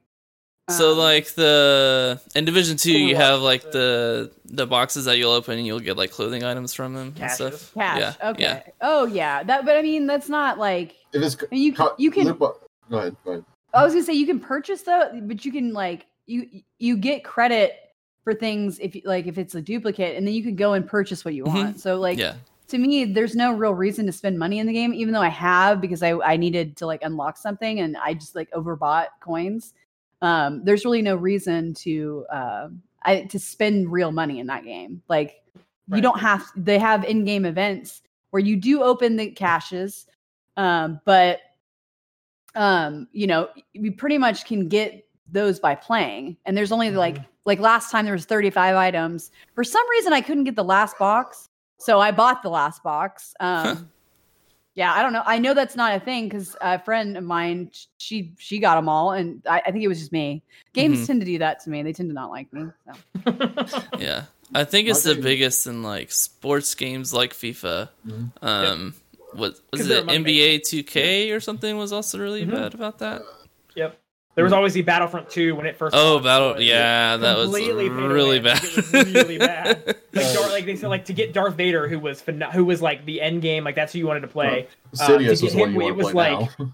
So 0.70 0.92
um, 0.94 0.98
like 0.98 1.34
the 1.36 2.22
in 2.36 2.46
Division 2.46 2.78
Two, 2.78 2.92
you 2.98 3.16
have 3.16 3.42
like 3.42 3.72
the 3.72 4.32
the 4.46 4.66
boxes 4.68 5.06
that 5.06 5.18
you'll 5.18 5.32
open 5.32 5.58
and 5.58 5.66
you'll 5.68 5.80
get 5.80 5.98
like 5.98 6.12
clothing 6.12 6.44
items 6.44 6.74
from 6.74 6.94
them 6.94 7.14
and 7.20 7.32
stuff. 7.32 7.74
cash. 7.74 8.00
Yeah, 8.00 8.30
okay. 8.30 8.44
yeah. 8.44 8.62
Oh 8.82 9.06
yeah. 9.06 9.44
That 9.44 9.66
but 9.66 9.76
I 9.78 9.82
mean 9.82 10.08
that's 10.08 10.30
not 10.30 10.58
like 10.60 10.96
if 11.14 11.22
it's 11.22 11.36
I 11.36 11.46
mean, 11.52 11.62
you 11.64 11.74
can, 11.74 11.86
co- 11.88 11.96
you 11.98 12.12
can 12.12 12.34
bo- 12.34 12.58
go 12.90 12.98
ahead, 12.98 13.16
go 13.26 13.32
ahead. 13.32 13.46
I 13.74 13.84
was 13.84 13.94
gonna 13.94 14.06
say 14.06 14.14
you 14.14 14.26
can 14.28 14.40
purchase 14.40 14.84
though, 14.84 15.10
but 15.24 15.44
you 15.46 15.52
can 15.52 15.74
like 15.74 16.06
you 16.28 16.62
you 16.80 16.98
get 16.98 17.24
credit 17.24 17.78
for 18.26 18.34
things 18.34 18.80
if 18.80 18.96
you 18.96 19.04
like 19.06 19.28
if 19.28 19.38
it's 19.38 19.56
a 19.56 19.62
duplicate, 19.62 20.18
and 20.18 20.28
then 20.28 20.34
you 20.34 20.44
can 20.44 20.58
go 20.58 20.74
and 20.74 20.86
purchase 20.86 21.24
what 21.24 21.34
you 21.34 21.46
Mhm. 21.46 21.56
want. 21.56 21.80
So 21.80 21.98
like 21.98 22.18
yeah, 22.18 22.34
to 22.68 22.78
me, 22.78 23.06
there's 23.06 23.36
no 23.36 23.54
real 23.54 23.74
reason 23.74 24.06
to 24.08 24.12
spend 24.12 24.38
money 24.38 24.60
in 24.60 24.68
the 24.68 24.74
game, 24.74 24.94
even 24.94 25.14
though 25.14 25.22
I 25.22 25.30
have 25.30 25.80
because 25.80 26.04
I 26.04 26.12
I 26.18 26.36
needed 26.36 26.76
to 26.78 26.86
like 26.86 27.04
unlock 27.04 27.38
something 27.38 27.80
and 27.80 27.96
I 27.96 28.16
just 28.16 28.36
like 28.36 28.52
overbought 28.52 29.08
coins. 29.22 29.74
Um, 30.22 30.66
there's 30.66 30.84
really 30.84 31.04
no 31.04 31.16
reason 31.16 31.74
to 31.76 32.26
uh, 32.32 32.68
I 33.04 33.22
to 33.22 33.40
spend 33.40 33.92
real 33.92 34.12
money 34.12 34.40
in 34.40 34.48
that 34.48 34.66
game. 34.66 35.02
Like 35.08 35.42
you 35.94 36.02
don't 36.02 36.20
have 36.20 36.52
they 36.56 36.80
have 36.80 37.06
in-game 37.06 37.46
events 37.46 38.02
where 38.32 38.42
you 38.42 38.58
do 38.58 38.82
open 38.82 39.18
the 39.18 39.30
caches, 39.30 40.08
um, 40.58 41.00
but 41.06 41.42
um, 42.56 43.08
you 43.12 43.28
know, 43.28 43.50
you 43.74 43.92
pretty 43.92 44.18
much 44.18 44.46
can 44.46 44.68
get 44.68 45.06
those 45.32 45.60
by 45.60 45.76
playing. 45.76 46.38
And 46.46 46.58
there's 46.58 46.72
only 46.72 46.90
like 46.90 47.18
like 47.46 47.60
last 47.60 47.92
time 47.92 48.06
there 48.06 48.14
was 48.14 48.26
35 48.26 48.76
items. 48.76 49.32
For 49.54 49.64
some 49.64 49.88
reason 49.90 50.14
I 50.14 50.22
couldn't 50.22 50.44
get 50.46 50.56
the 50.56 50.64
last 50.64 50.98
box. 50.98 51.48
So 51.78 52.00
I 52.00 52.12
bought 52.12 52.42
the 52.44 52.50
last 52.50 52.84
box. 52.84 53.34
Um 53.40 53.90
Yeah, 54.76 54.94
I 54.94 55.02
don't 55.04 55.14
know. 55.14 55.24
I 55.26 55.40
know 55.40 55.54
that's 55.54 55.78
not 55.78 55.96
a 55.96 56.00
thing 56.02 56.28
because 56.28 56.58
a 56.60 56.78
friend 56.84 57.16
of 57.16 57.24
mine, 57.24 57.72
she 57.98 58.34
she 58.38 58.60
got 58.60 58.76
them 58.76 58.90
all, 58.90 59.12
and 59.12 59.42
I, 59.48 59.62
I 59.66 59.72
think 59.72 59.84
it 59.86 59.88
was 59.88 60.00
just 60.00 60.12
me. 60.12 60.44
Games 60.74 61.00
Mhm. 61.00 61.08
tend 61.08 61.22
to 61.22 61.26
do 61.26 61.38
that 61.40 61.62
to 61.64 61.70
me. 61.70 61.82
They 61.82 61.94
tend 61.94 62.10
to 62.10 62.14
not 62.14 62.30
like 62.30 62.52
me. 62.52 62.66
So. 62.86 62.92
yeah. 63.98 64.24
I 64.54 64.64
think 64.66 64.90
it's 64.90 65.06
I 65.08 65.14
the 65.14 65.22
biggest 65.22 65.66
in 65.66 65.82
like 65.82 66.12
sports 66.12 66.76
games 66.76 67.14
like 67.14 67.34
FIFA. 67.34 67.88
Mhm. 68.06 68.32
Um, 68.44 68.94
what 69.32 69.60
was 69.72 69.90
it? 69.90 70.06
NBA 70.08 70.60
2K 70.60 71.32
or 71.32 71.40
something 71.40 71.78
was 71.78 71.92
also 71.94 72.20
really 72.20 72.46
Mhm. 72.46 72.52
bad 72.52 72.74
about 72.74 73.00
that. 73.00 73.22
Yep. 74.36 74.38
There 74.38 74.44
was 74.44 74.54
always 74.54 74.74
the 74.74 74.82
Battlefront 74.82 75.30
2 75.30 75.56
when 75.56 75.66
it 75.66 75.78
first. 75.78 75.96
Oh, 75.96 76.14
launched, 76.14 76.24
battle. 76.26 76.54
was 76.56 76.64
Yeah, 76.64 77.18
that 77.18 77.38
was 77.38 77.46
completely 77.46 77.90
pay 77.90 77.96
to 77.96 78.08
really 78.10 78.40
bad. 78.40 78.62
Like, 78.64 78.78
it 78.78 78.94
was 78.94 79.14
really 79.14 79.38
bad. 79.38 79.96
Like, 80.16 80.26
Uh, 80.28 80.34
Dar- 80.34 80.50
like 80.50 80.66
they 80.66 80.76
said, 80.78 80.88
like 80.88 81.06
to 81.06 81.14
get 81.14 81.34
Darth 81.34 81.56
Vader, 81.56 81.90
who 81.90 82.00
was 82.00 82.22
phen- 82.22 82.50
who 82.54 82.64
was 82.64 82.82
like 82.82 83.06
the 83.06 83.22
end 83.22 83.42
game, 83.42 83.66
like 83.66 83.76
that's 83.76 83.92
who 83.92 84.00
you 84.00 84.08
wanted 84.08 84.22
to 84.22 84.28
play. 84.30 84.68
Uh, 84.98 85.08
to 85.08 85.14
Sidious 85.14 85.20
get 85.20 85.42
was 85.42 85.56
what 85.56 85.68
him, 85.70 85.74
you 85.76 85.82
it 85.82 85.84
want 85.86 85.98
was 85.98 86.08
to 86.08 86.14
play 86.14 86.34
like- 86.36 86.60
now. 86.60 86.74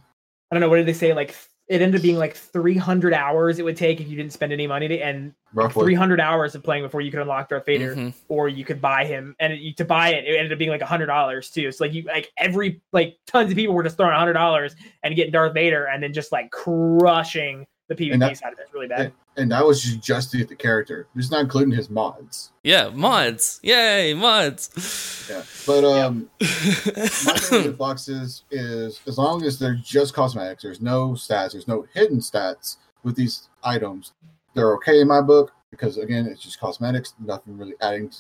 I 0.52 0.56
don't 0.56 0.60
know 0.62 0.70
what 0.70 0.76
did 0.78 0.86
they 0.86 0.94
say? 0.94 1.14
Like 1.14 1.36
it 1.72 1.82
ended 1.82 2.00
up 2.00 2.04
being 2.04 2.18
like 2.18 2.36
300 2.36 3.14
hours 3.14 3.58
it 3.58 3.64
would 3.64 3.78
take 3.78 4.02
if 4.02 4.08
you 4.10 4.18
didn't 4.18 4.34
spend 4.34 4.52
any 4.52 4.68
money, 4.68 4.90
to, 4.90 4.98
and 5.00 5.34
Roughly. 5.54 5.84
300 5.86 6.20
hours 6.20 6.54
of 6.54 6.64
playing 6.64 6.84
before 6.84 7.00
you 7.00 7.12
could 7.12 7.22
unlock 7.22 7.48
Darth 7.50 7.66
Vader, 7.66 7.96
Mhm. 7.96 8.14
or 8.28 8.50
you 8.50 8.66
could 8.66 8.82
buy 8.82 9.06
him. 9.06 9.36
And 9.40 9.54
it, 9.54 9.78
to 9.78 9.86
buy 9.86 10.10
it, 10.10 10.26
it 10.26 10.36
ended 10.36 10.52
up 10.52 10.60
being 10.60 10.70
like 10.70 10.82
hundred 10.82 11.06
dollars 11.08 11.50
too. 11.50 11.72
So 11.72 11.86
like 11.86 11.94
you 11.94 12.04
like 12.04 12.30
every 12.38 12.82
like 12.92 13.18
tons 13.26 13.52
of 13.52 13.56
people 13.58 13.74
were 13.74 13.84
just 13.84 13.96
throwing 13.98 14.14
hundred 14.14 14.34
dollars 14.34 14.76
and 15.04 15.16
getting 15.16 15.32
Darth 15.32 15.54
Vader, 15.54 15.86
and 15.86 16.04
then 16.04 16.12
just 16.14 16.32
like 16.34 16.52
crushing 16.52 17.66
the 17.96 18.06
PvP 18.06 18.14
And 18.14 18.22
that- 18.22 18.38
side 18.38 18.54
of 18.54 18.60
it. 18.60 18.64
It's 18.64 18.74
really 18.74 18.88
bad. 18.88 19.12
And 19.38 19.52
that 19.52 19.66
was 19.66 19.82
just, 19.82 20.02
just 20.02 20.32
the 20.32 20.44
character, 20.56 21.08
just 21.16 21.32
not 21.32 21.42
including 21.42 21.74
his 21.74 21.90
mods. 21.90 22.52
Yeah, 22.64 22.90
mods. 22.90 23.60
Yay, 23.64 24.14
mods. 24.14 25.26
Yeah, 25.30 25.44
but 25.66 25.86
um, 25.86 26.30
my 26.42 26.48
thing 26.48 27.64
with 27.68 27.78
boxes 27.78 28.44
is 28.52 29.00
as 29.08 29.18
long 29.18 29.44
as 29.46 29.58
they're 29.58 29.80
just 29.82 30.14
cosmetics, 30.14 30.64
there's 30.64 30.82
no 30.82 31.12
stats, 31.12 31.54
there's 31.54 31.68
no 31.68 31.88
hidden 31.94 32.20
stats 32.20 32.78
with 33.04 33.16
these 33.16 33.48
items. 33.64 34.12
They're 34.54 34.74
okay 34.76 35.00
in 35.00 35.08
my 35.08 35.22
book 35.22 35.54
because 35.70 35.98
again, 35.98 36.26
it's 36.28 36.42
just 36.42 36.60
cosmetics, 36.60 37.14
nothing 37.20 37.58
really 37.58 37.76
adding 37.82 38.12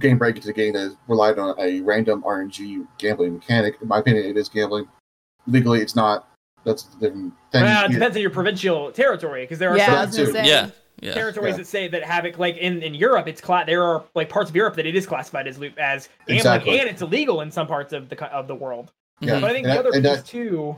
game 0.00 0.16
breaking 0.16 0.40
to 0.42 0.48
the 0.48 0.54
game 0.54 0.72
that 0.72 0.80
is 0.82 0.96
relied 1.08 1.38
on 1.38 1.54
a 1.60 1.82
random 1.82 2.22
RNG 2.22 2.86
gambling 2.96 3.34
mechanic. 3.34 3.76
In 3.82 3.88
my 3.88 3.98
opinion, 3.98 4.24
it 4.24 4.38
is 4.38 4.48
gambling. 4.48 4.88
Legally, 5.46 5.80
it's 5.82 5.94
not. 5.94 6.26
That's 6.64 6.84
a 6.96 7.00
different 7.00 7.32
thing. 7.50 7.62
Well, 7.64 7.84
it 7.84 7.88
You- 7.88 7.94
depends 7.98 8.16
on 8.16 8.22
your 8.22 8.30
provincial 8.30 8.92
territory 8.92 9.42
because 9.42 9.58
there 9.58 9.70
are 9.70 9.76
Yeah, 9.76 9.86
some 9.86 9.94
I 9.94 10.04
was 10.06 10.16
gonna 10.16 10.32
too. 10.42 10.48
yeah, 10.48 10.70
yeah. 11.00 11.14
territories 11.14 11.52
Yeah. 11.52 11.56
that 11.58 11.66
say 11.66 11.88
that 11.88 12.04
have 12.04 12.24
it 12.24 12.38
like 12.38 12.56
in 12.56 12.82
in 12.82 12.94
Europe 12.94 13.26
it's 13.28 13.40
cla- 13.40 13.64
there 13.66 13.82
are 13.82 14.04
like 14.14 14.28
parts 14.28 14.48
of 14.50 14.56
Europe 14.56 14.76
that 14.76 14.86
it 14.86 14.94
is 14.94 15.06
classified 15.06 15.46
as 15.48 15.58
loop 15.58 15.78
as 15.78 16.08
gambling 16.26 16.36
Exactly. 16.38 16.80
and 16.80 16.88
it's 16.88 17.02
illegal 17.02 17.40
in 17.40 17.50
some 17.50 17.66
parts 17.66 17.92
of 17.92 18.08
the 18.08 18.32
of 18.32 18.46
the 18.46 18.54
world. 18.54 18.92
Yeah. 19.20 19.40
But 19.40 19.50
I 19.50 19.52
think 19.54 19.66
and 19.66 19.72
the 19.72 19.82
that- 19.82 19.86
other 19.88 19.96
and 19.96 20.04
piece 20.04 20.16
that- 20.18 20.26
too 20.26 20.76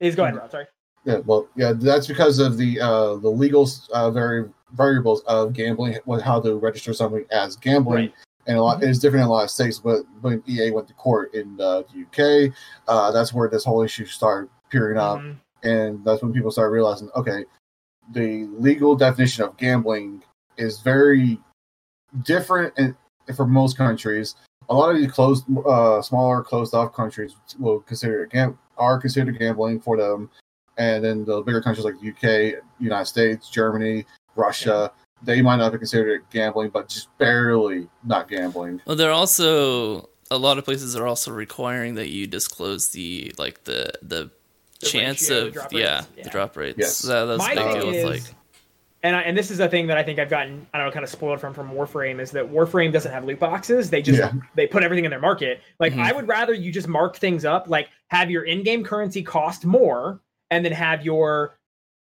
is 0.00 0.14
go 0.14 0.24
ahead, 0.24 0.36
Rob. 0.36 0.50
Sorry. 0.50 0.66
Yeah, 1.06 1.18
well, 1.26 1.46
yeah, 1.54 1.72
that's 1.74 2.06
because 2.06 2.38
of 2.38 2.56
the 2.56 2.80
uh, 2.80 3.16
the 3.16 3.28
legal 3.28 3.68
uh, 3.92 4.10
vari- 4.10 4.48
variables 4.72 5.20
of 5.22 5.52
gambling, 5.52 5.98
what 6.06 6.22
how 6.22 6.40
to 6.40 6.56
register 6.56 6.92
something 6.94 7.24
as 7.30 7.56
gambling, 7.56 8.04
Right. 8.06 8.14
and 8.46 8.56
a 8.56 8.62
lot 8.62 8.82
it 8.82 8.88
is 8.88 8.98
different 9.00 9.22
in 9.24 9.28
a 9.28 9.30
lot 9.30 9.44
of 9.44 9.50
states. 9.50 9.78
But 9.78 10.00
when 10.22 10.42
EA 10.46 10.70
went 10.70 10.88
to 10.88 10.94
court 10.94 11.34
in 11.34 11.60
uh, 11.60 11.82
the 11.92 12.00
UK, 12.48 12.54
uh, 12.88 13.10
that's 13.12 13.34
where 13.34 13.50
this 13.50 13.64
whole 13.64 13.82
issue 13.82 14.06
started 14.06 14.48
peering 14.74 14.98
up, 14.98 15.20
Mhm. 15.20 15.36
and 15.62 16.04
that's 16.04 16.20
when 16.20 16.32
people 16.32 16.50
start 16.50 16.72
realizing, 16.72 17.08
okay, 17.14 17.44
the 18.12 18.46
legal 18.58 18.96
definition 18.96 19.44
of 19.44 19.56
gambling 19.56 20.22
is 20.56 20.80
very 20.80 21.40
different 22.24 22.72
and 22.76 22.94
for 23.36 23.46
most 23.46 23.76
countries. 23.78 24.34
A 24.68 24.74
lot 24.74 24.90
of 24.90 24.96
these 24.96 25.10
closed, 25.10 25.44
uh, 25.66 26.02
smaller, 26.02 26.42
closed 26.42 26.74
off 26.74 26.92
countries 26.92 27.34
will 27.58 27.80
consider 27.80 28.24
it 28.24 28.30
gam- 28.30 28.58
are 28.76 28.98
considered 28.98 29.38
gambling 29.38 29.80
for 29.80 29.96
them, 29.96 30.28
and 30.76 31.04
then 31.04 31.24
the 31.24 31.40
bigger 31.42 31.60
countries 31.62 31.84
like 31.84 31.98
the 32.00 32.06
UK, 32.08 32.54
United 32.80 33.06
States, 33.06 33.48
Germany, 33.48 34.04
Russia, 34.36 34.90
they 35.22 35.40
might 35.40 35.56
not 35.56 35.70
be 35.72 35.78
considered 35.78 36.24
gambling, 36.30 36.70
but 36.70 36.88
just 36.88 37.16
barely 37.18 37.88
not 38.02 38.28
gambling. 38.28 38.80
Well, 38.86 38.96
they're 38.96 39.12
also 39.12 40.08
a 40.30 40.38
lot 40.38 40.58
of 40.58 40.64
places 40.64 40.96
are 40.96 41.06
also 41.06 41.30
requiring 41.30 41.94
that 41.94 42.08
you 42.08 42.26
disclose 42.26 42.88
the 42.88 43.32
like 43.38 43.64
the 43.64 43.92
the, 44.02 44.30
The 44.43 44.43
chance 44.84 45.22
ratio, 45.22 45.40
the 45.42 45.46
of 45.48 45.52
drop 45.54 45.72
yeah, 45.72 46.04
the 46.22 46.30
drop 46.30 46.56
rates. 46.56 46.78
Yes. 46.78 46.96
So 46.96 47.26
that's 47.26 47.38
My 47.38 47.52
a 47.52 47.54
big 47.56 47.64
thing 47.64 47.74
deal 47.80 47.86
with 47.86 47.96
is- 47.96 48.04
like 48.28 48.34
and 49.02 49.14
I, 49.14 49.20
and 49.20 49.36
this 49.36 49.50
is 49.50 49.60
a 49.60 49.68
thing 49.68 49.86
that 49.88 49.98
I 49.98 50.02
think 50.02 50.18
I've 50.18 50.30
gotten 50.30 50.66
I 50.72 50.78
don't 50.78 50.86
know 50.86 50.92
kind 50.92 51.04
of 51.04 51.10
spoiled 51.10 51.38
from 51.40 51.52
from 51.52 51.70
Warframe 51.72 52.20
is 52.20 52.30
that 52.30 52.50
Warframe 52.50 52.90
doesn't 52.92 53.12
have 53.12 53.24
loot 53.26 53.38
boxes. 53.38 53.90
They 53.90 54.00
just 54.00 54.18
Yeah. 54.18 54.32
they 54.54 54.66
put 54.66 54.82
everything 54.82 55.04
in 55.04 55.10
their 55.10 55.20
market. 55.20 55.60
Like 55.78 55.92
Mhm. 55.92 56.00
I 56.02 56.12
would 56.12 56.26
rather 56.26 56.54
you 56.54 56.72
just 56.72 56.88
mark 56.88 57.16
things 57.16 57.44
up, 57.44 57.68
like 57.68 57.88
have 58.08 58.30
your 58.30 58.44
in-game 58.44 58.82
currency 58.82 59.22
cost 59.22 59.66
more, 59.66 60.20
and 60.50 60.64
then 60.64 60.72
have 60.72 61.04
your 61.04 61.58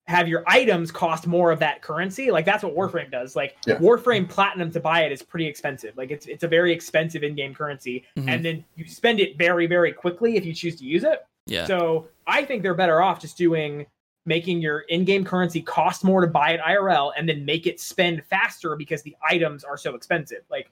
have 0.08 0.28
your 0.28 0.44
items 0.48 0.90
cost 0.92 1.28
more 1.28 1.52
of 1.52 1.60
that 1.60 1.84
currency. 1.84 2.32
Like 2.32 2.44
that's 2.44 2.64
what 2.64 2.76
Warframe 2.76 3.12
does. 3.12 3.36
Like 3.36 3.56
Yeah. 3.68 3.76
Warframe 3.76 4.28
Platinum 4.28 4.72
to 4.72 4.80
buy 4.80 5.04
it 5.04 5.12
is 5.12 5.22
pretty 5.22 5.46
expensive. 5.46 5.96
Like 5.96 6.10
it's 6.10 6.26
it's 6.26 6.44
a 6.44 6.48
very 6.48 6.74
expensive 6.74 7.22
in-game 7.22 7.54
currency, 7.54 8.04
Mhm. 8.18 8.28
and 8.28 8.44
then 8.44 8.66
you 8.76 8.88
spend 8.88 9.20
it 9.20 9.38
very 9.38 9.68
very 9.68 9.92
quickly 9.94 10.38
if 10.38 10.44
you 10.44 10.56
choose 10.56 10.76
to 10.78 10.86
use 10.86 11.04
it. 11.04 11.24
Yeah. 11.46 11.66
So 11.66 12.08
I 12.28 12.44
think 12.46 12.64
they're 12.64 12.74
better 12.76 13.02
off 13.02 13.20
just 13.20 13.38
doing 13.38 13.86
making 14.26 14.62
your 14.62 14.82
in-game 14.82 15.26
currency 15.26 15.62
cost 15.62 16.04
more 16.04 16.22
to 16.22 16.28
buy 16.28 16.52
it 16.52 16.60
IRL 16.62 17.14
and 17.18 17.28
then 17.28 17.46
make 17.46 17.66
it 17.66 17.80
spend 17.80 18.24
faster 18.26 18.76
because 18.76 19.02
the 19.02 19.16
items 19.28 19.64
are 19.64 19.78
so 19.78 19.96
expensive. 19.96 20.44
Like 20.52 20.70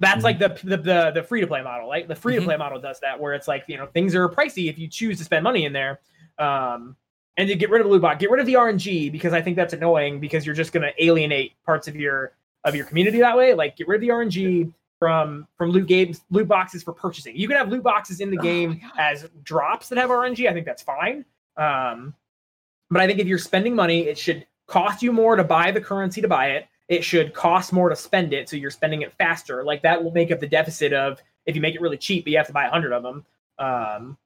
that's 0.00 0.20
Mhm. 0.20 0.24
like 0.24 0.38
the 0.38 0.48
the 0.64 0.76
the, 0.76 1.10
the 1.12 1.22
free 1.22 1.40
to 1.40 1.46
play 1.46 1.62
model, 1.62 1.88
right? 1.88 2.08
The 2.08 2.16
free 2.16 2.34
to 2.36 2.42
play 2.42 2.56
model 2.56 2.80
does 2.80 2.98
that 3.00 3.18
where 3.20 3.34
it's 3.34 3.46
like, 3.46 3.64
you 3.68 3.76
know, 3.76 3.86
things 3.86 4.14
are 4.14 4.28
pricey 4.28 4.68
if 4.68 4.78
you 4.78 4.88
choose 4.88 5.18
to 5.18 5.24
spend 5.24 5.44
money 5.44 5.64
in 5.64 5.72
there. 5.72 6.00
Um 6.38 6.96
and 7.36 7.48
to 7.48 7.54
get 7.54 7.70
rid 7.70 7.80
of 7.80 7.86
the 7.86 7.92
loot 7.92 8.02
box, 8.02 8.18
get 8.20 8.30
rid 8.30 8.40
of 8.40 8.46
the 8.46 8.54
RNG 8.54 9.12
because 9.12 9.32
I 9.32 9.40
think 9.40 9.54
that's 9.56 9.72
annoying 9.72 10.18
because 10.18 10.44
you're 10.44 10.56
just 10.56 10.72
going 10.72 10.82
to 10.82 11.04
alienate 11.04 11.52
parts 11.64 11.86
of 11.86 11.94
your 11.94 12.32
of 12.64 12.74
your 12.74 12.84
community 12.84 13.20
that 13.20 13.36
way. 13.36 13.54
Like 13.54 13.76
get 13.76 13.86
rid 13.86 13.96
of 13.96 14.00
the 14.00 14.08
RNG 14.08 14.72
from 14.98 15.46
from 15.56 15.70
loot 15.70 15.86
games, 15.86 16.22
loot 16.30 16.48
boxes 16.48 16.82
for 16.82 16.92
purchasing. 16.92 17.36
You 17.36 17.46
can 17.48 17.56
have 17.56 17.68
loot 17.68 17.82
boxes 17.82 18.20
in 18.20 18.30
the 18.30 18.38
Oh 18.38 18.42
game 18.42 18.80
God. 18.80 18.90
as 18.98 19.28
drops 19.42 19.88
that 19.88 19.98
have 19.98 20.10
RNG. 20.10 20.48
I 20.48 20.52
think 20.52 20.66
that's 20.66 20.82
fine. 20.82 21.24
Um, 21.56 22.14
but 22.90 23.00
I 23.00 23.06
think 23.06 23.18
if 23.18 23.26
you're 23.26 23.38
spending 23.38 23.74
money, 23.74 24.00
it 24.08 24.18
should 24.18 24.46
cost 24.66 25.02
you 25.02 25.12
more 25.12 25.36
to 25.36 25.44
buy 25.44 25.70
the 25.70 25.80
currency 25.80 26.20
to 26.20 26.28
buy 26.28 26.50
it. 26.50 26.66
It 26.88 27.04
should 27.04 27.34
cost 27.34 27.72
more 27.72 27.90
to 27.90 27.96
spend 27.96 28.32
it, 28.32 28.48
so 28.48 28.56
you're 28.56 28.70
spending 28.70 29.02
it 29.02 29.12
faster. 29.18 29.62
Like 29.62 29.82
that 29.82 30.02
will 30.02 30.12
make 30.12 30.30
up 30.30 30.40
the 30.40 30.48
deficit 30.48 30.92
of 30.92 31.20
if 31.46 31.54
you 31.54 31.60
make 31.62 31.74
it 31.74 31.80
really 31.80 31.98
cheap, 31.98 32.24
but 32.24 32.30
you 32.30 32.38
have 32.38 32.46
to 32.46 32.52
buy 32.52 32.64
a 32.64 32.70
hundred 32.70 32.92
of 32.92 33.02
them. 33.02 33.24
Um, 33.58 34.16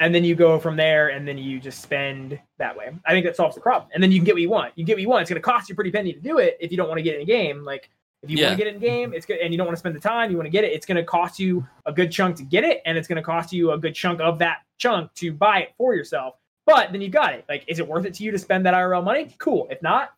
and 0.00 0.14
then 0.14 0.24
you 0.24 0.34
go 0.34 0.58
from 0.58 0.76
there, 0.76 1.10
and 1.10 1.26
then 1.26 1.38
you 1.38 1.60
just 1.60 1.80
spend 1.80 2.38
that 2.58 2.76
way. 2.76 2.90
I 3.06 3.12
think 3.12 3.24
that 3.26 3.36
solves 3.36 3.54
the 3.54 3.60
problem. 3.60 3.90
And 3.94 4.02
then 4.02 4.10
you 4.10 4.18
can 4.18 4.24
get 4.24 4.34
what 4.34 4.42
you 4.42 4.50
want. 4.50 4.72
You 4.76 4.84
get 4.84 4.96
what 4.96 5.02
you 5.02 5.08
want. 5.08 5.22
It's 5.22 5.30
going 5.30 5.40
to 5.40 5.44
cost 5.44 5.68
you 5.68 5.74
a 5.74 5.76
pretty 5.76 5.92
penny 5.92 6.12
to 6.12 6.18
do 6.20 6.38
it 6.38 6.56
if 6.60 6.70
you 6.72 6.76
don't 6.76 6.88
want 6.88 6.98
to 6.98 7.02
get 7.02 7.14
in 7.14 7.20
the 7.20 7.26
game. 7.26 7.64
Like 7.64 7.90
if 8.24 8.30
you 8.30 8.38
Yeah. 8.38 8.46
want 8.48 8.58
to 8.58 8.64
get 8.64 8.72
it 8.72 8.74
in 8.76 8.80
game, 8.80 9.12
it's 9.14 9.24
good, 9.26 9.38
and 9.38 9.52
you 9.52 9.58
don't 9.58 9.66
want 9.66 9.76
to 9.76 9.80
spend 9.80 9.94
the 9.94 10.00
time. 10.00 10.30
You 10.30 10.36
want 10.36 10.46
to 10.46 10.50
get 10.50 10.64
it. 10.64 10.72
It's 10.72 10.86
going 10.86 10.96
to 10.96 11.04
cost 11.04 11.38
you 11.38 11.66
a 11.86 11.92
good 11.92 12.10
chunk 12.10 12.36
to 12.36 12.42
get 12.42 12.64
it, 12.64 12.82
and 12.86 12.98
it's 12.98 13.06
going 13.06 13.16
to 13.16 13.22
cost 13.22 13.52
you 13.52 13.70
a 13.72 13.78
good 13.78 13.94
chunk 13.94 14.20
of 14.20 14.38
that 14.40 14.58
chunk 14.78 15.12
to 15.14 15.32
buy 15.32 15.60
it 15.60 15.74
for 15.78 15.94
yourself. 15.94 16.34
But 16.66 16.92
then 16.92 17.00
you 17.00 17.08
got 17.08 17.34
it. 17.34 17.44
Like, 17.48 17.64
is 17.68 17.78
it 17.78 17.86
worth 17.86 18.06
it 18.06 18.14
to 18.14 18.24
you 18.24 18.30
to 18.32 18.38
spend 18.38 18.64
that 18.66 18.74
IRL 18.74 19.02
money? 19.04 19.34
Cool. 19.38 19.68
If 19.70 19.82
not, 19.82 20.12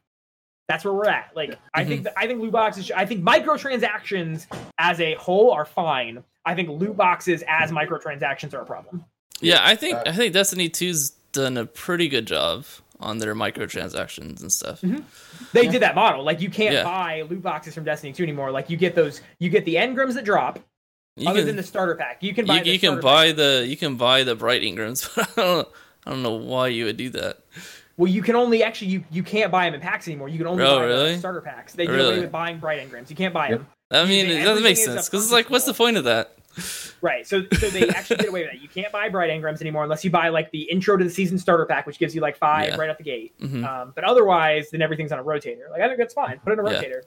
that's 0.69 0.85
where 0.85 0.95
we're 0.95 1.09
at. 1.09 1.31
Like, 1.35 1.57
I 1.75 1.85
think 1.85 2.05
that, 2.05 2.15
I 2.17 2.27
think 2.27 2.41
loot 2.41 2.53
boxes. 2.53 2.91
I 2.91 3.05
think 3.07 3.23
microtransactions 3.25 4.47
as 4.79 5.01
a 5.01 5.15
whole 5.15 5.51
are 5.51 5.65
fine. 5.65 6.23
I 6.45 6.55
think 6.55 6.69
loot 6.69 6.97
boxes 6.97 7.43
as 7.49 7.71
microtransactions 7.73 8.55
are 8.55 8.61
a 8.63 8.65
problem. 8.67 9.05
Yeah, 9.41 9.59
I 9.63 9.75
think 9.75 9.95
Uh, 9.97 10.03
I 10.07 10.13
think 10.13 10.33
Destiny 10.33 10.69
2's 10.71 11.11
done 11.33 11.57
a 11.57 11.67
pretty 11.67 12.09
good 12.09 12.27
job 12.27 12.65
on 13.01 13.19
their 13.19 13.35
microtransactions 13.35 14.41
and 14.41 14.53
stuff. 14.53 14.81
Mm-hmm. 14.81 15.01
They 15.53 15.65
Yeah. 15.65 15.71
did 15.73 15.83
that 15.83 15.95
model. 15.95 16.25
Like, 16.25 16.41
you 16.41 16.51
can't 16.51 16.75
Yeah. 16.75 16.85
buy 16.85 17.23
loot 17.23 17.43
boxes 17.43 17.75
from 17.75 17.85
Destiny 17.85 18.13
2 18.13 18.23
anymore. 18.23 18.51
Like, 18.51 18.71
you 18.71 18.77
get 18.77 18.95
those. 18.95 19.21
You 19.39 19.51
get 19.51 19.65
the 19.65 19.75
engrams 19.77 20.15
that 20.15 20.25
drop. 20.25 20.59
You 21.19 21.29
other 21.31 21.41
can, 21.41 21.47
than 21.47 21.57
the 21.57 21.63
starter 21.63 21.95
pack, 21.95 22.23
you 22.23 22.35
can 22.35 22.45
buy. 22.45 22.59
you, 22.59 22.65
the 22.65 22.71
you 22.71 22.79
can 22.79 23.01
buy 23.01 23.29
pack. 23.29 23.37
the 23.37 23.65
you 23.67 23.77
can 23.77 23.97
buy 23.97 24.23
the 24.23 24.35
bright 24.35 24.61
engrams, 24.61 25.09
but 25.17 25.31
I 25.39 25.43
don't 25.43 25.69
I 26.07 26.11
don't 26.11 26.23
know 26.23 26.35
why 26.35 26.69
you 26.69 26.85
would 26.85 26.99
do 26.99 27.09
that. 27.11 27.39
Well, 27.97 28.11
you 28.13 28.21
can 28.23 28.37
only 28.37 28.63
actually 28.63 28.89
you 28.89 29.05
you 29.11 29.23
can't 29.23 29.51
buy 29.51 29.65
them 29.65 29.73
in 29.73 29.81
packs 29.81 30.07
anymore. 30.09 30.29
You 30.29 30.37
can 30.37 30.47
only 30.47 30.63
Oh, 30.63 30.79
buy 30.79 30.85
really? 30.85 31.13
the 31.15 31.19
starter 31.19 31.41
packs. 31.41 31.73
They 31.73 31.87
did 31.87 31.93
Really? 31.93 32.09
away 32.17 32.21
with 32.21 32.33
buying 32.33 32.59
bright 32.59 32.87
engrams. 32.87 33.09
You 33.09 33.17
can't 33.17 33.33
buy 33.33 33.49
Yep. 33.49 33.59
them. 33.61 33.67
I 33.91 34.05
mean, 34.05 34.27
it 34.27 34.45
doesn't 34.45 34.63
make 34.63 34.77
sense 34.77 35.09
because 35.09 35.25
it's 35.25 35.33
like, 35.33 35.49
what's 35.49 35.65
the 35.65 35.73
point 35.73 35.97
of 35.97 36.05
that? 36.05 36.37
Right. 37.03 37.27
So 37.27 37.43
so 37.59 37.69
they 37.71 37.89
actually 37.91 38.17
did 38.17 38.29
away 38.29 38.43
with 38.43 38.53
that. 38.53 38.63
You 38.63 38.69
can't 38.69 38.91
buy 38.93 39.09
bright 39.09 39.31
engrams 39.31 39.61
anymore 39.61 39.83
unless 39.85 40.05
you 40.05 40.11
buy 40.11 40.29
like 40.31 40.51
the 40.51 40.63
intro 40.63 40.97
to 40.97 41.05
the 41.05 41.11
season 41.11 41.39
starter 41.39 41.67
pack, 41.67 41.87
which 41.87 41.99
gives 41.99 42.15
you 42.15 42.21
like 42.21 42.37
five 42.37 42.69
Yeah. 42.71 42.77
right 42.77 42.89
out 42.91 42.99
the 42.99 43.05
gate. 43.05 43.35
hmm 43.41 43.65
Um, 43.65 43.93
but 43.95 44.05
otherwise, 44.05 44.71
then 44.71 44.81
everything's 44.83 45.13
on 45.13 45.19
a 45.19 45.25
rotator. 45.25 45.71
Like 45.71 45.83
I 45.83 45.87
think 45.87 45.99
that's 45.99 46.15
fine. 46.15 46.39
Put 46.41 46.53
in 46.55 46.59
a 46.61 46.71
Yeah. 46.71 46.81
rotator. 46.83 47.01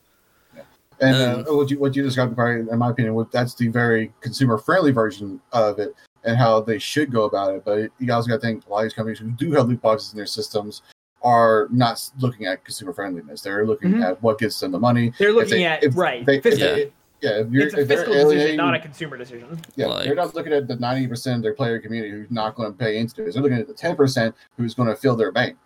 And 1.02 1.16
Um, 1.16 1.46
uh, 1.54 1.56
what 1.56 1.72
you 1.72 1.80
what 1.80 1.96
you 1.96 2.04
described, 2.04 2.38
in 2.38 2.78
my 2.78 2.90
opinion, 2.90 3.16
what- 3.16 3.32
that's 3.32 3.54
the 3.56 3.70
very 3.70 4.12
consumer 4.22 4.58
friendly 4.58 4.92
version 4.92 5.40
of 5.54 5.80
it, 5.80 5.96
and 6.26 6.36
how 6.38 6.60
they 6.60 6.78
should 6.78 7.10
go 7.12 7.24
about 7.24 7.56
it. 7.56 7.64
But 7.64 7.90
you 8.00 8.12
also 8.14 8.28
got 8.28 8.36
to 8.36 8.42
think 8.42 8.66
a 8.68 8.70
lot 8.70 8.80
of 8.80 8.84
these 8.84 8.94
companies 8.94 9.20
who 9.20 9.32
do 9.32 9.52
have 9.54 9.70
loot 9.70 9.82
boxes 9.82 10.12
in 10.14 10.18
their 10.18 10.26
systems 10.26 10.82
are 11.24 11.68
not 11.72 12.02
looking 12.20 12.46
at 12.48 12.64
consumer 12.66 12.92
friendliness. 12.94 13.42
They're 13.42 13.66
looking 13.66 13.94
Mhm. 13.94 14.04
at 14.12 14.22
what 14.24 14.40
gets 14.40 14.60
them 14.60 14.72
the 14.74 14.80
money. 14.80 15.14
They're 15.18 15.32
looking 15.34 15.60
they- 15.60 15.66
at 15.66 15.84
if 15.84 15.96
right. 15.98 16.26
they- 16.26 16.38
if 16.38 16.44
fiscal- 16.44 16.68
they- 16.76 16.92
yeah, 17.22 17.40
if 17.42 17.52
you're 17.52 17.66
it's 17.68 17.76
a 17.76 17.82
if 17.82 17.88
fiscal 17.88 18.14
decision, 18.14 18.56
not 18.58 18.74
a 18.74 18.80
consumer 18.80 19.18
decision. 19.18 19.60
yeah, 19.76 19.88
Like- 19.88 20.06
they're 20.06 20.16
not 20.16 20.34
looking 20.36 20.54
at 20.54 20.68
the 20.68 20.76
ninety 20.76 21.08
percent 21.08 21.38
of 21.38 21.44
their 21.44 21.54
player 21.54 21.80
community 21.80 22.12
who's 22.12 22.32
not 22.32 22.56
going 22.56 22.72
to 22.72 22.78
pay 22.78 22.98
into 22.98 23.24
this. 23.24 23.34
They're 23.36 23.44
looking 23.44 23.58
at 23.60 23.68
the 23.68 23.74
ten 23.74 23.96
percent 23.96 24.36
who's 24.58 24.74
going 24.74 24.90
to 24.90 24.96
fill 24.96 25.16
their 25.16 25.32
bank. 25.32 25.58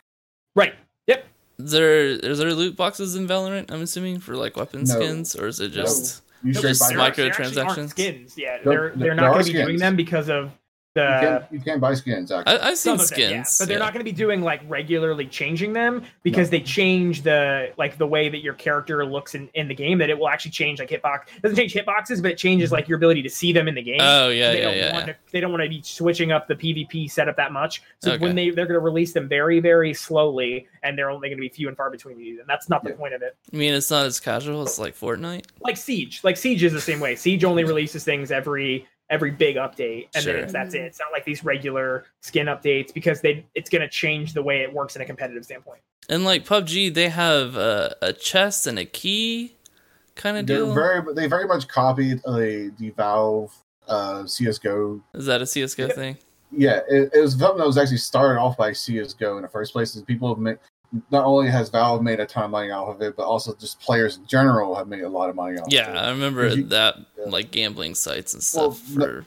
Right. 0.55 0.73
Yep. 1.07 1.25
Is 1.59 1.71
there 1.71 2.01
is 2.05 2.39
there 2.39 2.53
loot 2.53 2.75
boxes 2.75 3.15
in 3.15 3.27
Valorant? 3.27 3.71
I'm 3.71 3.81
assuming 3.81 4.19
for 4.19 4.35
like 4.35 4.55
weapon 4.57 4.83
No. 4.85 4.95
skins, 4.95 5.35
or 5.35 5.47
is 5.47 5.59
it 5.59 5.69
just 5.71 6.21
You 6.43 6.51
No, 6.53 6.59
straight 6.59 6.69
just 6.71 6.81
buy 6.89 6.95
micro- 6.95 7.27
actually- 7.27 7.45
aren't 7.61 7.69
microtransactions? 7.77 7.89
skins. 7.89 8.33
Yeah, 8.37 8.57
No, 8.65 8.71
they're 8.71 8.89
they're 8.95 9.15
not 9.15 9.33
going 9.33 9.45
to 9.45 9.53
be 9.53 9.59
doing 9.63 9.77
them 9.77 9.95
because 9.95 10.29
of 10.29 10.51
the 10.93 11.01
you 11.01 11.27
can't 11.27 11.43
you 11.51 11.59
can't 11.59 11.81
buy 11.81 11.93
skins. 11.93 12.31
Actually, 12.31 12.59
I, 12.59 12.69
I've 12.69 12.77
some 12.77 12.97
seen 12.97 13.03
of 13.03 13.09
them, 13.09 13.19
yeah. 13.19 13.43
skins, 13.43 13.57
but 13.57 13.67
they're 13.67 13.77
yeah. 13.77 13.85
not 13.85 13.93
going 13.93 14.05
to 14.05 14.11
be 14.11 14.15
doing 14.15 14.41
like 14.41 14.61
regularly 14.67 15.25
changing 15.25 15.73
them 15.73 16.03
because 16.21 16.49
they 16.49 16.59
change 16.59 17.23
the 17.23 17.73
like 17.77 17.97
the 17.97 18.05
way 18.05 18.29
that 18.29 18.43
your 18.43 18.53
character 18.53 19.05
looks 19.05 19.33
in, 19.35 19.49
in 19.55 19.67
the 19.67 19.73
game. 19.73 19.97
That 19.97 20.09
it 20.09 20.17
will 20.17 20.29
actually 20.29 20.51
change 20.51 20.79
like 20.79 20.89
hitbox. 20.89 21.21
It 21.35 21.41
doesn't 21.41 21.57
change 21.57 21.73
hitboxes, 21.73 22.21
but 22.21 22.31
it 22.31 22.37
changes 22.37 22.67
mm-hmm. 22.67 22.75
like 22.75 22.87
your 22.87 22.97
ability 22.97 23.23
to 23.23 23.29
see 23.29 23.51
them 23.51 23.67
in 23.67 23.75
the 23.75 23.81
game. 23.81 23.99
Oh 24.01 24.29
yeah, 24.29 24.51
they 24.51 24.59
yeah, 24.59 24.63
don't 24.63 24.77
yeah. 24.77 24.93
want 24.93 25.07
yeah. 25.07 25.13
to, 25.13 25.19
they 25.31 25.39
don't 25.39 25.51
want 25.51 25.63
to 25.63 25.69
be 25.69 25.81
switching 25.81 26.31
up 26.31 26.47
the 26.47 26.55
PvP 26.55 27.09
setup 27.09 27.37
that 27.37 27.51
much. 27.51 27.81
So 27.99 28.13
Okay. 28.13 28.23
when 28.23 28.35
they 28.35 28.51
they're 28.51 28.65
going 28.65 28.75
to 28.75 28.79
release 28.79 29.13
them 29.13 29.27
very 29.27 29.59
very 29.59 29.93
slowly, 29.93 30.67
and 30.83 30.97
they're 30.97 31.09
only 31.09 31.29
going 31.29 31.37
to 31.37 31.41
be 31.41 31.49
few 31.49 31.67
and 31.67 31.77
far 31.77 31.89
between 31.89 32.17
these, 32.17 32.39
and 32.39 32.47
that's 32.47 32.69
not 32.69 32.83
the 32.83 32.91
point 32.91 33.13
of 33.13 33.21
it. 33.21 33.35
I 33.51 33.55
mean, 33.55 33.73
it's 33.73 33.89
not 33.89 34.05
as 34.05 34.19
casual 34.19 34.61
as 34.61 34.77
like 34.77 34.95
Fortnite. 34.95 35.45
Like 35.61 35.77
Siege, 35.77 36.23
like 36.23 36.37
Siege 36.37 36.63
is 36.63 36.73
the 36.73 36.81
same 36.81 36.99
way. 36.99 37.15
Siege 37.15 37.43
only 37.43 37.63
releases 37.73 38.03
things 38.03 38.31
every 38.31 38.87
every 39.09 39.31
big 39.31 39.55
update, 39.57 40.07
and 40.15 40.23
Sure. 40.23 40.33
then 40.33 40.43
it's, 40.43 40.53
that's 40.53 40.73
it. 40.73 40.81
It's 40.81 40.99
not 40.99 41.11
like 41.11 41.25
these 41.25 41.43
regular 41.43 42.05
skin 42.21 42.47
updates 42.47 42.93
because 42.93 43.21
they 43.21 43.45
it's 43.55 43.69
going 43.69 43.81
to 43.81 43.89
change 43.89 44.33
the 44.33 44.41
way 44.41 44.61
it 44.61 44.73
works 44.73 44.95
in 44.95 45.01
a 45.01 45.05
competitive 45.05 45.43
standpoint. 45.45 45.81
And 46.09 46.25
like 46.25 46.45
PUBG, 46.45 46.93
they 46.93 47.09
have 47.09 47.55
a, 47.55 47.95
a 48.01 48.13
chest 48.13 48.67
and 48.67 48.77
a 48.79 48.85
key 48.85 49.55
kind 50.15 50.37
of 50.37 50.45
they're 50.47 50.57
deal. 50.57 50.73
very 50.73 51.01
they 51.13 51.27
very 51.27 51.45
much 51.47 51.67
copied 51.67 52.21
the 52.23 52.71
the 52.79 52.89
Valve 52.91 53.53
uh, 53.87 54.25
CS:GO 54.25 55.01
Is 55.13 55.25
that 55.25 55.41
a 55.41 55.45
CS:GO 55.45 55.87
Yep. 55.87 55.95
thing? 55.95 56.17
yeah, 56.51 56.79
it, 56.89 57.09
it 57.13 57.19
was 57.21 57.33
something 57.37 57.57
that 57.57 57.67
was 57.67 57.77
actually 57.77 57.97
started 57.97 58.39
off 58.39 58.55
by 58.57 58.71
CS:GO 58.73 59.37
in 59.37 59.41
the 59.43 59.49
first 59.49 59.73
place. 59.73 59.95
Is 59.95 60.01
people 60.03 60.29
have 60.29 60.37
made 60.39 60.57
not 61.11 61.25
only 61.25 61.49
has 61.49 61.69
Valve 61.69 62.01
made 62.03 62.19
a 62.19 62.25
ton 62.25 62.43
of 62.45 62.51
money 62.51 62.69
off 62.71 62.89
of 62.95 63.01
it, 63.01 63.15
but 63.15 63.23
also 63.23 63.53
just 63.55 63.79
players 63.79 64.17
in 64.17 64.25
general 64.27 64.75
have 64.75 64.87
made 64.87 65.01
a 65.01 65.09
lot 65.09 65.29
of 65.29 65.35
money 65.35 65.57
off. 65.57 65.67
Yeah, 65.69 65.89
of 65.89 65.95
I 65.97 66.09
remember 66.11 66.47
You- 66.47 66.63
that 66.65 66.97
yeah. 67.17 67.25
like 67.27 67.51
gambling 67.51 67.95
sites 67.95 68.33
and 68.33 68.43
stuff. 68.43 68.79
no- 68.91 69.05
for 69.05 69.25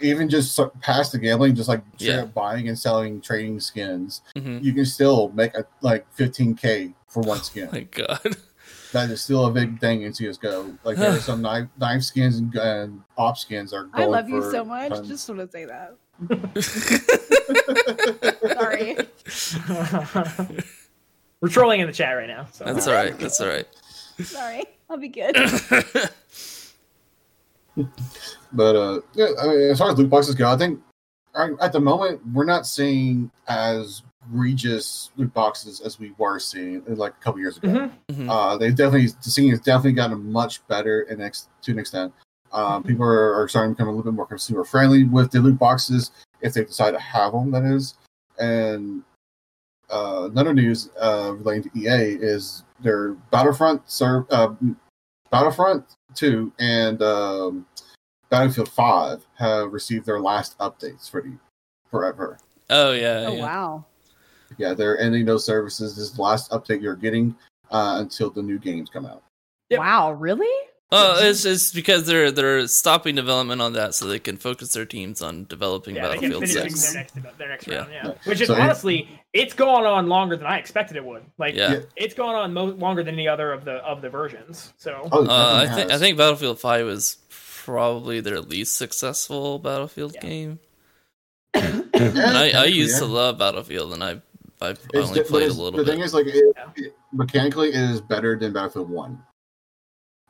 even 0.00 0.28
just 0.28 0.56
past 0.80 1.10
the 1.12 1.18
gambling, 1.18 1.56
just 1.56 1.68
like 1.68 1.82
Yeah. 1.98 2.24
buying 2.26 2.68
and 2.68 2.78
selling 2.78 3.20
trading 3.20 3.58
skins, 3.58 4.20
Mhm. 4.36 4.62
you 4.62 4.72
can 4.72 4.84
still 4.84 5.30
make 5.34 5.56
a, 5.56 5.66
like 5.80 6.06
15k 6.16 6.94
for 7.08 7.20
one 7.22 7.38
skin. 7.42 7.68
my 7.72 7.80
God. 7.80 8.36
that 8.92 9.10
is 9.10 9.20
still 9.20 9.46
a 9.46 9.50
big 9.50 9.80
thing 9.80 10.02
in 10.02 10.14
CS:GO. 10.14 10.72
Like 10.84 10.98
there 10.98 11.10
are 11.10 11.18
some 11.20 11.42
knife, 11.42 11.66
knife 11.80 12.04
skins 12.04 12.38
and, 12.38 12.54
and 12.54 13.02
op 13.16 13.36
skins 13.36 13.72
are. 13.72 13.88
I 13.92 13.98
Going 14.02 14.10
love 14.12 14.28
you 14.28 14.40
so 14.52 14.64
much. 14.64 14.90
tons. 14.92 15.08
Just 15.08 15.28
want 15.28 15.40
to 15.40 15.48
say 15.50 15.64
that. 15.66 15.96
Sorry. 18.58 18.96
We're 21.40 21.48
trolling 21.48 21.80
in 21.80 21.86
the 21.86 21.92
chat 21.92 22.16
right 22.16 22.26
now. 22.28 22.46
So 22.52 22.64
That's 22.64 22.86
all 22.88 22.94
right. 22.94 23.16
That's 23.18 23.40
all 23.40 23.46
right. 23.48 23.66
Sorry. 24.22 24.64
I'll 24.90 24.96
be 24.96 25.08
good. 25.08 25.36
But 28.52 28.76
uh, 28.76 29.00
yeah, 29.14 29.28
I 29.40 29.46
mean, 29.46 29.60
as 29.70 29.78
far 29.78 29.90
as 29.90 29.98
loot 29.98 30.10
boxes 30.10 30.34
go, 30.34 30.50
I 30.50 30.56
think 30.56 30.80
uh, 31.34 31.50
at 31.60 31.72
the 31.72 31.80
moment 31.80 32.20
we're 32.32 32.44
not 32.44 32.66
seeing 32.66 33.30
as 33.46 34.02
egregious 34.26 35.10
loot 35.16 35.32
boxes 35.34 35.80
as 35.80 35.98
we 35.98 36.12
were 36.18 36.38
seeing 36.38 36.82
uh, 36.90 36.94
like 36.94 37.12
a 37.12 37.22
couple 37.22 37.40
years 37.40 37.58
ago. 37.58 37.68
Mhm. 37.68 37.90
Mhm. 38.10 38.28
Uh, 38.28 38.56
they 38.56 38.70
definitely 38.70 39.08
the 39.22 39.30
scene 39.30 39.50
has 39.50 39.60
definitely 39.60 39.92
gotten 39.92 40.32
much 40.32 40.66
better 40.66 41.02
in 41.02 41.20
ex, 41.20 41.48
to 41.62 41.72
an 41.72 41.78
extent. 41.78 42.12
Um, 42.50 42.82
people 42.82 43.04
are, 43.04 43.34
are 43.42 43.48
starting 43.48 43.72
to 43.72 43.76
become 43.76 43.88
a 43.88 43.90
little 43.90 44.10
bit 44.10 44.16
more 44.16 44.26
consumer 44.26 44.64
friendly 44.64 45.04
with 45.04 45.30
the 45.30 45.40
loot 45.40 45.58
boxes 45.58 46.10
if 46.40 46.54
they 46.54 46.64
decide 46.64 46.92
to 46.92 46.98
have 46.98 47.32
them. 47.32 47.50
That 47.50 47.64
is, 47.64 47.94
and 48.38 49.02
uh, 49.90 50.28
another 50.30 50.54
news 50.54 50.90
uh, 51.00 51.34
relating 51.36 51.70
to 51.70 51.78
EA 51.78 52.16
is 52.20 52.64
their 52.80 53.12
Battlefront 53.30 53.88
serve 53.90 54.26
uh, 54.30 54.54
Battlefront 55.30 55.84
Two 56.14 56.52
and 56.58 57.02
um, 57.02 57.66
Battlefield 58.30 58.70
Five 58.70 59.26
have 59.36 59.72
received 59.72 60.06
their 60.06 60.20
last 60.20 60.58
updates 60.58 61.10
for 61.10 61.22
the 61.22 61.32
forever. 61.90 62.38
Oh 62.70 62.92
yeah. 62.92 63.24
Oh 63.26 63.34
yeah. 63.34 63.42
wow. 63.42 63.84
Yeah, 64.56 64.74
they're 64.74 64.98
ending 64.98 65.26
those 65.26 65.44
services. 65.44 65.94
This 65.94 66.04
is 66.04 66.12
the 66.14 66.22
last 66.22 66.50
update 66.50 66.80
you're 66.80 66.96
getting 66.96 67.36
uh, 67.70 67.96
until 68.00 68.30
the 68.30 68.42
new 68.42 68.58
games 68.58 68.88
come 68.88 69.04
out. 69.04 69.22
Yep. 69.70 69.80
Wow, 69.80 70.12
really? 70.12 70.67
Oh, 70.90 71.18
it's 71.20 71.42
just 71.42 71.74
because 71.74 72.06
they're 72.06 72.30
they're 72.30 72.66
stopping 72.66 73.14
development 73.14 73.60
on 73.60 73.74
that 73.74 73.94
so 73.94 74.06
they 74.06 74.18
can 74.18 74.38
focus 74.38 74.72
their 74.72 74.86
teams 74.86 75.20
on 75.20 75.44
developing 75.44 75.96
Yeah, 75.96 76.08
they 76.08 76.16
can 76.18 76.30
Battlefield 76.30 76.48
finish 76.64 76.72
Six. 76.74 76.92
their 76.92 77.22
next, 77.22 77.38
their 77.38 77.48
next 77.50 77.66
Yeah. 77.66 77.76
round. 77.80 77.90
Yeah, 77.92 78.06
Yeah. 78.06 78.14
which 78.24 78.40
is 78.40 78.48
So 78.48 78.54
honestly, 78.54 79.06
it's 79.34 79.52
gone 79.52 79.84
on 79.84 80.08
longer 80.08 80.36
than 80.36 80.46
I 80.46 80.56
expected 80.58 80.96
it 80.96 81.04
would. 81.04 81.24
Like, 81.36 81.54
Yeah. 81.54 81.72
Yeah. 81.72 81.80
it's 81.96 82.14
gone 82.14 82.34
on 82.34 82.54
mo- 82.54 82.64
longer 82.78 83.02
than 83.02 83.14
any 83.14 83.28
other 83.28 83.52
of 83.52 83.66
the 83.66 83.72
of 83.84 84.00
the 84.00 84.08
versions. 84.08 84.72
So, 84.78 85.08
Oh, 85.12 85.26
Uh, 85.26 85.66
I 85.68 85.74
think 85.74 85.90
I 85.90 85.98
think 85.98 86.16
Battlefield 86.16 86.58
Five 86.58 86.86
was 86.86 87.18
probably 87.64 88.20
their 88.20 88.40
least 88.40 88.74
successful 88.78 89.58
Battlefield 89.58 90.14
Yeah. 90.14 90.20
game. 90.22 90.58
And 91.54 92.16
I, 92.36 92.50
I 92.50 92.64
used 92.64 92.94
yeah. 92.94 93.00
to 93.00 93.12
love 93.12 93.38
Battlefield, 93.38 93.92
and 93.92 94.02
I 94.02 94.22
I 94.62 94.70
It's 94.70 94.80
only 95.08 95.22
played 95.22 95.42
a 95.42 95.46
it's- 95.46 95.56
little 95.58 95.72
the 95.78 95.84
bit. 95.84 95.92
thing 95.92 96.00
is, 96.00 96.12
like, 96.14 96.26
it, 96.26 96.34
it- 96.76 96.94
mechanically, 97.12 97.68
it 97.68 97.76
is 97.76 98.00
better 98.00 98.38
than 98.38 98.52
Battlefield 98.52 98.88
One. 98.90 99.22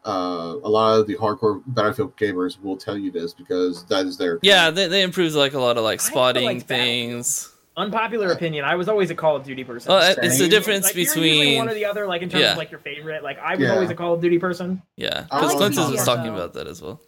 Uh, 0.04 0.56
a 0.62 0.68
lot 0.68 0.98
of 0.98 1.06
the 1.06 1.16
hardcore 1.16 1.60
Battlefield 1.66 2.16
gamers 2.16 2.60
will 2.62 2.76
tell 2.76 2.96
you 2.96 3.10
this 3.10 3.34
because 3.34 3.84
that 3.86 4.06
is 4.06 4.16
their 4.16 4.38
yeah, 4.42 4.70
they 4.70 4.86
they 4.86 5.02
improved 5.02 5.34
like 5.34 5.54
a 5.54 5.58
lot 5.58 5.76
of 5.76 5.84
like 5.84 6.00
spotting 6.00 6.44
liked 6.44 6.66
things. 6.66 7.52
unpopular 7.76 8.30
opinion, 8.32 8.64
I 8.64 8.74
was 8.76 8.88
always 8.88 9.10
a 9.10 9.14
Call 9.14 9.36
of 9.36 9.42
Duty 9.44 9.64
person. 9.64 9.90
Well, 9.90 10.14
it's 10.22 10.38
the 10.38 10.48
difference 10.48 10.86
like, 10.86 10.94
between 10.94 11.58
one 11.58 11.68
or 11.68 11.74
the 11.74 11.84
other, 11.84 12.06
like 12.06 12.22
in 12.22 12.28
terms 12.30 12.42
Yeah. 12.42 12.52
of 12.52 12.58
like 12.58 12.70
your 12.70 12.80
favorite. 12.80 13.22
Like 13.22 13.38
I 13.38 13.56
was 13.56 13.60
Yeah. 13.60 13.74
always 13.74 13.90
a 13.90 13.94
Call 13.94 14.14
of 14.14 14.20
Duty 14.20 14.38
person. 14.38 14.80
yeah, 14.96 15.22
because 15.22 15.54
like 15.54 15.72
Clintus 15.72 15.90
was 15.90 16.04
talking 16.04 16.32
about 16.32 16.54
that 16.54 16.66
as 16.68 16.80
well. 16.80 17.00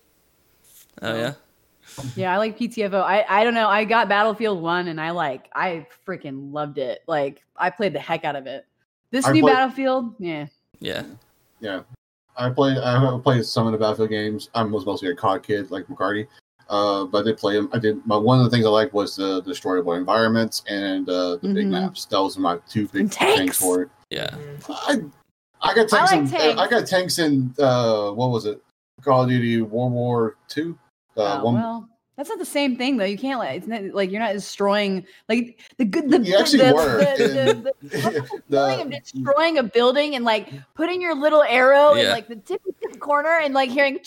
Oh 1.03 1.15
yeah, 1.17 1.33
Yeah, 2.17 2.35
I 2.35 2.39
like 2.39 2.59
PTFO. 2.59 3.01
I 3.03 3.25
I 3.29 3.45
don't 3.45 3.55
know. 3.55 3.69
I 3.69 3.85
got 3.85 4.09
Battlefield 4.09 4.61
One, 4.61 4.89
and 4.89 5.01
I 5.01 5.11
like 5.13 5.49
I 5.55 5.87
freaking 6.07 6.53
loved 6.53 6.79
it. 6.79 7.03
Like 7.07 7.43
I 7.57 7.71
played 7.71 7.93
the 7.95 8.01
heck 8.01 8.25
out 8.25 8.37
of 8.37 8.47
it. 8.47 8.67
This 9.11 9.27
I 9.27 9.33
new 9.33 9.43
played- 9.43 9.55
Battlefield, 9.55 10.15
yeah. 10.19 10.47
yeah. 10.81 11.05
Yeah, 11.61 11.83
I 12.41 12.51
played. 12.51 12.79
I 12.79 13.01
have 13.01 13.23
played 13.23 13.45
some 13.45 13.67
of 13.67 13.73
the 13.73 13.79
Battlefield 13.79 14.11
games. 14.11 14.49
I 14.55 14.63
was 14.65 14.87
mostly 14.87 15.11
a 15.11 15.15
COD 15.15 15.43
kid, 15.43 15.71
like 15.71 15.87
McCarty. 15.87 16.27
Uh, 16.69 17.05
but 17.05 17.23
I 17.23 17.25
did 17.25 17.37
play 17.37 17.55
them. 17.57 17.69
I 17.73 17.79
did. 17.79 18.05
My 18.07 18.17
one 18.17 18.39
of 18.39 18.45
the 18.45 18.51
things 18.51 18.65
I 18.65 18.69
liked 18.69 18.95
was 18.95 19.17
the 19.17 19.43
destroyable 19.43 19.93
environments 19.95 20.63
and 20.69 21.09
uh, 21.09 21.37
the 21.37 21.49
big 21.53 21.67
Mhm. 21.67 21.71
maps. 21.71 22.05
Those 22.07 22.37
are 22.39 22.41
my 22.41 22.59
two 22.69 22.87
big 22.89 23.03
And 23.03 23.13
things 23.15 23.37
tanks. 23.39 23.59
for 23.61 23.83
it. 23.83 23.89
Yeah. 24.11 24.35
I 24.69 25.03
I 25.63 25.75
got 25.75 25.93
I 25.93 26.07
tanks. 26.07 26.13
like 26.13 26.13
in, 26.21 26.29
tanks. 26.31 26.61
I 26.61 26.69
got 26.69 26.87
tanks 26.87 27.19
in. 27.19 27.55
Uh, 27.59 28.13
what 28.13 28.31
was 28.31 28.47
it? 28.47 28.63
Call 29.03 29.23
of 29.25 29.29
Duty 29.29 29.63
World 29.63 29.93
War 29.93 30.37
Two. 30.49 30.79
Uh, 31.17 31.41
Oh, 31.41 31.45
one, 31.45 31.55
well, 31.55 31.89
that's 32.21 32.29
not 32.29 32.39
the 32.39 32.45
same 32.45 32.77
thing 32.77 32.99
though. 32.99 33.07
You 33.07 33.17
can't 33.17 33.39
like 33.39 33.57
it's 33.57 33.67
not 33.67 33.83
like 33.95 34.11
you're 34.11 34.21
not 34.21 34.35
destroying 34.35 35.07
like 35.31 35.59
the 35.79 35.87
good 35.87 36.11
the 36.11 36.21
You 36.21 36.37
actually 36.37 36.59
the, 36.59 36.75
were 36.75 36.99
the, 37.17 37.73
the, 37.83 37.89
the, 37.89 38.21
the 38.21 38.41
feeling 38.51 38.81
of 38.83 38.91
destroying 38.91 39.57
a 39.57 39.63
building 39.63 40.17
and 40.17 40.23
like 40.23 40.53
putting 40.75 41.01
your 41.01 41.15
little 41.15 41.43
arrow 41.43 41.95
in 41.95 42.11
like 42.11 42.29
the 42.29 42.37
tippy 42.37 42.73
tip 42.83 43.01
corner 43.01 43.39
and 43.43 43.55
like 43.55 43.71
hearing 43.71 43.95
ching 43.95 44.03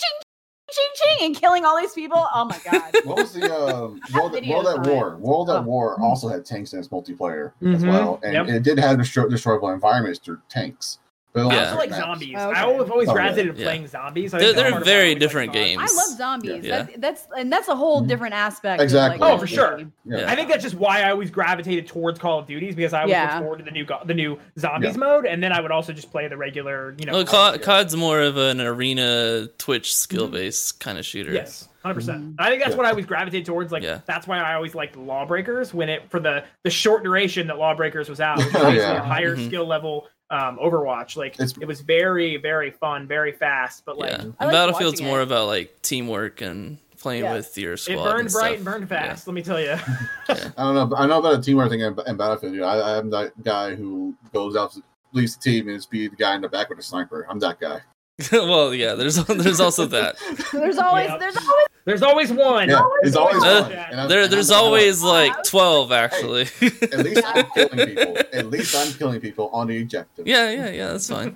ching 0.70 0.86
ching 0.96 1.26
and 1.26 1.36
killing 1.36 1.66
all 1.66 1.76
these 1.80 1.94
people. 1.94 2.24
Oh 2.36 2.46
my 2.46 2.60
god. 2.72 2.92
what 3.04 3.18
was 3.18 3.34
the 3.34 3.52
um, 3.52 4.00
World, 4.14 4.34
video 4.34 4.58
World 4.64 4.68
at. 4.80 4.88
War? 4.94 5.18
World 5.18 5.50
at 5.50 5.56
Oh. 5.56 5.62
War 5.64 6.00
also 6.00 6.28
had 6.28 6.46
tanks 6.46 6.74
in 6.74 6.80
its 6.80 6.90
multiplayer 6.90 7.54
as 7.64 7.84
Mhm. 7.84 7.88
well, 7.88 8.20
and 8.22 8.34
Yep. 8.34 8.48
it 8.48 8.62
did 8.62 8.78
have 8.78 9.00
destroy, 9.00 9.28
destroyable 9.28 9.70
environments 9.70 10.20
through 10.20 10.40
tanks. 10.50 11.00
But 11.34 11.48
I 11.48 11.54
Yeah. 11.56 11.64
also 11.66 11.78
like 11.78 11.90
maps. 11.90 12.02
zombies. 12.04 12.36
Oh, 12.38 12.50
okay. 12.52 12.60
I 12.60 12.64
have 12.72 12.92
always 12.92 13.10
Oh, 13.10 13.12
yeah. 13.12 13.14
gravitated 13.14 13.56
to 13.56 13.62
Yeah. 13.62 13.66
playing 13.68 13.88
zombies. 13.88 14.34
I 14.34 14.38
They're- 14.38 14.48
think 14.50 14.56
they're 14.56 14.70
part 14.72 14.82
of 14.84 14.88
why 14.88 14.92
I 14.92 14.96
very 14.96 15.08
always 15.10 15.20
different 15.20 15.52
COD. 15.54 15.60
games. 15.66 15.82
I 15.82 15.96
love 15.96 16.18
zombies. 16.18 16.64
Yeah. 16.66 16.84
That, 16.84 17.02
that's 17.02 17.28
and 17.36 17.52
that's 17.52 17.68
a 17.70 17.76
whole 17.76 18.04
Mhm. 18.04 18.08
different 18.08 18.34
aspect. 18.36 18.82
Exactly. 18.84 19.16
Of, 19.16 19.22
like, 19.22 19.32
Oh, 19.34 19.38
for 19.40 19.48
sure. 19.48 19.80
Yeah. 20.06 20.32
I 20.32 20.36
think 20.36 20.50
that's 20.50 20.62
just 20.64 20.76
why 20.76 21.02
I 21.02 21.10
always 21.10 21.32
gravitated 21.32 21.88
towards 21.88 22.20
Call 22.20 22.38
of 22.40 22.46
Duties 22.46 22.76
because 22.76 22.94
I 22.94 23.00
always 23.00 23.12
Yeah. 23.12 23.34
look 23.34 23.42
forward 23.44 23.58
to 23.60 23.66
the 23.66 23.72
new 23.72 23.86
the 24.06 24.14
new 24.14 24.38
zombies 24.60 24.92
Yeah. 24.92 24.98
mode, 24.98 25.26
and 25.26 25.42
then 25.44 25.52
I 25.52 25.60
would 25.60 25.72
also 25.72 25.92
just 25.92 26.12
play 26.12 26.28
the 26.28 26.38
regular, 26.38 26.94
you 27.00 27.06
know. 27.06 27.14
well, 27.14 27.26
Call 27.26 27.52
COD, 27.54 27.62
COD's 27.64 27.96
more 27.96 28.22
of 28.22 28.38
an 28.38 28.62
arena 28.62 29.48
Twitch 29.58 29.96
skill 29.96 30.28
based 30.28 30.80
kind 30.80 30.98
of 31.00 31.06
shooter. 31.06 31.32
Yes, 31.32 31.68
hundred 31.84 31.96
percent. 31.96 32.22
Mhm. 32.24 32.36
I 32.40 32.50
think 32.50 32.62
that's 32.62 32.72
Yeah. 32.74 32.78
what 32.78 32.86
I 32.86 32.90
always 32.92 33.06
gravitated 33.06 33.46
towards. 33.46 33.72
Like 33.72 33.84
Yeah. 33.84 34.00
that's 34.06 34.28
why 34.28 34.40
I 34.40 34.54
always 34.54 34.76
liked 34.76 34.96
Lawbreakers 34.96 35.74
when 35.74 35.90
it 35.90 36.04
for 36.10 36.20
the 36.20 36.44
the 36.64 36.70
short 36.70 37.04
duration 37.04 37.48
that 37.48 37.58
Lawbreakers 37.58 38.08
was 38.10 38.20
out. 38.22 38.40
It 38.40 38.46
was 38.46 38.56
Oh, 38.56 38.60
basically 38.66 38.78
yeah. 38.78 38.98
a 38.98 39.02
higher 39.02 39.36
Mhm. 39.36 39.48
skill 39.48 39.66
level 39.66 40.08
um, 40.34 40.58
Overwatch. 40.58 41.16
Like 41.16 41.34
It's- 41.36 41.54
it 41.62 41.66
was 41.68 41.82
very 41.82 42.38
very 42.38 42.72
fun, 42.72 43.08
very 43.08 43.32
fast, 43.32 43.84
but 43.86 43.98
like 43.98 44.12
yeah. 44.12 44.22
And 44.22 44.36
like 44.40 44.52
Battlefield's 44.52 45.02
more 45.02 45.20
it. 45.22 45.24
about 45.24 45.48
like 45.48 45.82
teamwork 45.82 46.42
and 46.42 46.80
playing 47.00 47.24
Yeah. 47.24 47.34
with 47.36 47.58
your 47.58 47.76
squad. 47.78 47.94
it 47.94 48.04
burned 48.04 48.20
and 48.22 48.32
bright 48.32 48.46
stuff. 48.46 48.56
and 48.56 48.66
burned 48.66 48.82
Yeah. 48.90 49.08
fast. 49.10 49.28
Let 49.28 49.34
me 49.34 49.44
tell 49.44 49.60
you. 49.60 49.72
I 50.30 50.36
don't 50.58 50.76
know. 50.76 50.86
but 50.88 51.00
I 51.00 51.06
know 51.06 51.20
about 51.20 51.40
a 51.40 51.42
teamwork 51.42 51.70
thing 51.70 51.82
in, 51.82 51.96
in 52.08 52.18
Battlefield. 52.18 52.60
I, 52.62 52.78
I 52.80 52.98
am 52.98 53.10
that 53.12 53.32
guy 53.44 53.76
who 53.76 54.16
goes 54.34 54.56
out 54.56 54.72
to 54.74 54.82
leads 55.12 55.36
the 55.38 55.44
team 55.44 55.68
and 55.68 55.78
is 55.78 55.86
be 55.86 56.08
the 56.08 56.16
guy 56.16 56.34
in 56.36 56.42
the 56.42 56.50
back 56.50 56.70
with 56.70 56.80
a 56.80 56.84
sniper. 56.84 57.28
I'm 57.30 57.40
that 57.40 57.60
guy. 57.60 57.82
well, 58.32 58.74
yeah. 58.74 58.94
There's 58.96 59.16
there's 59.26 59.60
also 59.60 59.86
that. 59.88 60.16
There's 60.52 60.78
always 60.78 61.08
Yeah. 61.10 61.18
there's 61.18 61.36
always 61.38 61.68
There's 61.86 62.02
always 62.04 62.32
one. 62.32 62.70
Yeah, 62.70 62.84
it's 63.02 63.16
always 63.16 63.44
fun. 63.44 63.72
And 63.72 64.00
I'm- 64.00 64.08
There 64.10 64.24
and 64.24 64.32
there's 64.32 64.52
I'm- 64.52 64.64
always 64.64 65.02
like 65.04 65.44
twelve 65.44 65.92
actually. 65.92 66.44
At 66.62 67.00
least 67.00 67.24
I'm 67.26 67.46
killing 67.56 67.88
people. 67.88 68.18
At 68.32 68.50
least 68.50 68.76
I'm 68.76 68.94
killing 68.94 69.20
people 69.20 69.50
on 69.52 69.68
the 69.68 69.82
objective. 69.82 70.28
yeah, 70.28 70.50
yeah, 70.52 70.70
yeah. 70.70 70.88
That's 70.94 71.10
fine. 71.10 71.36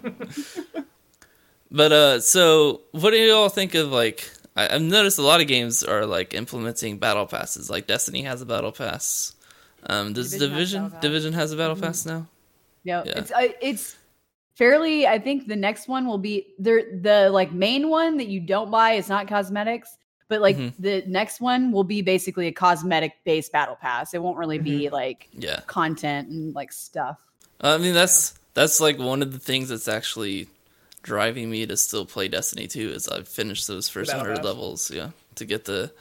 But 1.70 1.92
uh, 1.92 2.20
so 2.22 2.82
what 2.92 3.12
do 3.12 3.18
you 3.18 3.34
all 3.34 3.50
think 3.50 3.74
of 3.76 3.92
like? 3.92 4.30
I, 4.56 4.76
I've 4.76 4.82
noticed 4.82 5.18
a 5.20 5.22
lot 5.24 5.42
of 5.42 5.48
games 5.48 5.84
are 5.84 6.06
like 6.06 6.34
implementing 6.34 6.98
battle 6.98 7.26
passes. 7.26 7.70
Like 7.70 7.88
Destiny 7.88 8.22
has 8.22 8.42
a 8.42 8.46
battle 8.46 8.72
pass. 8.72 9.34
Um, 9.86 10.14
does 10.14 10.32
Division 10.32 10.50
Division 10.52 10.82
battle 10.84 10.92
pass. 10.96 11.02
Division 11.02 11.34
has 11.34 11.52
a 11.52 11.58
battle 11.58 11.76
Mhm. 11.76 11.82
pass 11.82 12.06
now? 12.06 12.28
Yeah, 12.84 13.04
Yeah. 13.06 13.18
it's 13.20 13.32
uh, 13.32 13.48
it's 13.60 13.97
fairly. 14.58 15.08
I 15.08 15.20
think 15.20 15.48
the 15.48 15.56
next 15.56 15.88
one 15.88 16.08
will 16.08 16.18
be 16.18 16.48
there. 16.60 16.84
The 17.02 17.30
like 17.32 17.52
main 17.52 17.90
one 17.90 18.18
that 18.18 18.28
you 18.28 18.40
don't 18.40 18.72
buy 18.72 18.94
is 18.94 19.08
not 19.08 19.28
cosmetics, 19.28 19.98
but 20.30 20.42
like 20.42 20.58
Mhm. 20.58 20.74
the 20.80 21.04
next 21.08 21.40
one 21.40 21.72
will 21.72 21.84
be 21.84 22.02
basically 22.02 22.48
a 22.48 22.52
cosmetic 22.52 23.14
based 23.24 23.52
battle 23.52 23.78
pass. 23.80 24.14
It 24.14 24.22
won't 24.22 24.38
really 24.38 24.60
be 24.60 24.90
like 24.90 25.30
Yeah. 25.34 25.62
content 25.68 26.30
and 26.30 26.54
like 26.56 26.72
stuff. 26.74 27.18
I 27.62 27.78
mean 27.78 27.94
that's 27.94 28.34
that's 28.54 28.80
like 28.82 28.98
one 28.98 29.22
of 29.22 29.32
the 29.32 29.40
things 29.40 29.70
that's 29.70 29.88
actually 29.88 30.48
driving 31.04 31.50
me 31.50 31.66
to 31.66 31.78
still 31.78 32.06
play 32.06 32.28
Destiny 32.28 32.68
2 32.68 32.90
is 32.92 33.08
I've 33.08 33.28
finished 33.28 33.68
those 33.68 33.88
first 33.88 34.12
hundred 34.12 34.38
pass. 34.38 34.46
levels, 34.46 34.92
yeah, 34.92 35.12
to 35.36 35.46
get 35.46 35.66
the 35.66 35.92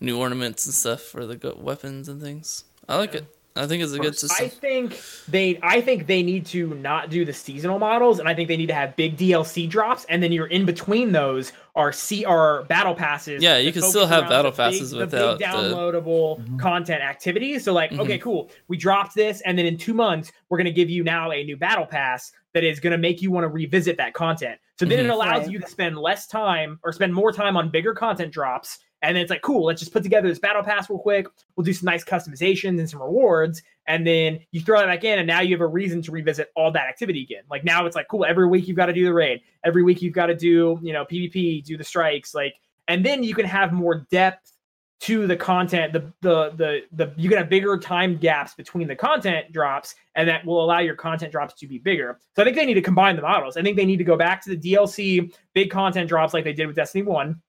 new 0.00 0.18
ornaments 0.18 0.66
and 0.66 0.74
stuff 0.74 1.02
for 1.02 1.24
the 1.26 1.54
weapons 1.56 2.08
and 2.08 2.20
things. 2.20 2.64
I 2.88 2.96
like 2.96 3.14
it. 3.14 3.24
I 3.56 3.66
think 3.66 3.82
it's 3.82 3.92
a 3.92 3.98
good 3.98 4.18
system. 4.18 4.44
I 4.46 4.48
think 4.48 5.00
they 5.28 5.58
I 5.62 5.80
think 5.80 6.06
they 6.06 6.22
need 6.22 6.46
to 6.46 6.74
not 6.74 7.10
do 7.10 7.24
the 7.24 7.32
seasonal 7.32 7.78
models 7.78 8.18
and 8.18 8.28
I 8.28 8.34
think 8.34 8.48
they 8.48 8.56
need 8.56 8.66
to 8.66 8.74
have 8.74 8.94
big 8.96 9.16
DLC 9.16 9.68
drops 9.68 10.04
and 10.08 10.22
then 10.22 10.32
you're 10.32 10.46
in 10.46 10.64
between 10.66 11.12
those 11.12 11.52
are 11.74 11.92
CR 11.92 12.64
battle 12.68 12.94
passes. 12.94 13.42
Yeah, 13.42 13.58
you 13.58 13.72
can 13.72 13.82
still 13.82 14.06
have 14.06 14.28
battle 14.28 14.50
the 14.50 14.56
big- 14.56 14.56
passes 14.56 14.90
the 14.92 14.98
without 14.98 15.38
big 15.38 15.48
the- 15.48 15.52
downloadable 15.56 16.40
Mhm. 16.46 16.58
content 16.58 17.02
activities. 17.02 17.64
So 17.64 17.72
like, 17.72 17.90
Mhm. 17.90 18.00
okay, 18.00 18.18
cool. 18.18 18.50
We 18.68 18.76
dropped 18.76 19.14
this 19.14 19.40
and 19.42 19.58
then 19.58 19.66
in 19.66 19.76
2 19.76 19.94
months 19.94 20.32
we're 20.48 20.58
going 20.58 20.66
to 20.66 20.72
give 20.72 20.90
you 20.90 21.02
now 21.04 21.30
a 21.32 21.42
new 21.44 21.56
battle 21.56 21.86
pass 21.86 22.32
that 22.54 22.64
is 22.64 22.80
going 22.80 22.92
to 22.92 22.98
make 22.98 23.20
you 23.20 23.30
want 23.30 23.44
to 23.44 23.48
revisit 23.48 23.96
that 23.98 24.14
content. 24.14 24.58
So 24.78 24.86
then 24.86 24.98
Mhm. 25.00 25.04
it 25.04 25.10
allows 25.10 25.42
Right. 25.44 25.50
you 25.50 25.58
to 25.60 25.66
spend 25.66 25.98
less 25.98 26.26
time 26.26 26.78
or 26.82 26.92
spend 26.92 27.12
more 27.14 27.32
time 27.32 27.56
on 27.56 27.70
bigger 27.70 27.94
content 27.94 28.32
drops 28.32 28.78
and 29.02 29.16
then 29.16 29.22
it's 29.22 29.30
like, 29.30 29.42
cool, 29.42 29.66
let's 29.66 29.80
just 29.80 29.92
put 29.92 30.02
together 30.02 30.28
this 30.28 30.38
battle 30.38 30.62
pass 30.62 30.88
real 30.88 30.98
quick. 30.98 31.26
We'll 31.54 31.64
do 31.64 31.72
some 31.72 31.86
nice 31.86 32.04
customizations 32.04 32.78
and 32.78 32.88
some 32.88 33.02
rewards. 33.02 33.62
And 33.86 34.06
then 34.06 34.40
you 34.52 34.60
throw 34.60 34.80
that 34.80 34.86
back 34.86 35.04
in 35.04 35.18
and 35.18 35.26
now 35.26 35.40
you 35.40 35.54
have 35.54 35.60
a 35.60 35.66
reason 35.66 36.02
to 36.02 36.10
revisit 36.10 36.50
all 36.56 36.72
that 36.72 36.88
activity 36.88 37.22
again. 37.22 37.42
Like 37.50 37.62
now 37.62 37.86
it's 37.86 37.94
like 37.94 38.08
cool 38.08 38.24
every 38.24 38.48
week 38.48 38.66
you've 38.66 38.76
got 38.76 38.86
to 38.86 38.92
do 38.92 39.04
the 39.04 39.12
raid. 39.12 39.42
Every 39.64 39.82
week 39.82 40.02
you've 40.02 40.14
got 40.14 40.26
to 40.26 40.34
do 40.34 40.78
you 40.82 40.92
know 40.92 41.04
pvp 41.04 41.64
do 41.64 41.76
the 41.76 41.84
strikes 41.84 42.34
like 42.34 42.54
and 42.88 43.04
then 43.04 43.22
you 43.22 43.34
can 43.34 43.46
have 43.46 43.72
more 43.72 44.06
depth 44.10 44.52
to 44.98 45.26
the 45.26 45.36
content 45.36 45.92
the 45.92 46.12
the 46.22 46.50
the, 46.56 46.80
the 46.92 47.12
you 47.16 47.28
can 47.28 47.38
have 47.38 47.48
bigger 47.48 47.76
time 47.76 48.16
gaps 48.16 48.54
between 48.54 48.88
the 48.88 48.96
content 48.96 49.52
drops 49.52 49.94
and 50.14 50.28
that 50.28 50.44
will 50.44 50.64
allow 50.64 50.78
your 50.78 50.94
content 50.94 51.30
drops 51.30 51.54
to 51.54 51.66
be 51.66 51.78
bigger. 51.78 52.18
So 52.34 52.42
i 52.42 52.44
think 52.44 52.56
they 52.56 52.66
need 52.66 52.74
to 52.74 52.82
combine 52.82 53.14
the 53.14 53.22
models. 53.22 53.56
I 53.56 53.62
think 53.62 53.76
they 53.76 53.84
need 53.84 53.98
to 53.98 54.04
go 54.04 54.16
back 54.16 54.42
to 54.44 54.56
the 54.56 54.56
dlc 54.56 55.34
big 55.52 55.70
content 55.70 56.08
drops 56.08 56.32
like 56.32 56.44
they 56.44 56.54
did 56.54 56.66
with 56.66 56.76
destiny 56.76 57.04
1 57.04 57.40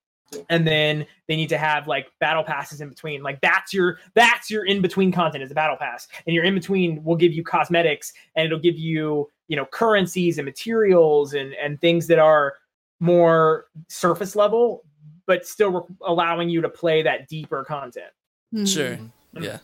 and 0.50 0.68
then 0.68 1.06
they 1.28 1.36
need 1.36 1.50
to 1.50 1.58
have 1.58 1.88
like 1.88 2.08
battle 2.20 2.44
passes 2.44 2.82
in 2.82 2.90
between 2.90 3.24
like 3.24 3.40
that's 3.42 3.74
your 3.74 4.00
that's 4.14 4.50
your 4.52 4.66
in 4.66 4.82
between 4.82 5.12
content 5.12 5.44
is 5.44 5.52
a 5.52 5.56
battle 5.56 5.78
pass 5.78 6.08
and 6.26 6.36
your 6.36 6.44
in 6.44 6.54
between 6.54 7.02
will 7.04 7.16
give 7.16 7.32
you 7.32 7.44
cosmetics 7.44 8.12
and 8.36 8.46
it'll 8.46 8.60
give 8.60 8.78
you 8.78 9.30
you 9.48 9.56
know 9.56 9.66
currencies 9.66 10.38
and 10.38 10.46
materials 10.46 11.34
and 11.34 11.54
and 11.54 11.80
things 11.80 12.08
that 12.08 12.20
are 12.20 12.56
more 13.00 13.66
surface 13.88 14.36
level 14.36 14.84
but 15.28 15.46
still 15.46 15.72
re- 15.72 15.96
allowing 16.06 16.50
you 16.50 16.62
to 16.62 16.70
play 16.70 17.02
that 17.02 17.28
deeper 17.28 17.64
content 17.64 18.12
Hmm. 18.52 18.66
Sure. 18.66 18.96
Mhm. 18.98 19.10
Yeah. 19.40 19.58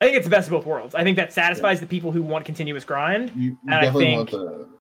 i 0.00 0.04
think 0.04 0.16
it's 0.16 0.26
the 0.26 0.30
best 0.30 0.46
of 0.48 0.52
both 0.52 0.66
worlds 0.66 0.94
i 0.94 1.02
think 1.02 1.16
that 1.16 1.32
satisfies 1.32 1.80
the 1.80 1.86
people 1.86 2.12
who 2.12 2.22
want 2.22 2.44
continuous 2.44 2.84
grind 2.84 3.32
You, 3.34 3.42
you 3.50 3.58
And 3.66 3.74
I 3.74 3.80
definitely 3.82 4.04
think- 4.04 4.32
want 4.32 4.44
the 4.70 4.75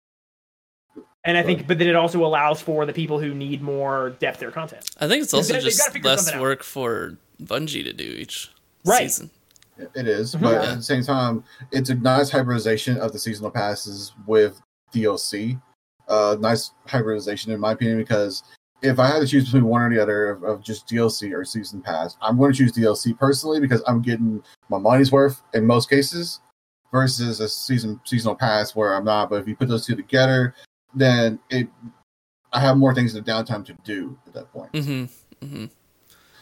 and 1.25 1.37
i 1.37 1.43
think 1.43 1.67
but 1.67 1.77
then 1.79 1.87
it 1.87 1.95
also 1.95 2.23
allows 2.25 2.61
for 2.61 2.85
the 2.85 2.93
people 2.93 3.19
who 3.19 3.33
need 3.33 3.61
more 3.61 4.11
depth 4.19 4.39
their 4.39 4.51
content 4.51 4.89
I 4.99 5.07
think 5.07 5.23
it's 5.23 5.33
also 5.33 5.53
they've 5.53 5.61
just 5.63 6.03
less 6.03 6.35
work 6.37 6.63
for 6.63 7.17
Bungie 7.43 7.83
to 7.83 7.93
do 7.93 8.03
each 8.03 8.49
Right. 8.85 9.09
season. 9.11 9.29
It 9.95 10.07
is, 10.07 10.35
Mhm. 10.35 10.41
but 10.41 10.51
Yeah. 10.53 10.71
at 10.71 10.77
the 10.77 10.83
same 10.83 11.03
time, 11.03 11.43
it's 11.71 11.89
a 11.89 11.95
nice 11.95 12.29
hybridization 12.29 12.97
of 12.97 13.11
the 13.11 13.19
seasonal 13.19 13.51
passes 13.51 14.13
with 14.25 14.61
DLC. 14.93 15.59
Uh, 16.07 16.37
nice 16.39 16.71
hybridization, 16.85 17.51
in 17.51 17.59
my 17.59 17.71
opinion, 17.73 17.97
because 17.97 18.43
if 18.83 18.99
I 18.99 19.07
had 19.07 19.19
to 19.19 19.27
choose 19.27 19.45
between 19.45 19.65
one 19.65 19.81
or 19.81 19.89
the 19.89 19.99
other 20.01 20.29
of, 20.29 20.43
of 20.43 20.61
just 20.63 20.87
DLC 20.87 21.33
or 21.33 21.43
season 21.43 21.81
pass, 21.81 22.15
I'm 22.21 22.37
going 22.37 22.53
to 22.53 22.57
choose 22.57 22.71
DLC 22.71 23.13
personally 23.17 23.59
because 23.59 23.81
I'm 23.87 24.01
getting 24.01 24.41
my 24.69 24.77
money's 24.77 25.11
worth 25.11 25.41
in 25.53 25.65
most 25.65 25.89
cases, 25.89 26.39
versus 26.91 27.39
a 27.41 27.49
season 27.49 27.99
seasonal 28.05 28.35
pass 28.35 28.75
where 28.75 28.93
I'm 28.95 29.03
not. 29.03 29.29
But 29.29 29.41
if 29.41 29.47
you 29.47 29.55
put 29.57 29.67
those 29.67 29.85
two 29.85 29.95
together, 29.95 30.53
then 30.95 31.39
it, 31.49 31.67
I 32.53 32.59
have 32.59 32.77
more 32.77 32.93
things 32.95 33.13
in 33.15 33.23
the 33.23 33.29
downtime 33.31 33.65
to 33.65 33.73
do 33.83 34.17
at 34.27 34.33
that 34.33 34.51
point 34.51 34.71
Mm-hmm. 34.73 35.45
Mm-hmm. 35.45 35.65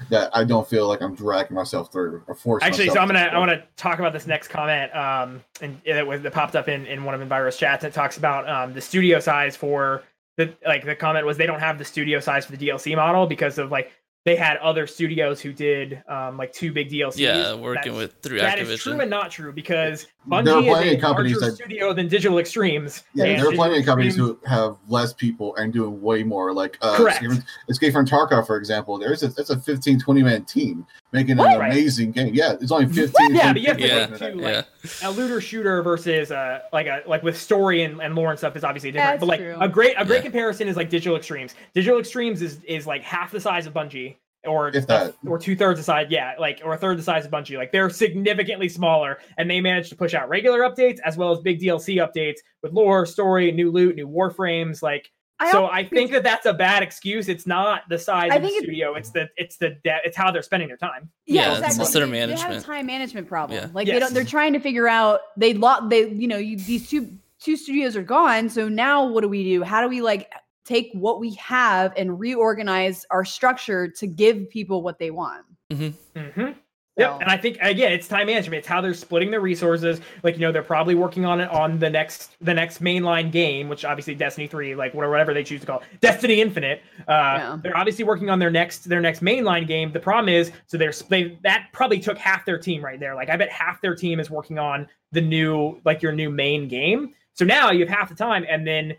that 0.09 0.29
I 0.35 0.43
don't 0.43 0.67
feel 0.67 0.87
like 0.87 1.01
I'm 1.01 1.15
dragging 1.15 1.55
myself 1.55 1.91
through 1.91 2.23
or 2.27 2.35
forcing. 2.35 2.67
Actually, 2.67 2.89
so 2.89 2.99
I'm 2.99 3.07
gonna 3.07 3.25
to- 3.25 3.33
I 3.33 3.37
want 3.39 3.51
to 3.51 3.63
talk 3.77 3.99
about 3.99 4.13
this 4.13 4.27
next 4.27 4.49
comment, 4.49 4.93
um, 4.95 5.41
and 5.61 5.79
it 5.85 6.05
was 6.05 6.21
that 6.21 6.33
popped 6.33 6.55
up 6.55 6.67
in 6.67 6.85
in 6.85 7.03
one 7.03 7.15
of 7.15 7.21
Enviro's 7.27 7.57
chats. 7.57 7.83
It 7.83 7.93
talks 7.93 8.17
about 8.17 8.47
um 8.49 8.73
the 8.73 8.81
studio 8.81 9.19
size 9.19 9.55
for 9.55 10.03
the 10.37 10.53
like 10.65 10.85
the 10.85 10.95
comment 10.95 11.25
was 11.25 11.37
they 11.37 11.45
don't 11.45 11.59
have 11.59 11.77
the 11.77 11.85
studio 11.85 12.19
size 12.19 12.45
for 12.45 12.51
the 12.55 12.67
DLC 12.67 12.95
model 12.95 13.27
because 13.27 13.57
of 13.57 13.71
like 13.71 13.91
they 14.25 14.35
had 14.35 14.57
other 14.57 14.87
studios 14.87 15.41
who 15.41 15.53
did 15.53 16.01
um 16.07 16.37
like 16.37 16.51
two 16.53 16.71
big 16.73 16.89
DLCs. 16.89 17.17
Yeah, 17.19 17.53
working 17.55 17.93
That's- 17.93 17.97
with 17.97 18.21
through 18.21 18.39
that 18.39 18.59
is 18.59 18.81
true 18.81 18.99
and 18.99 19.09
not 19.09 19.31
true 19.31 19.51
because 19.53 20.07
There 20.25 20.39
are 20.39 20.61
plenty 20.61 20.93
of 20.93 20.97
a 20.97 21.01
companies 21.01 21.33
larger 21.33 21.51
that- 21.51 21.55
studio 21.57 21.93
than 21.93 22.07
Digital 22.07 22.39
Extremes. 22.39 23.03
Yeah, 23.13 23.25
and 23.25 23.41
there 23.41 23.49
are 23.49 23.53
plenty 23.53 23.79
of 23.79 23.85
companies 23.85 24.13
Extremes- 24.15 24.39
who 24.43 24.47
have 24.49 24.77
less 24.87 25.13
people 25.13 25.55
and 25.57 25.73
doing 25.73 26.01
way 26.01 26.23
more. 26.23 26.53
Like 26.53 26.77
uh, 26.81 26.95
Correct. 26.95 27.23
Escape, 27.23 27.43
Escape 27.69 27.93
from 27.93 28.05
Tarkov, 28.05 28.47
for 28.47 28.57
example, 28.57 28.97
there's 28.97 29.23
a, 29.23 29.27
it's 29.37 29.49
a 29.49 29.59
15, 29.59 29.99
20 29.99 30.23
man 30.23 30.45
team 30.45 30.85
making 31.11 31.37
What? 31.37 31.53
an 31.53 31.59
Right. 31.59 31.71
amazing 31.71 32.11
game. 32.11 32.33
Yeah, 32.33 32.53
it's 32.53 32.71
only 32.71 32.85
15. 32.93 33.35
Yeah, 33.35 33.53
but 33.53 33.61
you 33.61 33.67
have 33.67 33.77
to 33.77 33.83
people 33.83 33.97
Yeah, 33.97 34.05
look 34.07 34.19
too, 34.19 34.25
that. 34.25 34.37
like, 34.37 34.65
yeah. 35.01 35.09
a 35.09 35.11
looter 35.11 35.39
shooter 35.41 35.81
versus 35.83 36.31
uh 36.31 36.59
like 36.71 36.87
a 36.87 37.01
like 37.05 37.23
with 37.23 37.37
story 37.37 37.83
and, 37.83 38.01
and 38.01 38.15
lore 38.15 38.29
and 38.31 38.39
stuff 38.39 38.55
is 38.55 38.63
obviously 38.63 38.91
different. 38.91 39.11
That's 39.13 39.19
but 39.21 39.27
like 39.27 39.39
true. 39.39 39.55
a 39.59 39.67
great 39.69 39.95
a 39.97 40.05
great 40.05 40.17
Yeah. 40.17 40.23
comparison 40.23 40.67
is 40.67 40.75
like 40.77 40.89
Digital 40.89 41.15
Extremes. 41.17 41.55
Digital 41.73 41.99
Extremes 41.99 42.41
is 42.41 42.59
is 42.63 42.87
like 42.87 43.01
half 43.03 43.31
the 43.31 43.39
size 43.39 43.65
of 43.67 43.73
Bungie. 43.73 44.15
Or 44.45 44.67
If 44.69 44.87
that. 44.87 45.15
or 45.25 45.39
two 45.39 45.55
thirds 45.55 45.79
the 45.79 45.83
size, 45.83 46.07
yeah, 46.09 46.33
like 46.37 46.61
or 46.65 46.73
a 46.73 46.77
third 46.77 46.97
the 46.99 47.03
size 47.03 47.23
of 47.25 47.31
Bungie. 47.31 47.57
Like 47.57 47.71
they're 47.71 47.89
significantly 47.89 48.67
smaller, 48.67 49.19
and 49.37 49.49
they 49.49 49.61
managed 49.61 49.89
to 49.89 49.95
push 49.95 50.13
out 50.13 50.27
regular 50.27 50.59
updates 50.61 50.99
as 51.05 51.15
well 51.17 51.31
as 51.31 51.39
big 51.39 51.59
DLC 51.61 51.95
updates 51.97 52.39
with 52.61 52.73
lore, 52.73 53.05
story, 53.05 53.51
new 53.51 53.71
loot, 53.71 53.95
new 53.95 54.07
warframes. 54.07 54.81
Like 54.81 55.09
I 55.39 55.51
so, 55.51 55.65
I 55.67 55.85
think 55.87 56.11
that 56.11 56.23
that's 56.23 56.45
a 56.45 56.53
bad 56.53 56.83
excuse. 56.83 57.29
It's 57.29 57.47
not 57.47 57.83
the 57.89 57.97
size 57.97 58.31
I 58.31 58.35
of 58.35 58.41
the 58.41 58.47
think 58.49 58.61
it- 58.61 58.65
studio. 58.65 58.95
It's 58.95 59.11
the 59.11 59.29
it's 59.37 59.55
the 59.57 59.71
de- 59.83 59.99
it's 60.03 60.17
how 60.17 60.29
they're 60.29 60.41
spending 60.41 60.67
their 60.67 60.77
time. 60.77 61.09
Yeah, 61.25 61.41
Yeah, 61.43 61.49
it's 61.51 61.57
exactly. 61.59 61.77
just 61.79 61.93
their 61.93 62.05
They- 62.05 62.11
They 62.11 62.19
have 62.19 62.29
management. 62.29 62.63
a 62.63 62.65
time 62.65 62.85
management 62.85 63.27
problem. 63.27 63.59
Yeah. 63.59 63.69
Like 63.73 63.87
they 63.87 63.99
don't. 63.99 64.13
They're 64.13 64.23
trying 64.25 64.53
to 64.53 64.59
figure 64.59 64.87
out. 64.87 65.21
They 65.37 65.53
lot. 65.53 65.89
They 65.89 66.09
you 66.09 66.27
know 66.27 66.37
you, 66.37 66.57
these 66.57 66.89
two 66.89 67.17
two 67.39 67.55
studios 67.57 67.95
are 67.95 68.03
gone. 68.03 68.49
So 68.49 68.67
now 68.69 69.05
what 69.07 69.21
do 69.21 69.29
we 69.29 69.43
do? 69.43 69.63
How 69.63 69.81
do 69.81 69.87
we 69.89 70.01
like 70.01 70.29
take 70.65 70.89
what 70.93 71.19
we 71.19 71.33
have 71.35 71.93
and 71.97 72.19
reorganize 72.19 73.05
our 73.11 73.25
structure 73.25 73.87
to 73.87 74.07
give 74.07 74.49
people 74.49 74.81
what 74.81 74.99
they 74.99 75.11
want? 75.11 75.45
Mm-hmm. 75.71 76.51
Yep, 76.95 77.09
So- 77.09 77.17
and 77.21 77.29
I 77.31 77.37
think 77.37 77.57
again, 77.59 77.91
it's 77.91 78.07
time 78.07 78.27
management. 78.27 78.59
It's 78.59 78.67
how 78.67 78.79
they're 78.79 78.93
splitting 78.93 79.31
their 79.31 79.41
resources. 79.41 79.99
Like 80.21 80.35
you 80.35 80.41
know, 80.41 80.51
they're 80.51 80.61
probably 80.61 80.93
working 80.93 81.25
on 81.25 81.41
it 81.41 81.49
on 81.49 81.79
the 81.79 81.89
next 81.89 82.35
the 82.39 82.53
next 82.53 82.83
mainline 82.83 83.31
game, 83.31 83.67
which 83.67 83.83
obviously 83.83 84.13
Destiny 84.13 84.45
three, 84.45 84.75
like 84.75 84.93
whatever, 84.93 85.11
whatever 85.11 85.33
they 85.33 85.43
choose 85.43 85.61
to 85.61 85.65
call 85.67 85.79
it, 85.79 85.85
Destiny 86.01 86.39
Infinite. 86.39 86.83
Uh, 87.07 87.11
Yeah. 87.11 87.57
They're 87.63 87.75
obviously 87.75 88.05
working 88.05 88.29
on 88.29 88.37
their 88.37 88.51
next 88.51 88.87
their 88.87 89.01
next 89.01 89.21
mainline 89.23 89.65
game. 89.65 89.91
The 89.91 89.99
problem 89.99 90.29
is, 90.29 90.51
so 90.67 90.77
they're 90.77 90.93
they, 91.09 91.39
that 91.41 91.69
probably 91.73 91.99
took 91.99 92.19
half 92.19 92.45
their 92.45 92.59
team 92.59 92.85
right 92.85 92.99
there. 92.99 93.15
Like 93.15 93.29
I 93.29 93.37
bet 93.37 93.49
half 93.51 93.81
their 93.81 93.95
team 93.95 94.19
is 94.19 94.29
working 94.29 94.59
on 94.59 94.87
the 95.11 95.21
new 95.21 95.81
like 95.85 96.03
your 96.03 96.11
new 96.11 96.29
main 96.29 96.67
game. 96.67 97.15
So 97.33 97.43
now 97.43 97.71
you 97.71 97.79
have 97.87 97.89
half 97.89 98.09
the 98.09 98.15
time, 98.15 98.45
and 98.47 98.67
then 98.67 98.93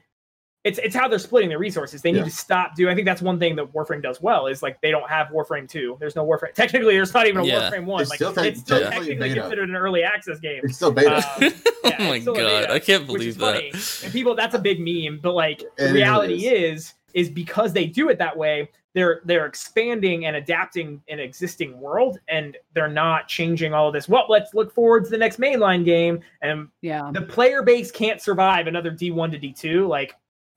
it's 0.65 0.79
it's 0.79 0.97
how 0.97 1.07
they're 1.07 1.19
splitting 1.19 1.49
their 1.51 1.59
resources. 1.59 2.01
They 2.03 2.11
need 2.11 2.19
Yeah. 2.19 2.25
to 2.25 2.31
stop 2.31 2.75
doing. 2.75 2.91
I 2.91 2.95
think 2.95 3.05
that's 3.05 3.21
one 3.23 3.39
thing 3.39 3.55
that 3.57 3.73
Warframe 3.73 4.03
does 4.03 4.21
well 4.23 4.47
is 4.47 4.63
like 4.63 4.81
they 4.81 4.91
don't 4.91 5.09
have 5.09 5.29
Warframe 5.29 5.69
two. 5.69 5.97
There's 6.01 6.17
no 6.17 6.25
Warframe. 6.27 6.55
Technically, 6.55 6.95
there's 6.95 7.13
not 7.13 7.27
even 7.27 7.43
a 7.43 7.45
Yeah. 7.45 7.71
Warframe 7.71 7.85
one. 7.85 8.01
It's 8.01 8.11
like 8.11 8.17
still 8.17 8.37
it's 8.39 8.61
still 8.61 8.81
technically 8.81 9.07
technically 9.09 9.29
beta. 9.29 9.41
considered 9.43 9.69
an 9.69 9.77
early 9.77 10.03
access 10.03 10.41
game. 10.41 10.61
It's 10.65 10.77
still 10.77 10.91
beta. 10.91 11.17
Um, 11.17 11.23
yeah, 11.43 11.51
oh 11.85 11.91
my 12.09 12.15
it's 12.15 12.23
still 12.23 12.35
a 12.35 12.39
god, 12.41 12.61
beta, 12.63 12.73
I 12.73 12.79
can't 12.79 13.07
which 13.09 13.23
is 13.25 13.37
believe 13.37 13.55
funny. 13.55 13.71
that. 13.73 14.01
And 14.05 14.13
people, 14.13 14.35
that's 14.35 14.55
a 14.55 14.59
big 14.59 14.81
meme. 14.81 15.21
But 15.23 15.35
like 15.35 15.63
the 15.77 15.91
It 15.91 15.93
reality 15.93 16.47
is, 16.47 16.95
is 17.13 17.29
because 17.29 17.73
they 17.75 17.87
do 17.87 18.09
it 18.09 18.19
that 18.19 18.35
way, 18.37 18.71
they're 18.95 19.21
they're 19.27 19.45
expanding 19.47 20.25
and 20.27 20.37
adapting 20.37 21.03
an 21.09 21.19
existing 21.21 21.79
world, 21.79 22.19
and 22.29 22.57
they're 22.75 22.89
not 22.89 23.29
changing 23.29 23.75
all 23.75 23.89
of 23.89 23.93
this. 23.93 24.09
Well, 24.09 24.25
let's 24.31 24.55
look 24.55 24.73
forward 24.73 25.05
to 25.05 25.11
the 25.11 25.19
next 25.19 25.39
mainline 25.39 25.85
game, 25.85 26.21
and 26.43 26.69
Yeah. 26.81 27.11
the 27.13 27.21
player 27.23 27.63
base 27.63 27.91
can't 27.91 28.21
survive 28.21 28.67
another 28.67 28.91
D 28.91 29.11
one 29.11 29.31
to 29.33 29.39
D 29.39 29.53
two. 29.53 29.87
Like, 29.89 30.15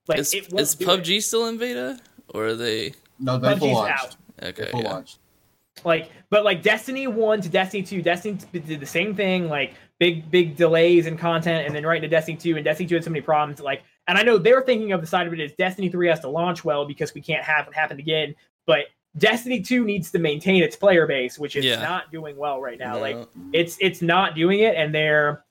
like 0.07 0.19
Is, 0.19 0.33
it 0.33 0.51
won't 0.51 0.61
is 0.61 0.75
do 0.75 0.89
it. 0.89 1.03
PUBG 1.03 1.21
still 1.23 1.47
in 1.47 1.57
beta, 1.57 1.99
or 2.29 2.47
are 2.47 2.55
they? 2.55 2.93
no, 3.19 3.37
they 3.37 3.55
full 3.57 3.69
PUBG's 3.69 3.73
launched. 3.75 4.03
out. 4.03 4.15
Okay, 4.49 4.69
full 4.71 4.81
yeah. 4.83 4.89
launched. 4.93 5.19
like 5.85 6.11
but 6.29 6.43
like 6.43 6.61
destiny 6.61 7.07
1 7.07 7.41
to 7.41 7.49
destiny 7.49 7.83
2 7.83 8.01
destiny 8.01 8.37
did 8.51 8.79
the 8.79 8.85
same 8.85 9.15
thing 9.15 9.47
like 9.47 9.73
big 9.99 10.29
big 10.29 10.55
delays 10.55 11.05
in 11.07 11.17
content 11.17 11.65
and 11.65 11.75
then 11.75 11.83
right 11.85 11.97
into 11.97 12.07
destiny 12.07 12.35
2 12.37 12.55
and 12.55 12.65
destiny 12.65 12.87
2 12.87 12.95
had 12.95 13.03
so 13.03 13.09
many 13.09 13.21
problems 13.21 13.59
like 13.59 13.81
and 14.07 14.17
i 14.17 14.23
know 14.23 14.37
they're 14.37 14.61
thinking 14.61 14.91
of 14.91 15.01
the 15.01 15.07
side 15.07 15.25
of 15.27 15.33
it 15.33 15.39
is 15.39 15.51
destiny 15.57 15.89
3 15.89 16.07
has 16.07 16.19
to 16.19 16.29
launch 16.29 16.63
well 16.65 16.85
because 16.85 17.13
we 17.13 17.21
can't 17.21 17.43
have 17.43 17.67
it 17.67 17.73
happen 17.73 17.99
again 17.99 18.33
but 18.65 18.85
destiny 19.17 19.61
2 19.61 19.83
needs 19.85 20.11
to 20.11 20.19
maintain 20.19 20.61
its 20.63 20.75
player 20.75 21.05
base 21.07 21.39
which 21.39 21.55
is 21.55 21.63
Yeah. 21.65 21.79
not 21.81 22.11
doing 22.11 22.35
well 22.37 22.59
right 22.61 22.77
now 22.79 22.99
like 22.99 23.17
it's 23.53 23.77
it's 23.79 24.01
not 24.01 24.35
doing 24.35 24.59
it 24.59 24.75
and 24.75 24.93
they're 24.93 25.43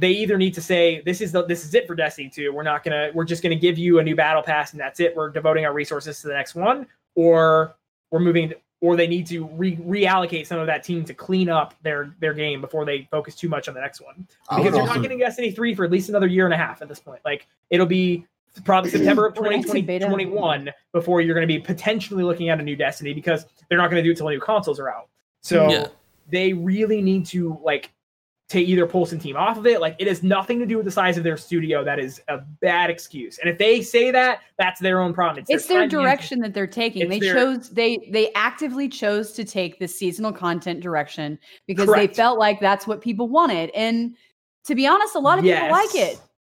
they 0.00 0.10
either 0.10 0.38
need 0.38 0.54
to 0.54 0.62
say 0.62 1.02
this 1.04 1.20
is 1.20 1.30
the 1.32 1.44
this 1.44 1.64
is 1.64 1.74
it 1.74 1.86
for 1.86 1.94
destiny 1.94 2.28
2 2.28 2.52
we're 2.52 2.62
not 2.62 2.82
gonna 2.84 3.10
we're 3.14 3.24
just 3.24 3.42
gonna 3.42 3.54
give 3.54 3.76
you 3.78 3.98
a 3.98 4.02
new 4.02 4.16
battle 4.16 4.42
pass 4.42 4.72
and 4.72 4.80
that's 4.80 4.98
it. 5.00 5.14
We're 5.14 5.30
devoting 5.30 5.64
our 5.64 5.72
resources 5.72 6.20
to 6.22 6.28
the 6.28 6.34
next 6.34 6.54
one. 6.54 6.86
Or 7.14 7.74
we're 8.10 8.20
moving 8.20 8.54
or 8.82 8.96
they 8.96 9.06
need 9.06 9.26
to 9.26 9.46
re- 9.48 9.76
reallocate 9.76 10.46
some 10.46 10.58
of 10.58 10.66
that 10.66 10.82
team 10.82 11.04
to 11.04 11.12
clean 11.12 11.48
up 11.50 11.74
their 11.82 12.14
their 12.20 12.32
game 12.34 12.60
before 12.60 12.84
they 12.84 13.06
focus 13.10 13.34
too 13.34 13.48
much 13.48 13.68
on 13.68 13.74
the 13.74 13.80
next 13.80 14.00
one. 14.00 14.26
Oh, 14.48 14.56
because 14.56 14.72
you're 14.72 14.80
also- 14.82 14.94
not 14.94 15.02
getting 15.02 15.18
destiny 15.18 15.50
3 15.50 15.74
for 15.74 15.84
at 15.84 15.90
least 15.90 16.08
another 16.08 16.26
year 16.26 16.44
and 16.46 16.54
a 16.54 16.56
half 16.56 16.80
at 16.82 16.88
this 16.88 16.98
point. 17.00 17.20
Like 17.24 17.46
it'll 17.68 17.84
be 17.86 18.26
probably 18.64 18.90
september 18.96 19.26
of 19.26 19.36
When 19.36 19.52
I 19.52 19.60
said 19.60 19.72
2020 19.74 19.82
beta. 19.82 20.06
21 20.06 20.70
before 20.92 21.20
you're 21.20 21.34
going 21.34 21.46
to 21.46 21.52
be 21.52 21.58
potentially 21.60 22.24
looking 22.24 22.48
at 22.48 22.58
a 22.58 22.62
new 22.62 22.74
destiny 22.76 23.12
because 23.12 23.44
they're 23.68 23.78
not 23.78 23.90
going 23.90 24.02
to 24.02 24.04
do 24.04 24.10
it 24.10 24.12
until 24.12 24.28
new 24.30 24.40
consoles 24.40 24.80
are 24.80 24.88
out. 24.88 25.08
So 25.42 25.68
Yeah. 25.70 25.86
they 26.30 26.52
really 26.54 27.02
need 27.02 27.26
to 27.26 27.60
like 27.62 27.90
to 28.50 28.60
either 28.60 28.84
pull 28.84 29.06
some 29.06 29.18
team 29.20 29.36
off 29.36 29.56
of 29.56 29.66
it. 29.66 29.80
Like 29.80 29.94
it 30.00 30.08
has 30.08 30.22
nothing 30.24 30.58
to 30.58 30.66
do 30.66 30.76
with 30.76 30.84
the 30.84 30.90
size 30.90 31.16
of 31.16 31.22
their 31.22 31.36
studio. 31.36 31.84
That 31.84 32.00
is 32.00 32.20
a 32.28 32.38
bad 32.60 32.90
excuse. 32.90 33.38
And 33.38 33.48
if 33.48 33.58
they 33.58 33.80
say 33.80 34.10
that, 34.10 34.40
that's 34.58 34.80
their 34.80 35.00
own 35.00 35.14
problem. 35.14 35.44
it's 35.48 35.66
their 35.66 35.78
time 35.82 35.88
management. 35.88 36.02
direction 36.04 36.40
that 36.40 36.52
they're 36.52 36.66
taking. 36.66 37.02
It's 37.02 37.10
They 37.10 37.18
their- 37.20 37.34
chose 37.34 37.70
they 37.70 37.98
they 38.10 38.32
actively 38.34 38.88
chose 38.88 39.32
to 39.34 39.44
take 39.44 39.78
the 39.78 39.86
seasonal 39.86 40.32
content 40.32 40.80
direction 40.80 41.38
because 41.68 41.86
Correct. 41.86 42.12
they 42.12 42.16
felt 42.16 42.38
like 42.40 42.58
that's 42.60 42.86
what 42.88 43.00
people 43.00 43.28
wanted. 43.28 43.70
And 43.70 44.16
to 44.64 44.74
be 44.74 44.86
honest, 44.86 45.14
a 45.14 45.20
lot 45.20 45.38
of 45.38 45.44
people 45.44 45.70
like 45.70 45.94
it. 45.94 46.16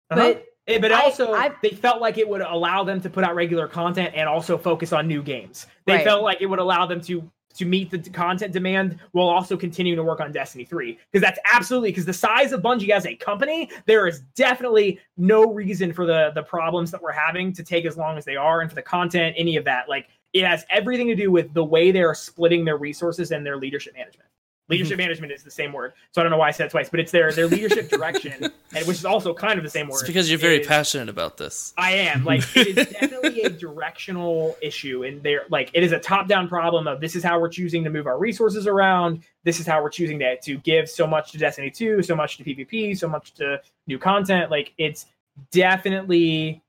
Uh-huh. 0.09 0.15
But 0.33 0.45
Eh, 0.65 0.79
but 0.79 0.93
also 0.93 1.33
I've- 1.33 1.55
they 1.61 1.71
felt 1.71 1.99
like 2.01 2.17
it 2.17 2.27
would 2.27 2.39
allow 2.41 2.85
them 2.85 3.01
to 3.01 3.09
put 3.09 3.23
out 3.25 3.35
regular 3.35 3.67
content 3.67 4.13
and 4.15 4.27
also 4.29 4.57
focus 4.57 4.93
on 4.93 5.07
new 5.09 5.21
games. 5.21 5.67
They 5.85 5.95
Right. 5.95 6.03
felt 6.05 6.23
like 6.23 6.41
it 6.41 6.45
would 6.45 6.59
allow 6.59 6.85
them 6.85 7.01
to 7.01 7.29
to 7.53 7.65
meet 7.65 7.91
the 7.91 7.99
content 8.09 8.53
demand 8.53 8.99
while 9.11 9.27
also 9.27 9.55
continuing 9.55 9.97
to 9.97 10.03
work 10.03 10.19
on 10.19 10.31
Destiny 10.31 10.65
3 10.65 10.97
because 11.11 11.25
that's 11.25 11.39
absolutely 11.51 11.91
because 11.91 12.05
the 12.05 12.13
size 12.13 12.51
of 12.51 12.61
Bungie 12.61 12.89
as 12.89 13.05
a 13.05 13.15
company 13.15 13.69
there 13.85 14.07
is 14.07 14.21
definitely 14.35 14.99
no 15.17 15.51
reason 15.51 15.93
for 15.93 16.05
the 16.05 16.31
the 16.35 16.43
problems 16.43 16.91
that 16.91 17.01
we're 17.01 17.11
having 17.11 17.53
to 17.53 17.63
take 17.63 17.85
as 17.85 17.97
long 17.97 18.17
as 18.17 18.25
they 18.25 18.35
are 18.35 18.61
and 18.61 18.69
for 18.69 18.75
the 18.75 18.81
content 18.81 19.35
any 19.37 19.55
of 19.57 19.65
that 19.65 19.87
like 19.89 20.07
it 20.33 20.45
has 20.45 20.65
everything 20.69 21.07
to 21.07 21.15
do 21.15 21.31
with 21.31 21.53
the 21.53 21.63
way 21.63 21.91
they 21.91 22.01
are 22.01 22.15
splitting 22.15 22.65
their 22.65 22.77
resources 22.77 23.31
and 23.31 23.45
their 23.45 23.57
leadership 23.57 23.93
management. 23.93 24.27
Leadership 24.69 24.93
mm-hmm. 24.93 25.03
management 25.03 25.33
is 25.33 25.43
the 25.43 25.51
same 25.51 25.73
word, 25.73 25.91
so 26.11 26.21
I 26.21 26.23
don't 26.23 26.31
know 26.31 26.37
why 26.37 26.47
I 26.47 26.51
said 26.51 26.67
it 26.67 26.69
twice, 26.69 26.89
but 26.89 27.01
it's 27.01 27.11
their 27.11 27.33
their 27.33 27.47
leadership 27.47 27.89
direction, 27.89 28.31
and 28.73 28.87
which 28.87 28.97
is 28.97 29.03
also 29.03 29.33
kind 29.33 29.57
of 29.57 29.63
the 29.63 29.69
same 29.69 29.89
word. 29.89 29.99
It's 29.99 30.07
because 30.07 30.29
you're 30.29 30.39
very 30.39 30.61
is- 30.61 30.67
passionate 30.67 31.09
about 31.09 31.35
this. 31.35 31.73
I 31.77 31.91
am 31.91 32.23
like 32.23 32.43
it 32.55 32.77
is 32.77 32.87
definitely 33.01 33.41
a 33.41 33.49
directional 33.49 34.55
issue, 34.61 35.03
and 35.03 35.21
they're 35.21 35.43
like 35.49 35.69
it 35.73 35.83
is 35.83 35.91
a 35.91 35.99
top 35.99 36.29
down 36.29 36.47
problem 36.47 36.87
of 36.87 37.01
this 37.01 37.17
is 37.17 37.25
how 37.25 37.41
we're 37.41 37.49
choosing 37.49 37.83
to 37.83 37.89
move 37.89 38.07
our 38.07 38.17
resources 38.17 38.65
around. 38.65 39.23
This 39.43 39.59
is 39.59 39.67
how 39.67 39.83
we're 39.83 39.89
choosing 39.89 40.17
to 40.19 40.39
to 40.39 40.57
give 40.59 40.89
so 40.89 41.05
much 41.05 41.33
to 41.33 41.37
Destiny 41.37 41.69
two, 41.69 42.01
so 42.01 42.15
much 42.15 42.37
to 42.37 42.45
PvP, 42.45 42.97
so 42.97 43.09
much 43.09 43.33
to 43.33 43.61
new 43.85 43.99
content. 43.99 44.49
Like 44.49 44.71
it's 44.77 45.07
definitely, 45.51 46.61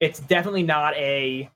it's 0.00 0.18
definitely 0.18 0.62
not 0.62 0.94
a 0.94 1.50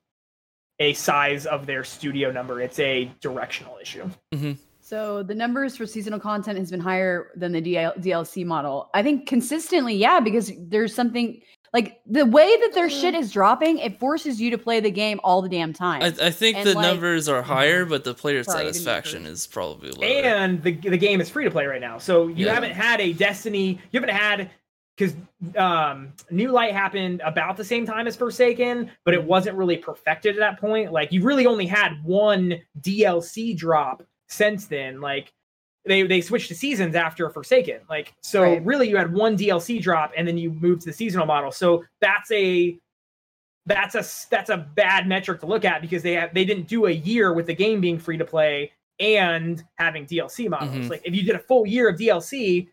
a 0.79 0.93
size 0.93 1.47
of 1.47 1.65
their 1.65 1.83
studio 1.83 2.31
number. 2.31 2.61
It's 2.61 2.79
a 2.79 3.11
directional 3.21 3.79
issue. 3.81 4.11
Mm-hmm. 4.35 4.53
So 4.89 5.23
the 5.23 5.35
numbers 5.35 5.77
for 5.77 5.85
seasonal 5.85 6.19
content 6.19 6.59
has 6.59 6.71
been 6.71 6.81
higher 6.81 7.31
than 7.37 7.53
the 7.53 7.61
DL- 7.61 7.99
DLC 8.03 8.43
model. 8.47 8.89
I 8.95 9.03
think 9.03 9.27
consistently, 9.29 9.95
yeah, 9.95 10.19
because 10.19 10.51
there's 10.59 10.95
something 10.95 11.43
like 11.75 12.01
the 12.07 12.25
way 12.25 12.47
that 12.61 12.71
their 12.73 12.89
shit 12.89 13.15
is 13.15 13.31
dropping, 13.31 13.77
it 13.81 14.01
forces 14.01 14.41
you 14.41 14.51
to 14.51 14.57
play 14.57 14.81
the 14.81 14.91
game 14.91 15.21
all 15.23 15.43
the 15.43 15.49
damn 15.51 15.75
time. 15.75 16.01
I, 16.03 16.07
I 16.29 16.31
think 16.31 16.57
And, 16.57 16.67
the 16.67 16.73
like- 16.73 16.87
numbers 16.87 17.29
are 17.29 17.43
higher, 17.43 17.85
but 17.85 18.05
the 18.05 18.15
player 18.15 18.43
Sorry, 18.43 18.61
I 18.61 18.63
didn't 18.63 18.65
mean 18.65 18.73
to 18.73 18.79
satisfaction 18.79 19.27
is 19.27 19.47
probably 19.47 19.91
lower. 19.91 20.07
and 20.07 20.63
the 20.63 20.73
the 20.73 20.97
game 20.97 21.21
is 21.21 21.29
free 21.29 21.45
to 21.45 21.51
play 21.51 21.67
right 21.67 21.83
now. 21.83 21.99
So 21.99 22.29
you 22.29 22.47
Yeah. 22.47 22.55
haven't 22.55 22.73
had 22.73 23.03
a 23.03 23.13
Destiny. 23.13 23.79
You 23.93 24.01
haven't 24.01 24.17
had 24.17 24.51
because 24.97 25.15
um, 25.59 26.15
New 26.31 26.51
Light 26.51 26.73
happened 26.73 27.21
about 27.27 27.59
the 27.59 27.65
same 27.65 27.85
time 27.85 28.07
as 28.07 28.17
Forsaken, 28.17 28.91
but 29.05 29.13
it 29.13 29.23
wasn't 29.23 29.55
really 29.59 29.77
perfected 29.77 30.35
at 30.35 30.41
that 30.41 30.59
point. 30.59 30.93
Like 30.93 31.13
you 31.13 31.23
really 31.23 31.47
only 31.47 31.67
had 31.67 32.03
one 32.03 32.55
DLC 32.81 33.55
drop 33.55 34.03
since 34.29 34.67
then. 34.67 35.01
Like 35.01 35.33
they 35.85 36.03
they 36.03 36.21
switched 36.21 36.49
to 36.49 36.55
seasons 36.55 36.95
after 36.95 37.29
Forsaken. 37.31 37.81
Like 37.89 38.15
so, 38.23 38.43
Right. 38.43 38.65
really 38.65 38.89
you 38.89 38.97
had 38.97 39.13
one 39.13 39.37
DLC 39.37 39.81
drop 39.81 40.13
and 40.17 40.27
then 40.27 40.37
you 40.39 40.51
moved 40.51 40.83
to 40.83 40.87
the 40.89 40.93
seasonal 40.93 41.27
model. 41.27 41.51
So 41.53 41.85
that's 42.01 42.31
a 42.31 42.79
that's 43.67 43.95
a 43.95 44.05
that's 44.31 44.51
a 44.51 44.57
bad 44.75 45.07
metric 45.07 45.41
to 45.41 45.47
look 45.47 45.65
at 45.65 45.81
because 45.83 46.03
they 46.03 46.13
have 46.15 46.33
they 46.35 46.45
didn't 46.45 46.69
do 46.69 46.87
a 46.87 46.91
year 46.91 47.33
with 47.35 47.47
the 47.47 47.55
game 47.55 47.81
being 47.81 47.99
free 47.99 48.17
to 48.17 48.25
play 48.25 48.73
and 49.01 49.63
having 49.77 50.07
DLC 50.07 50.49
models. 50.49 50.71
Mhm. 50.87 50.91
Like 50.91 51.03
if 51.05 51.15
you 51.15 51.23
did 51.23 51.37
a 51.37 51.39
full 51.41 51.67
year 51.67 51.89
of 51.89 51.97
DLC 51.99 52.69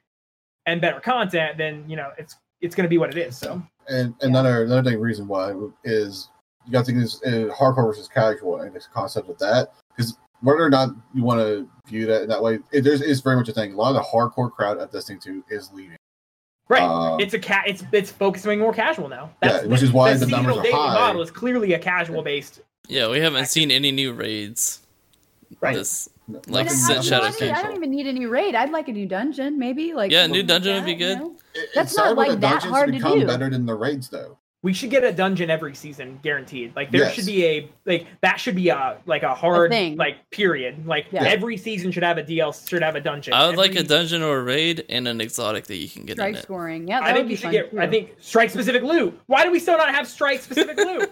and 0.66 0.82
better 0.82 1.00
content, 1.00 1.58
then 1.58 1.84
you 1.90 1.96
know 1.96 2.12
it's 2.18 2.36
it's 2.62 2.74
going 2.76 2.86
to 2.86 2.90
be 2.90 2.98
what 2.98 3.10
it 3.16 3.18
is. 3.18 3.38
So 3.38 3.62
And 3.88 4.16
another 4.22 4.64
another 4.64 4.90
thing 4.90 5.00
reason 5.00 5.28
why 5.28 5.54
is 5.84 6.30
you 6.66 6.72
got 6.72 6.80
to 6.80 6.86
think 6.86 7.00
this 7.00 7.22
uh, 7.24 7.54
hardcore 7.54 7.86
versus 7.86 8.08
casual 8.08 8.62
and 8.62 8.74
this 8.74 8.88
concept 8.92 9.30
of 9.30 9.38
that 9.40 9.74
because 9.96 10.18
whether 10.46 10.64
or 10.64 10.70
not 10.70 10.90
you 11.14 11.24
want 11.24 11.40
to 11.42 11.68
view 11.88 12.06
that 12.08 12.24
in 12.24 12.30
that 12.30 12.42
way, 12.42 12.60
it, 12.72 12.82
there's 12.84 13.02
is 13.02 13.20
very 13.22 13.36
much 13.36 13.50
a 13.50 13.54
thing. 13.54 13.74
A 13.74 13.76
lot 13.76 13.90
of 13.90 13.96
the 13.96 14.02
hardcore 14.02 14.52
crowd 14.52 14.78
at 14.80 14.92
Destiny 14.92 15.20
2 15.22 15.44
is 15.50 15.72
leaving. 15.74 15.98
right, 16.70 16.82
Um, 16.84 17.20
it's 17.20 17.34
a 17.34 17.40
cat. 17.40 17.66
It's 17.68 17.84
it's 17.92 18.12
focusing 18.12 18.60
more 18.60 18.74
casual 18.74 19.10
now. 19.10 19.32
Yeah, 19.44 19.66
which 19.66 19.82
is 19.84 19.92
why 19.92 20.14
the 20.14 20.26
numbers 20.28 20.56
seasonal 20.56 20.80
are 20.82 20.88
high. 20.88 20.94
model 21.08 21.22
is 21.22 21.32
clearly 21.32 21.74
a 21.74 21.80
casual 21.80 22.22
based. 22.24 22.62
yeah, 22.88 23.10
we 23.10 23.20
haven't 23.20 23.46
seen 23.48 23.70
any 23.72 23.92
new 23.92 24.14
raids. 24.14 24.80
Right. 25.62 25.76
This, 25.76 26.10
No- 26.28 26.42
Like 26.48 26.66
nothing- 26.66 26.68
I, 26.68 26.72
Set 26.72 26.94
don't, 26.96 27.04
Shadow 27.06 27.26
I, 27.26 27.32
don't, 27.32 27.56
I 27.56 27.62
don't 27.62 27.76
even 27.76 27.92
need 27.92 28.08
a 28.08 28.14
new 28.14 28.30
raid. 28.30 28.56
I'd 28.56 28.72
like 28.72 28.88
a 28.88 28.92
new 28.92 29.06
dungeon, 29.06 29.60
maybe. 29.60 29.94
Like 29.94 30.12
Yeah, 30.12 30.24
something 30.24 30.42
new 30.42 30.44
dungeon 30.48 30.74
would 30.76 30.86
be 30.86 30.94
that, 30.96 31.00
you 31.00 31.06
good. 31.16 31.20
know? 31.20 31.36
It- 31.54 31.70
That's 31.76 31.92
it's 31.92 31.98
not 31.98 32.08
sad 32.08 32.18
like 32.18 32.30
the 32.32 32.36
that 32.38 32.50
dungeons 32.50 32.72
hard 32.74 32.88
to 32.88 32.92
become 32.94 33.20
do. 33.20 33.28
better 33.28 33.50
than 33.50 33.66
the 33.68 33.76
raids 33.76 34.10
though. 34.10 34.38
We 34.66 34.74
should 34.74 34.90
get 34.90 35.04
a 35.04 35.12
dungeon 35.12 35.52
every 35.52 35.76
season, 35.76 36.20
guaranteed. 36.24 36.76
Like 36.76 36.90
there 36.90 37.02
Yes. 37.02 37.14
should 37.14 37.28
be 37.28 37.46
a 37.46 37.70
like 37.86 38.08
that 38.22 38.38
should 38.40 38.56
be 38.56 38.70
a 38.70 38.98
like 39.06 39.22
a 39.22 39.36
hard 39.36 39.70
thing. 39.70 39.96
like 39.96 40.28
period. 40.32 40.88
Like 40.88 41.06
Yeah. 41.12 41.24
every 41.24 41.56
season 41.56 41.92
should 41.92 42.02
have 42.02 42.18
a 42.18 42.24
DLC 42.24 42.68
should 42.68 42.82
have 42.82 42.96
a 42.96 43.00
dungeon. 43.00 43.36
I 43.36 43.46
would 43.46 43.58
like 43.58 43.76
a 43.76 43.84
dungeon 43.84 44.24
or 44.24 44.40
a 44.40 44.44
raid 44.44 44.84
and 44.90 45.08
an 45.08 45.22
exotic 45.22 45.66
that 45.68 45.76
you 45.76 45.88
can 45.88 46.02
get 46.08 46.14
in 46.14 46.18
Strike 46.18 46.36
it. 46.38 46.42
scoring. 46.42 46.88
Yeah, 46.88 47.02
that 47.02 47.06
I 47.10 47.12
would 47.12 47.18
think 47.18 47.28
be 47.28 47.32
you 47.34 47.38
should 47.38 47.52
get. 47.52 47.70
too. 47.70 47.80
I 47.80 47.86
think 47.88 48.16
strike 48.20 48.50
specific 48.50 48.82
loot. 48.82 49.20
Why 49.28 49.44
do 49.44 49.52
we 49.52 49.60
still 49.60 49.78
not 49.78 49.94
have 49.94 50.08
strike 50.08 50.42
specific 50.42 50.78
loot? 50.84 51.12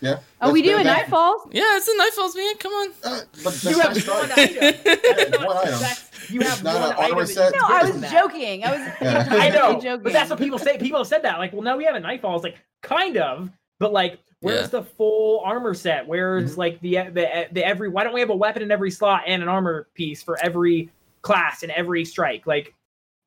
Yeah. 0.00 0.18
Oh, 0.40 0.52
we 0.52 0.60
do 0.62 0.76
That's- 0.76 0.80
in 0.80 0.86
that- 0.86 1.06
Nightfalls. 1.08 1.50
Yeah, 1.52 1.76
it's 1.76 1.88
a 1.88 1.92
Nightfalls, 1.92 2.36
man. 2.36 2.56
Come 2.58 2.72
on. 2.72 2.88
Uh, 3.04 3.20
but 3.42 3.54
that's 3.54 3.64
you 3.70 3.78
have 3.80 3.96
strike. 3.96 4.20
one 4.20 4.32
item. 4.32 5.46
One 5.46 5.56
item. 5.56 5.80
that's- 5.80 6.10
you 6.30 6.40
have 6.40 6.62
not 6.64 6.96
one 6.98 7.12
item. 7.12 7.26
set. 7.26 7.52
No, 7.54 7.60
I 7.64 7.90
was 7.90 8.10
joking. 8.10 8.64
I 8.64 8.70
was. 8.72 8.80
Yeah. 9.00 9.26
I 9.30 9.48
know, 9.50 9.80
joking. 9.80 10.02
but 10.02 10.12
that's 10.12 10.30
what 10.30 10.38
people 10.38 10.58
say. 10.58 10.78
People 10.78 10.98
have 11.00 11.06
said 11.06 11.22
that. 11.22 11.38
Like, 11.38 11.52
well, 11.52 11.62
now 11.62 11.76
we 11.76 11.84
have 11.84 11.94
a 11.94 12.00
Nightfalls. 12.00 12.42
Like, 12.42 12.56
kind 12.82 13.16
of, 13.18 13.50
but 13.78 13.92
like, 13.92 14.18
where's 14.40 14.62
Yeah. 14.62 14.80
the 14.80 14.82
full 14.82 15.40
armor 15.44 15.74
set? 15.74 16.06
Where's 16.06 16.52
Mm-hmm. 16.52 16.60
like 16.60 16.80
the, 16.80 16.94
the 17.12 17.48
the 17.52 17.66
every? 17.66 17.88
Why 17.88 18.04
don't 18.04 18.14
we 18.14 18.20
have 18.20 18.30
a 18.30 18.36
weapon 18.36 18.62
in 18.62 18.70
every 18.70 18.90
slot 18.90 19.22
and 19.26 19.42
an 19.42 19.48
armor 19.48 19.88
piece 19.94 20.22
for 20.22 20.38
every 20.42 20.90
class 21.22 21.62
and 21.62 21.70
every 21.72 22.04
strike? 22.04 22.46
Like, 22.46 22.74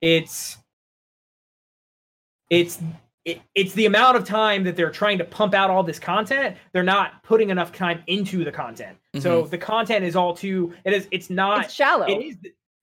it's 0.01 0.57
it's 2.49 2.79
it, 3.27 3.41
it's 3.55 3.73
the 3.73 3.85
amount 3.85 4.15
of 4.15 4.23
time 4.23 4.63
that 4.63 4.77
they're 4.77 4.89
trying 4.89 5.17
to 5.17 5.25
pump 5.25 5.53
out 5.53 5.69
all 5.69 5.83
this 5.83 5.99
content. 5.99 6.55
They're 6.71 6.81
not 6.81 7.21
putting 7.23 7.49
enough 7.49 7.73
time 7.73 8.01
into 8.07 8.45
the 8.45 8.51
content. 8.53 8.97
So 9.19 9.41
mm-hmm. 9.41 9.49
the 9.49 9.57
content 9.57 10.05
is 10.05 10.15
all 10.15 10.33
too. 10.33 10.73
It 10.85 10.93
is. 10.93 11.07
It's 11.11 11.29
not. 11.29 11.65
It's 11.65 11.73
shallow. 11.73 12.05
It 12.05 12.23
is. 12.23 12.37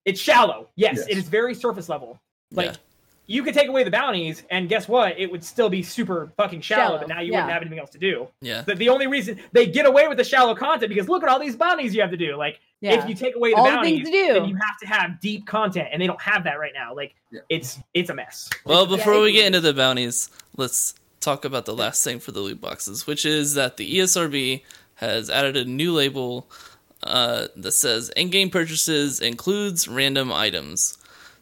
It's 0.05 0.21
shallow. 0.21 0.69
Yes, 0.77 0.99
Yes. 0.99 1.07
it 1.09 1.17
is 1.17 1.29
very 1.29 1.55
surface 1.55 1.89
level. 1.89 2.21
Like 2.51 2.73
Yeah. 2.73 2.77
you 3.27 3.43
could 3.43 3.55
take 3.55 3.69
away 3.69 3.85
the 3.85 3.91
bounties, 3.91 4.43
and 4.51 4.69
guess 4.69 4.87
what? 4.87 5.19
It 5.19 5.33
would 5.33 5.43
still 5.43 5.71
be 5.71 5.83
super 5.83 6.31
fucking 6.37 6.61
shallow. 6.61 6.83
Shallow, 6.83 6.99
But 6.99 7.09
now 7.09 7.21
you 7.21 7.33
yeah. 7.33 7.39
wouldn't 7.39 7.53
have 7.55 7.63
anything 7.63 7.79
else 7.79 7.91
to 7.91 7.99
do. 7.99 8.29
Yeah. 8.43 8.61
The, 8.63 8.75
the 8.75 8.91
only 8.91 9.07
reason 9.07 9.41
they 9.53 9.67
get 9.67 9.87
away 9.87 10.09
with 10.09 10.19
the 10.19 10.25
shallow 10.25 10.55
content 10.55 10.91
because 10.91 11.09
look 11.09 11.23
at 11.23 11.31
all 11.31 11.41
these 11.41 11.57
bounties 11.57 11.95
you 11.95 12.03
have 12.03 12.11
to 12.11 12.19
do. 12.19 12.37
Like 12.37 12.61
yeah. 12.85 13.03
if 13.03 13.09
you 13.09 13.15
take 13.15 13.35
away 13.37 13.51
the 13.51 13.57
All 13.57 13.65
the 13.65 13.71
bounties, 13.71 14.03
things 14.05 14.11
to 14.11 14.13
do. 14.13 14.33
then 14.35 14.45
you 14.49 14.55
have 14.57 14.79
to 14.83 14.87
have 14.87 15.21
deep 15.21 15.47
content, 15.47 15.89
and 15.93 16.01
they 16.01 16.07
don't 16.07 16.21
have 16.21 16.45
that 16.45 16.59
right 16.59 16.73
now. 16.75 16.95
Like 16.95 17.15
Yeah. 17.31 17.41
it's 17.49 17.79
it's 17.95 18.11
a 18.11 18.15
mess. 18.15 18.51
Well, 18.65 18.87
before 18.87 19.15
it 19.15 19.21
we 19.21 19.33
get 19.33 19.47
into 19.47 19.61
the 19.61 19.73
bounties, 19.75 20.31
let's 20.57 20.95
talk 21.21 21.45
about 21.45 21.65
the 21.65 21.75
last 21.75 22.05
thing 22.05 22.21
for 22.21 22.33
the 22.33 22.41
loot 22.41 22.61
boxes, 22.61 23.07
which 23.07 23.25
is 23.25 23.55
that 23.55 23.77
the 23.79 23.99
ESRB 23.99 24.63
has 24.97 25.31
added 25.31 25.57
a 25.57 25.65
new 25.65 25.93
label 25.93 26.49
uh, 27.03 27.49
that 27.57 27.73
says 27.73 28.11
in-game 28.11 28.51
purchases 28.51 29.21
includes 29.21 29.89
random 29.89 30.31
items. 30.33 30.97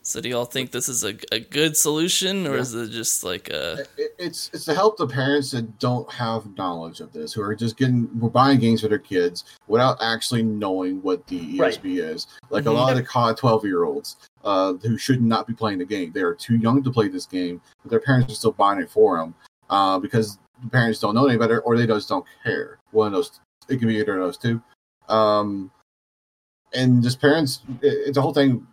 So, 0.04 0.20
do 0.20 0.28
y'all 0.28 0.44
think 0.44 0.72
this 0.72 0.88
is 0.88 1.04
a, 1.04 1.14
a 1.30 1.38
good 1.38 1.76
solution, 1.76 2.44
or 2.48 2.54
Yeah. 2.56 2.60
is 2.62 2.74
it 2.74 2.90
just 2.90 3.22
like 3.22 3.48
a 3.50 3.86
It- 3.96 4.14
it's 4.18 4.50
it's 4.52 4.64
to 4.64 4.74
help 4.74 4.96
the 4.96 5.06
parents 5.06 5.52
that 5.52 5.78
don't 5.78 6.10
have 6.12 6.56
knowledge 6.56 7.00
of 7.00 7.12
this, 7.12 7.32
who 7.32 7.40
are 7.42 7.54
just 7.54 7.76
getting 7.76 8.10
we're 8.18 8.28
buying 8.28 8.58
games 8.58 8.80
for 8.80 8.88
their 8.88 8.98
kids 8.98 9.44
without 9.68 9.96
actually 10.00 10.42
knowing 10.42 11.00
what 11.02 11.24
the 11.28 11.38
ESB 11.56 11.98
is. 12.00 12.26
Like 12.50 12.64
Mhm. 12.64 12.68
a 12.68 12.72
lot 12.72 12.90
of 12.90 12.96
the 12.98 13.04
COD 13.04 13.36
twelve 13.36 13.64
year 13.64 13.84
olds 13.84 14.16
uh, 14.44 14.72
who 14.74 14.98
should 14.98 15.22
not 15.22 15.46
be 15.46 15.54
playing 15.54 15.78
the 15.78 15.84
game. 15.84 16.10
They 16.12 16.22
are 16.22 16.34
too 16.34 16.56
young 16.56 16.82
to 16.82 16.90
play 16.90 17.06
this 17.06 17.26
game, 17.26 17.60
but 17.84 17.90
their 17.90 18.00
parents 18.00 18.32
are 18.32 18.36
still 18.36 18.50
buying 18.52 18.80
it 18.80 18.90
for 18.90 19.18
them 19.18 19.34
uh, 19.70 20.00
because 20.00 20.36
the 20.64 20.68
parents 20.68 20.98
don't 20.98 21.14
know 21.14 21.26
any 21.28 21.38
better 21.38 21.60
or 21.60 21.76
they 21.76 21.86
just 21.86 22.08
don't 22.08 22.26
care. 22.42 22.78
One 22.90 23.06
of 23.06 23.12
those 23.12 23.38
it 23.68 23.78
can 23.78 23.86
be 23.86 23.98
either 23.98 24.18
of 24.18 24.24
those 24.26 24.36
two. 24.36 24.60
Um, 25.08 25.70
and 26.74 27.02
just 27.04 27.20
parents, 27.20 27.60
it, 27.82 28.08
it's 28.08 28.18
a 28.18 28.20
whole 28.22 28.34
thing 28.34 28.66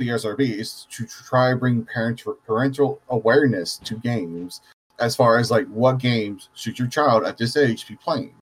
the 0.00 0.08
ESRB 0.08 0.40
is 0.58 0.86
to 0.90 1.06
try 1.06 1.50
to 1.50 1.56
bring 1.56 1.84
parent 1.84 2.22
parental 2.46 3.00
awareness 3.10 3.76
to 3.84 3.94
games 3.96 4.60
as 4.98 5.14
far 5.14 5.38
as 5.38 5.50
like 5.50 5.66
what 5.68 5.98
games 5.98 6.48
should 6.54 6.78
your 6.78 6.88
child 6.88 7.24
at 7.24 7.38
this 7.38 7.56
age 7.56 7.86
be 7.86 7.94
playing. 7.96 8.32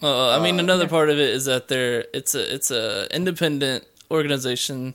Well, 0.00 0.30
I 0.30 0.42
mean, 0.42 0.56
Uh, 0.56 0.64
another 0.64 0.84
yeah. 0.84 0.88
part 0.90 1.10
of 1.10 1.18
it 1.18 1.30
is 1.30 1.44
that 1.44 1.68
they're 1.68 2.04
it's 2.12 2.34
a 2.34 2.54
it's 2.54 2.70
a 2.70 3.06
independent 3.14 3.84
organization 4.10 4.94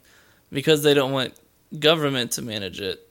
because 0.51 0.83
they 0.83 0.93
don't 0.93 1.11
want 1.11 1.33
government 1.79 2.31
to 2.33 2.41
manage 2.41 2.81
it. 2.81 3.07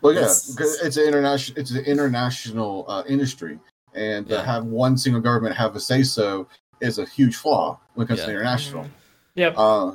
Well, 0.00 0.12
yeah, 0.14 0.20
It's- 0.20 0.50
because 0.50 0.80
it's 0.82 0.96
an 0.96 1.04
international 1.04 1.58
it's 1.60 1.70
an 1.70 1.84
international 1.84 2.84
uh, 2.88 3.04
industry, 3.06 3.58
and 3.94 4.26
Yeah. 4.28 4.38
to 4.38 4.42
have 4.42 4.64
one 4.64 4.96
single 4.98 5.20
government 5.22 5.54
have 5.56 5.76
a 5.76 5.80
say 5.80 6.02
so 6.02 6.48
is 6.80 6.98
a 6.98 7.04
huge 7.04 7.36
flaw 7.36 7.78
when 7.94 8.04
it 8.04 8.08
comes 8.08 8.20
Yeah. 8.20 8.26
to 8.26 8.32
international. 8.32 8.86
Yep. 9.34 9.54
Uh, 9.56 9.92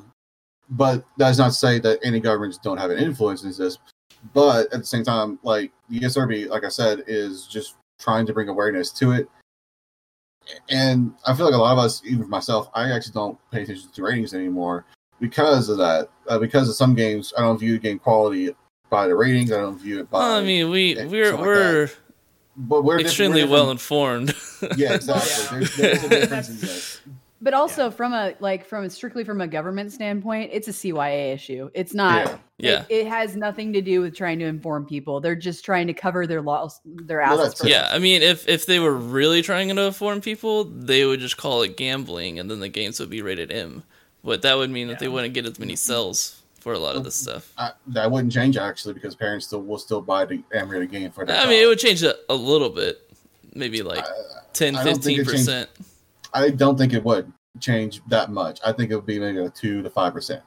but 0.69 1.05
that's 1.17 1.37
not 1.37 1.47
to 1.47 1.53
say 1.53 1.79
that 1.79 1.99
any 2.03 2.19
governments 2.19 2.57
don't 2.57 2.77
have 2.77 2.91
an 2.91 2.99
influence 2.99 3.43
in 3.43 3.51
this. 3.51 3.77
But 4.33 4.73
at 4.73 4.79
the 4.79 4.85
same 4.85 5.03
time, 5.03 5.39
like 5.43 5.71
the 5.89 5.99
ESRB, 5.99 6.49
like 6.49 6.63
I 6.63 6.69
said, 6.69 7.03
is 7.07 7.47
just 7.47 7.75
trying 7.99 8.25
to 8.25 8.33
bring 8.33 8.49
awareness 8.49 8.91
to 8.93 9.11
it. 9.11 9.29
And 10.69 11.13
I 11.25 11.33
feel 11.33 11.45
like 11.45 11.53
a 11.53 11.57
lot 11.57 11.73
of 11.73 11.79
us, 11.79 12.01
even 12.05 12.29
myself, 12.29 12.69
I 12.73 12.91
actually 12.91 13.13
don't 13.13 13.37
pay 13.51 13.63
attention 13.63 13.89
to 13.91 14.03
ratings 14.03 14.33
anymore 14.33 14.85
because 15.19 15.69
of 15.69 15.77
that. 15.77 16.09
Uh, 16.27 16.39
because 16.39 16.69
of 16.69 16.75
some 16.75 16.95
games, 16.95 17.33
I 17.37 17.41
don't 17.41 17.57
view 17.57 17.79
game 17.79 17.99
quality 17.99 18.55
by 18.89 19.07
the 19.07 19.15
ratings. 19.15 19.51
I 19.51 19.57
don't 19.57 19.77
view 19.77 19.99
it 19.99 20.09
by. 20.09 20.19
Well, 20.19 20.37
I 20.37 20.41
mean, 20.41 20.69
we 20.69 20.95
we're 20.95 21.31
like 21.33 21.41
we're 21.41 21.89
but 22.55 22.83
we're 22.83 22.99
extremely 22.99 23.43
we're 23.43 23.51
well 23.51 23.71
informed. 23.71 24.33
Yeah, 24.75 24.95
exactly. 24.95 25.65
There's, 25.77 25.99
there's 26.09 27.01
a 27.41 27.43
difference 27.45 27.71
in 27.71 27.77
this. 27.77 27.77
But 27.79 27.85
also 27.85 27.91
from 27.91 28.13
a 28.13 28.33
like 28.39 28.65
from 28.65 28.89
strictly 28.89 29.23
from 29.23 29.41
a 29.41 29.47
government 29.47 29.91
standpoint, 29.91 30.51
it's 30.53 30.67
a 30.67 30.71
CYA 30.71 31.33
issue. 31.33 31.69
It's 31.73 31.93
not. 31.93 32.25
Yeah. 32.25 32.37
Yeah. 32.59 32.85
It, 32.89 33.05
it 33.05 33.07
has 33.07 33.35
nothing 33.35 33.73
to 33.73 33.81
do 33.81 34.01
with 34.01 34.15
trying 34.15 34.39
to 34.39 34.45
inform 34.45 34.85
people. 34.87 35.19
They're 35.19 35.35
just 35.35 35.63
trying 35.63 35.87
to 35.87 35.93
cover 35.93 36.25
their 36.25 36.41
loss, 36.41 36.79
their 36.85 37.21
assets. 37.21 37.43
that's 37.49 37.61
for 37.61 37.67
it. 37.67 37.71
Yeah, 37.71 37.87
I 37.91 37.99
mean, 37.99 38.21
if 38.23 38.47
if 38.47 38.65
they 38.65 38.79
were 38.79 38.95
really 38.95 39.41
trying 39.41 39.73
to 39.75 39.81
inform 39.81 40.21
people, 40.21 40.63
they 40.63 41.05
would 41.05 41.19
just 41.19 41.37
call 41.37 41.61
it 41.61 41.77
gambling, 41.77 42.39
and 42.39 42.49
then 42.49 42.59
the 42.59 42.69
games 42.69 42.99
would 42.99 43.09
be 43.11 43.21
rated 43.21 43.51
M. 43.51 43.83
but 44.23 44.41
that 44.41 44.57
would 44.57 44.71
mean 44.71 44.87
that 44.87 44.97
they 44.99 45.07
wouldn't 45.07 45.33
get 45.35 45.45
as 45.45 45.59
many 45.59 45.75
sales 45.75 46.41
for 46.59 46.73
a 46.73 46.79
lot 46.79 46.95
of 46.95 47.03
this 47.03 47.15
stuff. 47.15 47.53
I, 47.57 47.71
that 47.87 48.09
wouldn't 48.11 48.33
change 48.33 48.57
actually 48.57 48.95
because 48.95 49.13
parents 49.15 49.45
still 49.45 49.61
will 49.61 49.77
still 49.77 50.01
buy 50.01 50.25
the 50.25 50.41
animated 50.51 50.89
game 50.91 51.11
for 51.11 51.25
that. 51.25 51.45
I 51.45 51.49
mean, 51.49 51.63
it 51.63 51.67
would 51.67 51.77
change 51.79 52.01
it 52.03 52.15
a 52.27 52.33
little 52.35 52.69
bit, 52.71 53.07
maybe 53.53 53.83
like 53.83 54.03
10, 54.53 54.75
I 54.75 54.83
don't 54.83 55.01
think 55.01 55.03
15 55.03 55.13
it 55.13 55.17
changed- 55.17 55.29
percent. 55.31 55.69
I 56.37 56.49
don't 56.51 56.77
think 56.77 56.93
it 56.93 57.03
would 57.03 57.31
change 57.59 58.01
that 58.07 58.31
much. 58.31 58.59
I 58.65 58.71
think 58.71 58.91
it 58.91 58.95
would 58.95 59.05
be 59.05 59.19
maybe 59.19 59.39
a 59.39 59.49
two 59.49 59.81
to 59.81 59.89
five 59.89 60.13
percent. 60.13 60.43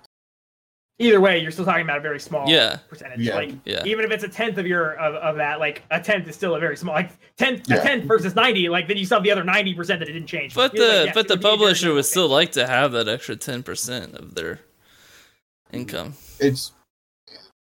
Either 1.00 1.18
way, 1.20 1.38
you're 1.38 1.50
still 1.50 1.64
talking 1.64 1.82
about 1.82 1.96
a 1.96 2.00
very 2.02 2.20
small 2.20 2.46
Yeah. 2.48 2.76
percentage. 2.88 3.20
Yeah. 3.20 3.34
Like 3.34 3.54
Yeah. 3.64 3.82
even 3.86 4.04
if 4.04 4.10
it's 4.10 4.22
a 4.22 4.28
tenth 4.28 4.58
of 4.58 4.66
your 4.66 4.92
of, 4.98 5.14
of 5.14 5.36
that, 5.36 5.58
like 5.58 5.82
a 5.90 5.98
tenth 6.00 6.28
is 6.28 6.36
still 6.36 6.54
a 6.54 6.60
very 6.60 6.76
small 6.76 6.94
like 6.94 7.10
tenth 7.38 7.68
Yeah. 7.68 7.76
a 7.76 7.82
tenth 7.82 8.04
versus 8.04 8.34
ninety, 8.34 8.68
like 8.68 8.86
then 8.86 8.98
you 8.98 9.06
still 9.06 9.16
have 9.16 9.24
the 9.24 9.30
other 9.32 9.42
ninety 9.44 9.74
percent 9.74 9.98
that 10.00 10.08
it 10.08 10.12
didn't 10.12 10.28
change. 10.28 10.54
But 10.54 10.74
You're 10.74 10.86
the 10.86 10.92
like, 10.98 11.06
yes, 11.06 11.14
but 11.14 11.28
the 11.28 11.34
would 11.34 11.40
be 11.40 11.46
a 11.46 11.48
very 11.48 11.56
publisher 11.58 11.84
minimal 11.86 11.96
would 11.96 12.04
still 12.04 12.28
like 12.28 12.52
to 12.52 12.66
have 12.66 12.92
that 12.92 13.08
extra 13.08 13.34
ten 13.34 13.62
percent 13.62 14.14
of 14.14 14.34
their 14.34 14.60
income. 15.72 16.14
It's 16.38 16.72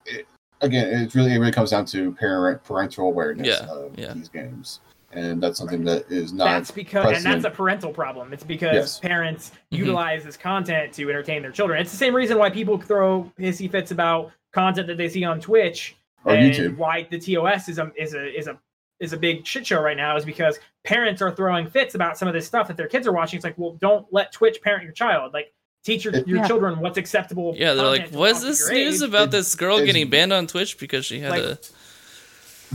it, 0.06 0.26
again, 0.62 1.04
it's 1.04 1.16
really 1.16 1.32
it 1.34 1.38
really 1.38 1.52
comes 1.52 1.70
down 1.70 1.86
to 1.86 2.12
parent 2.14 2.64
parental 2.64 3.08
awareness 3.08 3.48
Yeah, 3.48 3.68
of 3.70 3.98
yeah. 3.99 4.14
these 4.14 4.30
games, 4.30 4.80
and 5.11 5.41
that's 5.41 5.57
something 5.57 5.84
that 5.85 6.11
is 6.11 6.34
not. 6.34 6.45
That's 6.45 6.71
because, 6.71 7.17
and 7.17 7.25
that's 7.25 7.45
a 7.45 7.49
parental 7.49 7.91
problem. 7.91 8.34
It's 8.34 8.43
because 8.43 8.73
Yes. 8.73 8.99
parents 8.99 9.51
Mhm. 9.71 9.77
utilize 9.77 10.23
this 10.23 10.38
content 10.38 10.93
to 10.93 11.09
entertain 11.09 11.41
their 11.41 11.51
children. 11.51 11.81
It's 11.81 11.91
the 11.91 11.97
same 11.97 12.15
reason 12.15 12.38
why 12.38 12.49
people 12.49 12.77
throw 12.79 13.31
hissy 13.39 13.69
fits 13.71 13.91
about 13.91 14.31
content 14.53 14.88
that 14.88 14.97
they 14.97 15.09
see 15.09 15.23
on 15.23 15.39
Twitch 15.39 15.95
or 16.25 16.34
and 16.34 16.51
YouTube. 16.53 16.77
why 16.77 17.07
the 17.09 17.19
TOS 17.19 17.69
is 17.69 17.79
a 17.79 17.91
is 17.95 18.13
a 18.13 18.38
is 18.38 18.47
a 18.47 18.57
is 18.99 19.13
a 19.13 19.17
big 19.17 19.45
shit 19.45 19.65
show 19.67 19.79
right 19.79 19.95
now 19.97 20.17
is 20.17 20.25
because 20.25 20.57
parents 20.84 21.21
are 21.21 21.31
throwing 21.31 21.69
fits 21.69 21.93
about 21.93 22.17
some 22.17 22.27
of 22.27 22.34
this 22.34 22.47
stuff 22.47 22.67
that 22.67 22.75
their 22.77 22.88
kids 22.88 23.05
are 23.07 23.11
watching. 23.13 23.38
It's 23.38 23.43
like, 23.45 23.53
well, 23.57 23.77
don't 23.79 24.07
let 24.11 24.31
Twitch 24.31 24.59
parent 24.61 24.84
your 24.84 24.91
child. 24.91 25.34
Like, 25.34 25.53
teach 25.85 26.03
your, 26.03 26.15
your 26.25 26.38
Yeah. 26.39 26.47
children 26.47 26.79
what's 26.79 26.97
acceptable. 26.97 27.53
Yeah, 27.55 27.75
they're 27.75 27.85
like, 27.85 27.99
content 28.01 28.19
"What's 28.19 28.39
watch 28.39 28.43
at 28.43 28.47
this 28.47 28.69
news 28.71 29.01
age." 29.03 29.07
about 29.07 29.27
It- 29.27 29.31
this 29.31 29.53
girl 29.55 29.85
getting 29.85 30.09
banned 30.09 30.34
on 30.34 30.47
Twitch 30.47 30.79
because 30.79 31.05
she 31.05 31.19
had 31.19 31.29
Like, 31.29 31.43
a 31.43 31.59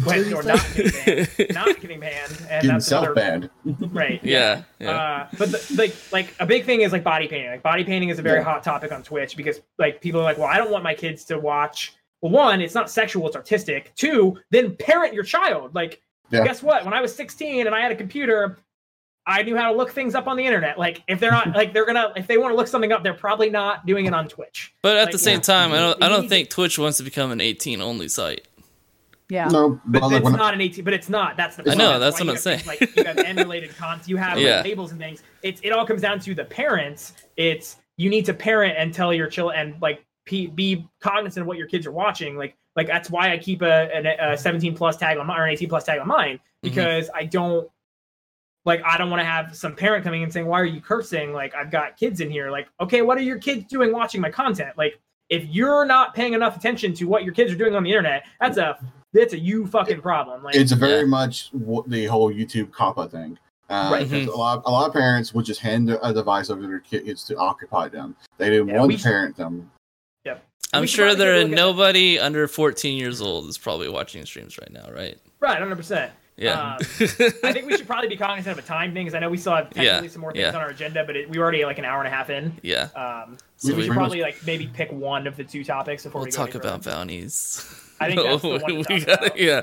When, 0.05 0.33
or 0.33 0.43
not 0.43 0.67
getting 0.75 0.91
banned, 1.05 1.29
not 1.55 1.81
getting 1.81 2.01
banned, 2.01 2.31
and 2.33 2.49
Getting 2.49 2.71
that's 2.71 2.87
self-banned. 2.87 3.51
right. 3.93 4.21
yeah 4.25 4.63
yeah 4.79 4.91
Uh, 4.91 5.29
but 5.39 5.51
the, 5.53 5.75
like 5.77 5.95
like 6.13 6.35
a 6.41 6.47
big 6.47 6.65
thing 6.65 6.81
is 6.81 6.93
like 6.93 7.05
body 7.05 7.29
painting. 7.29 7.51
Like 7.51 7.63
body 7.63 7.85
painting 7.85 8.09
is 8.09 8.19
a 8.19 8.23
very 8.23 8.39
Yeah. 8.39 8.45
hot 8.45 8.63
topic 8.63 8.91
on 8.91 9.03
Twitch 9.03 9.37
because 9.37 9.61
like 9.79 10.01
people 10.01 10.21
are 10.21 10.25
like, 10.25 10.39
well, 10.39 10.49
I 10.49 10.57
don't 10.57 10.71
want 10.71 10.83
my 10.85 10.95
kids 10.95 11.25
to 11.27 11.39
watch. 11.39 11.95
Well, 12.23 12.33
one, 12.33 12.61
it's 12.63 12.75
not 12.75 12.89
sexual; 12.91 13.27
it's 13.27 13.37
artistic. 13.37 13.93
Two, 13.97 14.39
then 14.51 14.77
parent 14.77 15.13
your 15.13 15.25
child. 15.25 15.75
Like, 15.75 16.01
Yeah. 16.31 16.45
guess 16.45 16.63
what? 16.63 16.85
When 16.85 16.95
I 16.95 17.01
was 17.03 17.15
16 17.15 17.67
and 17.67 17.75
I 17.75 17.81
had 17.81 17.93
a 17.93 17.97
computer, 17.97 18.59
I 19.27 19.43
knew 19.43 19.57
how 19.57 19.71
to 19.71 19.77
look 19.77 19.91
things 19.93 20.15
up 20.15 20.27
on 20.27 20.37
the 20.37 20.47
internet. 20.47 20.79
Like, 20.79 21.03
if 21.09 21.21
they're 21.21 21.31
not 21.33 21.53
like 21.55 21.73
they're 21.75 21.85
gonna 21.87 22.13
if 22.17 22.27
they 22.29 22.39
want 22.39 22.53
to 22.53 22.57
look 22.57 22.69
something 22.69 22.93
up, 22.93 23.03
they're 23.03 23.13
probably 23.13 23.51
not 23.51 23.85
doing 23.87 24.07
it 24.07 24.15
on 24.15 24.27
Twitch. 24.29 24.73
But 24.83 24.97
at 24.97 25.05
Like, 25.07 25.13
the 25.13 25.19
same 25.19 25.39
yeah. 25.39 25.41
time, 25.43 25.73
I 25.73 25.79
don't 25.81 26.03
I 26.03 26.09
don't 26.09 26.29
think 26.29 26.49
Twitch 26.49 26.79
wants 26.79 26.97
to 26.99 27.03
become 27.05 27.31
an 27.31 27.41
18 27.41 27.81
only 27.83 28.09
site. 28.09 28.47
Yeah. 29.33 29.49
No, 29.49 29.81
But 29.87 30.13
it's 30.13 30.23
when, 30.25 30.35
not 30.35 30.53
an 30.53 30.61
18. 30.61 30.85
But 30.85 30.93
it's 30.93 31.09
not. 31.09 31.39
That's 31.39 31.57
the. 31.57 31.63
I 31.63 31.65
point. 31.67 31.79
know, 31.79 31.99
that's 31.99 32.21
why 32.21 32.27
what 32.27 32.33
I'm 32.33 32.39
saying. 32.39 32.59
things 32.61 32.81
Like 32.81 32.97
you 32.97 33.05
have 33.05 33.17
emulated 33.19 33.75
content. 33.77 34.07
You 34.09 34.19
have 34.19 34.37
like, 34.37 34.45
Yeah. 34.45 34.61
labels 34.63 34.91
and 34.93 35.01
things. 35.01 35.23
It's 35.43 35.59
it 35.65 35.71
all 35.71 35.87
comes 35.87 36.03
down 36.03 36.21
to 36.21 36.35
the 36.35 36.45
parents. 36.45 37.15
It's 37.39 37.77
you 37.97 38.11
need 38.11 38.27
to 38.27 38.35
parent 38.35 38.75
and 38.77 38.93
tell 38.93 39.15
your 39.15 39.29
child 39.29 39.53
and 39.57 39.81
like 39.81 40.05
pe- 40.27 40.47
be 40.49 40.87
cognizant 41.01 41.41
of 41.43 41.47
what 41.47 41.57
your 41.57 41.67
kids 41.67 41.87
are 41.87 41.93
watching. 41.93 42.37
Like 42.37 42.57
like 42.77 42.87
that's 42.87 43.09
why 43.11 43.33
I 43.33 43.39
keep 43.39 43.63
a, 43.63 43.89
an- 43.95 44.07
a 44.33 44.37
17 44.37 44.75
plus 44.77 44.99
tag 44.99 45.17
on 45.17 45.27
mine 45.27 45.41
or 45.41 45.45
an 45.45 45.51
18 45.53 45.69
plus 45.69 45.85
tag 45.85 45.99
on 45.99 46.09
mine 46.09 46.37
Mm-hmm. 46.37 46.69
because 46.75 47.09
I 47.15 47.25
don't 47.25 47.69
like 48.67 48.83
I 48.85 48.99
don't 48.99 49.09
want 49.11 49.21
to 49.21 49.25
have 49.27 49.57
some 49.57 49.75
parent 49.75 50.05
coming 50.05 50.23
and 50.23 50.33
saying 50.33 50.47
why 50.47 50.61
are 50.61 50.65
you 50.67 50.81
cursing? 50.83 51.33
Like 51.33 51.55
I've 51.55 51.71
got 51.71 51.97
kids 51.97 52.21
in 52.21 52.31
here. 52.31 52.51
Like 52.51 52.69
okay, 52.81 53.01
what 53.03 53.17
are 53.17 53.23
your 53.23 53.39
kids 53.39 53.65
doing 53.65 53.93
watching 53.93 54.21
my 54.21 54.31
content? 54.31 54.77
Like 54.77 55.01
if 55.31 55.47
you're 55.47 55.87
not 55.87 56.15
paying 56.15 56.35
enough 56.35 56.55
attention 56.57 56.93
to 56.95 57.07
what 57.07 57.25
your 57.25 57.33
kids 57.33 57.51
are 57.51 57.57
doing 57.57 57.75
on 57.75 57.83
the 57.83 57.89
internet, 57.91 58.25
that's 58.39 58.59
a 58.59 58.79
that's 59.13 59.33
a 59.35 59.39
you 59.39 59.67
fucking 59.67 60.01
problem. 60.01 60.43
Like 60.43 60.55
it's 60.57 60.73
very 60.73 61.01
Yeah. 61.01 61.07
much 61.07 61.49
what 61.53 61.89
the 61.89 62.07
whole 62.07 62.33
YouTube 62.33 62.71
COPPA 62.71 63.11
thing. 63.11 63.39
Uh, 63.71 63.89
Right. 63.93 64.09
because 64.11 64.27
Mhm. 64.29 64.35
A 64.35 64.37
lot, 64.37 64.63
a 64.67 64.71
lot 64.71 64.87
of 64.89 64.93
parents 64.93 65.33
would 65.33 65.47
just 65.47 65.61
hand 65.61 65.89
a 66.03 66.13
device 66.13 66.51
over 66.51 66.61
to 66.61 66.67
their 66.67 66.81
kids 66.81 67.25
to 67.25 67.37
occupy 67.37 67.89
them. 67.89 68.15
They 68.37 68.51
didn't 68.51 68.69
Yeah, 68.69 68.81
want 68.81 68.93
to 68.93 68.99
parent 69.03 69.37
them. 69.37 69.71
Yep. 70.27 70.45
I'm 70.75 70.87
sure 70.87 71.15
there 71.15 71.35
are 71.37 71.39
look 71.45 71.53
at- 71.53 71.57
nobody 71.57 72.19
under 72.19 72.47
14 72.49 72.99
years 72.99 73.21
old 73.23 73.49
is 73.49 73.57
probably 73.59 73.89
watching 73.89 74.25
streams 74.27 74.59
right 74.59 74.71
now, 74.73 74.91
right? 74.95 75.19
right, 75.41 75.59
hundred 75.59 75.77
percent. 75.77 76.13
Yeah. 76.37 76.75
Um, 76.75 76.79
I 77.45 77.53
think 77.53 77.67
we 77.67 77.77
should 77.77 77.87
probably 77.87 78.09
be 78.09 78.17
cognizant 78.17 78.59
of 78.59 78.65
a 78.65 78.67
time 78.67 78.93
thing 78.95 79.05
because 79.05 79.15
I 79.15 79.19
know 79.21 79.29
we 79.29 79.37
still 79.37 79.55
have 79.55 79.71
technically 79.71 80.07
Yeah, 80.09 80.13
some 80.13 80.21
more 80.23 80.33
things 80.33 80.43
yeah. 80.43 80.49
on 80.51 80.57
our 80.57 80.71
agenda, 80.71 81.05
but 81.05 81.15
it, 81.17 81.29
we 81.31 81.39
already 81.39 81.65
like 81.65 81.79
an 81.79 81.85
hour 81.85 81.99
and 81.99 82.09
a 82.09 82.11
half 82.11 82.31
in. 82.31 82.53
yeah. 82.63 82.89
Um, 82.97 83.37
So 83.57 83.69
so 83.69 83.75
we 83.75 83.75
we 83.75 83.83
should 83.83 83.89
pretty 83.89 83.99
probably 83.99 84.21
like 84.23 84.37
maybe 84.47 84.67
pick 84.67 84.91
one 84.93 85.27
of 85.27 85.37
the 85.37 85.45
two 85.45 85.63
topics 85.65 86.05
before 86.05 86.21
We'll 86.21 86.27
we 86.27 86.31
go 86.31 86.37
talk 86.37 86.55
about 86.55 86.83
bounties. 86.85 87.65
I 88.03 88.09
think 88.09 88.23
that's 88.23 88.43
the 88.43 88.49
one 88.49 88.61
to 88.61 88.83
talk 88.85 89.07
gotta- 89.07 89.27
about. 89.27 89.39
yeah. 89.39 89.61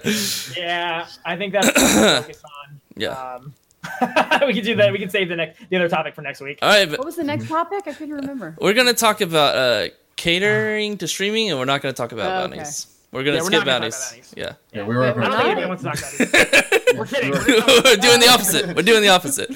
Yeah, 0.57 1.07
I 1.26 1.36
think 1.38 1.53
that's 1.53 1.68
what 1.68 1.76
focus 2.24 2.41
on. 2.44 2.82
Yeah. 2.95 3.10
Um, 3.36 3.53
we 4.48 4.53
can 4.53 4.64
do 4.64 4.76
that. 4.76 4.91
We 4.91 4.99
can 4.99 5.10
save 5.10 5.30
the 5.30 5.36
next 5.38 5.70
the 5.70 5.76
other 5.78 5.88
topic 5.90 6.14
for 6.16 6.22
next 6.22 6.41
week. 6.41 6.60
All 6.61 6.70
right, 6.70 6.90
but 6.90 6.99
What 6.99 7.06
was 7.06 7.16
the 7.16 7.24
next 7.24 7.48
topic? 7.48 7.84
I 7.88 7.94
couldn't 7.94 8.16
remember. 8.16 8.56
we're 8.60 8.74
gonna 8.74 8.94
talk 8.94 9.22
about 9.22 9.56
uh, 9.56 9.88
catering 10.18 10.98
to 10.98 11.07
streaming, 11.07 11.49
and 11.49 11.57
we're 11.60 11.66
not 11.66 11.82
gonna 11.82 11.94
talk 11.94 12.11
about 12.11 12.26
Oh, 12.41 12.45
okay. 12.45 12.57
bounties. 12.57 12.88
We're 13.11 13.24
gonna 13.24 13.38
Yeah, 13.38 13.41
we're 13.41 13.48
skip 13.48 13.60
gonna 13.66 13.72
bounties. 13.80 13.95
about 13.95 14.11
bounties. 14.11 14.34
Yeah. 14.36 14.53
Yeah, 14.74 14.86
we 14.88 14.95
were. 14.95 15.03
I 15.06 15.14
don't 15.14 15.32
think 15.38 15.45
anyone 15.45 15.70
wants 15.70 15.84
to 15.84 15.90
talk 15.90 15.98
about 15.98 16.74
it. 16.74 16.95
we're 16.98 17.06
kidding. 17.06 17.32
We're 17.32 17.84
We're 17.84 17.95
doing 17.95 18.20
the 18.20 18.28
opposite. 18.30 18.76
We're 18.76 18.84
doing 18.84 19.02
the 19.02 19.10
opposite. 19.10 19.49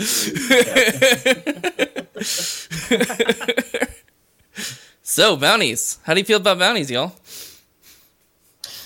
so 5.01 5.35
bounties. 5.37 5.99
How 6.03 6.13
do 6.13 6.19
you 6.19 6.25
feel 6.25 6.37
about 6.37 6.59
bounties, 6.59 6.89
y'all? 6.89 7.13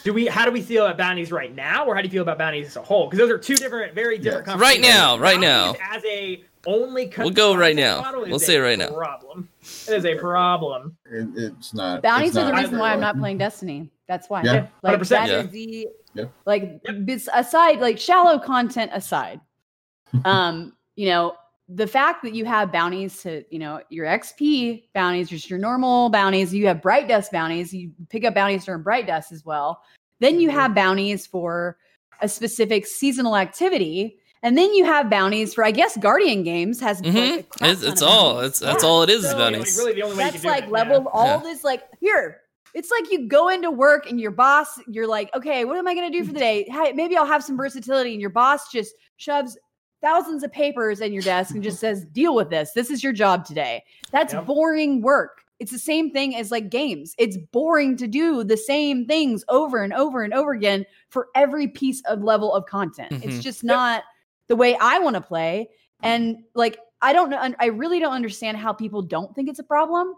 Do 0.07 0.13
we? 0.13 0.25
How 0.25 0.45
do 0.45 0.51
we 0.53 0.61
feel 0.61 0.85
about 0.85 0.97
bounties 0.97 1.33
right 1.33 1.53
now, 1.53 1.85
or 1.85 1.93
how 1.93 1.99
do 1.99 2.07
you 2.07 2.11
feel 2.13 2.21
about 2.21 2.37
bounties 2.37 2.67
as 2.67 2.77
a 2.77 2.81
whole? 2.81 3.07
Because 3.07 3.19
those 3.19 3.29
are 3.29 3.37
two 3.37 3.57
different, 3.57 3.93
very 3.93 4.17
different. 4.17 4.47
Yes. 4.47 4.57
Right 4.57 4.79
now, 4.79 5.17
right 5.17 5.37
Bounties 5.37 5.81
As 5.91 6.05
a 6.05 6.43
only, 6.65 7.11
We'll 7.17 7.29
go 7.31 7.53
right 7.57 7.75
now. 7.75 8.13
We'll 8.13 8.39
say 8.39 8.55
it 8.55 8.59
right 8.59 8.79
now. 8.79 8.87
Problem. 8.87 9.49
It 9.59 9.89
is 9.89 10.05
a 10.05 10.15
problem. 10.15 10.95
It, 11.11 11.27
it's 11.35 11.73
not. 11.73 12.03
Bounties 12.03 12.29
it's 12.29 12.37
are 12.37 12.45
the 12.45 12.53
reason 12.53 12.79
why 12.79 12.93
I'm 12.93 13.01
not 13.01 13.19
playing 13.19 13.37
Destiny. 13.37 13.91
That's 14.07 14.29
why. 14.29 14.43
Yeah. 14.43 14.67
Like 14.81 15.01
100%. 15.01 15.09
that 15.09 15.27
Yeah. 15.27 15.39
is 15.41 15.49
the 15.49 15.87
Yeah. 16.13 16.25
like 16.45 16.81
bes- 17.05 17.27
aside 17.33 17.81
like 17.81 17.99
shallow 17.99 18.39
content 18.39 18.91
aside. 18.93 19.41
um, 20.23 20.71
you 20.95 21.09
know, 21.09 21.35
the 21.69 21.87
fact 21.87 22.23
that 22.23 22.33
you 22.33 22.45
have 22.45 22.71
bounties 22.71 23.21
to, 23.23 23.43
you 23.49 23.59
know, 23.59 23.81
your 23.89 24.05
XP 24.05 24.85
bounties, 24.93 25.29
just 25.29 25.49
your 25.49 25.59
normal 25.59 26.09
bounties, 26.09 26.53
you 26.53 26.65
have 26.67 26.81
bright 26.81 27.09
dust 27.09 27.31
bounties, 27.31 27.73
you 27.73 27.91
pick 28.09 28.23
up 28.23 28.33
bounties 28.33 28.63
during 28.63 28.83
bright 28.83 29.05
dust 29.05 29.33
as 29.33 29.43
well. 29.43 29.81
Then 30.19 30.39
you 30.39 30.49
Mhm. 30.49 30.53
have 30.53 30.75
bounties 30.75 31.27
for 31.27 31.77
a 32.21 32.27
specific 32.29 32.85
seasonal 32.85 33.35
activity. 33.35 34.17
And 34.43 34.57
then 34.57 34.73
you 34.73 34.85
have 34.85 35.09
bounties 35.09 35.53
for, 35.53 35.63
I 35.65 35.71
guess, 35.71 35.97
Guardian 35.97 36.43
Games 36.43 36.79
has 36.79 37.01
like, 37.01 37.07
a 37.15 37.35
hmm 37.41 37.41
crap 37.49 37.69
It's, 37.71 37.83
it's 37.83 38.01
all. 38.01 38.35
bounties. 38.35 38.49
It's 38.49 38.59
that's 38.59 38.83
Yeah. 38.83 38.89
all 38.89 39.03
it 39.03 39.09
is. 39.09 39.23
is 39.25 39.31
So, 39.31 39.37
bounties. 39.37 39.59
Like, 39.77 39.85
really, 39.85 39.93
the 39.93 40.03
only 40.03 40.15
way 40.17 40.23
That's 40.23 40.41
can 40.41 40.49
like 40.49 40.63
it, 40.65 40.69
level 40.71 41.03
yeah. 41.03 41.09
all 41.13 41.37
Yeah. 41.37 41.43
this 41.43 41.63
like 41.63 41.83
here. 41.99 42.41
It's 42.73 42.91
like 42.91 43.11
you 43.11 43.27
go 43.27 43.49
into 43.49 43.71
work 43.71 44.07
and 44.09 44.19
your 44.21 44.29
boss, 44.31 44.79
you're 44.87 45.07
like, 45.07 45.33
okay, 45.35 45.65
what 45.65 45.77
am 45.77 45.87
I 45.87 45.95
going 45.95 46.11
to 46.11 46.15
do 46.17 46.23
for 46.23 46.33
the 46.33 46.39
day? 46.39 46.67
Hey, 46.71 46.91
maybe 46.93 47.17
I'll 47.17 47.25
have 47.25 47.43
some 47.43 47.57
versatility. 47.57 48.11
And 48.11 48.21
your 48.21 48.29
boss 48.29 48.71
just 48.71 48.93
shoves 49.17 49.57
thousands 50.01 50.43
of 50.43 50.51
papers 50.51 51.01
in 51.01 51.11
your 51.11 51.23
desk 51.23 51.55
and 51.55 51.63
just 51.63 51.79
says, 51.79 52.05
deal 52.05 52.35
with 52.35 52.51
this. 52.51 52.71
This 52.73 52.91
is 52.91 53.03
your 53.03 53.13
job 53.13 53.45
today. 53.45 53.83
That's 54.11 54.33
Yep. 54.33 54.45
boring 54.45 55.01
work. 55.01 55.41
It's 55.59 55.71
the 55.71 55.79
same 55.79 56.11
thing 56.11 56.35
as 56.35 56.51
like 56.51 56.69
games. 56.69 57.15
It's 57.17 57.37
boring 57.51 57.97
to 57.97 58.07
do 58.07 58.43
the 58.43 58.57
same 58.57 59.05
things 59.05 59.43
over 59.49 59.81
and 59.83 59.91
over 59.93 60.21
and 60.23 60.33
over 60.33 60.51
again 60.51 60.85
for 61.09 61.29
every 61.35 61.67
piece 61.67 62.01
of 62.05 62.21
level 62.23 62.53
of 62.53 62.65
content. 62.67 63.11
It's 63.23 63.37
Mhm. 63.37 63.41
just 63.41 63.63
not 63.63 64.03
the 64.47 64.55
way 64.55 64.75
I 64.79 64.99
want 64.99 65.15
to 65.15 65.21
play. 65.21 65.69
And 66.03 66.37
like, 66.53 66.77
I 67.01 67.11
don't 67.11 67.29
know. 67.29 67.53
I 67.59 67.65
really 67.67 67.99
don't 67.99 68.13
understand 68.13 68.57
how 68.57 68.71
people 68.71 69.01
don't 69.01 69.33
think 69.35 69.49
it's 69.49 69.59
a 69.59 69.63
problem. 69.63 70.13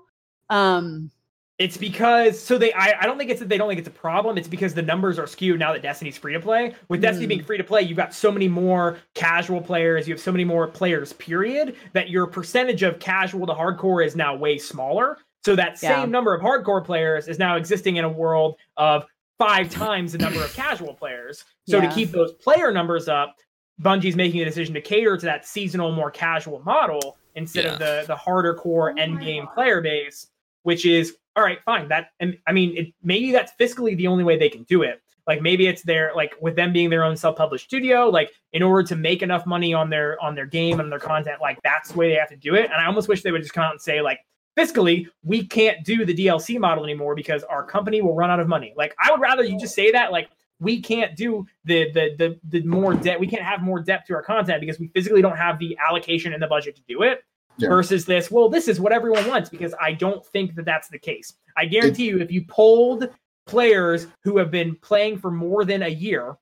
Um, 0.49 1.11
It's 1.57 1.75
because 1.77 2.39
so 2.39 2.57
they 2.57 2.71
I, 2.73 2.93
I 3.01 3.05
don't 3.05 3.17
think 3.17 3.29
it's 3.29 3.41
that 3.41 3.49
they 3.49 3.57
don't 3.57 3.67
think 3.67 3.79
it's 3.79 3.87
a 3.87 3.91
problem. 3.91 4.37
It's 4.37 4.47
because 4.47 4.73
the 4.73 4.81
numbers 4.81 5.19
are 5.19 5.27
skewed 5.27 5.59
now 5.59 5.73
that 5.73 5.81
Destiny's 5.81 6.17
free 6.17 6.31
to 6.33 6.39
play. 6.39 6.73
With 6.87 7.01
Destiny 7.01 7.25
Mm. 7.25 7.29
being 7.29 7.43
free 7.43 7.57
to 7.57 7.63
play, 7.65 7.81
you've 7.81 7.97
got 7.97 8.13
so 8.13 8.31
many 8.31 8.47
more 8.47 8.97
casual 9.13 9.59
players, 9.61 10.07
you 10.07 10.13
have 10.13 10.21
so 10.21 10.31
many 10.31 10.45
more 10.45 10.67
players, 10.67 11.11
period, 11.13 11.75
that 11.93 12.09
your 12.09 12.27
percentage 12.27 12.81
of 12.83 12.99
casual 12.99 13.45
to 13.47 13.53
hardcore 13.53 14.05
is 14.05 14.15
now 14.15 14.35
way 14.35 14.57
smaller. 14.57 15.17
So 15.45 15.55
that 15.55 15.77
same 15.77 15.99
Yeah. 15.99 16.05
number 16.05 16.33
of 16.33 16.41
hardcore 16.41 16.83
players 16.83 17.27
is 17.27 17.39
now 17.39 17.55
existing 17.55 17.95
in 17.95 18.05
a 18.05 18.09
world 18.09 18.57
of 18.77 19.05
five 19.37 19.69
times 19.69 20.11
the 20.11 20.17
number 20.17 20.43
of 20.43 20.53
casual 20.53 20.93
players. 20.93 21.45
So 21.65 21.77
Yeah. 21.77 21.87
to 21.87 21.95
keep 21.95 22.11
those 22.11 22.33
player 22.33 22.71
numbers 22.71 23.07
up, 23.07 23.37
Bungie's 23.81 24.15
making 24.17 24.41
a 24.41 24.45
decision 24.45 24.73
to 24.73 24.81
cater 24.81 25.15
to 25.15 25.25
that 25.25 25.45
seasonal, 25.45 25.91
more 25.93 26.11
casual 26.11 26.59
model 26.63 27.17
instead 27.35 27.65
of 27.65 27.79
the 27.79 28.03
the 28.07 28.15
harder 28.15 28.53
core 28.53 28.91
oh 28.91 29.01
end 29.01 29.21
game 29.21 29.47
player 29.53 29.79
base, 29.79 30.27
which 30.63 30.85
is 30.85 31.15
all 31.37 31.43
right, 31.43 31.59
fine. 31.63 31.87
That 31.87 32.09
and 32.19 32.37
I 32.45 32.51
mean, 32.51 32.75
it, 32.75 32.93
maybe 33.01 33.31
that's 33.31 33.53
fiscally 33.57 33.95
the 33.95 34.07
only 34.07 34.25
way 34.25 34.37
they 34.37 34.49
can 34.49 34.63
do 34.63 34.83
it. 34.83 35.01
Like 35.25 35.41
maybe 35.41 35.67
it's 35.67 35.83
their 35.83 36.11
like 36.13 36.35
with 36.41 36.57
them 36.57 36.73
being 36.73 36.89
their 36.89 37.05
own 37.05 37.15
self-published 37.15 37.63
studio, 37.63 38.09
like 38.09 38.31
in 38.51 38.61
order 38.63 38.85
to 38.89 38.97
make 38.97 39.21
enough 39.21 39.45
money 39.45 39.73
on 39.73 39.89
their 39.89 40.21
on 40.21 40.35
their 40.35 40.47
game 40.47 40.81
and 40.81 40.91
their 40.91 40.99
content, 40.99 41.39
like 41.39 41.59
that's 41.63 41.91
the 41.91 41.97
way 41.97 42.09
they 42.09 42.15
have 42.15 42.29
to 42.29 42.35
do 42.35 42.55
it. 42.55 42.65
And 42.65 42.73
I 42.73 42.85
almost 42.87 43.07
wish 43.07 43.21
they 43.21 43.31
would 43.31 43.43
just 43.43 43.53
come 43.53 43.63
out 43.63 43.71
and 43.71 43.79
say 43.81 44.01
like 44.01 44.19
fiscally 44.59 45.07
we 45.23 45.45
can't 45.45 45.83
do 45.85 46.05
the 46.05 46.13
DLC 46.13 46.59
model 46.59 46.83
anymore 46.83 47.15
because 47.15 47.43
our 47.43 47.63
company 47.63 48.01
will 48.01 48.15
run 48.15 48.29
out 48.29 48.39
of 48.39 48.47
money. 48.47 48.73
Like 48.75 48.95
I 48.99 49.11
would 49.11 49.21
rather 49.21 49.43
you 49.43 49.59
just 49.59 49.75
say 49.75 49.91
that 49.91 50.11
like 50.11 50.29
we 50.59 50.81
can't 50.81 51.15
do 51.15 51.45
the 51.65 51.91
the 51.91 52.15
the, 52.17 52.39
the 52.49 52.65
more 52.67 52.93
debt 52.93 53.19
we 53.19 53.27
can't 53.27 53.43
have 53.43 53.61
more 53.61 53.79
depth 53.79 54.07
to 54.07 54.13
our 54.15 54.21
content 54.21 54.59
because 54.61 54.79
we 54.79 54.87
physically 54.89 55.21
don't 55.21 55.37
have 55.37 55.57
the 55.59 55.77
allocation 55.87 56.33
and 56.33 56.41
the 56.41 56.47
budget 56.47 56.75
to 56.75 56.81
do 56.87 57.01
it 57.03 57.23
Yeah. 57.57 57.69
versus 57.69 58.05
this 58.05 58.29
well 58.29 58.49
this 58.49 58.67
is 58.67 58.79
what 58.79 58.91
everyone 58.91 59.25
wants 59.27 59.49
because 59.49 59.73
i 59.81 59.93
don't 59.93 60.25
think 60.25 60.55
that 60.55 60.65
that's 60.65 60.89
the 60.89 60.99
case 60.99 61.33
i 61.57 61.65
guarantee 61.65 62.07
you 62.07 62.19
if 62.19 62.31
you 62.31 62.43
polled 62.45 63.09
players 63.47 64.07
who 64.23 64.37
have 64.37 64.51
been 64.51 64.75
playing 64.75 65.17
for 65.17 65.31
more 65.31 65.65
than 65.65 65.83
a 65.83 65.87
year 65.87 66.35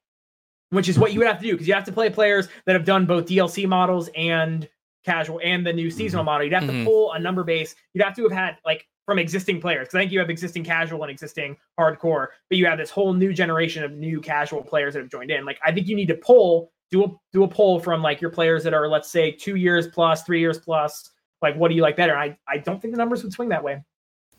which 0.71 0.89
is 0.89 0.99
what 0.99 1.13
you 1.13 1.19
would 1.19 1.27
have 1.27 1.37
to 1.39 1.43
do 1.45 1.53
because 1.53 1.67
you 1.67 1.73
have 1.73 1.85
to 1.85 1.91
play 1.91 2.09
players 2.09 2.49
that 2.65 2.73
have 2.73 2.85
done 2.85 3.05
both 3.05 3.25
dlc 3.25 3.67
models 3.67 4.09
and 4.15 4.67
casual 5.07 5.39
and 5.43 5.65
the 5.65 5.73
new 5.73 5.89
seasonal 5.89 6.21
mm-hmm. 6.21 6.25
model 6.27 6.43
you'd 6.45 6.53
have 6.53 6.67
to 6.67 6.71
mm-hmm. 6.71 6.85
pull 6.85 7.13
a 7.13 7.19
number 7.19 7.43
base. 7.43 7.73
You'd 7.93 8.03
have 8.03 8.15
to 8.17 8.23
have 8.23 8.31
had 8.31 8.57
like 8.65 8.85
from 9.05 9.17
existing 9.17 9.61
players 9.61 9.87
because 9.87 9.95
i 9.95 10.01
think 10.01 10.11
you 10.11 10.19
have 10.19 10.29
existing 10.29 10.65
casual 10.65 11.01
and 11.01 11.09
existing 11.09 11.55
hardcore 11.79 12.27
but 12.49 12.57
you 12.57 12.65
have 12.65 12.77
this 12.77 12.89
whole 12.89 13.13
new 13.13 13.31
generation 13.31 13.81
of 13.85 13.93
new 13.93 14.19
casual 14.19 14.61
players 14.61 14.93
that 14.93 14.99
have 14.99 15.09
joined 15.09 15.31
in. 15.31 15.45
Like 15.45 15.59
i 15.63 15.71
think 15.71 15.87
you 15.87 15.95
need 15.95 16.09
to 16.09 16.15
pull 16.15 16.71
do 16.91 17.03
a 17.03 17.07
do 17.33 17.43
a 17.43 17.47
poll 17.47 17.79
from 17.79 18.01
like 18.01 18.21
your 18.21 18.29
players 18.29 18.63
that 18.63 18.73
are 18.73 18.87
let's 18.87 19.09
say 19.09 19.31
two 19.31 19.55
years 19.55 19.87
plus 19.87 20.23
three 20.23 20.39
years 20.39 20.59
plus. 20.59 21.09
Like 21.41 21.55
what 21.55 21.69
do 21.69 21.75
you 21.75 21.81
like 21.81 21.95
better? 21.95 22.17
I 22.17 22.37
i 22.47 22.57
don't 22.57 22.81
think 22.81 22.93
the 22.93 22.97
numbers 22.97 23.23
would 23.23 23.33
swing 23.33 23.49
that 23.49 23.63
way. 23.63 23.81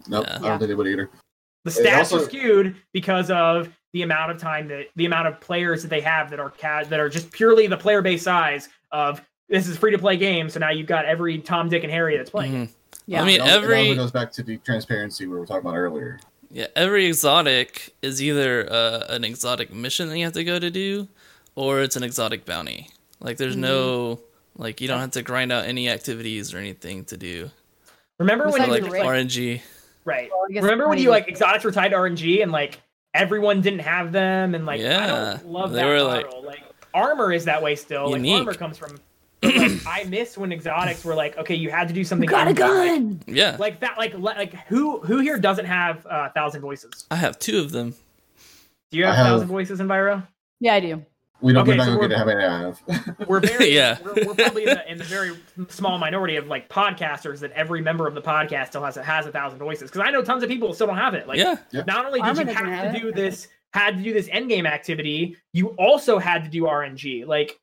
Nope, 0.07 0.27
Yeah. 0.29 0.37
I 0.37 0.39
don't 0.41 0.59
think 0.59 0.69
they 0.69 0.75
would 0.75 0.87
either. 0.87 1.11
the 1.65 1.71
stats 1.71 1.99
also- 1.99 2.23
are 2.23 2.25
skewed 2.25 2.77
because 2.93 3.31
of 3.31 3.69
the 3.93 4.03
amount 4.03 4.31
of 4.31 4.39
time 4.39 4.69
that 4.69 4.87
the 4.97 5.07
amount 5.07 5.29
of 5.29 5.41
players 5.41 5.83
that 5.83 5.89
they 5.89 6.01
have 6.01 6.31
that 6.31 6.39
are 6.39 6.51
ca- 6.51 6.85
that 6.85 7.01
are 7.01 7.09
just 7.09 7.31
purely 7.31 7.67
the 7.67 7.77
player 7.77 8.03
base 8.03 8.23
size 8.23 8.69
of 8.93 9.23
this 9.49 9.67
is 9.69 9.77
free 9.77 9.91
to 9.93 9.99
play 9.99 10.17
game 10.17 10.49
so 10.51 10.59
now 10.61 10.71
you've 10.71 10.87
got 10.87 11.05
every 11.05 11.39
tom 11.39 11.69
dick 11.69 11.83
and 11.85 11.93
harry 11.93 12.17
that's 12.17 12.31
playing 12.31 12.53
Mhm. 12.67 12.69
Yeah. 13.07 13.23
I 13.23 13.25
mean, 13.25 13.37
It 13.37 13.41
also- 13.41 13.53
it 13.53 13.57
every 13.63 13.89
also 13.89 13.95
goes 13.95 14.11
back 14.11 14.33
to 14.33 14.43
the 14.43 14.59
transparency 14.59 15.27
we 15.27 15.39
were 15.39 15.47
talking 15.47 15.67
about 15.67 15.77
earlier. 15.79 16.21
Yeah, 16.51 16.67
every 16.77 17.07
exotic 17.07 17.95
is 18.03 18.23
either 18.23 18.71
uh, 18.71 19.07
an 19.09 19.25
exotic 19.25 19.73
mission 19.73 20.11
that 20.11 20.19
you 20.19 20.25
have 20.25 20.35
to 20.35 20.45
go 20.45 20.59
to 20.59 20.71
do, 20.71 21.09
or 21.55 21.81
it's 21.81 21.97
an 21.97 22.03
exotic 22.03 22.45
bounty. 22.45 22.91
Like, 23.21 23.39
there's 23.39 23.57
no 23.57 24.21
like 24.57 24.83
you 24.83 24.89
don't 24.89 25.01
have 25.01 25.13
to 25.13 25.23
grind 25.23 25.53
out 25.53 25.65
any 25.65 25.89
activities 25.89 26.53
or 26.53 26.59
anything 26.59 27.07
to 27.07 27.17
do. 27.17 27.51
remember 28.19 28.45
when 28.51 28.61
Besides 28.61 28.69
you 28.87 28.93
like 28.93 28.93
just, 28.93 29.07
RNG. 29.07 29.63
right 30.05 30.31
Well, 30.31 30.63
remember 30.63 30.87
when 30.89 30.99
you 30.99 31.09
like 31.09 31.29
exotics 31.29 31.65
were 31.65 31.73
tied 31.73 31.93
to 31.93 31.97
rng 31.97 32.43
and 32.43 32.53
like 32.53 32.79
everyone 33.15 33.63
didn't 33.63 33.81
have 33.81 34.13
them 34.13 34.55
and 34.55 34.67
like 34.67 34.81
i 34.81 34.85
Yeah, 34.85 35.07
don't 35.07 35.47
love 35.47 35.73
they 35.73 35.79
that 35.81 35.87
were, 35.87 36.03
like, 36.03 36.27
model 36.27 36.45
like, 36.45 36.63
armor 36.93 37.33
is 37.33 37.47
that 37.47 37.63
way 37.63 37.75
still 37.75 38.11
like 38.11 38.23
armor 38.27 38.53
comes 38.55 38.77
from 38.77 38.99
like, 39.43 39.71
i 39.87 40.05
miss 40.05 40.37
when 40.39 40.53
exotics 40.53 41.05
were 41.05 41.15
like 41.15 41.37
okay 41.39 41.55
you 41.55 41.71
had 41.71 41.89
to 41.89 41.95
do 41.95 42.05
something 42.05 42.29
got 42.29 42.47
a 42.47 42.51
in- 42.51 42.57
like- 42.57 42.59
gun. 42.59 43.23
Yeah, 43.27 43.57
like 43.59 43.81
that 43.81 43.97
like 43.99 44.15
like 44.19 44.55
who 44.69 45.01
who 45.01 45.19
here 45.21 45.39
doesn't 45.39 45.67
have 45.67 46.05
uh, 46.07 46.29
a 46.29 46.33
thousand 46.33 46.61
voices 46.63 47.07
I 47.11 47.17
have 47.17 47.39
two 47.39 47.59
of 47.61 47.71
them. 47.73 47.95
do 48.91 48.99
you 48.99 49.05
have 49.05 49.13
I 49.13 49.15
a 49.15 49.17
have- 49.19 49.27
thousand 49.27 49.49
voices 49.49 49.81
Enviro? 49.81 50.27
Yeah, 50.61 50.75
I 50.75 50.81
do. 50.81 51.05
We 51.41 51.53
don't. 51.53 51.63
Okay, 51.63 51.71
we're 51.71 51.77
not 51.77 51.85
so 51.85 51.91
gonna 51.91 51.99
we're- 52.01 52.09
get 52.09 52.19
how 52.19 52.25
many 52.25 52.45
I 52.45 52.61
have. 52.63 53.29
we're 53.29 53.39
very 53.47 53.73
Yeah. 53.73 53.99
we're, 54.05 54.27
we're 54.27 54.35
probably 54.35 54.65
in 54.65 54.71
the, 54.75 54.91
in 54.91 54.99
the 54.99 55.05
very 55.05 55.37
small 55.69 55.97
minority 55.97 56.35
of 56.35 56.49
like 56.49 56.69
podcasters 56.69 57.39
that 57.41 57.53
every 57.53 57.81
member 57.81 58.09
of 58.09 58.15
the 58.17 58.23
podcast 58.23 58.69
still 58.69 58.83
has 58.83 58.97
has 58.97 59.27
a 59.27 59.31
thousand 59.31 59.61
voices 59.61 59.89
because 59.89 60.05
i 60.05 60.11
know 60.11 60.21
tons 60.21 60.43
of 60.43 60.49
people 60.49 60.75
still 60.75 60.89
don't 60.89 60.97
have 60.97 61.15
it 61.15 61.29
like 61.29 61.39
yeah, 61.39 61.55
not 61.87 62.05
only 62.07 62.21
did 62.21 62.27
Armor 62.27 62.41
you 62.43 62.47
have 62.49 62.67
have 62.67 62.93
to 62.93 62.99
it. 62.99 63.03
do 63.03 63.13
this 63.13 63.47
had 63.73 63.99
to 63.99 64.03
do 64.03 64.13
this 64.13 64.29
end 64.33 64.49
game 64.49 64.67
activity 64.67 65.37
you 65.53 65.69
also 65.79 66.19
had 66.19 66.43
to 66.43 66.51
do 66.51 66.63
rng 66.65 67.25
like 67.27 67.57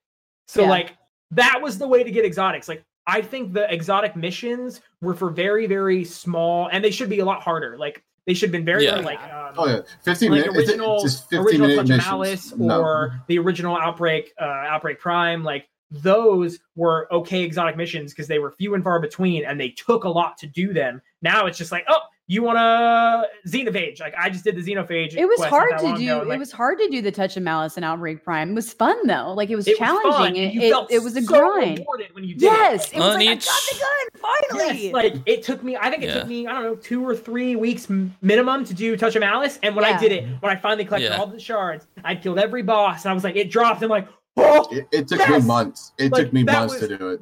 so 0.48 0.62
Yeah. 0.62 0.70
like 0.70 0.96
that 1.36 1.62
was 1.62 1.78
the 1.78 1.88
way 1.88 2.04
to 2.04 2.12
get 2.12 2.26
exotics 2.26 2.68
like 2.68 2.84
i 3.08 3.22
think 3.22 3.54
the 3.54 3.72
exotic 3.74 4.16
missions 4.16 4.82
were 5.02 5.14
for 5.14 5.30
very 5.30 5.68
very 5.68 6.04
small 6.04 6.68
and 6.72 6.84
they 6.84 6.92
should 6.92 7.10
be 7.10 7.20
a 7.20 7.26
lot 7.26 7.42
harder 7.42 7.78
like 7.78 8.04
they 8.28 8.34
should 8.34 8.48
have 8.48 8.52
been 8.54 8.66
very 8.66 8.86
Yeah. 8.86 8.96
like 8.96 9.20
um, 9.22 9.54
oh 9.56 9.68
yeah, 9.68 9.82
fifteen 10.04 10.32
like 10.32 10.48
minutes. 10.48 10.58
original, 10.58 11.00
just 11.00 11.30
fifteen 11.30 11.46
original 11.46 11.68
minute 11.68 11.76
Touch 11.76 11.84
of 11.86 11.90
missions. 11.90 12.12
Malice 12.12 12.56
No. 12.58 12.82
or 12.82 13.22
the 13.28 13.38
original 13.38 13.78
Outbreak, 13.78 14.34
uh, 14.42 14.46
Outbreak 14.46 15.00
Prime, 15.00 15.44
like 15.44 15.70
those 15.92 16.58
were 16.76 17.08
okay 17.14 17.44
exotic 17.44 17.78
missions 17.78 18.12
because 18.14 18.28
they 18.28 18.40
were 18.40 18.50
few 18.52 18.74
and 18.74 18.84
far 18.84 19.00
between, 19.00 19.46
and 19.46 19.60
they 19.60 19.70
took 19.70 20.06
a 20.06 20.10
lot 20.10 20.40
to 20.40 20.48
do 20.48 20.74
them. 20.74 21.04
Now 21.22 21.46
it's 21.46 21.60
just 21.60 21.72
like, 21.72 21.86
oh, 21.88 22.00
you 22.28 22.42
want 22.42 22.58
to 22.58 23.50
Xenophage? 23.50 24.00
Like 24.00 24.16
I 24.18 24.30
just 24.30 24.44
did 24.44 24.56
the 24.56 24.62
Xenophage. 24.62 25.16
It 25.16 25.26
was 25.26 25.38
quest 25.38 25.50
hard 25.52 25.72
to 25.80 25.96
do. 25.98 26.04
ago, 26.04 26.22
and, 26.22 26.32
it 26.32 26.40
was 26.40 26.52
hard 26.52 26.80
to 26.80 26.88
do 26.90 27.02
the 27.02 27.12
Touch 27.12 27.38
of 27.38 27.44
Malice 27.44 27.76
and 27.76 27.86
Outbreak 27.86 28.24
Prime. 28.24 28.52
It 28.52 28.54
was 28.56 28.74
fun 28.74 29.06
though. 29.08 29.34
Like 29.34 29.50
it 29.50 29.56
was 29.56 29.68
it 29.68 29.72
was 29.72 29.78
challenging. 29.80 30.12
fun, 30.12 30.36
It, 30.36 30.46
and 30.46 30.54
you 30.54 30.62
it, 30.62 30.70
felt 30.72 30.92
it 30.92 31.04
was 31.04 31.16
a 31.16 31.22
so 31.22 31.28
grind. 31.28 31.86
when 32.14 32.24
you 32.24 32.34
did 32.34 32.42
Yes, 32.44 32.88
it. 32.92 32.96
it 32.98 33.00
was 33.00 33.16
like 33.16 33.28
each- 33.28 33.48
I 33.48 33.52
got 33.52 33.62
the 33.72 33.80
gun 33.80 34.22
finally. 34.60 34.84
Yes, 34.86 34.94
like 34.94 35.16
it 35.26 35.44
took 35.44 35.64
me. 35.64 35.78
I 35.78 35.90
think 35.90 36.04
it 36.04 36.08
Yeah. 36.08 36.14
took 36.20 36.28
me. 36.28 36.48
I 36.48 36.54
don't 36.54 36.64
know, 36.64 36.76
two 36.76 37.08
or 37.08 37.16
three 37.16 37.56
weeks 37.56 37.88
minimum 38.22 38.66
to 38.66 38.74
do 38.74 38.98
Touch 38.98 39.16
of 39.16 39.20
Malice. 39.20 39.60
And 39.62 39.76
when 39.76 39.86
I 39.86 39.98
did 40.00 40.12
it, 40.12 40.26
when 40.40 40.52
I 40.52 40.60
finally 40.60 40.86
collected 40.86 41.10
Yeah. 41.10 41.18
all 41.18 41.28
the 41.28 41.40
shards, 41.40 41.86
I 42.04 42.16
killed 42.16 42.40
every 42.40 42.64
boss, 42.64 43.06
and 43.06 43.12
I 43.12 43.14
was 43.14 43.24
like, 43.24 43.36
it 43.36 43.52
dropped. 43.52 43.84
I'm 43.84 43.90
like, 43.90 44.08
oh, 44.38 44.68
It, 44.72 44.88
it 44.92 45.08
took 45.08 45.20
Yes! 45.20 45.42
me 45.44 45.48
months. 45.48 45.94
It 46.00 46.12
Like, 46.12 46.24
took 46.26 46.34
me 46.34 46.44
months 46.44 46.74
was- 46.80 46.88
to 46.90 46.98
do 46.98 47.10
it. 47.10 47.20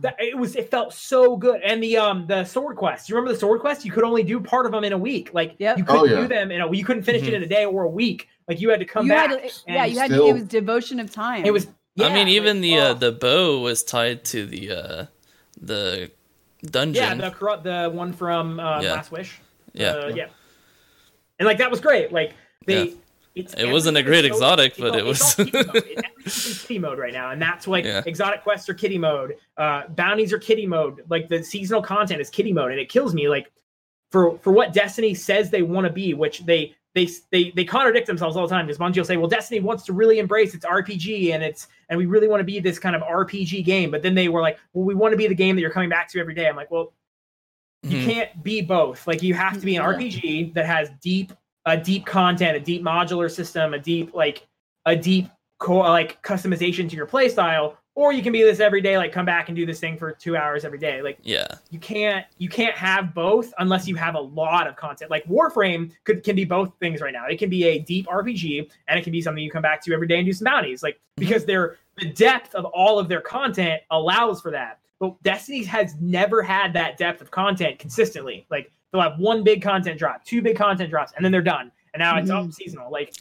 That 0.00 0.16
it 0.18 0.36
was 0.36 0.56
it 0.56 0.70
felt 0.70 0.92
so 0.94 1.36
good 1.36 1.60
and 1.62 1.82
the 1.82 1.96
um 1.96 2.26
the 2.26 2.42
sword 2.44 2.76
quest 2.76 3.08
you 3.08 3.14
remember 3.14 3.32
the 3.32 3.38
sword 3.38 3.60
quest 3.60 3.84
you 3.84 3.92
could 3.92 4.04
only 4.04 4.22
do 4.22 4.40
part 4.40 4.64
of 4.66 4.72
them 4.72 4.82
in 4.84 4.92
a 4.92 4.98
week 4.98 5.30
like 5.34 5.54
Yep. 5.58 5.78
you 5.78 5.84
couldn't 5.84 6.00
Oh, 6.00 6.04
yeah. 6.04 6.20
do 6.22 6.28
them 6.28 6.50
in 6.50 6.60
a 6.62 6.72
you 6.74 6.84
couldn't 6.84 7.02
finish 7.02 7.22
it 7.22 7.32
Mhm. 7.32 7.36
in 7.36 7.42
a 7.42 7.46
day 7.46 7.64
or 7.66 7.82
a 7.82 7.88
week 7.88 8.28
like 8.48 8.60
you 8.60 8.70
had 8.70 8.80
to 8.80 8.86
come 8.86 9.04
you 9.06 9.12
back 9.12 9.30
had 9.30 9.42
to, 9.42 9.50
yeah, 9.68 9.84
you 9.84 9.98
had 9.98 10.10
to, 10.10 10.26
it 10.26 10.32
was 10.32 10.44
devotion 10.44 11.00
of 11.00 11.10
time. 11.12 11.44
it 11.44 11.52
was 11.52 11.66
I 12.00 12.12
mean, 12.12 12.28
even 12.28 12.56
like, 12.56 12.62
the 12.62 12.78
uh, 12.78 12.88
oh. 12.88 12.94
the 12.94 13.12
bow 13.12 13.60
was 13.60 13.84
tied 13.84 14.24
to 14.26 14.46
the 14.46 14.72
uh, 14.72 15.06
the 15.60 16.10
dungeon. 16.64 17.02
yeah 17.02 17.14
the 17.14 17.30
corrupt 17.30 17.64
the 17.64 17.90
one 17.92 18.12
from 18.12 18.58
uh, 18.58 18.80
Yeah. 18.80 18.92
last 18.94 19.12
wish 19.12 19.38
Yeah. 19.74 19.90
uh, 19.90 20.08
yeah 20.14 20.28
and 21.38 21.46
like 21.46 21.58
that 21.58 21.70
was 21.70 21.80
great 21.80 22.10
like 22.10 22.32
they 22.66 22.84
Yeah. 22.84 22.94
It's 23.34 23.52
It 23.54 23.70
wasn't 23.70 23.96
a 23.96 24.02
great 24.02 24.22
so- 24.22 24.26
exotic, 24.28 24.72
it's 24.72 24.80
but 24.80 24.90
all- 24.92 24.96
it 24.98 25.06
it's 25.10 25.36
was- 25.36 25.38
all 25.38 25.44
kitty 25.46 25.66
mode. 25.66 25.76
In 25.86 26.02
kitty 26.30 26.78
mode 26.78 26.98
right 26.98 27.12
now 27.12 27.30
and 27.30 27.42
that's 27.42 27.66
like 27.66 27.84
Yeah. 27.86 28.02
exotic 28.06 28.42
quests 28.42 28.68
are 28.68 28.74
kitty 28.74 28.96
mode 28.98 29.34
uh 29.56 29.88
bounties 29.88 30.32
are 30.32 30.38
kitty 30.38 30.66
mode 30.66 31.02
like 31.10 31.28
the 31.28 31.42
seasonal 31.42 31.82
content 31.82 32.20
is 32.20 32.30
kitty 32.30 32.52
mode 32.52 32.70
and 32.70 32.80
it 32.80 32.88
kills 32.88 33.12
me 33.14 33.28
like 33.28 33.50
for 34.10 34.38
for 34.38 34.52
what 34.52 34.72
destiny 34.72 35.12
says 35.14 35.50
they 35.50 35.62
want 35.62 35.86
to 35.86 35.92
be 35.92 36.14
which 36.14 36.44
they 36.46 36.74
they 36.94 37.08
they 37.32 37.50
they 37.56 37.64
contradict 37.64 38.06
themselves 38.06 38.36
all 38.36 38.46
the 38.46 38.54
time 38.54 38.66
because 38.66 38.78
Bungie 38.78 38.98
will 38.98 39.04
say, 39.04 39.16
"Well, 39.16 39.26
Destiny 39.28 39.58
wants 39.58 39.82
to 39.86 39.92
really 39.92 40.20
embrace 40.20 40.54
its 40.54 40.64
RPG 40.64 41.32
and 41.34 41.42
it's 41.42 41.66
and 41.88 41.98
we 41.98 42.06
really 42.06 42.28
want 42.28 42.38
to 42.38 42.44
be 42.44 42.60
this 42.60 42.78
kind 42.78 42.94
of 42.94 43.02
RPG 43.02 43.64
game." 43.64 43.90
But 43.90 44.00
then 44.02 44.14
they 44.14 44.28
were 44.28 44.40
like, 44.40 44.60
"Well, 44.74 44.84
we 44.84 44.94
want 44.94 45.10
to 45.10 45.16
be 45.16 45.26
the 45.26 45.34
game 45.34 45.56
that 45.56 45.60
you're 45.60 45.72
coming 45.72 45.88
back 45.88 46.08
to 46.12 46.20
every 46.20 46.34
day." 46.34 46.46
I'm 46.46 46.54
like, 46.54 46.70
"Well, 46.70 46.92
you 47.82 47.98
Mhm. 47.98 48.04
can't 48.04 48.42
be 48.44 48.62
both. 48.62 49.08
Like 49.08 49.24
you 49.24 49.34
have 49.34 49.54
to 49.58 49.66
be 49.66 49.74
an 49.74 49.82
Yeah. 49.82 49.88
RPG 49.88 50.54
that 50.54 50.66
has 50.66 50.88
deep, 51.02 51.32
a 51.66 51.76
deep 51.76 52.06
content, 52.06 52.56
a 52.56 52.60
deep 52.60 52.82
modular 52.82 53.30
system, 53.30 53.74
a 53.74 53.78
deep 53.78 54.14
like 54.14 54.46
a 54.86 54.94
deep 54.94 55.28
core 55.58 55.88
like 55.88 56.22
customization 56.22 56.88
to 56.88 56.96
your 56.96 57.06
play 57.06 57.28
style, 57.28 57.78
or 57.94 58.12
you 58.12 58.22
can 58.22 58.32
be 58.32 58.42
this 58.42 58.60
every 58.60 58.80
day, 58.80 58.98
like 58.98 59.12
come 59.12 59.24
back 59.24 59.48
and 59.48 59.56
do 59.56 59.64
this 59.64 59.78
thing 59.78 59.96
for 59.96 60.12
two 60.12 60.36
hours 60.36 60.64
every 60.64 60.78
day. 60.78 61.00
Like 61.00 61.18
Yeah. 61.22 61.46
you 61.70 61.78
can't 61.78 62.26
you 62.38 62.48
can't 62.48 62.76
have 62.76 63.14
both 63.14 63.52
unless 63.58 63.86
you 63.86 63.94
have 63.96 64.14
a 64.14 64.20
lot 64.20 64.66
of 64.66 64.76
content. 64.76 65.10
Like 65.10 65.24
Warframe 65.26 65.92
could 66.04 66.22
can 66.22 66.36
be 66.36 66.44
both 66.44 66.72
things 66.80 67.00
right 67.00 67.12
now. 67.12 67.26
It 67.26 67.38
can 67.38 67.48
be 67.48 67.64
a 67.64 67.78
deep 67.78 68.06
RPG 68.06 68.70
and 68.88 68.98
it 68.98 69.02
can 69.02 69.12
be 69.12 69.22
something 69.22 69.42
you 69.42 69.50
come 69.50 69.62
back 69.62 69.82
to 69.84 69.94
every 69.94 70.08
day 70.08 70.16
and 70.16 70.26
do 70.26 70.32
some 70.32 70.44
bounties. 70.44 70.82
Like 70.82 70.96
mm-hmm. 70.96 71.20
because 71.20 71.44
they're 71.44 71.76
the 71.98 72.10
depth 72.10 72.54
of 72.54 72.64
all 72.66 72.98
of 72.98 73.08
their 73.08 73.20
content 73.20 73.80
allows 73.90 74.40
for 74.40 74.50
that. 74.50 74.80
But 74.98 75.20
Destiny 75.22 75.62
has 75.64 75.94
never 76.00 76.42
had 76.42 76.72
that 76.72 76.98
depth 76.98 77.20
of 77.20 77.30
content 77.30 77.78
consistently. 77.78 78.46
Like 78.50 78.72
they'll 78.94 79.02
have 79.02 79.18
one 79.18 79.42
big 79.42 79.60
content 79.60 79.98
drop, 79.98 80.24
two 80.24 80.40
big 80.40 80.56
content 80.56 80.88
drops, 80.88 81.12
and 81.16 81.24
then 81.24 81.32
they're 81.32 81.42
done. 81.42 81.70
And 81.92 82.00
now 82.00 82.16
it's 82.16 82.30
Mhm. 82.30 82.46
up 82.46 82.52
seasonal. 82.52 82.90
Like 82.90 83.12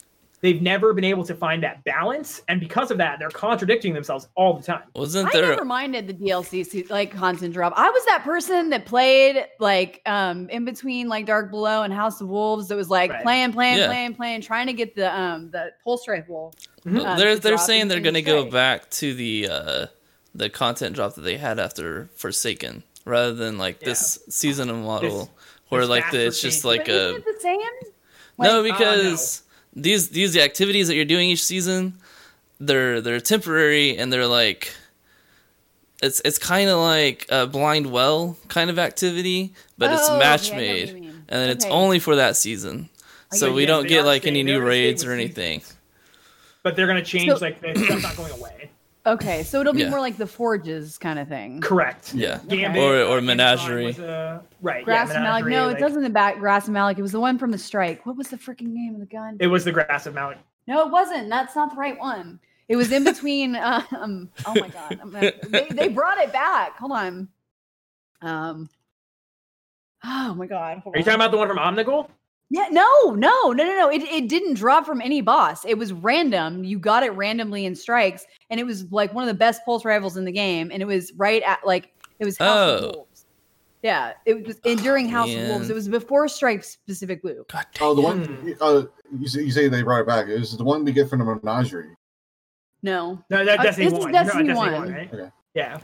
they've 0.41 0.61
never 0.61 0.93
been 0.93 1.03
able 1.05 1.23
to 1.23 1.33
find 1.33 1.63
that 1.63 1.83
balance, 1.83 2.41
and 2.47 2.59
because 2.59 2.91
of 2.91 2.97
that, 2.99 3.17
they're 3.17 3.29
contradicting 3.29 3.93
themselves 3.93 4.27
all 4.35 4.53
the 4.53 4.61
time. 4.63 4.83
Wasn't 4.95 5.27
I 5.29 5.31
there? 5.31 5.49
never 5.49 5.65
minded 5.65 6.07
the 6.07 6.13
DLC 6.13 6.63
se- 6.63 6.85
like 6.89 7.11
content 7.11 7.53
drop. 7.53 7.73
I 7.75 7.89
was 7.89 8.05
that 8.05 8.23
person 8.23 8.69
that 8.69 8.85
played 8.85 9.45
like 9.59 10.01
um 10.05 10.47
in 10.49 10.63
between 10.63 11.07
like 11.09 11.25
Dark 11.25 11.49
Below 11.49 11.81
and 11.83 11.91
House 11.93 12.21
of 12.21 12.27
Wolves. 12.27 12.67
That 12.67 12.75
was 12.75 12.89
like 12.89 13.11
Right. 13.11 13.23
playing, 13.23 13.53
playing, 13.53 13.77
Yeah. 13.79 13.87
playing, 13.87 14.13
playing, 14.15 14.41
trying 14.41 14.67
to 14.67 14.73
get 14.73 14.95
the 14.95 15.13
um 15.19 15.49
the 15.51 15.71
pulse 15.83 16.07
rifle. 16.07 16.53
Mhm. 16.85 17.03
uh, 17.05 17.15
they're 17.15 17.35
they're 17.37 17.57
saying 17.57 17.87
they're 17.87 17.99
gonna 18.01 18.21
go 18.21 18.45
back 18.45 18.89
to 18.91 19.13
the 19.15 19.47
uh 19.49 19.85
the 20.35 20.49
content 20.49 20.95
drop 20.95 21.13
that 21.15 21.21
they 21.21 21.37
had 21.37 21.59
after 21.59 22.09
Forsaken, 22.15 22.81
rather 23.05 23.33
than 23.35 23.57
like 23.59 23.79
this 23.79 24.17
seasonal 24.29 24.77
model 24.77 25.17
where 25.19 25.27
this 25.81 25.89
like 25.89 26.11
the, 26.11 26.25
it's 26.27 26.41
just 26.41 26.63
like 26.65 26.85
But 26.85 26.89
isn't 26.95 27.13
a 27.15 27.17
it 27.17 27.25
the 27.25 27.39
same? 27.39 27.59
no 28.39 28.61
Like, 28.61 28.73
uh, 28.73 28.77
because 28.77 29.41
these 29.75 30.09
these 30.09 30.37
activities 30.37 30.87
that 30.87 30.95
you're 30.95 31.05
doing 31.05 31.29
each 31.29 31.43
season, 31.43 31.95
they're 32.59 33.01
they're 33.01 33.19
temporary 33.19 33.97
and 33.97 34.11
they're 34.11 34.27
like. 34.27 34.73
It's 36.01 36.21
it's 36.25 36.37
kind 36.37 36.69
of 36.69 36.79
like 36.79 37.25
a 37.29 37.47
blind 37.47 37.89
well 37.89 38.35
kind 38.49 38.69
of 38.69 38.77
activity, 38.77 39.53
but 39.77 39.89
it's 39.93 40.01
Oh, 40.01 40.05
okay, 40.05 40.11
I 40.11 40.15
know 40.15 40.19
match 40.19 40.49
what 40.49 40.57
made, 40.57 40.89
and 40.89 41.23
then 41.29 41.49
it's 41.49 41.63
only 41.65 41.99
for 41.99 42.17
that 42.17 42.35
season. 42.35 42.89
I 43.31 43.37
So 43.37 43.47
get 43.47 43.55
we 43.55 43.65
don't 43.65 43.83
They 43.83 43.89
get 43.89 44.05
like 44.05 44.27
any 44.27 44.43
new 44.43 44.59
raids 44.59 45.05
with 45.05 45.13
or 45.13 45.15
seasons. 45.17 45.37
anything. 45.37 45.61
But 46.61 46.75
they're 46.75 46.87
gonna 46.87 47.05
change 47.05 47.31
So- 47.31 47.37
like 47.37 47.61
the 47.61 47.73
stuff's 47.85 48.03
not 48.03 48.17
going 48.17 48.33
away. 48.33 48.69
Okay, 49.05 49.43
so 49.43 49.59
it'll 49.59 49.73
be 49.73 49.81
Yeah. 49.81 49.89
more 49.89 49.99
like 49.99 50.15
the 50.17 50.25
Forges 50.27 50.97
kind 50.97 51.19
of 51.19 51.27
thing. 51.27 51.59
Correct. 51.59 52.13
Yeah. 52.13 52.39
Gambit, 52.47 52.81
Or- 52.81 53.17
or 53.17 53.21
Menagerie. 53.21 53.85
was, 53.87 53.99
uh, 53.99 54.39
right. 54.61 54.85
Grass 54.85 55.09
yeah, 55.09 55.15
and 55.15 55.23
Malik. 55.25 55.43
Menagerie, 55.43 55.51
No, 55.61 55.67
like- 55.67 55.77
it 55.77 55.79
doesn't. 55.81 56.03
The 56.03 56.09
back 56.09 56.39
Grass 56.39 56.65
and 56.67 56.73
Malik. 56.73 56.97
It 56.97 57.01
was 57.01 57.11
the 57.11 57.19
one 57.19 57.37
from 57.37 57.51
the 57.51 57.57
strike. 57.57 58.05
What 58.05 58.15
was 58.15 58.29
the 58.29 58.37
freaking 58.37 58.67
name 58.73 58.93
of 58.93 59.01
the 59.01 59.05
gun? 59.05 59.35
It 59.41 59.47
was 59.47 59.65
the 59.65 59.73
Grasp 59.73 60.07
of 60.07 60.13
Malok. 60.13 60.37
No, 60.67 60.85
it 60.85 60.91
wasn't. 60.91 61.29
That's 61.29 61.53
not 61.55 61.71
the 61.71 61.75
right 61.75 61.99
one. 61.99 62.39
It 62.69 62.77
was 62.77 62.91
in 62.93 63.03
between. 63.03 63.55
Um, 63.91 64.29
oh 64.45 64.53
my 64.55 64.69
god, 64.69 64.97
I'm 65.01 65.11
gonna, 65.11 65.31
they 65.49 65.67
they 65.69 65.87
brought 65.89 66.17
it 66.19 66.31
back. 66.31 66.77
Hold 66.77 66.93
on. 66.93 67.27
Um. 68.21 68.69
Oh 70.05 70.33
my 70.33 70.47
god. 70.47 70.79
hold 70.79 70.95
Are 70.95 70.99
you 70.99 71.01
on. 71.01 71.05
talking 71.05 71.15
about 71.15 71.31
the 71.31 71.37
one 71.37 71.47
from 71.49 71.57
Omnigul? 71.57 72.07
Yeah, 72.53 72.67
no, 72.69 72.85
no, 73.15 73.51
no, 73.51 73.51
no, 73.51 73.63
no. 73.63 73.89
It, 73.89 74.03
it 74.03 74.29
didn't 74.29 74.53
drop 74.53 74.85
from 74.85 75.01
any 75.01 75.21
boss. 75.21 75.65
It 75.65 75.75
was 75.75 75.91
random. 75.91 76.63
You 76.63 76.77
got 76.77 77.01
it 77.01 77.09
randomly 77.13 77.65
in 77.65 77.73
strikes, 77.73 78.27
and 78.51 78.59
it 78.59 78.63
was 78.63 78.91
like 78.91 79.11
one 79.11 79.23
of 79.23 79.27
the 79.27 79.33
best 79.39 79.65
pulse 79.65 79.83
rifles 79.83 80.17
in 80.17 80.23
the 80.25 80.31
game. 80.31 80.69
And 80.71 80.79
it 80.79 80.85
was 80.85 81.11
right 81.15 81.41
at 81.41 81.65
like 81.65 81.91
it 82.19 82.25
was 82.25 82.37
House 82.37 82.49
Oh. 82.55 82.75
of 82.89 82.95
Wolves. 82.95 83.25
Yeah, 83.81 84.13
it 84.27 84.45
was 84.45 84.59
and 84.65 84.79
during 84.83 85.09
House 85.09 85.33
of 85.33 85.47
Wolves. 85.47 85.71
It 85.71 85.73
was 85.73 85.89
before 85.89 86.27
Strike 86.27 86.63
Specific 86.63 87.23
Blue. 87.23 87.43
God 87.51 87.65
Oh, 87.81 87.95
the 87.95 88.01
one 88.01 88.55
uh, 88.61 88.83
you, 89.19 89.27
say, 89.27 89.41
you 89.41 89.51
say 89.51 89.67
they 89.67 89.81
brought 89.81 90.01
it 90.01 90.07
back. 90.07 90.27
It 90.27 90.39
was 90.39 90.55
the 90.55 90.63
one 90.63 90.85
we 90.85 90.91
get 90.91 91.09
from 91.09 91.19
the 91.19 91.25
menagerie. 91.25 91.95
No, 92.83 93.19
No, 93.31 93.43
that 93.45 93.61
Uh, 93.61 93.63
Destiny 93.63 93.85
this 93.87 93.93
is 93.93 93.99
one. 93.99 94.13
You're 94.13 94.23
Destiny 94.23 94.53
talking 94.53 94.67
about 94.73 94.79
1. 94.87 94.91
right? 94.93 95.11
Okay. 95.13 95.29
Yeah. 95.55 95.79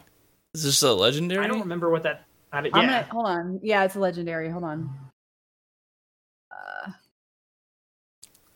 Is 0.53 0.63
this 0.63 0.83
a 0.83 0.93
legendary? 0.93 1.43
I 1.43 1.47
don't 1.47 1.61
remember 1.61 1.89
what 1.89 2.03
that. 2.03 2.25
I 2.53 2.61
mean, 2.61 2.71
I'm 2.75 2.83
yeah. 2.83 3.01
gonna 3.01 3.11
hold 3.11 3.25
on. 3.25 3.59
Yeah, 3.63 3.83
it's 3.85 3.95
a 3.95 3.99
legendary. 3.99 4.49
Hold 4.51 4.65
on. 4.65 4.89
Uh, 6.59 6.91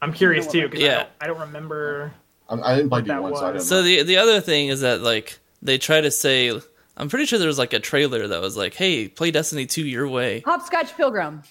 I'm 0.01 0.13
curious 0.13 0.47
too 0.47 0.63
because 0.67 0.81
Yeah. 0.81 0.91
I, 0.91 0.97
don't, 0.97 1.09
I 1.21 1.27
don't 1.27 1.39
remember. 1.47 2.13
I, 2.49 2.55
I 2.55 2.75
didn't 2.75 2.89
play 2.89 2.99
What 3.01 3.07
that 3.07 3.19
D1, 3.21 3.29
so 3.29 3.37
I 3.37 3.45
don't 3.47 3.53
was. 3.55 3.67
So 3.67 3.75
know. 3.77 3.81
the 3.83 4.03
the 4.03 4.17
other 4.17 4.41
thing 4.41 4.67
is 4.67 4.81
that 4.81 5.01
like 5.01 5.39
they 5.61 5.77
try 5.77 6.01
to 6.01 6.11
say 6.11 6.59
I'm 6.97 7.09
pretty 7.09 7.25
sure 7.25 7.39
there 7.39 7.47
was 7.47 7.57
like 7.57 7.73
a 7.73 7.79
trailer 7.79 8.27
that 8.27 8.41
was 8.41 8.55
like, 8.57 8.73
"Hey, 8.75 9.07
play 9.07 9.31
Destiny 9.31 9.65
2 9.65 9.83
your 9.85 10.07
way." 10.07 10.41
Hopscotch 10.41 10.95
Pilgrim. 10.97 11.41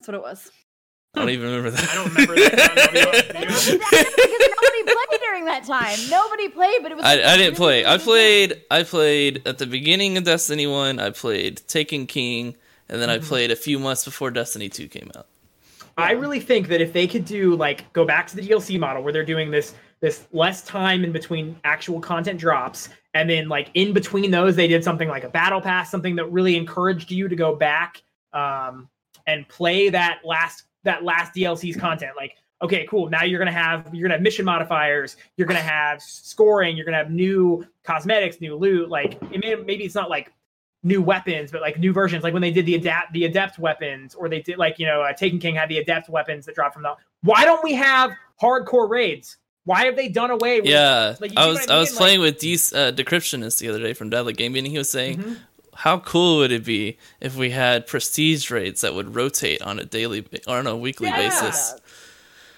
That's 0.00 0.08
what 0.08 0.14
it 0.14 0.22
was. 0.22 0.50
I 1.14 1.20
don't 1.20 1.28
even 1.30 1.46
remember 1.46 1.70
that. 1.70 1.90
I 1.90 1.94
don't 1.94 2.08
remember 2.14 2.34
that. 2.36 2.70
I'll 2.70 2.92
be 2.92 3.00
honest 3.02 3.26
with 3.28 3.32
They 3.34 3.40
you. 3.40 3.46
did 3.72 3.80
that 3.80 4.12
because 4.16 4.48
nobody 4.56 4.82
played 4.84 5.20
during 5.20 5.44
that 5.46 5.64
time. 5.64 5.98
Nobody 6.10 6.48
played, 6.48 6.82
but 6.82 6.92
it 6.92 6.96
was. 6.96 7.04
I, 7.04 7.16
like 7.16 7.24
I 7.24 7.36
didn't 7.36 7.38
really 7.38 7.56
play. 7.56 7.84
I 7.84 7.96
good. 7.96 8.04
played. 8.04 8.62
I 8.70 8.82
played 8.84 9.42
at 9.46 9.58
the 9.58 9.66
beginning 9.66 10.16
of 10.16 10.24
Destiny 10.24 10.66
One. 10.66 10.98
I 10.98 11.10
played 11.10 11.60
Taken 11.68 12.06
King, 12.06 12.56
and 12.90 13.00
then 13.00 13.08
Mm-hmm. 13.08 13.24
I 13.24 13.26
played 13.26 13.50
a 13.50 13.56
few 13.56 13.78
months 13.78 14.04
before 14.04 14.30
Destiny 14.30 14.68
Two 14.68 14.88
came 14.88 15.10
out. 15.16 15.26
I 15.96 16.12
really 16.12 16.40
think 16.40 16.68
that 16.68 16.80
if 16.80 16.92
they 16.92 17.06
could 17.06 17.24
do 17.24 17.56
like 17.56 17.90
go 17.92 18.04
back 18.04 18.26
to 18.28 18.36
the 18.36 18.42
DLC 18.42 18.78
model 18.78 19.02
where 19.02 19.12
they're 19.12 19.24
doing 19.24 19.50
this 19.50 19.74
this 20.00 20.26
less 20.32 20.62
time 20.62 21.04
in 21.04 21.12
between 21.12 21.56
actual 21.64 22.00
content 22.00 22.40
drops 22.40 22.88
and 23.12 23.28
then 23.28 23.48
like 23.48 23.70
in 23.74 23.92
between 23.92 24.30
those 24.30 24.56
they 24.56 24.66
did 24.68 24.82
something 24.82 25.08
like 25.08 25.24
a 25.24 25.28
battle 25.28 25.60
pass 25.60 25.90
something 25.90 26.16
that 26.16 26.24
really 26.26 26.56
encouraged 26.56 27.10
you 27.10 27.28
to 27.28 27.36
go 27.36 27.54
back 27.54 28.02
um, 28.32 28.88
and 29.26 29.46
play 29.48 29.90
that 29.90 30.20
last 30.24 30.64
that 30.84 31.04
last 31.04 31.34
DLC's 31.34 31.76
content 31.76 32.12
like 32.16 32.34
okay 32.62 32.86
cool 32.88 33.10
now 33.10 33.22
you're 33.22 33.38
going 33.38 33.52
to 33.52 33.58
have 33.58 33.94
you're 33.94 34.08
going 34.08 34.10
to 34.10 34.16
have 34.16 34.22
mission 34.22 34.44
modifiers 34.44 35.16
you're 35.36 35.46
going 35.46 35.60
to 35.60 35.62
have 35.62 36.00
scoring 36.00 36.76
you're 36.76 36.86
going 36.86 36.96
to 36.96 37.02
have 37.02 37.10
new 37.10 37.66
cosmetics 37.84 38.40
new 38.40 38.56
loot 38.56 38.88
like 38.88 39.18
it 39.32 39.44
may, 39.44 39.54
maybe 39.54 39.84
it's 39.84 39.94
not 39.94 40.08
like 40.08 40.32
new 40.82 41.02
weapons, 41.02 41.50
but 41.52 41.60
like 41.60 41.78
new 41.78 41.92
versions, 41.92 42.24
like 42.24 42.32
when 42.32 42.42
they 42.42 42.50
did 42.50 42.66
the 42.66 42.74
adapt 42.74 43.12
the 43.12 43.24
adept 43.24 43.58
weapons, 43.58 44.14
or 44.14 44.28
they 44.28 44.40
did 44.40 44.58
like 44.58 44.78
you 44.78 44.86
know, 44.86 45.02
uh, 45.02 45.12
Taken 45.12 45.38
King 45.38 45.54
had 45.54 45.68
the 45.68 45.78
adept 45.78 46.08
weapons 46.08 46.46
that 46.46 46.54
dropped 46.54 46.74
from 46.74 46.82
the. 46.82 46.94
Why 47.22 47.44
don't 47.44 47.62
we 47.62 47.74
have 47.74 48.12
hardcore 48.40 48.88
raids? 48.88 49.36
Why 49.64 49.84
have 49.84 49.94
they 49.96 50.08
done 50.08 50.30
away? 50.30 50.60
with 50.60 50.70
Yeah, 50.70 51.16
like, 51.20 51.32
you 51.32 51.36
I 51.38 51.46
was 51.46 51.58
what 51.60 51.70
I, 51.70 51.76
I 51.76 51.78
was 51.80 51.90
mean? 51.90 51.98
playing 51.98 52.20
with 52.20 52.38
De- 52.38 52.54
uh, 52.54 52.92
Decryptionist 52.92 53.58
the 53.58 53.68
other 53.68 53.78
day 53.78 53.92
from 53.92 54.08
Deadly 54.10 54.32
Gaming, 54.32 54.64
and 54.64 54.72
he 54.72 54.78
was 54.78 54.90
saying, 54.90 55.18
Mhm. 55.18 55.36
"How 55.74 55.98
cool 55.98 56.38
would 56.38 56.50
it 56.50 56.64
be 56.64 56.96
if 57.20 57.36
we 57.36 57.50
had 57.50 57.86
prestige 57.86 58.50
raids 58.50 58.80
that 58.80 58.94
would 58.94 59.14
rotate 59.14 59.60
on 59.60 59.78
a 59.78 59.84
daily 59.84 60.26
or 60.48 60.56
on 60.56 60.66
a 60.66 60.74
weekly 60.76 61.08
Yeah. 61.08 61.16
basis?" 61.28 61.74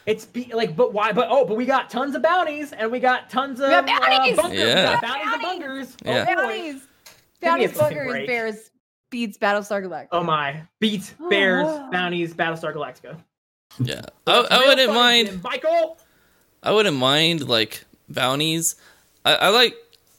It's 0.06 0.24
be, 0.24 0.50
like, 0.54 0.74
but 0.76 0.92
why? 0.92 1.12
But 1.12 1.28
oh, 1.30 1.44
but 1.44 1.56
we 1.56 1.64
got 1.66 1.90
tons 1.90 2.14
of 2.14 2.22
bounties 2.22 2.72
and 2.72 2.90
we 2.90 2.98
got 3.00 3.30
tons 3.30 3.60
of 3.60 3.70
got 3.70 3.86
bounties! 3.86 4.38
Uh, 4.38 4.42
bunkers. 4.42 4.60
We 4.60 4.66
Yeah. 4.66 4.84
got 4.94 5.02
bounties 5.02 5.32
and 5.32 5.42
bunkers. 5.42 5.96
Oh, 6.06 6.10
Yeah. 6.10 6.24
boy. 6.24 6.34
Bounties. 6.34 6.82
Me 7.42 7.48
a 7.48 7.50
Bounties, 7.50 7.72
fucking 7.72 8.26
bears, 8.26 8.70
beets, 9.10 9.36
Battlestar 9.38 9.82
Galactica. 9.84 10.08
Oh 10.12 10.22
my! 10.22 10.62
Beat 10.80 11.12
bears, 11.30 11.66
bounties, 11.90 12.34
Battlestar 12.34 12.74
Galactica. 12.74 13.18
Yeah, 13.78 14.02
I, 14.26 14.46
I 14.50 14.66
wouldn't 14.68 14.92
mind. 14.94 15.42
Michael. 15.42 15.98
I 16.62 16.72
wouldn't 16.72 16.96
mind 16.96 17.48
like 17.48 17.84
bounties. 18.08 18.76
I, 19.24 19.34
I 19.34 19.48
like 19.48 19.74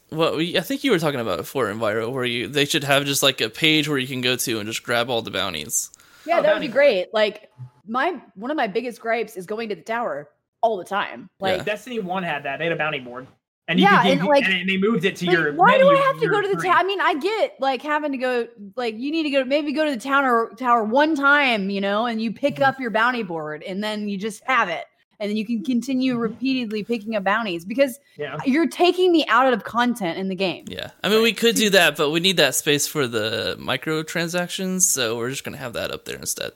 what 0.10 0.36
we. 0.36 0.58
I 0.58 0.62
think 0.62 0.84
you 0.84 0.92
were 0.92 1.00
talking 1.00 1.20
about 1.20 1.38
before, 1.38 1.68
Enviro, 1.68 2.12
where 2.12 2.26
you 2.26 2.48
they 2.48 2.66
should 2.66 2.84
have 2.84 3.06
just 3.06 3.24
like 3.24 3.42
a 3.42 3.50
page 3.50 3.88
where 3.88 3.98
you 3.98 4.08
can 4.08 4.22
go 4.22 4.36
to 4.36 4.60
and 4.60 4.68
just 4.68 4.84
grab 4.84 5.10
all 5.10 5.22
the 5.22 5.32
bounties. 5.32 5.90
Yeah, 6.26 6.40
Oh, 6.40 6.42
that 6.42 6.54
would 6.54 6.62
be 6.62 6.68
great. 6.68 7.14
Like 7.14 7.52
my 7.88 8.20
one 8.36 8.52
of 8.52 8.58
my 8.58 8.68
biggest 8.68 9.00
gripes 9.00 9.36
is 9.38 9.46
going 9.46 9.70
to 9.70 9.76
the 9.76 9.82
tower 9.82 10.30
all 10.62 10.78
the 10.78 10.86
time. 10.86 11.30
Like, 11.40 11.58
Yeah. 11.58 11.64
Destiny 11.64 12.00
One 12.00 12.24
had 12.24 12.44
that. 12.44 12.58
They 12.58 12.64
had 12.66 12.74
a 12.74 12.78
bounty 12.78 13.00
board, 13.00 13.28
and 13.68 13.80
you 13.80 13.86
Yeah, 13.86 14.04
could, 14.04 14.12
and, 14.20 14.28
like- 14.28 14.46
and 14.46 14.68
they 14.70 14.78
moved 14.78 15.06
it 15.06 15.16
to 15.18 15.26
like, 15.26 15.34
your. 15.38 15.54
why 15.54 15.78
do 15.78 15.90
I 15.90 15.96
have 15.96 16.20
to 16.20 16.28
go 16.28 16.42
to 16.42 16.48
the 16.48 16.56
screen. 16.60 16.72
tower? 16.74 16.82
I 16.82 16.84
mean, 16.84 17.00
I 17.02 17.14
get 17.16 17.56
like 17.60 17.82
having 17.82 18.12
to 18.12 18.18
go. 18.18 18.48
Like, 18.76 18.96
you 18.98 19.12
need 19.12 19.24
to 19.24 19.30
go 19.30 19.44
maybe 19.46 19.72
go 19.72 19.86
to 19.86 19.92
the 19.92 19.98
tower 20.02 20.52
tower 20.58 20.84
one 20.84 21.16
time, 21.16 21.70
you 21.70 21.80
know, 21.82 22.06
and 22.06 22.22
you 22.22 22.32
pick 22.34 22.56
Mm-hmm. 22.56 22.64
up 22.64 22.80
your 22.80 22.92
bounty 22.92 23.24
board, 23.24 23.64
and 23.64 23.84
then 23.84 24.08
you 24.10 24.18
just 24.18 24.44
have 24.46 24.68
it, 24.70 24.84
and 25.20 25.30
then 25.30 25.38
you 25.38 25.46
can 25.46 25.64
continue 25.64 26.14
Mm-hmm. 26.14 26.22
repeatedly 26.22 26.84
picking 26.84 27.16
up 27.16 27.24
bounties 27.24 27.64
because 27.66 28.00
Yeah. 28.18 28.38
you're 28.46 28.68
taking 28.68 29.12
me 29.14 29.26
out 29.28 29.54
of 29.54 29.64
content 29.64 30.18
in 30.18 30.28
the 30.28 30.36
game. 30.36 30.66
Yeah, 30.68 30.92
I 31.04 31.10
mean 31.10 31.22
we 31.24 31.32
could 31.34 31.56
do 31.56 31.70
that, 31.72 31.96
but 31.96 32.10
we 32.12 32.20
need 32.20 32.38
that 32.38 32.56
space 32.56 32.86
for 32.86 33.08
the 33.08 33.56
microtransactions, 33.60 34.82
so 34.82 35.18
we're 35.18 35.30
just 35.30 35.44
gonna 35.44 35.58
have 35.58 35.74
that 35.74 35.92
up 35.92 36.06
there 36.06 36.18
instead. 36.18 36.52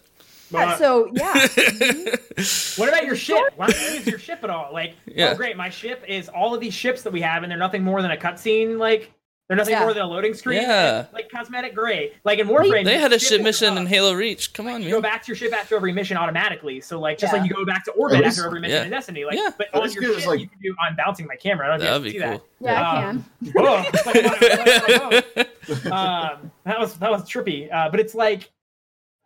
Yeah, 0.50 0.78
so 0.78 1.10
yeah, 1.14 1.34
What 2.78 2.90
about 2.90 3.06
your 3.06 3.16
ship? 3.16 3.38
Why 3.56 3.68
don't 3.68 3.82
you 3.82 3.88
use 3.98 4.08
your 4.08 4.20
ship 4.20 4.40
at 4.44 4.50
all? 4.50 4.72
Like, 4.72 4.94
Yeah. 5.06 5.32
oh 5.32 5.36
great, 5.36 5.58
my 5.58 5.70
ship 5.70 6.04
is 6.08 6.30
all 6.30 6.54
of 6.54 6.62
these 6.62 6.74
ships 6.74 7.02
that 7.04 7.12
we 7.14 7.22
have, 7.22 7.44
and 7.44 7.52
they're 7.52 7.58
nothing 7.60 7.84
more 7.84 8.02
than 8.02 8.12
a 8.12 8.18
cutscene. 8.18 8.78
Like, 8.78 9.12
they're 9.48 9.56
nothing 9.58 9.74
Yeah. 9.74 9.82
more 9.84 9.94
than 9.94 10.04
a 10.04 10.08
loading 10.08 10.34
screen. 10.34 10.62
Yeah. 10.62 11.00
and, 11.00 11.08
like 11.14 11.30
cosmetic 11.32 11.74
gray. 11.74 12.12
Like 12.26 12.40
in 12.40 12.48
Warframe, 12.48 12.84
they 12.84 12.98
had 12.98 13.12
a 13.12 13.16
your 13.16 13.20
ship 13.20 13.42
mission 13.42 13.78
in. 13.78 13.86
Halo 13.88 14.12
Reach. 14.14 14.52
Come 14.54 14.68
on, 14.68 14.84
You 14.84 14.90
go 14.90 15.02
back 15.02 15.24
to 15.24 15.28
your 15.30 15.38
ship 15.38 15.54
after 15.54 15.76
every 15.78 15.94
mission 15.94 16.18
automatically. 16.18 16.82
So 16.82 17.00
like, 17.00 17.18
just 17.18 17.32
Yeah. 17.34 17.40
like 17.40 17.50
you 17.50 17.56
go 17.56 17.66
back 17.66 17.86
to 17.86 17.92
orbit 17.92 18.18
At 18.20 18.24
least- 18.26 18.38
after 18.40 18.48
every 18.48 18.60
mission 18.60 18.76
yeah. 18.78 18.84
in 18.84 18.90
Destiny. 18.90 19.24
Like, 19.26 19.36
Yeah. 19.38 19.50
but 19.58 19.68
At 19.74 19.82
on 19.82 19.92
your 19.92 20.02
give 20.02 20.16
ship, 20.20 20.28
like- 20.28 20.40
you 20.42 20.48
can 20.50 20.60
do. 20.62 20.76
I'm 20.82 20.96
bouncing 20.98 21.28
my 21.28 21.36
camera. 21.38 21.68
I 21.68 21.70
don't 21.72 21.80
know 21.80 21.86
if 21.96 22.02
That'd 22.04 22.14
you 22.14 22.14
be 22.14 22.26
guys 22.26 22.40
cool. 22.40 22.48
yeah, 22.68 22.82
I 22.92 23.06
Um, 23.06 23.26
can. 23.44 23.52
Whoa, 23.54 23.84
it's 23.94 24.06
like, 24.06 24.16
what- 24.16 24.42
what- 24.42 25.12
what- 25.14 25.48
what- 25.68 25.86
um, 25.94 26.52
that 26.66 26.80
was 26.80 26.94
that 26.96 27.12
was 27.12 27.24
trippy. 27.24 27.74
Uh, 27.74 27.90
but 27.90 28.00
it's 28.02 28.16
like, 28.16 28.52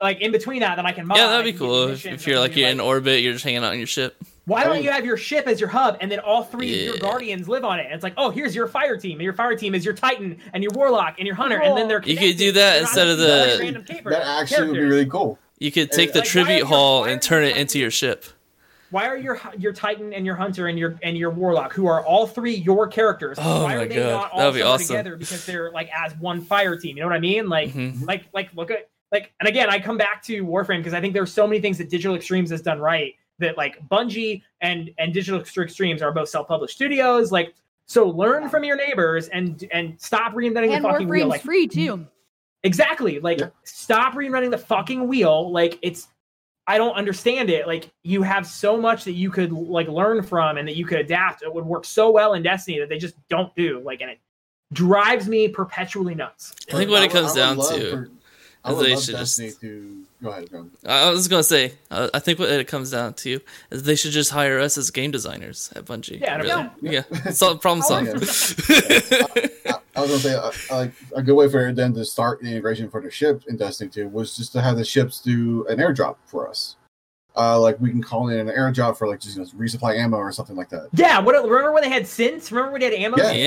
like 0.01 0.19
in 0.21 0.31
between 0.31 0.61
that, 0.61 0.75
then 0.75 0.85
I 0.85 0.91
can 0.91 1.05
mod. 1.07 1.17
Yeah, 1.17 1.27
that'd 1.27 1.45
be 1.45 1.57
cool 1.57 1.89
if, 1.89 2.05
if 2.05 2.25
you're 2.27 2.39
like 2.39 2.55
you're 2.55 2.69
in 2.69 2.79
orbit, 2.79 3.21
you're 3.21 3.33
just 3.33 3.43
hanging 3.43 3.59
out 3.63 3.71
on 3.71 3.77
your 3.77 3.87
ship. 3.87 4.15
Why 4.45 4.63
don't 4.63 4.73
mean- 4.73 4.83
you 4.83 4.91
have 4.91 5.05
your 5.05 5.17
ship 5.17 5.47
as 5.47 5.59
your 5.59 5.69
hub 5.69 5.97
and 6.01 6.11
then 6.11 6.19
all 6.19 6.43
three 6.43 6.73
of 6.73 6.85
your 6.85 6.97
guardians 6.97 7.47
live 7.47 7.63
on 7.63 7.79
it? 7.79 7.85
And 7.85 7.93
it's 7.93 8.03
like, 8.03 8.15
oh, 8.17 8.31
here's 8.31 8.55
your 8.55 8.67
fire 8.67 8.97
team. 8.97 9.13
And 9.19 9.21
your 9.23 9.33
fire 9.33 9.55
team 9.55 9.75
is 9.75 9.85
your 9.85 9.93
Titan 9.93 10.39
and 10.53 10.63
your 10.63 10.71
warlock 10.73 11.15
and 11.19 11.27
your 11.27 11.35
hunter, 11.35 11.61
and 11.61 11.77
then 11.77 11.87
they're 11.87 12.01
You 12.03 12.17
could 12.17 12.37
do 12.37 12.51
that 12.53 12.81
instead 12.81 13.07
of 13.07 13.17
the- 13.19 13.59
like 13.61 14.03
That 14.05 14.23
actually 14.41 14.67
would 14.67 14.73
be 14.73 14.79
really 14.81 15.05
cool. 15.05 15.37
You 15.59 15.71
could 15.71 15.91
take 15.91 16.13
the 16.13 16.19
Like, 16.19 16.27
tribute 16.27 16.63
hall 16.65 17.03
and 17.05 17.21
turn 17.21 17.43
it 17.43 17.55
into 17.55 17.77
your 17.77 17.91
ship. 17.91 18.25
Why 18.89 19.07
are 19.07 19.15
your 19.15 19.39
your 19.57 19.71
Titan 19.71 20.11
and 20.11 20.25
your 20.25 20.35
hunter 20.35 20.67
and 20.67 20.77
your 20.77 20.99
and 21.01 21.15
your 21.17 21.29
warlock, 21.29 21.71
who 21.71 21.85
are 21.87 22.03
all 22.05 22.27
three 22.27 22.55
your 22.55 22.87
characters, 22.89 23.37
Oh 23.39 23.63
why 23.63 23.75
my 23.75 23.83
are 23.83 23.87
they 23.87 23.95
God, 23.95 24.09
not 24.09 24.31
all 24.33 24.39
that'd 24.39 24.55
be 24.55 24.63
awesome. 24.63 24.87
together 24.87 25.15
because 25.15 25.45
they're 25.45 25.71
like 25.71 25.89
as 25.97 26.13
one 26.17 26.41
fire 26.41 26.75
team? 26.75 26.97
You 26.97 27.03
know 27.03 27.07
what 27.07 27.15
I 27.15 27.19
mean? 27.19 27.47
Like 27.47 27.71
Mhm. 27.71 28.05
like 28.05 28.25
like 28.33 28.49
look 28.53 28.69
at 28.69 28.89
like 29.11 29.33
and 29.39 29.47
again 29.49 29.69
I 29.69 29.79
come 29.79 29.97
back 29.97 30.21
to 30.23 30.43
Warframe 30.45 30.77
because 30.79 30.93
I 30.93 31.01
think 31.01 31.13
there's 31.13 31.31
so 31.33 31.45
many 31.47 31.59
things 31.61 31.77
that 31.79 31.89
Digital 31.89 32.15
Extremes 32.15 32.49
has 32.51 32.61
done 32.61 32.79
right 32.79 33.13
that 33.39 33.57
like 33.57 33.77
Bungie 33.89 34.41
and 34.61 34.91
and 34.97 35.13
Digital 35.13 35.39
Extremes 35.41 36.01
are 36.01 36.11
both 36.11 36.29
self-published 36.29 36.75
studios. 36.75 37.31
Like 37.31 37.53
so 37.87 38.07
learn 38.07 38.47
from 38.49 38.63
your 38.63 38.75
neighbors 38.77 39.27
and 39.29 39.67
and 39.73 39.99
stop 39.99 40.33
reinventing 40.33 40.73
And 40.75 40.83
the 40.85 40.89
fucking 40.89 41.07
wheel. 41.09 41.27
Warframe's 41.27 41.29
like 41.29 41.41
free 41.41 41.67
too. 41.67 42.05
exactly. 42.63 43.19
Like 43.19 43.39
Yeah. 43.39 43.49
stop 43.63 44.13
reinventing 44.13 44.51
the 44.51 44.57
fucking 44.57 45.07
wheel. 45.07 45.51
Like 45.51 45.77
it's 45.81 46.07
I 46.67 46.77
don't 46.77 46.93
understand 46.93 47.49
it. 47.49 47.67
Like 47.67 47.89
you 48.03 48.21
have 48.21 48.45
so 48.47 48.77
much 48.79 49.03
that 49.05 49.13
you 49.13 49.29
could 49.31 49.51
like 49.51 49.87
learn 49.87 50.21
from 50.23 50.57
and 50.57 50.67
that 50.67 50.75
you 50.77 50.85
could 50.85 50.99
adapt. 50.99 51.41
It 51.43 51.53
would 51.53 51.65
work 51.65 51.83
so 51.85 52.11
well 52.11 52.33
in 52.35 52.43
Destiny 52.43 52.79
that 52.79 52.87
they 52.87 52.97
just 52.99 53.15
don't 53.29 53.53
do. 53.55 53.81
Like 53.83 54.01
and 54.01 54.11
it 54.11 54.19
drives 54.71 55.27
me 55.27 55.47
perpetually 55.49 56.15
nuts. 56.15 56.53
I 56.71 56.75
think 56.77 56.91
what 56.91 57.03
it 57.03 57.11
comes 57.11 57.31
would 57.31 57.35
down 57.39 57.57
love 57.57 57.75
to 57.75 57.91
for- 57.91 58.09
I 58.63 58.71
is 58.71 58.77
would 58.77 58.89
love 58.89 59.03
should 59.03 59.15
just- 59.15 59.39
Destiny 59.39 59.51
to 59.61 60.03
go 60.21 60.29
ahead, 60.29 60.49
John. 60.51 60.71
I 60.85 61.09
was 61.09 61.27
gonna 61.27 61.41
say, 61.43 61.73
uh, 61.89 62.09
I 62.13 62.19
think 62.19 62.37
what 62.39 62.49
it 62.49 62.67
comes 62.67 62.91
down 62.91 63.13
to 63.15 63.39
is 63.71 63.83
they 63.83 63.95
should 63.95 64.11
just 64.11 64.29
hire 64.31 64.59
us 64.59 64.77
as 64.77 64.91
game 64.91 65.09
designers 65.11 65.71
at 65.75 65.85
Bungie. 65.85 66.19
Yeah, 66.21 66.37
really. 66.37 66.49
100%. 66.49 66.69
yeah. 66.81 67.31
Solve 67.31 67.59
problem 67.65 67.81
solved. 67.81 68.07
I, 68.69 69.73
I 69.95 70.01
was 70.01 70.09
gonna 70.09 70.19
say 70.19 70.35
uh, 70.35 70.51
like 70.71 70.91
a 71.15 71.21
good 71.23 71.33
way 71.35 71.49
for 71.49 71.73
them 71.73 71.93
to 71.95 72.05
start 72.05 72.39
the 72.41 72.47
integration 72.49 72.89
for 72.89 73.01
the 73.01 73.09
ship 73.11 73.43
in 73.47 73.57
Destiny 73.57 73.89
2 73.89 74.07
was 74.09 74.35
just 74.37 74.51
to 74.53 74.61
have 74.61 74.77
the 74.77 74.85
ships 74.85 75.19
do 75.19 75.65
an 75.67 75.77
airdrop 75.79 76.17
for 76.25 76.47
us. 76.47 76.75
Uh, 77.33 77.57
like 77.57 77.79
we 77.79 77.89
can 77.89 78.03
call 78.03 78.27
in 78.27 78.37
an 78.37 78.47
airdrop 78.53 78.97
for 78.97 79.07
like 79.07 79.21
just 79.21 79.37
you 79.37 79.41
know, 79.43 79.49
resupply 79.57 79.97
ammo 79.97 80.17
or 80.17 80.33
something 80.33 80.55
like 80.57 80.67
that. 80.67 80.89
Yeah, 80.93 81.17
what 81.19 81.33
remember 81.41 81.71
when 81.71 81.81
they 81.81 81.89
had 81.89 82.03
synths? 82.03 82.51
Remember 82.51 82.73
when 82.73 82.81
they 82.81 82.87
had 82.91 82.93
ammo? 82.93 83.17
Yeah. 83.17 83.23
synths? 83.31 83.37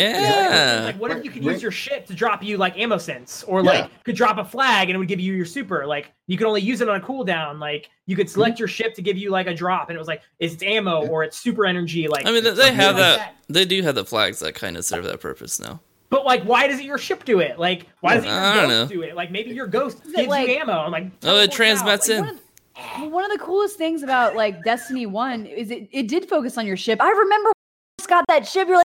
Yeah. 0.80 0.84
Like, 0.86 0.96
what 1.00 1.10
if 1.10 1.22
you 1.22 1.30
could 1.30 1.44
Right. 1.44 1.52
use 1.52 1.62
your 1.62 1.70
ship 1.70 2.06
to 2.06 2.14
drop 2.14 2.42
you 2.42 2.56
like 2.56 2.78
ammo 2.78 2.96
synths, 2.96 3.44
or 3.46 3.62
Yeah. 3.62 3.70
like 3.70 4.04
could 4.04 4.16
drop 4.16 4.38
a 4.38 4.44
flag 4.44 4.88
and 4.88 4.96
it 4.96 4.98
would 4.98 5.08
give 5.08 5.20
you 5.20 5.34
your 5.34 5.44
super? 5.44 5.86
Like 5.86 6.12
you 6.26 6.38
could 6.38 6.46
only 6.46 6.62
use 6.62 6.80
it 6.80 6.88
on 6.88 6.96
a 6.98 7.04
cooldown. 7.04 7.58
Like 7.60 7.90
you 8.06 8.16
could 8.16 8.30
select 8.30 8.58
your 8.58 8.68
ship 8.68 8.94
to 8.94 9.02
give 9.02 9.18
you 9.18 9.28
like 9.30 9.46
a 9.48 9.54
drop, 9.54 9.90
and 9.90 9.96
it 9.96 9.98
was 9.98 10.08
like 10.08 10.22
it's 10.38 10.62
ammo 10.62 11.02
Yeah. 11.02 11.10
or 11.10 11.22
it's 11.24 11.36
super 11.36 11.66
energy. 11.66 12.08
Like 12.08 12.26
I 12.26 12.30
mean, 12.32 12.42
they, 12.42 12.50
they 12.50 12.56
something 12.56 12.76
have 12.76 12.94
like 12.96 13.18
that. 13.18 13.34
They 13.50 13.66
do 13.66 13.82
have 13.82 13.94
the 13.96 14.06
flags 14.06 14.38
that 14.38 14.54
kind 14.54 14.78
of 14.78 14.86
serve 14.86 15.04
that 15.04 15.20
purpose 15.20 15.60
now. 15.60 15.80
But 16.08 16.24
like, 16.24 16.44
why 16.44 16.68
doesn't 16.68 16.84
your 16.84 16.96
ship 16.96 17.24
do 17.24 17.40
it? 17.40 17.58
Like, 17.58 17.86
why 18.00 18.14
doesn't 18.14 18.28
your 18.30 18.38
I 18.38 18.54
ghost 18.54 18.68
know. 18.68 18.86
do 18.86 19.02
it? 19.02 19.16
Like, 19.16 19.30
maybe 19.32 19.50
your 19.50 19.66
ghost 19.66 19.98
Is 20.06 20.12
gives 20.12 20.28
like- 20.28 20.48
you 20.48 20.54
ammo. 20.60 20.72
I'm 20.78 20.92
like, 20.92 21.04
Oh, 21.04 21.08
it 21.08 21.20
teleports 21.20 21.48
out. 21.52 21.56
transmits 21.56 22.08
Like, 22.08 22.18
in. 22.18 22.24
One 22.24 22.34
of, 22.34 22.40
well, 22.76 23.10
one 23.10 23.24
of 23.24 23.30
the 23.30 23.44
coolest 23.44 23.76
things 23.76 24.02
about 24.02 24.34
like 24.36 24.64
Destiny 24.64 25.06
One 25.06 25.46
is 25.46 25.70
it, 25.70 25.88
it 25.92 26.08
did 26.08 26.28
focus 26.28 26.58
on 26.58 26.66
your 26.66 26.76
ship. 26.76 27.00
I 27.00 27.10
remember 27.10 27.48
when 27.48 27.54
you 27.54 28.02
first 28.02 28.08
got 28.08 28.24
that 28.28 28.46
ship. 28.46 28.68
You're 28.68 28.78
like 28.78 28.86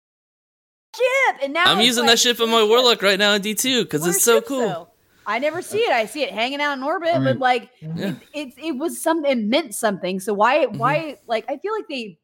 ship, 0.96 1.40
and 1.44 1.54
now 1.54 1.66
I'm 1.66 1.82
using 1.82 2.04
like, 2.04 2.12
that 2.12 2.20
ship 2.20 2.40
in 2.40 2.50
my 2.50 2.64
warlock 2.64 3.02
right 3.02 3.20
now 3.20 3.34
in 3.34 3.42
D2 3.42 3.84
because 3.84 4.06
it's 4.08 4.24
so 4.24 4.36
ships, 4.36 4.48
cool. 4.48 4.60
though? 4.60 4.90
I 5.26 5.40
never 5.40 5.62
see 5.62 5.80
it. 5.80 5.92
I 5.92 6.06
see 6.06 6.24
it 6.24 6.32
hanging 6.32 6.62
out 6.62 6.78
in 6.78 6.84
orbit, 6.84 7.16
I 7.16 7.20
but 7.20 7.40
like 7.40 7.70
Yeah. 7.82 8.10
it, 8.10 8.16
it, 8.34 8.54
it 8.58 8.72
was 8.78 9.02
some. 9.02 9.26
It 9.26 9.38
meant 9.38 9.74
something. 9.74 10.20
So 10.20 10.34
why 10.34 10.66
Mm-hmm. 10.66 10.78
why 10.78 11.18
like 11.28 11.46
I 11.50 11.58
feel 11.58 11.74
like 11.74 11.88
they 11.90 12.18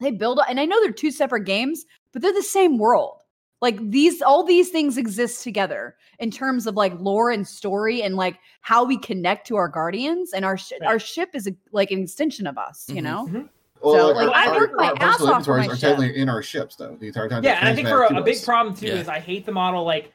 they 0.00 0.10
build 0.10 0.40
and 0.48 0.58
I 0.58 0.64
know 0.64 0.80
they're 0.82 0.92
two 0.92 1.10
separate 1.10 1.44
games, 1.44 1.84
but 2.12 2.22
they're 2.22 2.32
the 2.32 2.42
same 2.42 2.78
world. 2.78 3.19
Like 3.60 3.76
these, 3.90 4.22
all 4.22 4.42
these 4.42 4.70
things 4.70 4.96
exist 4.96 5.42
together 5.44 5.96
in 6.18 6.30
terms 6.30 6.66
of 6.66 6.76
like 6.76 6.98
lore 6.98 7.30
and 7.30 7.46
story 7.46 8.02
and 8.02 8.16
like 8.16 8.38
how 8.62 8.84
we 8.84 8.96
connect 8.98 9.46
to 9.48 9.56
our 9.56 9.68
guardians 9.68 10.32
and 10.32 10.44
our 10.44 10.56
sh- 10.56 10.72
Right. 10.80 10.88
our 10.88 10.98
ship 10.98 11.30
is 11.34 11.46
a, 11.46 11.52
like 11.72 11.90
an 11.90 12.02
extension 12.02 12.46
of 12.46 12.56
us. 12.56 12.86
You 12.88 12.96
Mhm. 12.96 13.02
know, 13.02 13.48
Well, 13.82 13.94
So, 13.94 14.08
like, 14.14 14.28
I 14.36 14.48
our, 14.48 14.56
work 14.60 14.72
my 14.76 14.92
ass 15.00 15.14
off 15.22 15.44
for 15.44 15.58
inventories 15.58 15.66
my 15.68 15.72
are 15.72 15.76
ship. 15.76 16.16
in 16.16 16.28
our 16.28 16.42
ships 16.42 16.76
though 16.76 16.96
the 17.00 17.06
entire 17.08 17.28
time. 17.28 17.42
Yeah, 17.44 17.58
and 17.60 17.68
I 17.68 17.74
think 17.74 17.88
for 17.88 18.02
a, 18.04 18.18
a 18.18 18.22
big 18.22 18.42
problem 18.44 18.74
too 18.76 18.86
Yeah. 18.88 18.94
is 18.94 19.08
I 19.08 19.18
hate 19.20 19.46
the 19.46 19.52
model. 19.52 19.84
Like, 19.84 20.12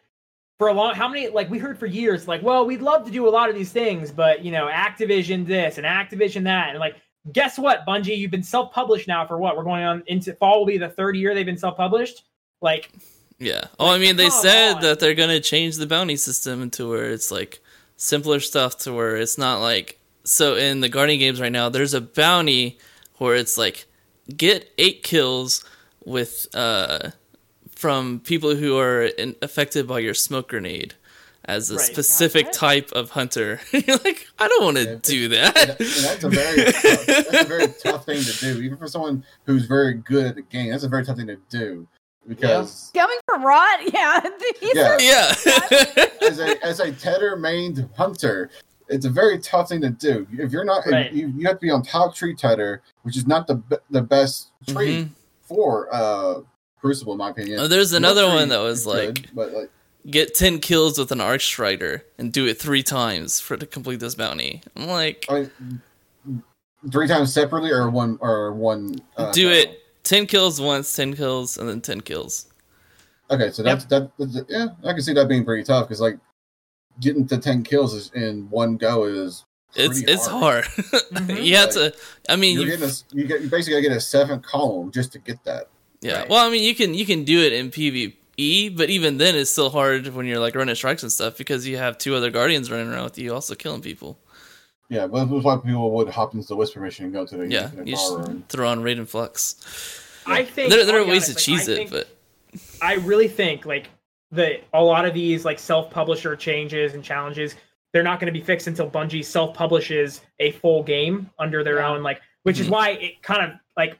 for 0.59 0.67
a 0.69 0.73
long, 0.73 0.93
how 0.95 1.07
many 1.07 1.27
like 1.29 1.49
we 1.49 1.57
heard 1.59 1.77
for 1.77 1.85
years, 1.85 2.27
like, 2.27 2.41
well, 2.43 2.65
we'd 2.65 2.81
love 2.81 3.05
to 3.05 3.11
do 3.11 3.27
a 3.27 3.29
lot 3.31 3.49
of 3.49 3.55
these 3.55 3.71
things, 3.71 4.11
but 4.11 4.43
you 4.45 4.51
know, 4.51 4.67
Activision 4.71 5.45
this 5.45 5.77
and 5.77 5.85
Activision 5.85 6.43
that, 6.45 6.69
and 6.69 6.79
like, 6.79 6.95
guess 7.31 7.57
what, 7.59 7.85
Bungie, 7.87 8.15
you've 8.17 8.29
been 8.31 8.43
self-published 8.43 9.07
now 9.07 9.25
for 9.25 9.37
what? 9.39 9.57
We're 9.57 9.63
going 9.63 9.83
on 9.83 10.03
into 10.07 10.33
fall 10.35 10.59
will 10.59 10.65
be 10.67 10.77
the 10.77 10.89
third 10.89 11.15
year 11.17 11.33
they've 11.33 11.45
been 11.45 11.57
self-published. 11.57 12.23
Like, 12.61 12.91
Yeah. 13.39 13.65
Oh, 13.79 13.89
I 13.89 13.97
mean, 13.97 14.15
they 14.15 14.29
said 14.29 14.75
on. 14.77 14.81
that 14.83 14.99
they're 14.99 15.13
gonna 15.13 15.39
change 15.41 15.75
the 15.77 15.87
bounty 15.87 16.15
system 16.15 16.61
into 16.61 16.89
where 16.89 17.11
it's 17.11 17.31
like 17.31 17.59
simpler 17.97 18.39
stuff 18.39 18.77
to 18.79 18.93
where 18.93 19.17
it's 19.17 19.37
not 19.37 19.59
like 19.61 19.99
so 20.23 20.55
in 20.55 20.79
the 20.81 20.89
Guardian 20.89 21.19
games 21.19 21.41
right 21.41 21.51
now. 21.51 21.69
There's 21.69 21.93
a 21.93 22.01
bounty 22.01 22.77
where 23.17 23.35
it's 23.35 23.57
like 23.57 23.85
get 24.35 24.71
eight 24.77 25.03
kills 25.03 25.63
with 26.05 26.47
uh 26.53 27.11
from 27.75 28.19
people 28.21 28.55
who 28.55 28.77
are 28.77 29.03
in, 29.03 29.35
affected 29.41 29.85
by 29.87 29.99
your 29.99 30.13
smoke 30.13 30.47
grenade 30.49 30.93
as 31.43 31.69
a 31.69 31.75
Right. 31.75 31.85
specific 31.85 32.45
What? 32.47 32.53
type 32.55 32.91
of 32.93 33.11
hunter. 33.11 33.59
You're 33.71 33.97
like, 33.97 34.27
I 34.39 34.47
don't 34.47 34.63
want 34.63 34.77
to 34.77 34.83
Yeah, 34.85 34.95
do 35.01 35.23
And, 35.25 35.33
that. 35.33 35.69
and 35.69 35.77
that's 35.79 36.23
a 36.23 36.29
very 36.29 36.63
tough, 36.71 37.05
that's 37.05 37.33
a 37.33 37.43
very 37.45 37.67
tough 37.83 38.05
thing 38.05 38.21
to 38.23 38.33
do, 38.39 38.61
even 38.61 38.77
for 38.77 38.87
someone 38.87 39.23
who's 39.45 39.65
very 39.65 39.93
good 39.93 40.25
at 40.25 40.35
the 40.35 40.41
game. 40.41 40.71
That's 40.71 40.83
a 40.85 40.89
very 40.89 41.05
tough 41.05 41.17
thing 41.17 41.27
to 41.27 41.37
do 41.49 41.87
because 42.27 42.91
coming 42.93 43.17
from 43.25 43.43
Rod, 43.45 43.79
yeah, 43.93 44.21
he's 44.59 44.75
Yeah. 44.75 44.97
a- 44.99 45.03
yeah. 45.03 46.05
as 46.27 46.39
a 46.39 46.65
as 46.65 46.79
a 46.79 46.91
tether 46.91 47.35
mained 47.37 47.89
hunter, 47.95 48.49
it's 48.89 49.05
a 49.05 49.09
very 49.09 49.39
tough 49.39 49.69
thing 49.69 49.81
to 49.81 49.89
do. 49.89 50.27
If 50.31 50.51
you're 50.51 50.63
not, 50.63 50.85
Right. 50.85 51.11
you, 51.11 51.33
you 51.35 51.47
have 51.47 51.57
to 51.57 51.61
be 51.61 51.71
on 51.71 51.81
top 51.83 52.15
tree 52.15 52.35
tether, 52.35 52.81
which 53.03 53.17
is 53.17 53.27
not 53.27 53.47
the 53.47 53.61
the 53.89 54.01
best 54.01 54.49
tree 54.67 55.03
Mhm. 55.05 55.09
for 55.41 55.87
uh 55.93 56.41
Crucible, 56.81 57.13
in 57.13 57.17
my 57.17 57.29
opinion. 57.31 57.59
Oh, 57.59 57.67
there's 57.67 57.93
another 57.93 58.27
one 58.27 58.49
that 58.49 58.59
was 58.59 58.85
like 58.85 59.15
good, 59.15 59.29
but 59.33 59.51
like 59.53 59.69
get 60.11 60.35
10 60.35 60.59
kills 60.59 60.99
with 60.99 61.11
an 61.11 61.19
arc 61.19 61.41
strider 61.41 62.03
and 62.19 62.31
do 62.31 62.45
it 62.45 62.59
three 62.59 62.83
times 62.83 63.39
for 63.39 63.57
to 63.57 63.65
complete 63.65 63.99
this 63.99 64.13
bounty. 64.13 64.61
I'm 64.75 64.85
like, 64.85 65.25
I 65.29 65.47
mean, 66.27 66.43
three 66.91 67.07
times 67.07 67.33
separately 67.33 67.71
or 67.71 67.89
one 67.89 68.19
or 68.21 68.53
one. 68.53 68.97
Uh, 69.17 69.31
do 69.31 69.45
total? 69.49 69.57
it 69.73 69.79
10 70.05 70.25
kills 70.27 70.61
once, 70.61 70.95
10 70.95 71.15
kills, 71.15 71.57
and 71.57 71.67
then 71.67 71.81
10 71.81 72.01
kills. 72.01 72.47
Okay, 73.29 73.51
so 73.51 73.63
that's 73.63 73.85
that. 73.85 74.11
that's- 74.17 74.45
Yeah, 74.47 74.67
I 74.83 74.93
can 74.93 75.01
see 75.01 75.13
that 75.13 75.27
being 75.27 75.43
pretty 75.43 75.63
tough 75.63 75.87
because 75.87 75.99
like 75.99 76.17
getting 77.01 77.27
to 77.27 77.37
ten 77.39 77.63
kills 77.63 77.93
is, 77.95 78.11
in 78.13 78.47
one 78.51 78.77
go 78.77 79.05
is 79.05 79.43
It's 79.75 79.99
pretty 79.99 80.13
it's 80.13 80.27
hard. 80.27 80.63
Mhm. 81.11 81.43
you 81.43 81.55
have 81.55 81.71
to. 81.71 81.93
I 82.29 82.35
mean, 82.35 82.57
You're 82.59 82.67
getting 82.77 82.87
a, 82.87 82.91
you 83.11 83.25
get 83.25 83.41
you 83.41 83.49
basically 83.49 83.81
gotta 83.81 83.89
get 83.89 83.97
a 83.97 84.01
seven 84.01 84.41
column 84.41 84.91
just 84.91 85.11
to 85.13 85.19
get 85.19 85.43
that. 85.43 85.69
yeah. 86.01 86.19
Right. 86.19 86.29
Well, 86.29 86.45
I 86.47 86.51
mean, 86.51 86.63
you 86.63 86.75
can 86.75 86.93
you 86.93 87.03
can 87.05 87.23
do 87.23 87.41
it 87.41 87.51
in 87.51 87.71
PvE, 87.71 88.77
but 88.77 88.91
even 88.91 89.17
then, 89.17 89.35
it's 89.35 89.49
still 89.49 89.71
hard 89.71 90.07
when 90.13 90.27
you're 90.27 90.39
like 90.39 90.53
running 90.53 90.75
strikes 90.75 91.01
and 91.01 91.11
stuff 91.11 91.35
because 91.35 91.67
you 91.67 91.77
have 91.77 91.97
two 91.97 92.13
other 92.13 92.29
guardians 92.29 92.69
running 92.69 92.89
around 92.93 93.05
with 93.05 93.17
you, 93.17 93.33
also 93.33 93.55
killing 93.55 93.81
people. 93.81 94.19
Yeah, 94.89 95.07
but 95.07 95.25
that's 95.25 95.43
why 95.43 95.57
people 95.57 95.91
would 95.91 96.09
hop 96.09 96.33
into 96.35 96.47
the 96.47 96.55
whisper 96.55 96.79
mission 96.79 97.05
and 97.05 97.13
go 97.13 97.25
to 97.25 97.37
the 97.37 97.47
Yeah, 97.47 97.63
infinite 97.65 97.87
you 97.87 97.95
bar 97.95 98.03
just 98.17 98.29
room. 98.29 98.43
throw 98.49 98.69
on 98.69 98.81
Raiden 98.83 99.07
Flux. 99.07 99.55
I 100.27 100.43
think 100.43 100.71
There, 100.71 100.85
there 100.85 100.97
are 100.99 101.05
ways 101.05 101.27
honest, 101.29 101.45
to 101.45 101.51
like, 101.51 101.59
cheese 101.59 101.69
I 101.69 101.71
it, 101.71 101.75
think- 101.75 101.91
but 101.91 102.07
I 102.81 102.93
really 102.95 103.27
think 103.27 103.65
like 103.65 103.89
that 104.31 104.61
a 104.73 104.81
lot 104.83 105.05
of 105.05 105.13
these 105.13 105.43
like 105.45 105.59
self-publisher 105.59 106.35
changes 106.35 106.93
and 106.93 107.03
challenges 107.03 107.55
they're 107.93 108.03
not 108.03 108.19
going 108.19 108.25
to 108.33 108.37
be 108.37 108.43
fixed 108.43 108.67
until 108.67 108.89
Bungie 108.89 109.23
self-publishes 109.23 110.19
a 110.39 110.51
full 110.51 110.83
game 110.83 111.29
under 111.39 111.63
their 111.63 111.77
Yeah. 111.77 111.89
own 111.89 112.03
like 112.03 112.21
which 112.43 112.59
is 112.59 112.67
Mhm. 112.67 112.71
why 112.71 112.89
it 112.91 113.21
kind 113.21 113.43
of 113.43 113.57
like 113.77 113.97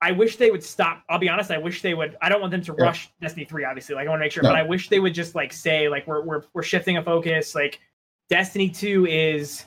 I 0.00 0.10
wish 0.10 0.36
they 0.36 0.50
would 0.50 0.64
stop. 0.64 1.04
I'll 1.08 1.20
be 1.20 1.28
honest, 1.28 1.52
I 1.52 1.58
wish 1.58 1.80
they 1.82 1.94
would 1.94 2.16
I 2.20 2.28
don't 2.28 2.40
want 2.40 2.50
them 2.50 2.62
to 2.62 2.74
Yeah. 2.76 2.84
rush 2.86 3.08
Destiny 3.20 3.44
3 3.44 3.64
obviously. 3.64 3.94
Like 3.94 4.06
I 4.06 4.10
want 4.10 4.20
to 4.20 4.24
make 4.24 4.32
sure, 4.32 4.42
No. 4.42 4.48
but 4.50 4.56
I 4.58 4.62
wish 4.62 4.88
they 4.88 4.98
would 5.00 5.14
just 5.14 5.34
like 5.34 5.52
say 5.52 5.88
like 5.88 6.06
we're 6.06 6.22
we're 6.22 6.42
we're 6.54 6.62
shifting 6.62 6.96
a 6.96 7.02
focus 7.02 7.54
like 7.54 7.78
Destiny 8.28 8.68
2 8.70 9.06
is 9.06 9.64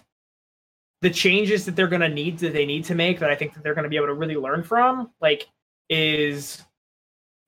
the 1.05 1.11
changes 1.11 1.65
that 1.65 1.75
they're 1.75 1.87
going 1.87 2.01
to 2.01 2.09
need 2.09 2.39
that 2.39 2.51
they 2.51 2.65
need 2.65 2.83
to 2.83 2.95
make 2.95 3.19
that 3.19 3.29
I 3.29 3.35
think 3.35 3.53
that 3.53 3.61
they're 3.61 3.75
going 3.75 3.83
to 3.83 3.89
be 3.91 3.95
able 3.95 4.07
to 4.07 4.15
really 4.15 4.35
learn 4.35 4.63
from 4.63 5.11
like 5.21 5.47
is 5.87 6.63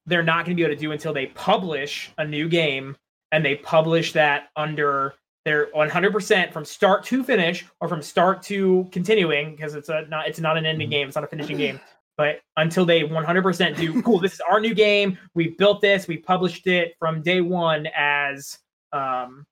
they're 0.05 0.21
not 0.21 0.45
going 0.45 0.55
to 0.55 0.61
be 0.61 0.63
able 0.63 0.75
to 0.75 0.79
do 0.79 0.91
until 0.91 1.11
they 1.11 1.25
publish 1.25 2.11
a 2.19 2.23
new 2.23 2.47
game 2.47 2.95
and 3.31 3.43
they 3.43 3.55
publish 3.55 4.13
that 4.13 4.49
under 4.55 5.15
their 5.43 5.71
100% 5.71 6.53
from 6.53 6.65
start 6.65 7.03
to 7.05 7.23
finish 7.23 7.65
or 7.81 7.87
from 7.89 8.03
start 8.03 8.43
to 8.43 8.87
continuing 8.91 9.55
because 9.55 9.73
it's 9.73 9.89
a 9.89 10.05
not 10.07 10.27
it's 10.27 10.39
not 10.39 10.55
an 10.55 10.67
ending 10.67 10.89
Mhm. 10.89 10.91
game 10.91 11.07
it's 11.07 11.15
not 11.15 11.23
a 11.23 11.27
finishing 11.27 11.57
game 11.57 11.79
but 12.15 12.41
until 12.57 12.85
they 12.85 13.01
100% 13.01 13.75
do 13.75 14.03
cool 14.03 14.19
this 14.19 14.33
is 14.33 14.41
our 14.41 14.59
new 14.59 14.75
game 14.75 15.17
we 15.33 15.47
built 15.57 15.81
this 15.81 16.07
we 16.07 16.17
published 16.17 16.67
it 16.67 16.95
from 16.99 17.23
day 17.23 17.41
one 17.41 17.87
as 17.95 18.59
um 18.93 19.47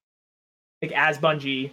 like 0.83 0.91
as 0.91 1.17
bungie 1.17 1.71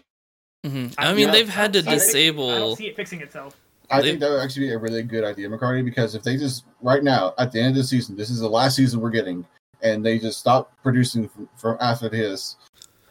mhm. 0.65 0.95
I- 0.99 1.09
I 1.11 1.15
mean, 1.15 1.27
yeah, 1.27 1.33
they've 1.33 1.49
had 1.49 1.73
to 1.75 1.79
I 1.81 1.83
it- 1.83 1.89
i 1.89 1.95
disable. 1.95 2.49
don't 2.49 2.77
see 2.77 2.87
it 2.89 2.97
fixing 2.97 3.21
itself 3.21 3.57
I 3.91 4.01
They- 4.01 4.09
think 4.09 4.21
that 4.21 4.31
would 4.31 4.41
actually 4.41 4.67
be 4.69 4.73
a 4.73 4.79
really 4.79 5.03
good 5.03 5.23
idea, 5.25 5.49
McCarty, 5.51 5.85
because 5.85 6.15
if 6.15 6.23
they 6.23 6.37
just 6.39 6.65
right 6.81 7.03
now 7.05 7.35
at 7.39 7.53
the 7.53 7.61
end 7.61 7.71
of 7.71 7.77
the 7.77 7.85
season, 7.85 8.17
this 8.17 8.31
is 8.31 8.41
the 8.41 8.49
last 8.49 8.77
season 8.77 9.01
we're 9.01 9.11
getting, 9.11 9.45
and 9.83 10.05
they 10.07 10.19
just 10.19 10.39
stop 10.39 10.73
producing 10.83 11.29
from, 11.29 11.49
from 11.59 11.77
after 11.81 12.09
this, 12.09 12.57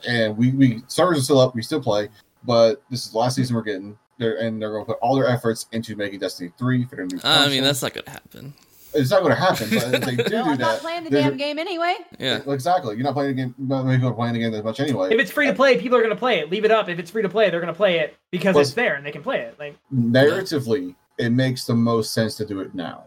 and 0.07 0.35
we 0.37 0.51
we 0.51 0.81
servers 0.87 1.19
are 1.19 1.23
still 1.23 1.39
up, 1.39 1.53
we 1.53 1.61
still 1.61 1.81
play, 1.81 2.09
but 2.43 2.81
this 2.89 3.05
is 3.05 3.11
the 3.11 3.17
last 3.19 3.35
season 3.35 3.55
we're 3.55 3.61
getting. 3.61 3.97
They're, 4.17 4.37
and 4.37 4.61
they're 4.61 4.71
going 4.71 4.85
to 4.85 4.91
put 4.93 4.99
all 5.01 5.15
their 5.15 5.27
efforts 5.27 5.65
into 5.71 5.95
making 5.95 6.19
Destiny 6.19 6.51
three 6.57 6.85
for 6.85 6.95
their 6.95 7.05
new. 7.05 7.19
I 7.23 7.47
mean, 7.49 7.63
that's 7.63 7.81
not 7.83 7.93
gonna 7.93 8.09
happen. 8.09 8.53
It's 8.93 9.09
not 9.11 9.21
going 9.21 9.33
to 9.33 9.39
happen. 9.39 9.69
But 9.69 9.93
if 9.93 10.01
they 10.01 10.15
do 10.29 10.35
No, 10.35 10.43
do 10.43 10.49
I'm 10.51 10.57
not 10.59 10.79
playing 10.79 11.03
the 11.05 11.09
damn 11.09 11.37
game 11.37 11.57
anyway. 11.59 11.95
Yeah. 12.19 12.41
exactly. 12.47 12.95
You're 12.95 13.03
not 13.03 13.13
playing 13.13 13.35
the 13.35 13.41
game. 13.41 13.55
Not 13.57 13.85
many 13.85 13.97
people 13.97 14.09
are 14.09 14.13
playing 14.13 14.33
the 14.33 14.39
game 14.39 14.51
that 14.51 14.63
much 14.65 14.79
anyway. 14.79 15.09
if 15.13 15.19
it's 15.19 15.31
free 15.31 15.47
to 15.47 15.53
play 15.53 15.77
people 15.77 15.97
are 15.97 16.01
going 16.01 16.13
to 16.13 16.19
play 16.19 16.39
it 16.39 16.49
leave 16.49 16.65
it 16.65 16.71
up 16.71 16.89
if 16.89 16.99
it's 16.99 17.09
free 17.11 17.21
to 17.21 17.29
play 17.29 17.49
they're 17.49 17.61
going 17.61 17.73
to 17.73 17.77
play 17.77 17.99
it 17.99 18.15
because 18.31 18.53
Plus- 18.53 18.67
it's 18.67 18.75
there 18.75 18.95
and 18.95 19.05
they 19.05 19.11
can 19.11 19.23
play 19.23 19.39
it 19.41 19.55
like 19.59 19.75
narratively, 19.93 20.95
it 21.17 21.29
makes 21.31 21.65
the 21.65 21.73
most 21.73 22.13
sense 22.13 22.35
to 22.37 22.45
do 22.45 22.59
it 22.61 22.73
now 22.75 23.05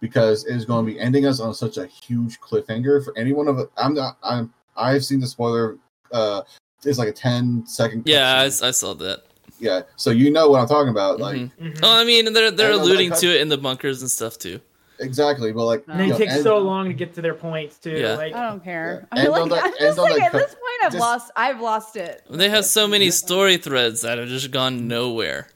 because 0.00 0.44
it 0.46 0.54
is 0.56 0.64
going 0.64 0.84
to 0.86 0.92
be 0.92 0.98
ending 0.98 1.26
us 1.26 1.40
on 1.40 1.54
such 1.54 1.76
a 1.78 1.86
huge 1.86 2.40
cliffhanger 2.40 3.04
for 3.04 3.16
any 3.16 3.32
one 3.32 3.48
of 3.48 3.58
it. 3.58 3.70
I'm 3.76 3.94
not. 3.94 4.16
I'm. 4.22 4.52
I've 4.76 5.04
seen 5.04 5.20
the 5.20 5.26
spoiler. 5.26 5.76
Uh, 6.12 6.42
it's 6.84 6.98
like 6.98 7.08
a 7.08 7.12
10 7.12 7.64
second. 7.66 8.02
Yeah, 8.06 8.40
I. 8.40 8.44
I 8.46 8.70
saw 8.72 8.94
that. 8.94 9.22
yeah. 9.60 9.82
So 9.96 10.10
you 10.10 10.30
know 10.32 10.48
what 10.50 10.60
I'm 10.60 10.66
talking 10.66 10.88
about, 10.90 11.20
like 11.20 11.36
Mhm. 11.36 11.50
mhm. 11.60 11.80
Oh, 11.82 11.92
I 11.96 12.04
mean, 12.04 12.32
they're 12.32 12.50
they're 12.50 12.68
I 12.68 12.70
know 12.72 12.78
that 12.78 12.84
alluding 12.84 13.10
cut- 13.10 13.18
to 13.20 13.28
it 13.34 13.40
in 13.40 13.48
the 13.48 13.58
bunkers 13.58 14.00
and 14.02 14.10
stuff 14.10 14.38
too. 14.38 14.60
Exactly. 15.02 15.52
But 15.52 15.64
like, 15.66 15.82
And 15.88 15.92
and 15.92 16.00
then 16.00 16.08
you 16.08 16.14
it 16.14 16.18
know, 16.18 16.24
takes 16.24 16.34
and- 16.36 16.42
so 16.42 16.58
long 16.58 16.86
to 16.88 16.94
get 16.94 17.14
to 17.14 17.22
their 17.22 17.34
points 17.34 17.78
too 17.78 17.90
Yeah. 17.90 18.14
like 18.16 18.34
I 18.34 18.48
don't 18.48 18.62
care. 18.64 19.06
Yeah. 19.14 19.24
I'm, 19.24 19.30
like, 19.30 19.42
on 19.42 19.48
that- 19.50 19.64
I'm 19.64 19.72
just 19.78 19.98
on 19.98 20.10
like 20.10 20.22
at 20.22 20.32
cut- 20.32 20.40
this 20.40 20.54
point, 20.54 20.84
I've 20.84 20.92
just- 20.92 21.00
lost. 21.00 21.30
I've 21.36 21.60
lost 21.60 21.96
it. 21.96 22.22
They 22.30 22.48
have 22.48 22.64
so 22.64 22.88
many 22.88 23.10
story 23.10 23.56
threads 23.58 24.02
that 24.02 24.18
have 24.18 24.28
just 24.28 24.50
gone 24.50 24.88
nowhere. 24.88 25.48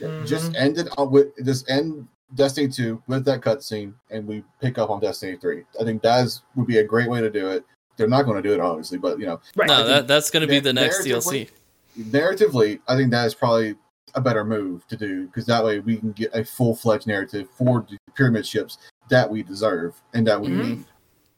Mm-hmm. 0.00 0.26
just 0.26 0.54
end 0.56 0.76
it 0.76 0.88
on 0.98 1.10
with 1.12 1.28
just 1.44 1.70
end 1.70 2.08
Destiny 2.34 2.66
2 2.66 3.00
with 3.06 3.24
that 3.26 3.40
cutscene, 3.42 3.94
and 4.10 4.26
we 4.26 4.42
pick 4.60 4.76
up 4.76 4.90
on 4.90 5.00
Destiny 5.00 5.36
3. 5.40 5.62
I 5.80 5.84
think 5.84 6.02
that 6.02 6.24
is, 6.24 6.42
would 6.56 6.66
be 6.66 6.78
a 6.78 6.84
great 6.84 7.08
way 7.08 7.20
to 7.20 7.30
do 7.30 7.48
it. 7.50 7.64
They're 7.96 8.08
not 8.08 8.24
going 8.24 8.42
to 8.42 8.46
do 8.46 8.52
it, 8.52 8.58
obviously, 8.60 8.98
but 8.98 9.20
you 9.20 9.26
know, 9.26 9.40
right 9.54 9.68
No, 9.68 9.86
that 9.86 10.08
that's 10.08 10.30
going 10.32 10.40
to 10.40 10.48
be 10.48 10.58
the 10.58 10.72
next 10.72 11.02
narratively- 11.06 11.48
DLC. 11.96 12.10
narratively, 12.10 12.80
I 12.88 12.96
think 12.96 13.12
that 13.12 13.24
is 13.26 13.34
probably 13.34 13.76
a 14.14 14.20
better 14.20 14.44
move 14.44 14.86
to 14.88 14.96
do 14.96 15.26
because 15.26 15.46
that 15.46 15.64
way 15.64 15.80
we 15.80 15.96
can 15.96 16.12
get 16.12 16.30
a 16.34 16.44
full 16.44 16.74
fledged 16.74 17.06
narrative 17.06 17.48
for 17.56 17.84
the 17.88 17.98
pyramid 18.14 18.46
ships 18.46 18.78
that 19.08 19.28
we 19.28 19.42
deserve 19.42 20.00
and 20.14 20.26
that 20.26 20.40
we 20.40 20.48
Mhm. 20.48 20.64
need. 20.64 20.84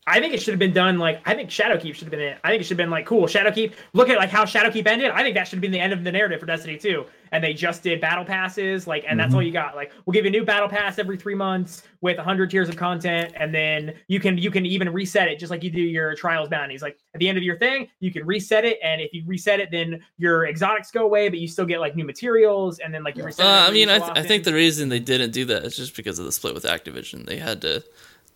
I 0.08 0.20
think 0.20 0.34
it 0.34 0.40
should 0.40 0.52
have 0.52 0.60
been 0.60 0.72
done 0.72 0.98
like 0.98 1.20
I 1.26 1.34
think 1.34 1.50
Shadowkeep 1.50 1.94
should 1.94 2.04
have 2.04 2.10
been 2.10 2.20
it. 2.20 2.38
I 2.44 2.50
think 2.50 2.60
it 2.60 2.64
should 2.64 2.78
have 2.78 2.84
been 2.84 2.90
like 2.90 3.06
cool 3.06 3.24
Shadowkeep. 3.26 3.72
Look 3.92 4.08
at 4.08 4.18
like 4.18 4.30
how 4.30 4.44
Shadowkeep 4.44 4.86
ended. 4.86 5.10
I 5.10 5.22
think 5.22 5.34
that 5.34 5.48
should 5.48 5.56
have 5.56 5.62
been 5.62 5.72
the 5.72 5.80
end 5.80 5.92
of 5.92 6.04
the 6.04 6.12
narrative 6.12 6.38
for 6.38 6.46
Destiny 6.46 6.76
2. 6.78 7.04
And 7.32 7.42
they 7.42 7.52
just 7.52 7.82
did 7.82 8.00
battle 8.00 8.24
passes, 8.24 8.86
like, 8.86 9.04
and 9.08 9.18
that's 9.18 9.32
Mhm. 9.32 9.36
all 9.36 9.42
you 9.42 9.50
got. 9.50 9.74
Like, 9.74 9.90
we'll 10.06 10.12
give 10.12 10.24
you 10.24 10.28
a 10.28 10.30
new 10.30 10.44
battle 10.44 10.68
pass 10.68 11.00
every 11.00 11.16
three 11.16 11.34
months 11.34 11.82
with 12.00 12.18
100 12.18 12.48
tiers 12.50 12.68
of 12.68 12.76
content, 12.76 13.32
and 13.36 13.52
then 13.52 13.94
you 14.06 14.20
can 14.20 14.38
you 14.38 14.50
can 14.52 14.64
even 14.64 14.92
reset 14.92 15.26
it 15.26 15.40
just 15.40 15.50
like 15.50 15.64
you 15.64 15.70
do 15.70 15.80
your 15.82 16.14
trials 16.14 16.48
bounties. 16.48 16.82
Like 16.82 16.98
at 17.14 17.18
the 17.18 17.28
end 17.28 17.36
of 17.36 17.42
your 17.42 17.58
thing, 17.58 17.88
you 17.98 18.12
can 18.12 18.24
reset 18.24 18.64
it, 18.64 18.78
and 18.84 19.00
if 19.00 19.12
you 19.12 19.24
reset 19.26 19.58
it, 19.58 19.72
then 19.72 20.00
your 20.18 20.46
exotics 20.46 20.92
go 20.92 21.04
away, 21.04 21.28
but 21.28 21.40
you 21.40 21.48
still 21.48 21.66
get 21.66 21.80
like 21.80 21.96
new 21.96 22.04
materials, 22.04 22.78
and 22.78 22.94
then 22.94 23.02
like 23.02 23.16
you 23.16 23.24
reset. 23.24 23.44
it 23.44 23.48
Uh, 23.48 23.66
I 23.68 23.72
mean, 23.72 23.88
I, 23.90 23.98
th- 23.98 24.12
I 24.14 24.22
think 24.22 24.44
the 24.44 24.54
reason 24.54 24.88
they 24.88 25.00
didn't 25.00 25.32
do 25.32 25.44
that 25.46 25.64
is 25.64 25.76
just 25.76 25.96
because 25.96 26.20
of 26.20 26.26
the 26.26 26.32
split 26.32 26.54
with 26.54 26.62
Activision. 26.64 27.26
They 27.26 27.38
had 27.38 27.60
to 27.62 27.82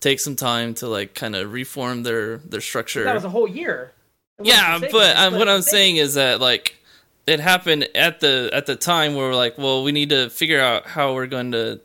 take 0.01 0.19
some 0.21 0.35
time 0.37 0.75
to 0.75 0.89
like 0.89 1.15
kind 1.15 1.37
of 1.37 1.53
reform 1.53 2.03
their 2.03 2.39
their 2.39 2.61
structure. 2.61 3.05
that 3.05 3.15
was 3.15 3.25
a 3.25 3.31
whole 3.31 3.49
year. 3.49 3.93
Yeah, 4.43 4.73
Forsaken, 4.79 4.93
but 4.99 5.11
it 5.11 5.17
uh, 5.35 5.39
what 5.39 5.49
I'm 5.49 5.63
saying 5.63 5.97
is 5.97 6.15
that 6.15 6.41
like 6.41 6.77
it 7.27 7.41
happened 7.41 7.89
at 7.95 8.21
the 8.21 8.51
at 8.53 8.67
the 8.67 8.75
time 8.77 9.15
where 9.15 9.29
we're 9.29 9.35
like, 9.37 9.59
well, 9.59 9.83
we 9.85 9.93
need 9.93 10.09
to 10.11 10.31
figure 10.31 10.61
out 10.61 10.87
how 10.87 11.15
we're 11.15 11.27
going 11.27 11.53
to 11.53 11.81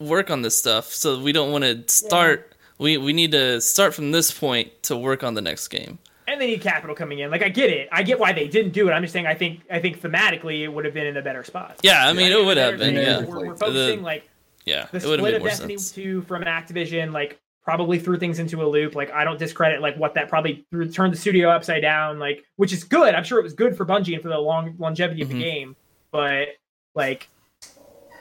work 0.00 0.30
on 0.30 0.42
this 0.42 0.56
stuff. 0.58 0.86
So 0.86 1.20
we 1.20 1.32
don't 1.32 1.52
want 1.52 1.64
to 1.64 1.82
start. 1.92 2.52
We 2.78 2.96
we 2.96 3.12
need 3.12 3.32
to 3.32 3.60
start 3.60 3.94
from 3.94 4.10
this 4.12 4.30
point 4.30 4.82
to 4.84 4.96
work 4.96 5.22
on 5.22 5.34
the 5.34 5.42
next 5.42 5.68
game. 5.68 5.98
and 6.26 6.40
they 6.40 6.46
need 6.46 6.62
capital 6.62 6.96
coming 6.96 7.18
in. 7.20 7.30
Like 7.30 7.42
I 7.42 7.48
get 7.50 7.70
it, 7.70 7.88
I 7.92 8.02
get 8.02 8.18
why 8.18 8.32
they 8.32 8.48
didn't 8.48 8.72
do 8.72 8.88
it. 8.88 8.92
I'm 8.92 9.02
just 9.02 9.12
saying, 9.12 9.26
I 9.26 9.34
think, 9.34 9.60
I 9.70 9.78
think 9.78 10.00
thematically 10.00 10.62
it 10.62 10.68
would 10.68 10.84
have 10.86 10.94
been 10.94 11.06
in 11.06 11.16
a 11.18 11.22
better 11.22 11.44
spot. 11.44 11.78
Yeah, 11.82 12.08
I 12.08 12.12
mean, 12.14 12.32
I 12.32 12.40
it 12.40 12.44
would 12.44 12.56
have 12.56 12.78
been. 12.78 12.94
Yeah, 12.94 13.22
we're, 13.22 13.48
we're 13.48 13.52
The- 13.52 13.58
focusing 13.58 14.02
like 14.02 14.28
yeah, 14.64 14.86
the 14.92 14.98
it 14.98 15.04
would 15.06 15.18
have 15.18 15.26
split 15.28 15.34
of 15.34 15.42
Destiny 15.42 15.76
sense. 15.76 15.92
2 15.92 16.22
from 16.22 16.42
Activision, 16.44 17.12
like 17.12 17.40
probably 17.62 17.98
threw 17.98 18.18
things 18.18 18.38
into 18.38 18.62
a 18.62 18.66
loop. 18.66 18.94
Like 18.94 19.10
I 19.12 19.24
don't 19.24 19.38
discredit 19.38 19.80
like 19.80 19.96
what 19.96 20.14
that 20.14 20.28
probably 20.28 20.66
threw, 20.70 20.88
turned 20.90 21.12
the 21.12 21.18
studio 21.18 21.48
upside 21.50 21.82
down. 21.82 22.18
Like 22.18 22.44
which 22.56 22.72
is 22.72 22.84
good. 22.84 23.14
I'm 23.14 23.24
sure 23.24 23.38
it 23.38 23.42
was 23.42 23.54
good 23.54 23.76
for 23.76 23.86
Bungie 23.86 24.14
and 24.14 24.22
for 24.22 24.28
the 24.28 24.38
long 24.38 24.74
longevity 24.78 25.22
of 25.22 25.28
Mhm. 25.28 25.32
the 25.32 25.38
game. 25.40 25.76
But 26.10 26.48
like, 26.94 27.28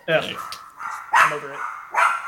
ugh, 0.07 0.35
I'm 1.13 1.33
over 1.33 1.51
it. 1.53 1.59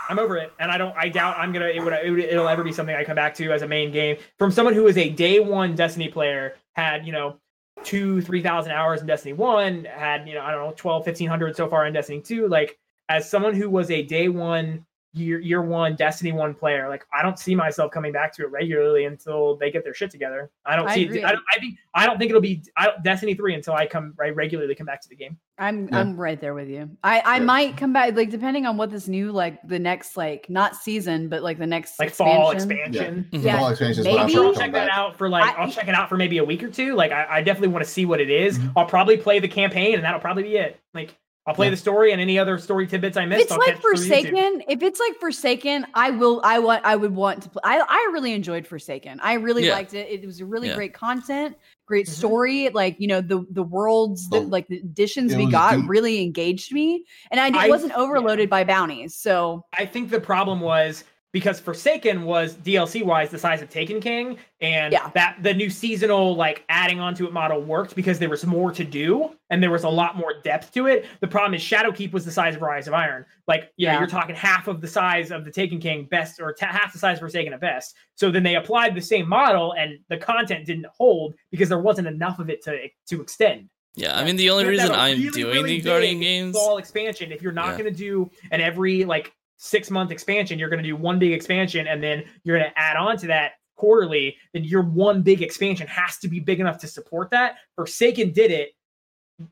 I'm 0.08 0.20
over 0.20 0.38
it, 0.38 0.54
and 0.60 0.70
I 0.72 0.78
don't. 0.78 0.96
I 0.96 1.10
doubt 1.10 1.36
I'm 1.40 1.52
gonna. 1.52 1.66
It 1.66 1.84
would. 1.84 1.92
It 1.94 2.12
would 2.12 2.20
it'll 2.20 2.48
ever 2.48 2.64
be 2.64 2.72
something 2.72 2.96
I 2.96 3.04
come 3.04 3.16
back 3.16 3.34
to 3.36 3.52
as 3.52 3.64
a 3.64 3.68
main 3.68 3.92
game 3.92 4.18
from 4.38 4.52
someone 4.52 4.76
who 4.76 4.86
is 4.88 4.98
a 4.98 5.10
day 5.10 5.40
one 5.40 5.74
Destiny 5.76 6.10
player. 6.10 6.56
Had 6.74 7.08
you 7.08 7.12
know 7.12 7.38
two, 7.84 8.22
three 8.22 8.44
thousand 8.44 8.74
hours 8.74 9.02
in 9.02 9.08
Destiny 9.08 9.34
One. 9.34 9.86
Had 9.86 10.28
you 10.28 10.36
know 10.36 10.42
I 10.42 10.52
don't 10.52 10.64
know 10.64 10.74
12, 10.78 11.06
1500 11.08 11.56
so 11.56 11.68
far 11.68 11.88
in 11.88 11.94
Destiny 11.94 12.22
Two. 12.22 12.48
Like 12.48 12.78
as 13.10 13.30
someone 13.30 13.53
who 13.53 13.69
was 13.69 13.91
a 13.91 14.02
day 14.03 14.30
one 14.30 14.86
year 15.14 15.40
year 15.40 15.61
one 15.61 15.95
Destiny 15.95 16.34
One 16.34 16.53
player, 16.53 16.90
like 16.90 17.06
I 17.18 17.22
don't 17.22 17.40
see 17.40 17.56
myself 17.56 17.90
coming 17.90 18.11
back 18.11 18.34
to 18.34 18.41
it 18.44 18.52
regularly 18.52 19.06
until 19.06 19.56
they 19.56 19.72
get 19.72 19.86
their 19.86 19.94
shit 19.94 20.11
together. 20.11 20.52
I 20.65 20.76
don't 20.76 20.90
I 20.90 20.95
see. 20.95 21.06
agree. 21.06 21.23
I, 21.23 21.32
don't, 21.32 21.44
I 21.56 21.57
think 21.60 21.77
I 21.94 22.06
don't 22.06 22.18
think 22.18 22.32
it'll 22.32 22.41
be 22.41 22.61
I 22.76 22.88
don't, 22.88 23.02
Destiny 23.02 23.34
Three 23.34 23.53
until 23.53 23.76
I 23.76 23.86
come 23.88 24.14
right 24.18 24.36
regularly 24.36 24.76
come 24.76 24.86
back 24.88 24.99
to 25.03 25.07
the 25.07 25.15
game. 25.15 25.38
I'm 25.57 25.88
Yeah. 25.88 25.99
I'm 26.02 26.18
right 26.18 26.38
there 26.41 26.53
with 26.53 26.68
you. 26.68 26.90
I 27.02 27.22
I 27.22 27.38
Yeah. 27.38 27.44
might 27.44 27.77
come 27.77 27.94
back 27.94 28.14
like 28.18 28.30
depending 28.30 28.65
on 28.65 28.76
what 28.76 28.90
this 28.91 29.07
new 29.07 29.32
like 29.32 29.57
the 29.65 29.80
next 29.80 30.18
like 30.18 30.49
not 30.49 30.76
season 30.76 31.30
but 31.30 31.44
like 31.44 31.60
the 31.60 31.68
next 31.68 31.98
Like 31.98 32.11
fall 32.14 32.52
expansion. 32.52 32.90
expansion. 32.94 33.30
Mhm. 33.32 33.44
Yeah, 33.45 33.57
Fall 33.60 33.69
expansion 33.69 34.02
is 34.02 34.07
I'm 34.07 34.15
maybe- 34.18 34.32
Sure, 34.34 34.41
sure 34.41 34.48
I'll 34.48 34.53
check 34.53 34.61
come 34.64 34.72
that 34.73 34.90
out 34.90 35.18
for 35.18 35.30
like 35.30 35.45
I- 35.45 35.61
I'll 35.61 35.72
check 35.72 35.88
it 35.88 35.95
out 35.95 36.10
for 36.10 36.18
maybe 36.18 36.40
a 36.40 36.44
week 36.44 36.61
or 36.61 36.68
two. 36.69 36.94
Like 36.94 37.14
I, 37.14 37.26
I 37.38 37.41
definitely 37.41 37.69
want 37.69 37.86
to 37.86 37.90
see 37.90 38.06
what 38.06 38.19
it 38.19 38.30
is. 38.30 38.60
Mhm. 38.60 38.73
I'll 38.76 38.86
probably 38.86 39.15
play 39.15 39.40
the 39.40 39.48
campaign 39.48 39.95
and 39.95 40.03
that'll 40.03 40.19
probably 40.19 40.44
be 40.44 40.57
it. 40.57 40.77
Like 40.94 41.15
I'll 41.48 41.54
play 41.54 41.68
Yeah. 41.68 41.72
the 41.72 41.78
story 41.78 42.12
and 42.12 42.20
any 42.20 42.40
other 42.40 42.58
story 42.58 42.88
tidbits 42.88 43.18
I 43.18 43.26
missed. 43.26 43.34
If 43.34 43.38
missed. 43.38 43.44
it's 43.46 43.52
I'll 43.52 43.60
like 43.60 43.74
catch. 43.76 43.82
Forsaken, 43.82 44.64
if 44.68 44.82
it's 44.82 45.00
like 45.00 45.16
Forsaken, 45.20 45.86
I 45.94 46.10
will 46.10 46.42
I 46.44 46.58
want 46.60 46.84
I 46.84 46.96
would 46.96 47.16
want 47.16 47.44
to 47.44 47.50
play. 47.50 47.62
I 47.64 47.80
I 47.88 48.10
really 48.12 48.34
enjoyed 48.34 48.66
Forsaken. 48.66 49.20
I 49.22 49.34
really 49.34 49.66
Yeah. 49.68 49.74
liked 49.74 49.94
it. 49.94 50.08
It 50.10 50.26
was 50.26 50.42
a 50.42 50.46
really 50.46 50.70
Yeah. 50.70 50.76
great 50.76 50.94
content, 50.96 51.56
great 51.86 52.08
Mhm. 52.08 52.10
story. 52.10 52.70
Like, 52.70 52.96
you 53.00 53.08
know, 53.08 53.22
the 53.22 53.46
the 53.52 53.62
worlds 53.64 54.28
that 54.30 54.42
The- 54.42 54.48
like 54.48 54.68
the 54.68 54.78
additions 54.78 55.34
it 55.34 55.38
we 55.38 55.52
got 55.52 55.76
deep. 55.76 55.88
really 55.88 56.22
engaged 56.24 56.74
me. 56.74 57.06
And 57.30 57.40
I, 57.40 57.66
I- 57.66 57.70
wasn't 57.70 57.94
overloaded 57.94 58.50
by 58.50 58.64
bounties. 58.64 59.16
So 59.16 59.64
I 59.78 59.86
think 59.86 60.10
the 60.10 60.20
problem 60.20 60.62
was 60.62 61.04
because 61.36 61.60
Forsaken 61.60 62.24
was 62.24 62.56
DLC 62.56 63.03
wise 63.03 63.30
the 63.30 63.38
size 63.38 63.62
of 63.62 63.70
Taken 63.70 63.99
King, 63.99 64.38
and 64.62 64.94
Yeah. 64.94 65.12
that 65.16 65.36
the 65.44 65.53
new 65.53 65.70
seasonal 65.70 66.34
like 66.34 66.64
adding 66.70 67.02
onto 67.02 67.28
it 67.28 67.34
model 67.34 67.60
worked 67.62 67.94
because 67.94 68.20
there 68.20 68.30
was 68.30 68.45
more 68.45 68.72
to 68.72 68.86
do 68.86 69.36
and 69.49 69.62
there 69.62 69.70
was 69.70 69.84
a 69.84 69.90
lot 69.90 70.16
more 70.16 70.36
depth 70.45 70.72
to 70.76 70.88
it. 70.88 71.06
The 71.20 71.28
problem 71.28 71.53
is 71.53 71.62
Shadowkeep 71.62 72.14
was 72.14 72.24
the 72.24 72.32
size 72.32 72.56
of 72.56 72.62
Rise 72.62 72.88
of 72.88 72.94
Iron. 72.94 73.26
Like, 73.49 73.74
you 73.76 73.86
know, 73.86 73.91
Yeah. 73.91 73.99
you're 73.99 74.07
talking 74.07 74.34
half 74.34 74.70
of 74.70 74.80
the 74.80 74.88
size 74.88 75.30
of 75.30 75.44
the 75.44 75.52
Taken 75.52 75.78
King 75.78 76.06
best, 76.06 76.40
or 76.40 76.53
ta 76.53 76.68
half 76.68 76.94
the 76.94 76.99
size 76.99 77.18
of 77.18 77.20
Forsaken 77.20 77.52
at 77.52 77.60
best. 77.60 77.95
So 78.16 78.32
then 78.32 78.44
they 78.44 78.56
applied 78.56 78.95
the 78.95 79.02
same 79.02 79.28
model, 79.28 79.74
and 79.74 79.99
the 80.07 80.16
content 80.16 80.66
didn't 80.66 80.86
hold 80.98 81.36
because 81.52 81.68
there 81.68 81.80
wasn't 81.80 82.07
enough 82.07 82.40
of 82.40 82.49
it 82.49 82.64
to 82.64 82.88
to 83.10 83.22
extend. 83.22 83.68
Yeah, 83.98 84.18
I 84.18 84.24
mean, 84.24 84.38
the 84.38 84.49
only 84.52 84.64
You 84.64 84.70
have 84.72 84.78
to 84.78 84.84
reason 84.84 84.95
have 84.95 84.99
a 84.99 85.02
I'm 85.12 85.18
really, 85.22 85.41
doing 85.41 85.53
really 85.53 85.78
the 85.82 85.90
Guardian 85.90 86.20
big 86.20 86.22
games. 86.28 86.56
fall 86.56 86.78
expansion. 86.78 87.34
If 87.34 87.41
you're 87.41 87.52
not 87.52 87.72
Yeah. 87.72 87.78
going 87.84 87.94
to 87.94 87.98
do 87.98 88.32
an 88.52 88.62
every 88.62 89.03
like 89.03 89.34
six 89.57 89.90
month 89.90 90.11
expansion, 90.11 90.60
you're 90.60 90.69
going 90.69 90.84
to 90.84 90.88
do 90.88 90.95
one 90.95 91.19
big 91.19 91.32
expansion, 91.32 91.88
and 91.88 92.03
then 92.03 92.23
you're 92.44 92.57
going 92.57 92.69
to 92.69 92.80
add 92.80 92.98
on 92.98 93.18
to 93.18 93.27
that 93.27 93.53
quarterly. 93.76 94.38
Then 94.53 94.64
your 94.64 94.82
one 94.84 95.22
big 95.22 95.41
expansion 95.41 95.88
has 95.88 96.18
to 96.19 96.27
be 96.27 96.40
big 96.40 96.60
enough 96.60 96.77
to 96.80 96.88
support 96.88 97.32
that. 97.32 97.57
Forsaken 97.76 98.32
did 98.32 98.52
it. 98.52 98.76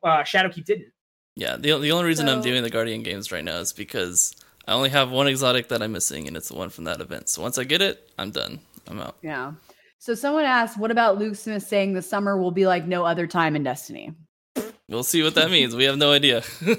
Uh, 0.03 0.23
Shadowkeep 0.23 0.65
didn't. 0.65 0.87
Yeah, 1.35 1.57
the 1.57 1.77
the 1.79 1.91
only 1.91 2.05
reason 2.05 2.29
I'm 2.29 2.41
doing 2.41 2.61
the 2.61 2.69
Guardian 2.69 3.01
games 3.01 3.31
right 3.31 3.43
now 3.43 3.57
is 3.57 3.73
because 3.73 4.35
I 4.67 4.73
only 4.73 4.89
have 4.89 5.11
one 5.11 5.27
exotic 5.27 5.67
that 5.69 5.81
I'm 5.81 5.91
missing, 5.91 6.27
and 6.27 6.37
it's 6.37 6.49
the 6.49 6.55
one 6.55 6.69
from 6.69 6.83
that 6.83 7.01
event. 7.01 7.27
So 7.29 7.41
once 7.41 7.57
I 7.57 7.63
get 7.63 7.81
it, 7.81 8.09
I'm 8.17 8.31
done. 8.31 8.59
I'm 8.87 8.99
out. 8.99 9.17
yeah. 9.21 9.53
So 9.97 10.13
someone 10.13 10.43
asked, 10.43 10.77
what 10.77 10.91
about 10.91 11.17
Luke 11.17 11.35
Smith 11.35 11.63
saying 11.63 11.93
the 11.93 12.01
summer 12.01 12.37
will 12.37 12.51
be 12.51 12.67
like 12.67 12.85
no 12.85 13.05
other 13.05 13.25
time 13.25 13.55
in 13.55 13.63
Destiny? 13.63 14.13
We'll 14.89 15.03
see 15.03 15.23
what 15.23 15.35
that 15.35 15.49
means. 15.49 15.75
We 15.75 15.85
have 15.85 15.97
no 15.97 16.11
idea. 16.11 16.41
What 16.41 16.77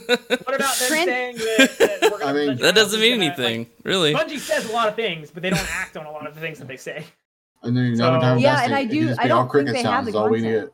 about 0.55 0.59
them 0.59 0.89
saying 0.89 1.36
that? 1.36 1.76
that, 2.01 2.10
we're 2.12 2.18
gonna, 2.18 2.24
I 2.24 2.32
mean- 2.32 2.47
that 2.48 2.59
that 2.60 2.74
doesn't 2.74 3.01
mean 3.01 3.18
gonna, 3.20 3.26
anything, 3.32 3.66
really. 3.82 4.12
Like, 4.12 4.28
Bungie 4.28 4.39
says 4.39 4.68
a 4.68 4.72
lot 4.72 4.89
of 4.89 4.94
things, 4.94 5.31
but 5.31 5.43
they 5.43 5.51
don't 5.51 5.74
act 5.74 5.97
on 5.97 6.05
a 6.06 6.10
lot 6.10 6.26
of 6.26 6.35
the 6.35 6.40
things 6.40 6.59
that 6.59 6.68
they 6.68 6.76
say. 6.76 7.05
And 7.62 7.74
then 7.76 7.97
So- 7.97 8.05
another 8.09 8.20
time 8.20 8.39
Yeah, 8.39 8.56
Destiny, 8.56 8.66
and 8.66 8.74
I 8.74 8.85
do- 8.85 9.16
I 9.18 9.26
don't 9.26 9.51
think 9.51 9.68
they 9.70 9.82
have 9.82 10.05
the 10.05 10.10
is 10.10 10.14
all 10.16 10.28
we 10.28 10.43
content. 10.43 10.70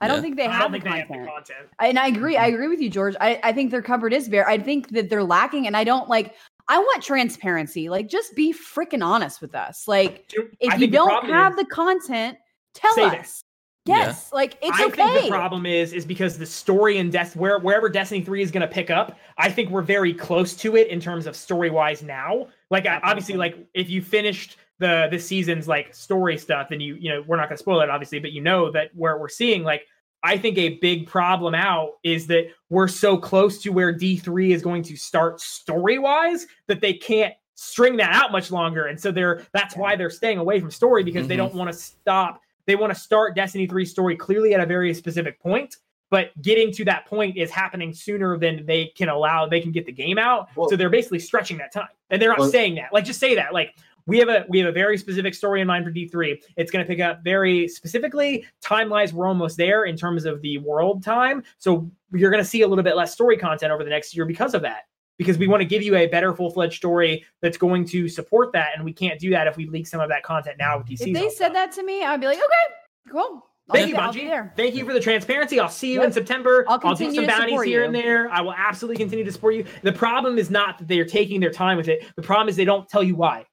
I 0.00 0.08
don't 0.08 0.22
think 0.22 0.36
they 0.36 0.46
I 0.46 0.50
have 0.52 0.62
don't 0.62 0.72
the 0.72 0.78
think 0.80 0.84
they 0.84 0.98
have 0.98 1.08
content. 1.08 1.26
the 1.26 1.30
content. 1.30 1.68
and 1.78 1.98
I 1.98 2.06
agree. 2.08 2.36
I 2.36 2.46
agree 2.46 2.66
with 2.68 2.80
you, 2.80 2.88
George. 2.90 3.14
I, 3.20 3.38
I 3.44 3.52
think 3.52 3.70
their 3.70 3.82
cupboard 3.82 4.12
is 4.12 4.28
bare. 4.28 4.48
I 4.48 4.58
think 4.58 4.88
that 4.88 5.08
they're 5.10 5.22
lacking, 5.22 5.66
and 5.68 5.76
I 5.76 5.84
don't 5.84 6.08
like. 6.08 6.34
I 6.68 6.78
want 6.78 7.02
transparency. 7.02 7.88
Like, 7.88 8.08
just 8.08 8.34
be 8.34 8.52
freaking 8.54 9.04
honest 9.04 9.40
with 9.42 9.54
us. 9.54 9.86
Like, 9.86 10.32
if 10.58 10.80
you 10.80 10.86
don't 10.88 11.26
have 11.28 11.52
is- 11.52 11.58
the 11.58 11.64
content, 11.66 12.38
tell 12.74 12.98
us. 13.04 13.42
that. 13.42 13.42
Yes, 13.84 14.32
like 14.32 14.58
it's 14.62 14.78
I 14.78 14.84
okay. 14.86 15.02
think 15.02 15.24
the 15.24 15.28
problem 15.28 15.66
is 15.66 15.92
is 15.92 16.06
because 16.06 16.38
the 16.38 16.46
story 16.46 16.98
in 16.98 17.10
Death 17.10 17.34
where 17.34 17.58
wherever 17.58 17.88
Destiny 17.88 18.22
3 18.22 18.40
is 18.42 18.50
going 18.52 18.60
to 18.60 18.72
pick 18.72 18.90
up, 18.90 19.18
I 19.38 19.50
think 19.50 19.70
we're 19.70 19.82
very 19.82 20.14
close 20.14 20.54
to 20.56 20.76
it 20.76 20.86
in 20.88 21.00
terms 21.00 21.26
of 21.26 21.34
story 21.34 21.68
wise 21.70 22.02
now. 22.02 22.46
Like 22.70 22.86
I, 22.86 23.00
obviously 23.02 23.34
like 23.34 23.56
if 23.74 23.90
you 23.90 24.00
finished 24.00 24.56
the 24.78 25.08
the 25.10 25.18
season's 25.18 25.66
like 25.68 25.94
story 25.94 26.38
stuff 26.38 26.68
then 26.70 26.80
you 26.80 26.94
you 26.96 27.08
know 27.10 27.22
we're 27.26 27.36
not 27.36 27.48
going 27.48 27.56
to 27.56 27.62
spoil 27.62 27.80
it 27.80 27.90
obviously, 27.90 28.20
but 28.20 28.30
you 28.32 28.40
know 28.40 28.70
that 28.70 28.90
where 28.94 29.18
we're 29.18 29.28
seeing 29.28 29.64
like 29.64 29.82
I 30.22 30.38
think 30.38 30.58
a 30.58 30.78
big 30.78 31.08
problem 31.08 31.52
out 31.52 31.94
is 32.04 32.28
that 32.28 32.50
we're 32.70 32.86
so 32.86 33.16
close 33.18 33.60
to 33.62 33.70
where 33.70 33.92
D3 33.92 34.54
is 34.54 34.62
going 34.62 34.84
to 34.84 34.96
start 34.96 35.40
story 35.40 35.98
wise 35.98 36.46
that 36.68 36.80
they 36.80 36.92
can't 36.94 37.34
string 37.56 37.96
that 37.96 38.12
out 38.12 38.30
much 38.30 38.52
longer 38.52 38.86
and 38.86 38.98
so 39.00 39.10
they're 39.10 39.44
that's 39.52 39.76
why 39.76 39.96
they're 39.96 40.08
staying 40.10 40.38
away 40.38 40.60
from 40.60 40.70
story 40.70 41.02
because 41.02 41.26
they 41.26 41.34
Mhm. 41.34 41.38
don't 41.38 41.54
want 41.54 41.70
to 41.72 41.76
stop 41.76 42.40
they 42.66 42.76
want 42.76 42.92
to 42.92 42.98
start 42.98 43.34
Destiny 43.34 43.66
3 43.66 43.84
story 43.84 44.16
clearly 44.16 44.54
at 44.54 44.60
a 44.60 44.66
very 44.66 44.92
specific 44.94 45.40
point, 45.40 45.76
but 46.10 46.30
getting 46.42 46.72
to 46.72 46.84
that 46.84 47.06
point 47.06 47.36
is 47.36 47.50
happening 47.50 47.92
sooner 47.92 48.38
than 48.38 48.66
they 48.66 48.86
can 48.96 49.08
allow, 49.08 49.46
they 49.46 49.60
can 49.60 49.72
get 49.72 49.86
the 49.86 49.92
game 49.92 50.18
out. 50.18 50.48
Well- 50.56 50.68
so 50.68 50.76
they're 50.76 50.90
basically 50.90 51.18
stretching 51.18 51.58
that 51.58 51.72
time. 51.72 51.88
And 52.10 52.20
they're 52.20 52.28
not 52.28 52.38
Well- 52.38 52.50
saying 52.50 52.74
that. 52.76 52.92
Like 52.92 53.04
just 53.04 53.18
say 53.20 53.34
that. 53.34 53.52
Like 53.54 53.74
we 54.06 54.18
have 54.18 54.28
a 54.28 54.44
we 54.48 54.58
have 54.58 54.68
a 54.68 54.72
very 54.72 54.98
specific 54.98 55.32
story 55.32 55.60
in 55.60 55.66
mind 55.66 55.84
for 55.84 55.90
D3. 55.92 56.42
It's 56.56 56.70
going 56.72 56.84
to 56.84 56.88
pick 56.88 57.00
up 57.00 57.22
very 57.22 57.68
specifically 57.68 58.44
time-wise 58.60 59.14
we're 59.14 59.26
almost 59.28 59.56
there 59.56 59.84
in 59.84 59.96
terms 59.96 60.24
of 60.24 60.42
the 60.42 60.58
world 60.58 61.04
time. 61.04 61.44
So 61.58 61.88
you're 62.12 62.30
going 62.30 62.42
to 62.42 62.48
see 62.48 62.62
a 62.62 62.68
little 62.68 62.82
bit 62.82 62.96
less 62.96 63.12
story 63.12 63.36
content 63.36 63.72
over 63.72 63.84
the 63.84 63.90
next 63.90 64.14
year 64.16 64.24
because 64.26 64.54
of 64.54 64.62
that. 64.62 64.82
Because 65.18 65.38
we 65.38 65.46
want 65.46 65.60
to 65.60 65.64
give 65.66 65.82
you 65.82 65.94
a 65.96 66.06
better 66.06 66.34
full-fledged 66.34 66.74
story 66.74 67.24
that's 67.42 67.56
going 67.58 67.84
to 67.88 68.08
support 68.08 68.52
that, 68.54 68.70
and 68.74 68.84
we 68.84 68.92
can't 68.92 69.20
do 69.20 69.30
that 69.30 69.46
if 69.46 69.56
we 69.56 69.66
leak 69.68 69.86
some 69.86 70.00
of 70.00 70.08
that 70.08 70.22
content 70.22 70.56
now 70.58 70.78
with 70.78 70.86
these 70.86 71.00
if 71.00 71.04
seasonal 71.06 71.22
they 71.22 71.28
stuff. 71.34 71.46
said 71.48 71.54
that 71.54 71.72
to 71.72 71.82
me, 71.84 72.02
I'd 72.02 72.20
be 72.20 72.26
like, 72.26 72.38
okay, 72.38 72.74
cool. 73.12 73.46
I'll 73.68 73.76
Thank 73.76 73.90
you, 73.90 73.96
I'll 73.96 74.12
be 74.12 74.20
Bungie. 74.22 74.28
there. 74.28 74.52
Thank 74.56 74.74
you 74.74 74.84
for 74.84 74.92
the 74.92 74.98
transparency. 75.00 75.60
I'll 75.60 75.68
see 75.68 75.92
you 75.92 75.98
Yep. 76.00 76.06
in 76.06 76.12
September. 76.12 76.64
I'll 76.66 76.80
I'll, 76.82 76.94
do 76.96 77.04
some 77.14 77.24
to 77.24 77.26
bounties 77.30 77.62
here 77.62 77.80
you. 77.80 77.86
and 77.86 77.94
there. 77.94 78.28
I 78.30 78.40
will 78.40 78.54
absolutely 78.54 78.96
continue 78.96 79.24
to 79.24 79.30
support 79.30 79.54
you. 79.54 79.64
The 79.82 79.92
problem 79.92 80.36
is 80.38 80.50
not 80.50 80.78
that 80.78 80.88
they're 80.88 81.04
taking 81.04 81.40
their 81.40 81.52
time 81.52 81.76
with 81.76 81.86
it. 81.88 82.04
The 82.16 82.22
problem 82.22 82.48
is 82.48 82.56
they 82.56 82.64
don't 82.64 82.88
tell 82.88 83.04
you 83.04 83.14
why. 83.14 83.46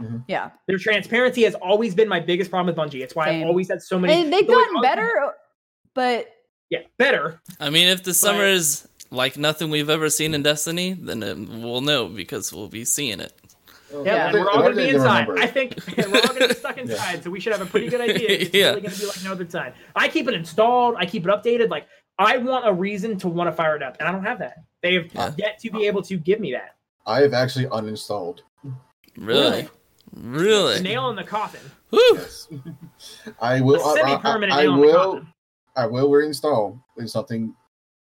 Mm-hmm. 0.00 0.16
Yeah, 0.26 0.50
Their 0.66 0.78
transparency 0.78 1.42
has 1.44 1.54
always 1.54 1.94
been 1.94 2.08
my 2.08 2.18
biggest 2.18 2.50
problem 2.50 2.74
with 2.74 2.92
Bungie. 2.92 3.02
It's 3.02 3.14
why 3.14 3.26
Same. 3.26 3.42
I've 3.42 3.48
always 3.48 3.68
had 3.68 3.80
so 3.82 3.98
many. 4.00 4.14
and 4.14 4.32
they've 4.32 4.46
so 4.46 4.52
gotten 4.52 4.74
always- 4.76 4.88
better, 4.88 5.32
but 5.94 6.26
Yeah, 6.70 6.80
better. 6.98 7.40
I 7.60 7.70
mean, 7.70 7.86
if 7.86 8.02
the 8.02 8.14
summer 8.14 8.42
is 8.44 8.88
like 9.12 9.36
nothing 9.36 9.70
we've 9.70 9.90
ever 9.90 10.10
seen 10.10 10.34
in 10.34 10.42
Destiny, 10.42 10.94
then 10.94 11.22
it, 11.22 11.38
we'll 11.38 11.80
know 11.82 12.08
because 12.08 12.52
we'll 12.52 12.68
be 12.68 12.84
seeing 12.84 13.20
it. 13.20 13.32
Yeah, 13.92 14.02
Yeah. 14.04 14.26
and 14.28 14.34
we're 14.40 14.50
all 14.50 14.62
going 14.62 14.72
to 14.74 14.76
be 14.76 14.88
Another 14.88 14.92
thing 14.92 14.92
to 14.92 14.96
inside. 14.96 15.28
remember. 15.28 15.42
I 15.42 15.46
think 15.46 15.76
we're 16.12 16.20
all 16.20 16.26
going 16.28 16.40
to 16.40 16.48
be 16.48 16.54
stuck 16.54 16.78
inside, 16.78 17.22
so 17.22 17.30
we 17.30 17.38
should 17.40 17.52
have 17.52 17.60
a 17.62 17.66
pretty 17.66 17.88
good 17.88 18.00
idea. 18.00 18.28
It's 18.30 18.50
Yeah. 18.54 18.68
really 18.70 18.80
going 18.80 18.94
to 18.94 19.00
be 19.00 19.06
like 19.06 19.22
no 19.22 19.32
other 19.32 19.44
time. 19.44 19.74
I 19.94 20.08
keep 20.08 20.26
it 20.28 20.34
installed. 20.34 20.94
I 20.98 21.04
keep 21.06 21.24
it 21.26 21.28
updated. 21.28 21.68
Like 21.68 21.86
I 22.18 22.38
want 22.38 22.66
a 22.66 22.72
reason 22.72 23.18
to 23.18 23.28
want 23.28 23.48
to 23.48 23.52
fire 23.52 23.76
it 23.76 23.82
up, 23.82 23.96
and 24.00 24.08
I 24.08 24.12
don't 24.12 24.24
have 24.24 24.38
that. 24.38 24.64
They 24.82 24.94
have 24.94 25.10
Yeah. 25.14 25.32
yet 25.36 25.58
to 25.60 25.70
be 25.70 25.86
able 25.86 26.02
to 26.02 26.16
give 26.16 26.40
me 26.40 26.52
that. 26.52 26.76
I 27.06 27.20
have 27.20 27.34
actually 27.34 27.66
uninstalled. 27.66 28.40
Really, 29.18 29.68
really. 30.14 30.80
Nail 30.80 31.10
in 31.10 31.16
the 31.16 31.24
coffin. 31.24 31.60
Woo! 31.90 32.00
Yes. 32.14 32.48
I 33.42 33.60
will. 33.60 33.76
A 33.76 33.88
I, 33.88 33.90
I, 33.90 33.94
semi-permanent 33.96 34.52
I 34.52 34.62
nail 34.62 34.74
in 34.74 34.80
the 34.80 34.86
will. 34.86 35.12
coffin. 35.14 35.28
I 35.76 35.86
will 35.86 36.08
reinstall 36.08 36.80
when 36.94 37.06
something 37.08 37.54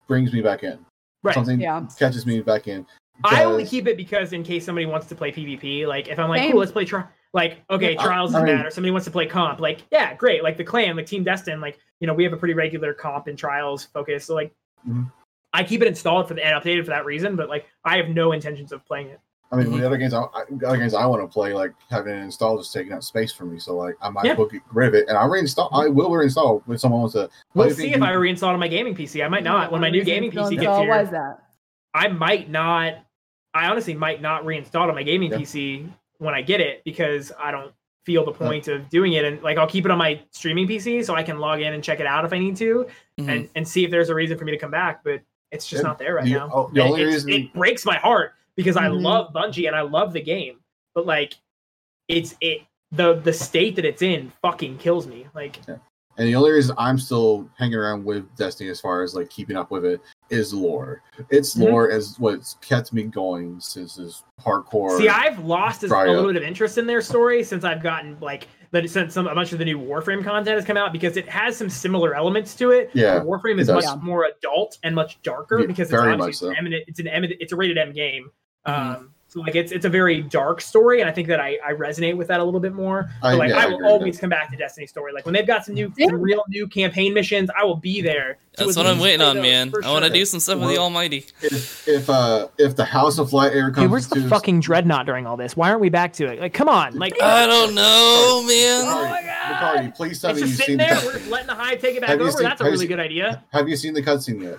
brings 0.09 0.32
me 0.32 0.40
back 0.40 0.62
in. 0.62 0.78
Right. 1.26 1.34
Something 1.34 1.60
Yeah. 1.60 1.86
catches 1.98 2.24
me 2.26 2.40
back 2.40 2.68
in. 2.68 2.86
I 3.24 3.44
only 3.44 3.64
keep 3.64 3.86
it 3.88 3.96
because 3.96 4.32
in 4.32 4.42
case 4.42 4.64
somebody 4.64 4.86
wants 4.86 5.06
to 5.08 5.14
play 5.14 5.32
PvP, 5.32 5.86
like 5.86 6.08
if 6.08 6.18
I'm 6.18 6.28
like, 6.28 6.40
Same. 6.40 6.52
cool, 6.52 6.60
let's 6.60 6.72
play 6.72 6.84
tri- 6.84 7.04
like 7.32 7.62
okay, 7.70 7.94
Yeah, 7.94 8.02
trials 8.02 8.34
I 8.34 8.38
is 8.38 8.44
mean- 8.44 8.56
bad, 8.56 8.66
or 8.66 8.70
somebody 8.70 8.90
wants 8.92 9.04
to 9.06 9.10
play 9.10 9.26
comp, 9.26 9.58
like 9.60 9.82
yeah, 9.90 10.14
great, 10.14 10.42
like 10.42 10.56
the 10.56 10.64
clan, 10.64 10.96
like 10.96 11.06
Team 11.06 11.24
Destin, 11.24 11.60
like 11.60 11.78
you 12.00 12.06
know 12.06 12.14
we 12.14 12.24
have 12.24 12.32
a 12.32 12.36
pretty 12.36 12.54
regular 12.54 12.92
comp 12.94 13.26
and 13.26 13.36
trials 13.38 13.84
focus, 13.84 14.26
so 14.26 14.34
like 14.34 14.52
Mhm. 14.88 15.10
I 15.52 15.64
keep 15.64 15.80
it 15.80 15.88
installed 15.88 16.28
for 16.28 16.34
the, 16.34 16.44
and 16.46 16.62
updated 16.62 16.82
for 16.84 16.90
that 16.90 17.04
reason, 17.06 17.34
but 17.36 17.48
like 17.48 17.66
I 17.84 17.96
have 17.96 18.10
no 18.10 18.32
intentions 18.32 18.70
of 18.72 18.84
playing 18.84 19.08
it. 19.08 19.20
I 19.52 19.56
mean, 19.56 19.66
Mhm. 19.66 19.73
with 19.73 19.81
the 19.81 19.86
other 19.86 19.97
games, 19.97 20.12
I, 20.12 20.23
I, 20.23 20.44
the 20.51 20.66
other 20.66 20.77
games 20.77 20.93
I 20.94 21.06
want 21.06 21.23
to 21.23 21.28
play, 21.32 21.52
like 21.55 21.73
having 21.89 22.12
it 22.12 22.18
installed 22.20 22.60
is 22.60 22.70
taking 22.70 22.93
up 22.93 23.02
space 23.02 23.32
for 23.32 23.44
me. 23.44 23.59
So, 23.60 23.77
like, 23.77 23.94
I 24.02 24.10
might 24.10 24.24
Yeah. 24.24 24.32
as 24.32 24.39
well 24.39 24.48
get 24.48 24.62
rid 24.73 24.89
of 24.89 24.94
it, 24.94 25.09
and 25.09 25.16
I'll 25.16 25.28
reinstall. 25.28 25.68
I 25.73 25.89
will 25.89 26.10
reinstall 26.10 26.62
when 26.66 26.78
someone 26.78 27.01
wants 27.01 27.14
to. 27.14 27.31
We'll 27.55 27.70
see 27.70 27.90
the 27.90 27.94
if. 27.97 28.02
I 28.02 28.12
reinstall 28.12 28.48
on 28.48 28.59
my 28.59 28.68
gaming 28.68 28.94
PC. 28.97 29.24
I 29.24 29.28
might 29.28 29.44
not. 29.44 29.70
When 29.70 29.81
my 29.81 29.90
new 29.90 30.02
gaming 30.05 30.31
PC 30.32 30.56
gets 30.59 30.78
here, 30.78 30.89
why 30.89 31.02
is 31.02 31.10
that? 31.10 31.43
I 31.94 32.09
might 32.09 32.51
not. 32.51 32.94
I 33.55 33.68
honestly 33.68 33.94
might 33.94 34.20
not 34.20 34.44
reinstall 34.44 34.89
on 34.89 34.94
my 34.94 35.02
gaming 35.02 35.31
Yeah. 35.31 35.39
PC 35.39 35.89
when 36.18 36.35
I 36.35 36.43
get 36.43 36.60
it 36.60 36.82
because 36.85 37.32
I 37.39 37.51
don't 37.51 37.73
feel 38.05 38.24
the 38.24 38.32
point 38.32 38.68
of 38.68 38.89
doing 38.90 39.14
it. 39.14 39.24
And 39.24 39.43
like 39.43 39.56
I'll 39.59 39.66
keep 39.66 39.85
it 39.85 39.90
on 39.90 39.98
my 39.98 40.20
streaming 40.31 40.66
PC 40.68 41.02
so 41.05 41.14
I 41.14 41.23
can 41.23 41.39
log 41.39 41.60
in 41.60 41.73
and 41.73 41.82
check 41.82 41.98
it 42.01 42.06
out 42.06 42.24
if 42.24 42.32
I 42.32 42.39
need 42.39 42.56
to, 42.56 42.86
Mhm. 43.18 43.28
and 43.28 43.48
and 43.55 43.66
see 43.66 43.85
if 43.85 43.90
there's 43.90 44.10
a 44.10 44.14
reason 44.14 44.36
for 44.39 44.44
me 44.44 44.52
to 44.52 44.59
come 44.59 44.70
back. 44.70 45.02
But 45.05 45.23
it's 45.52 45.66
just 45.66 45.82
Yeah, 45.82 45.89
not 45.89 45.98
there 45.98 46.14
right 46.16 46.24
the- 46.24 46.32
now. 46.32 46.51
oh, 46.52 46.70
the 46.73 46.81
It- 46.81 46.85
only 46.85 47.01
it's- 47.02 47.14
reason- 47.14 47.31
it 47.32 47.52
breaks 47.55 47.86
my 47.86 47.97
heart 47.97 48.32
because 48.56 48.76
I 48.76 48.86
Mhm. 48.88 49.02
love 49.02 49.32
Bungie 49.32 49.66
and 49.66 49.76
I 49.76 49.82
love 49.82 50.12
the 50.12 50.20
game, 50.22 50.58
but 50.94 51.06
like 51.06 51.34
it's 52.08 52.34
it 52.40 52.62
the 52.92 53.14
the 53.14 53.32
state 53.32 53.76
that 53.76 53.84
it's 53.84 54.02
in 54.02 54.32
fucking 54.42 54.78
kills 54.78 55.06
me. 55.06 55.26
Like 55.34 55.58
And 56.18 56.26
the 56.26 56.34
only 56.34 56.50
reason 56.52 56.74
I'm 56.78 56.96
still 56.96 57.50
hanging 57.58 57.74
around 57.74 58.02
with 58.04 58.24
Destiny 58.36 58.70
as 58.70 58.80
far 58.80 59.02
as 59.02 59.14
like 59.14 59.28
keeping 59.28 59.54
up 59.54 59.70
with 59.70 59.84
it 59.84 60.00
is 60.30 60.54
lore. 60.54 61.02
Its 61.28 61.54
Mhm. 61.54 61.68
lore 61.70 61.88
is 61.90 62.18
what's 62.18 62.54
kept 62.62 62.92
me 62.94 63.02
going 63.02 63.60
since 63.60 63.96
this 63.96 64.24
hardcore. 64.40 64.96
See, 64.96 65.10
I've 65.10 65.40
lost 65.44 65.82
a, 65.84 65.88
little 65.88 66.26
bit 66.28 66.36
of 66.36 66.42
interest 66.42 66.78
in 66.78 66.86
their 66.86 67.02
story 67.02 67.42
since 67.44 67.64
I've 67.64 67.82
gotten 67.82 68.16
like 68.20 68.48
that. 68.70 68.88
Since 68.88 69.12
some 69.12 69.26
a 69.26 69.34
bunch 69.34 69.52
of 69.52 69.58
the 69.58 69.64
new 69.66 69.78
Warframe 69.78 70.24
content 70.24 70.56
has 70.56 70.64
come 70.64 70.78
out 70.78 70.90
because 70.92 71.18
it 71.18 71.28
has 71.28 71.54
some 71.56 71.68
similar 71.68 72.14
elements 72.14 72.54
to 72.56 72.70
it. 72.70 72.90
Yeah, 72.94 73.20
Warframe 73.20 73.60
is 73.60 73.68
much 73.68 73.84
Yeah. 73.84 73.96
more 73.96 74.24
adult 74.24 74.78
and 74.84 74.94
much 74.94 75.20
darker 75.22 75.60
Yeah, 75.60 75.66
because 75.66 75.92
it's 75.92 76.00
obviously 76.00 76.48
much 76.50 76.58
an 76.58 76.72
so. 76.72 76.78
it's 76.86 76.98
an 77.00 77.08
eminent, 77.08 77.40
it's 77.42 77.52
a 77.52 77.56
rated 77.56 77.76
M 77.76 77.92
game. 77.92 78.30
Mhm. 78.66 78.97
Um, 78.97 79.12
so 79.28 79.40
like 79.40 79.55
it's 79.56 79.72
it's 79.72 79.84
a 79.84 79.88
very 79.90 80.22
dark 80.22 80.60
story, 80.62 81.01
and 81.01 81.10
I 81.10 81.12
think 81.12 81.28
that 81.28 81.40
I, 81.40 81.59
I 81.66 81.72
resonate 81.72 82.16
with 82.16 82.28
that 82.28 82.40
a 82.40 82.44
little 82.44 82.60
bit 82.60 82.72
more. 82.72 83.10
I- 83.22 83.32
But 83.32 83.38
like 83.38 83.51
yeah, 83.51 83.59
I 83.59 83.62
I, 83.64 83.66
will 83.66 83.78
with 83.78 83.86
always 83.86 84.18
come 84.20 84.30
back 84.30 84.51
to 84.52 84.56
Destiny 84.56 84.86
story. 84.86 85.12
Like 85.12 85.26
when 85.26 85.34
they've 85.34 85.47
got 85.47 85.64
some 85.64 85.74
new, 85.74 85.93
Yeah. 85.97 86.06
some 86.06 86.20
real 86.22 86.43
new 86.48 86.66
campaign 86.68 87.12
missions, 87.12 87.51
I 87.60 87.64
will 87.64 87.76
be 87.76 88.01
there. 88.01 88.38
That's 88.56 88.76
what 88.76 88.86
I'm 88.86 88.98
waiting 89.01 89.20
on, 89.20 89.43
man. 89.43 89.70
for 89.70 89.84
I 89.84 89.90
want 89.90 90.05
to 90.05 90.09
sure. 90.10 90.14
do 90.14 90.24
some 90.24 90.40
stuff 90.40 90.60
with 90.60 90.68
the 90.70 90.78
Almighty. 90.78 91.26
if 91.43 91.86
if 91.88 92.09
uh 92.09 92.48
if 92.56 92.76
the 92.76 92.84
House 92.84 93.18
of 93.18 93.32
Light 93.34 93.52
Air 93.52 93.70
comes 93.72 93.78
hey, 93.82 93.86
where's 93.88 94.06
the 94.09 94.20
to 94.22 94.28
fucking 94.28 94.60
dreadnought 94.60 95.05
during 95.06 95.26
all 95.26 95.36
this? 95.36 95.55
Why 95.56 95.68
aren't 95.68 95.80
we 95.82 95.90
back 95.90 96.12
to 96.14 96.26
it? 96.32 96.40
Like, 96.40 96.55
come 96.55 96.68
on, 96.68 96.97
like 96.97 97.20
I 97.20 97.47
don't 97.47 97.74
know, 97.74 98.43
man. 98.47 98.84
Oh 98.86 99.09
my 99.10 99.22
God. 99.22 99.32
Bacardi, 99.82 99.94
please 99.97 100.20
tell 100.22 100.30
it's 100.30 100.40
me 100.40 100.47
just 100.47 100.59
you've 100.60 100.66
sitting 100.66 100.78
seen 100.80 100.88
there. 100.88 101.01
the 101.01 101.06
We're 101.06 101.12
just 101.18 101.30
letting 101.30 101.47
the 101.48 101.55
hive 101.55 101.80
take 101.80 101.97
it 101.97 102.01
back 102.01 102.10
Have 102.10 102.20
over. 102.20 102.30
seen- 102.30 102.43
That's 102.44 102.60
a 102.60 102.64
have 102.64 102.72
you 102.72 102.78
really 102.78 102.86
seen- 102.86 102.97
good 102.97 103.01
idea. 103.05 103.44
Have 103.52 103.68
you 103.68 103.76
seen 103.76 103.93
the 103.93 104.02
cutscene 104.02 104.43
yet, 104.43 104.59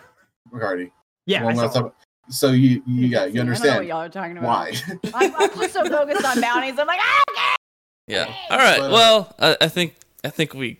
Bacardi? 0.54 0.92
Yeah, 1.26 1.44
One 1.44 1.58
I 1.58 1.64
last 1.64 1.74
saw 1.74 1.82
time- 1.82 1.92
So 2.30 2.52
you 2.52 2.82
you 2.86 3.08
yeah 3.08 3.26
you 3.26 3.42
I 3.42 3.46
don't 3.46 3.46
know 3.48 3.52
what 3.52 3.58
understand 3.60 3.88
y'all 3.88 4.02
are 4.02 4.10
talking 4.10 4.38
about. 4.38 4.48
why? 4.48 4.74
I'm, 5.14 5.36
I'm 5.36 5.50
just 5.60 5.74
so 5.74 5.86
focused 5.86 6.26
on 6.26 6.42
bounties. 6.42 6.78
I'm 6.78 6.88
like, 6.88 7.00
ah, 7.02 7.56
Yeah. 8.08 8.34
All 8.50 8.58
right. 8.58 8.80
But, 8.80 8.90
uh, 8.90 8.94
Well, 8.94 9.36
I, 9.40 9.58
I 9.62 9.68
think 9.70 9.96
I 10.24 10.30
think 10.30 10.54
we 10.54 10.80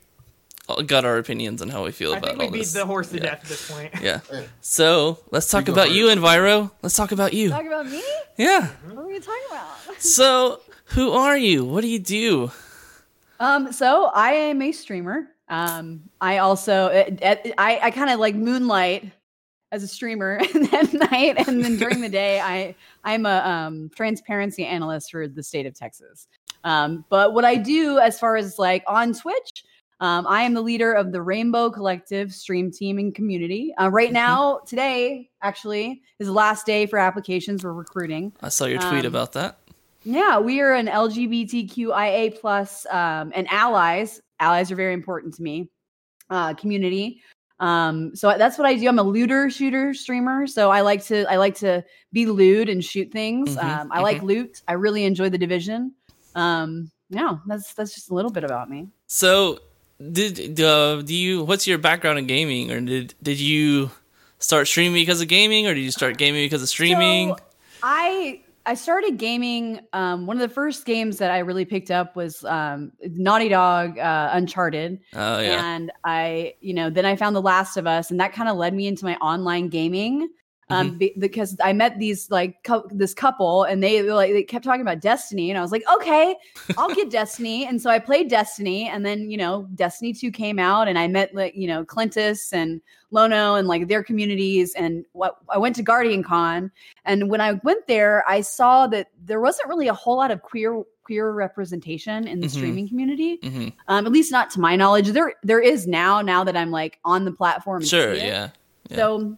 got 0.86 1.06
our 1.06 1.18
opinions 1.18 1.62
on 1.62 1.70
how 1.70 1.86
we 1.86 1.92
feel 1.92 2.14
I 2.14 2.18
about 2.18 2.28
think 2.32 2.40
we 2.40 2.46
all 2.48 2.52
beat 2.52 2.60
this. 2.60 2.74
the 2.74 2.86
horse 2.86 3.10
to 3.12 3.16
Yeah. 3.18 3.24
death 3.24 3.44
at 3.44 3.50
this 3.50 3.72
point. 3.72 3.94
Yeah. 4.02 4.20
Yeah. 4.34 4.42
So 4.62 5.20
let's 5.32 5.50
talk 5.50 5.66
go 5.66 5.74
about 5.74 5.88
for 5.88 5.94
you, 5.94 6.08
Enviro. 6.08 6.72
Let's 6.82 6.96
talk 6.96 7.12
about 7.14 7.34
you. 7.34 7.50
talk 7.50 7.66
about 7.66 7.86
me? 7.90 8.04
Yeah. 8.38 8.68
What 8.92 9.04
are 9.04 9.08
we 9.08 9.20
talking 9.20 9.42
about? 9.50 9.68
So 10.00 10.60
who 10.96 11.12
are 11.14 11.38
you? 11.38 11.64
What 11.66 11.82
do 11.82 11.88
you 11.88 12.00
do? 12.00 12.52
Um, 13.40 13.72
so 13.72 14.06
I 14.14 14.32
am 14.34 14.62
a 14.62 14.72
streamer. 14.72 15.28
Um, 15.50 16.04
I 16.20 16.40
also 16.40 16.88
it, 16.88 17.20
it- 17.22 17.54
I 17.58 17.80
I 17.84 17.92
kind 17.92 18.10
of 18.10 18.20
like 18.20 18.36
moonlight 18.36 19.12
as 19.72 19.84
a 19.84 19.88
streamer 19.88 20.40
at 20.72 20.94
night, 20.94 21.48
and 21.48 21.64
then 21.64 21.78
during 21.78 22.02
the 22.02 22.10
day, 22.10 22.40
I 22.40 22.76
I'm 23.04 23.26
a 23.26 23.38
um, 23.40 23.90
transparency 23.96 24.66
analyst 24.66 25.12
for 25.12 25.28
the 25.28 25.44
state 25.44 25.66
of 25.66 25.74
Texas. 25.74 26.28
Um, 26.64 27.06
but 27.10 27.34
what 27.34 27.46
I 27.46 27.56
do 27.56 28.00
as 28.00 28.20
far 28.20 28.36
as 28.36 28.58
like 28.60 28.84
on 28.88 29.14
Twitch, 29.14 29.64
um, 30.00 30.28
I 30.28 30.44
am 30.44 30.54
the 30.54 30.62
leader 30.62 30.92
of 30.94 31.12
the 31.12 31.22
Rainbow 31.22 31.70
Collective 31.70 32.34
stream 32.34 32.72
team 32.72 32.98
and 32.98 33.14
community. 33.16 33.74
Uh, 33.80 33.90
right 33.90 34.12
now, 34.12 34.60
today 34.66 35.30
actually 35.42 36.02
is 36.20 36.28
the 36.28 36.34
last 36.34 36.66
day 36.66 36.86
for 36.86 37.00
applications. 37.00 37.64
We're 37.64 37.74
recruiting. 37.74 38.34
I 38.42 38.50
saw 38.50 38.66
your 38.66 38.80
tweet 38.80 39.06
Um, 39.06 39.08
about 39.08 39.34
that. 39.34 39.60
Yeah, 40.04 40.40
we 40.40 40.62
are 40.62 40.74
an 40.74 40.88
LGBTQIA 40.88 42.40
plus 42.40 42.86
um, 42.92 43.32
and 43.36 43.48
allies. 43.50 44.22
Allies 44.40 44.72
are 44.72 44.76
very 44.76 44.94
important 44.94 45.34
to 45.36 45.44
me. 45.44 45.70
Uh, 46.30 46.54
community. 46.54 47.22
Um, 47.60 48.16
so 48.16 48.36
that's 48.38 48.58
what 48.58 48.68
I 48.68 48.76
do. 48.76 48.88
I'm 48.88 49.00
a 49.00 49.04
looter 49.04 49.50
shooter 49.50 49.94
streamer. 49.94 50.46
So 50.48 50.70
I 50.70 50.82
like 50.82 51.04
to 51.06 51.26
I 51.32 51.38
like 51.38 51.56
to 51.56 51.84
be 52.14 52.26
lewd 52.26 52.70
and 52.70 52.84
shoot 52.84 53.12
things. 53.12 53.56
Mhm, 53.58 53.64
um, 53.64 53.92
I 53.92 54.02
like 54.02 54.22
loot. 54.22 54.62
I 54.68 54.74
really 54.74 55.06
enjoy 55.06 55.30
the 55.30 55.38
division. 55.38 55.94
Um, 56.36 56.92
yeah, 57.10 57.38
that's 57.48 57.74
that's 57.74 57.96
just 57.96 58.12
a 58.12 58.14
little 58.14 58.32
bit 58.32 58.44
about 58.44 58.70
me. 58.70 58.90
So 59.08 59.60
did 60.12 60.60
uh, 60.62 61.02
do 61.02 61.16
you? 61.16 61.44
What's 61.44 61.66
your 61.66 61.78
background 61.78 62.20
in 62.20 62.28
gaming, 62.28 62.72
or 62.72 62.80
did 62.80 63.16
did 63.24 63.40
you 63.40 63.90
start 64.40 64.68
streaming 64.68 64.94
because 64.94 65.22
of 65.22 65.28
gaming, 65.28 65.66
or 65.66 65.74
did 65.74 65.82
you 65.82 65.92
start 65.92 66.18
gaming 66.18 66.46
because 66.46 66.62
of 66.62 66.70
streaming? 66.70 67.30
So 67.30 67.38
I 67.82 68.42
I 68.68 68.74
started 68.74 69.18
gaming. 69.18 69.80
Um, 69.94 70.28
one 70.28 70.36
of 70.36 70.42
the 70.42 70.54
first 70.54 70.86
games 70.86 71.18
that 71.20 71.32
I 71.32 71.40
really 71.40 71.64
picked 71.64 71.90
up 71.90 72.18
was 72.18 72.44
um, 72.44 72.92
Naughty 73.02 73.48
Dog 73.48 73.98
uh, 73.98 74.30
Uncharted. 74.34 75.00
Oh 75.14 75.40
yeah. 75.40 75.76
and 75.76 75.90
I, 76.04 76.54
you 76.60 76.74
know, 76.74 76.90
then 76.90 77.06
I 77.06 77.16
found 77.16 77.34
The 77.34 77.42
Last 77.42 77.78
of 77.78 77.88
Us, 77.88 78.12
and 78.12 78.20
that 78.20 78.34
kind 78.34 78.50
of 78.50 78.58
led 78.58 78.74
me 78.74 78.88
into 78.88 79.06
my 79.06 79.16
online 79.16 79.70
gaming. 79.70 80.28
Um, 80.70 80.90
Mm-hmm. 80.90 80.98
be- 80.98 81.14
because 81.18 81.56
I 81.64 81.72
met 81.72 81.98
these 81.98 82.30
like 82.30 82.58
this 82.92 83.14
couple, 83.14 83.64
and 83.64 83.82
they 83.82 84.02
like 84.02 84.34
they 84.34 84.44
kept 84.44 84.66
talking 84.66 84.82
about 84.82 85.00
Destiny, 85.00 85.50
and 85.50 85.58
I 85.58 85.62
was 85.62 85.72
like, 85.72 85.84
okay, 85.96 86.36
I'll 86.78 86.94
get 86.94 87.10
Destiny, 87.20 87.66
and 87.66 87.82
so 87.82 87.90
I 87.90 88.00
played 88.00 88.30
Destiny, 88.30 88.90
and 88.90 89.06
then 89.06 89.32
you 89.32 89.38
know, 89.38 89.66
Destiny 89.76 90.12
Two 90.12 90.30
came 90.30 90.60
out, 90.60 90.90
and 90.90 91.00
I 91.00 91.08
met 91.08 91.34
like 91.34 91.56
you 91.56 91.68
know 91.68 91.86
Clintus 91.86 92.52
and 92.52 92.82
Lono 93.12 93.56
and 93.56 93.70
like 93.70 93.88
their 93.88 94.04
communities, 94.04 94.74
and 94.76 95.06
what 95.14 95.38
I 95.48 95.58
went 95.58 95.78
to 95.78 95.84
Guardian 95.84 96.22
Con, 96.22 96.70
and 97.06 97.30
when 97.30 97.40
I 97.40 97.54
went 97.64 97.88
there, 97.88 98.26
I 98.28 98.42
saw 98.42 98.88
that 98.88 99.08
there 99.24 99.40
wasn't 99.40 99.70
really 99.70 99.88
a 99.88 99.94
whole 99.94 100.18
lot 100.18 100.32
of 100.32 100.42
queer 100.42 100.84
queer 101.06 101.32
representation 101.32 102.28
in 102.28 102.42
the 102.42 102.48
Mhm. 102.48 102.52
streaming 102.52 102.90
community 102.90 103.40
hmm 103.42 103.70
um, 103.88 104.06
at 104.06 104.12
least 104.12 104.30
not 104.34 104.50
to 104.50 104.60
my 104.60 104.76
knowledge. 104.76 105.08
There 105.12 105.34
there 105.44 105.62
is 105.62 105.88
now 105.88 106.22
now 106.22 106.44
that 106.44 106.58
I'm 106.58 106.72
like 106.72 107.00
on 107.06 107.24
the 107.24 107.32
platform. 107.32 107.82
Sure. 107.86 108.14
Yeah. 108.14 108.50
yeah. 108.90 108.98
So 108.98 109.38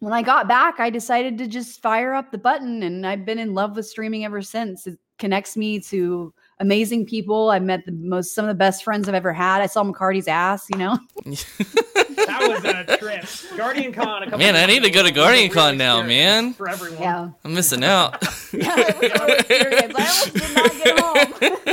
when 0.00 0.12
I 0.12 0.22
got 0.22 0.48
back, 0.48 0.80
I 0.80 0.90
decided 0.90 1.38
to 1.38 1.46
just 1.46 1.82
fire 1.82 2.14
up 2.14 2.32
the 2.32 2.38
button, 2.38 2.82
and 2.82 3.06
I've 3.06 3.24
been 3.24 3.38
in 3.38 3.54
love 3.54 3.76
with 3.76 3.86
streaming 3.86 4.24
ever 4.24 4.42
since. 4.42 4.86
It 4.86 4.98
connects 5.18 5.56
me 5.56 5.80
to 5.80 6.34
amazing 6.60 7.06
people. 7.06 7.50
I've 7.50 7.62
met 7.62 7.84
the 7.86 7.92
most 7.92 8.34
some 8.34 8.44
of 8.44 8.48
the 8.48 8.54
best 8.54 8.84
friends 8.84 9.08
I've 9.08 9.14
ever 9.14 9.32
had. 9.32 9.62
I 9.62 9.66
saw 9.66 9.82
McCarty's 9.82 10.28
ass, 10.28 10.66
you 10.70 10.78
know. 10.78 10.98
That 12.26 12.48
was 12.48 12.64
a 12.64 12.96
trip. 12.98 13.56
Guardian 13.56 13.92
Con. 13.92 14.22
A 14.22 14.26
couple 14.26 14.38
Man, 14.38 14.54
I 14.54 14.66
need 14.66 14.82
to 14.82 14.90
go 14.90 15.02
to 15.02 15.10
Guardian 15.10 15.50
real 15.50 15.54
Con 15.54 15.76
now, 15.78 16.02
man. 16.02 16.52
For 16.52 16.68
everyone. 16.68 17.00
Yeah, 17.00 17.30
I'm 17.44 17.54
missing 17.54 17.82
out. 17.82 18.22
yeah, 18.52 18.74
it 18.76 19.00
was 19.00 19.10
a 19.10 19.26
real 19.26 19.36
experience. 19.36 19.94
I 19.96 20.06
almost 20.06 20.34
did 20.34 20.54
not 20.54 20.84
get 20.84 21.00
home. 21.00 21.70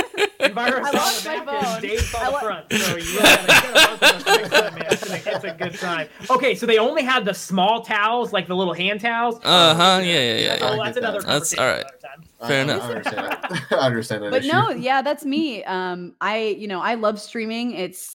I 0.58 0.90
saw 0.90 0.96
lost 0.96 1.24
the 1.24 1.30
my 1.30 1.44
back 1.44 1.64
phone. 1.64 1.82
Dave 1.82 2.00
saw 2.00 2.24
the 2.24 2.30
lo- 2.30 2.38
front. 2.38 2.72
So 2.72 2.76
you 2.76 2.94
really 2.94 3.18
gotta, 3.18 3.42
you 3.42 3.74
gotta 3.74 3.90
work 3.90 4.00
with 4.00 4.12
us 4.12 4.26
next 4.26 4.50
time, 4.50 4.74
man. 4.74 4.86
It's, 4.90 5.44
a, 5.44 5.52
good 5.52 5.74
time. 5.74 6.08
Okay, 6.30 6.54
so 6.54 6.66
they 6.66 6.78
only 6.78 7.02
had 7.02 7.24
the 7.24 7.34
small 7.34 7.82
towels, 7.82 8.32
like 8.32 8.46
the 8.46 8.56
little 8.56 8.74
hand 8.74 9.00
towels. 9.00 9.36
Uh 9.44 9.74
huh. 9.74 10.00
Yeah. 10.02 10.12
Yeah. 10.12 10.36
Yeah. 10.36 10.58
Oh, 10.62 10.74
yeah. 10.74 10.84
that's 10.84 10.96
another 10.96 11.20
that. 11.20 11.26
That's 11.26 11.54
conversation 11.54 11.58
all 11.58 11.66
right. 11.66 12.27
Another 12.40 12.44
time. 12.44 12.48
Fair 12.48 12.58
I, 12.58 12.62
enough. 12.62 12.82
I 12.82 12.88
understand. 12.88 13.26
that. 13.26 13.66
I 13.72 13.86
understand 13.86 14.22
that. 14.24 14.30
but 14.30 14.44
issue. 14.44 14.52
no, 14.52 14.70
yeah, 14.70 15.02
that's 15.02 15.24
me. 15.24 15.64
Um, 15.64 16.14
I 16.20 16.56
you 16.58 16.68
know 16.68 16.80
I 16.80 16.94
love 16.94 17.20
streaming. 17.20 17.72
It's 17.72 18.12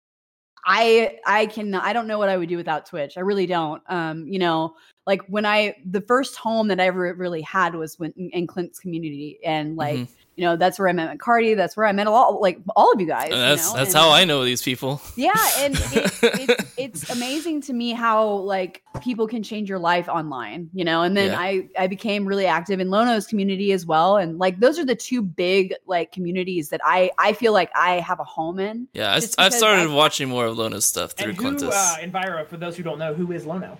I 0.66 1.18
I 1.26 1.46
can 1.46 1.74
I 1.74 1.92
don't 1.92 2.06
know 2.06 2.18
what 2.18 2.28
I 2.28 2.36
would 2.36 2.48
do 2.48 2.56
without 2.56 2.86
Twitch. 2.86 3.16
I 3.16 3.20
really 3.20 3.46
don't. 3.46 3.82
Um, 3.88 4.26
you 4.26 4.38
know, 4.38 4.74
like 5.06 5.22
when 5.26 5.44
I 5.44 5.76
the 5.84 6.00
first 6.00 6.36
home 6.36 6.68
that 6.68 6.80
I 6.80 6.86
ever 6.86 7.12
really 7.14 7.42
had 7.42 7.74
was 7.74 7.98
when 7.98 8.12
in 8.16 8.46
Clint's 8.46 8.78
community, 8.78 9.38
and 9.44 9.76
like 9.76 9.96
Mhm. 9.96 10.08
You 10.36 10.44
know 10.44 10.56
that's 10.56 10.78
where 10.78 10.88
I 10.88 10.92
met 10.92 11.16
McCarty. 11.18 11.56
That's 11.56 11.76
where 11.76 11.86
I 11.86 11.92
met 11.92 12.06
a 12.06 12.10
lot 12.10 12.40
like 12.40 12.58
all 12.76 12.92
of 12.92 13.00
you 13.00 13.06
guys. 13.06 13.30
you 13.30 13.36
that's 13.36 13.70
know? 13.72 13.78
that's 13.78 13.94
and- 13.94 14.02
how 14.02 14.10
I 14.10 14.24
know 14.24 14.44
these 14.44 14.62
people. 14.62 15.00
Yeah, 15.16 15.32
and 15.58 15.74
it, 15.76 16.12
it's 16.22 16.74
it's 16.76 17.10
amazing 17.10 17.60
to 17.62 17.72
me 17.72 17.92
how 17.92 18.26
like 18.28 18.82
people 19.02 19.26
can 19.26 19.42
change 19.42 19.68
your 19.68 19.78
life 19.78 20.08
online, 20.08 20.70
you 20.74 20.84
know. 20.84 21.02
And 21.02 21.16
then 21.16 21.30
Yeah. 21.32 21.40
I 21.40 21.68
I 21.78 21.86
became 21.86 22.26
really 22.26 22.46
active 22.46 22.80
in 22.80 22.90
Lono's 22.90 23.26
community 23.26 23.72
as 23.72 23.86
well, 23.86 24.16
and 24.16 24.38
like 24.38 24.60
those 24.60 24.78
are 24.78 24.84
the 24.84 24.94
two 24.96 25.22
big 25.22 25.74
like 25.86 26.12
communities 26.12 26.70
that 26.70 26.80
I 26.84 27.10
I 27.18 27.32
feel 27.32 27.52
like 27.52 27.70
I 27.74 28.00
have 28.00 28.20
a 28.20 28.24
home 28.24 28.58
in. 28.58 28.88
Yeah, 28.92 29.12
I, 29.12 29.20
I've 29.38 29.52
started 29.54 29.90
I- 29.90 29.94
watching 29.94 30.28
more 30.28 30.46
of 30.46 30.58
Lono's 30.58 30.84
stuff 30.84 31.12
through 31.12 31.30
And 31.30 31.36
who, 31.38 31.42
Clintus. 31.56 31.72
uh, 31.74 31.96
Enviro, 32.00 32.46
for 32.46 32.56
those 32.56 32.76
who 32.76 32.82
don't 32.82 32.98
know, 32.98 33.14
who 33.14 33.30
is 33.32 33.46
Lono? 33.46 33.78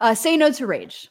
Uh, 0.00 0.14
say 0.14 0.36
no 0.36 0.50
to 0.52 0.66
rage. 0.66 1.08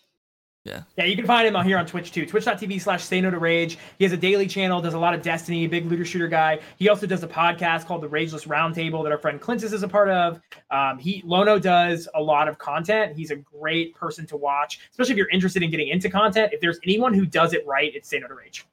Yeah, 0.65 0.81
Yeah, 0.97 1.05
you 1.05 1.15
can 1.15 1.27
find 1.27 1.47
him 1.47 1.55
out 1.55 1.65
here 1.67 1.77
on 1.77 1.85
Twitch 1.85 2.11
too. 2.11 2.25
Twitch.tv 2.25 2.81
slash 2.81 3.03
say 3.03 3.21
no 3.21 3.29
to 3.29 3.37
rage. 3.37 3.77
He 3.99 4.03
has 4.03 4.11
a 4.13 4.17
daily 4.17 4.47
channel, 4.47 4.81
does 4.81 4.95
a 4.95 4.99
lot 4.99 5.13
of 5.13 5.21
Destiny, 5.21 5.67
big 5.67 5.85
looter 5.85 6.03
shooter 6.03 6.27
guy. 6.27 6.59
He 6.77 6.89
also 6.89 7.05
does 7.05 7.21
a 7.21 7.27
podcast 7.27 7.85
called 7.85 8.01
the 8.01 8.09
Rageless 8.09 8.47
Roundtable 8.47 9.03
that 9.03 9.11
our 9.11 9.19
friend 9.19 9.39
Clintus 9.39 9.73
is 9.73 9.83
a 9.83 9.87
part 9.87 10.09
of. 10.09 10.41
Um, 10.71 10.97
he 10.97 11.21
Lono 11.23 11.59
does 11.59 12.07
a 12.15 12.21
lot 12.21 12.47
of 12.47 12.57
content. 12.57 13.15
He's 13.15 13.29
a 13.29 13.35
great 13.35 13.93
person 13.93 14.25
to 14.25 14.37
watch, 14.37 14.79
especially 14.89 15.11
if 15.13 15.17
you're 15.19 15.29
interested 15.29 15.61
in 15.61 15.69
getting 15.69 15.89
into 15.89 16.09
content. 16.09 16.51
If 16.51 16.61
there's 16.61 16.79
anyone 16.83 17.13
who 17.13 17.27
does 17.27 17.53
it 17.53 17.65
right, 17.67 17.93
it's 17.93 18.09
Say 18.09 18.17
No 18.17 18.27
to 18.27 18.33
Rage. 18.33 18.65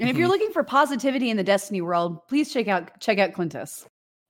And 0.00 0.10
if 0.10 0.16
Mhm. 0.16 0.18
you're 0.18 0.28
looking 0.28 0.50
for 0.50 0.64
positivity 0.64 1.30
in 1.30 1.36
the 1.36 1.44
Destiny 1.44 1.80
world, 1.80 2.26
please 2.26 2.52
check 2.52 2.66
out 2.66 2.98
check 3.00 3.18
out 3.20 3.32
Clintus. 3.32 3.86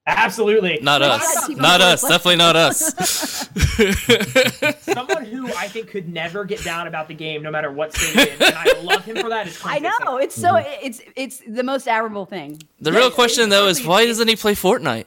Absolutely. 0.07 0.79
not 0.83 1.01
Like, 1.01 1.21
us. 1.21 1.49
Not 1.51 1.81
us. 1.81 2.03
like- 2.03 2.13
Definitely 2.13 2.37
not 2.37 2.57
us. 2.57 2.79
Someone 4.83 5.25
who 5.25 5.49
I 5.55 5.67
think 5.69 5.89
could 5.89 6.09
never 6.09 6.45
get 6.45 6.63
down 6.63 6.87
about 6.87 7.09
the 7.09 7.15
game, 7.15 7.43
no 7.43 7.51
matter 7.51 7.73
what 7.73 7.93
state 7.93 8.15
it's 8.17 8.41
in, 8.41 8.47
and 8.47 8.55
I 8.57 8.81
love 8.83 9.05
him 9.05 9.17
for 9.17 9.29
that. 9.29 9.49
Is 9.49 9.61
I 9.65 9.81
know 9.81 10.19
it's 10.19 10.35
so 10.35 10.53
mm-hmm. 10.53 10.87
it's 10.87 11.01
it's 11.17 11.43
the 11.47 11.65
most 11.65 11.89
admirable 11.89 12.27
thing. 12.27 12.61
the 12.81 12.93
Yeah, 12.93 12.99
real 12.99 13.09
yeah, 13.09 13.15
question 13.15 13.49
though 13.49 13.67
is 13.67 13.85
why 13.85 14.07
doesn't 14.07 14.29
he 14.29 14.37
play 14.37 14.55
Fortnite? 14.55 15.07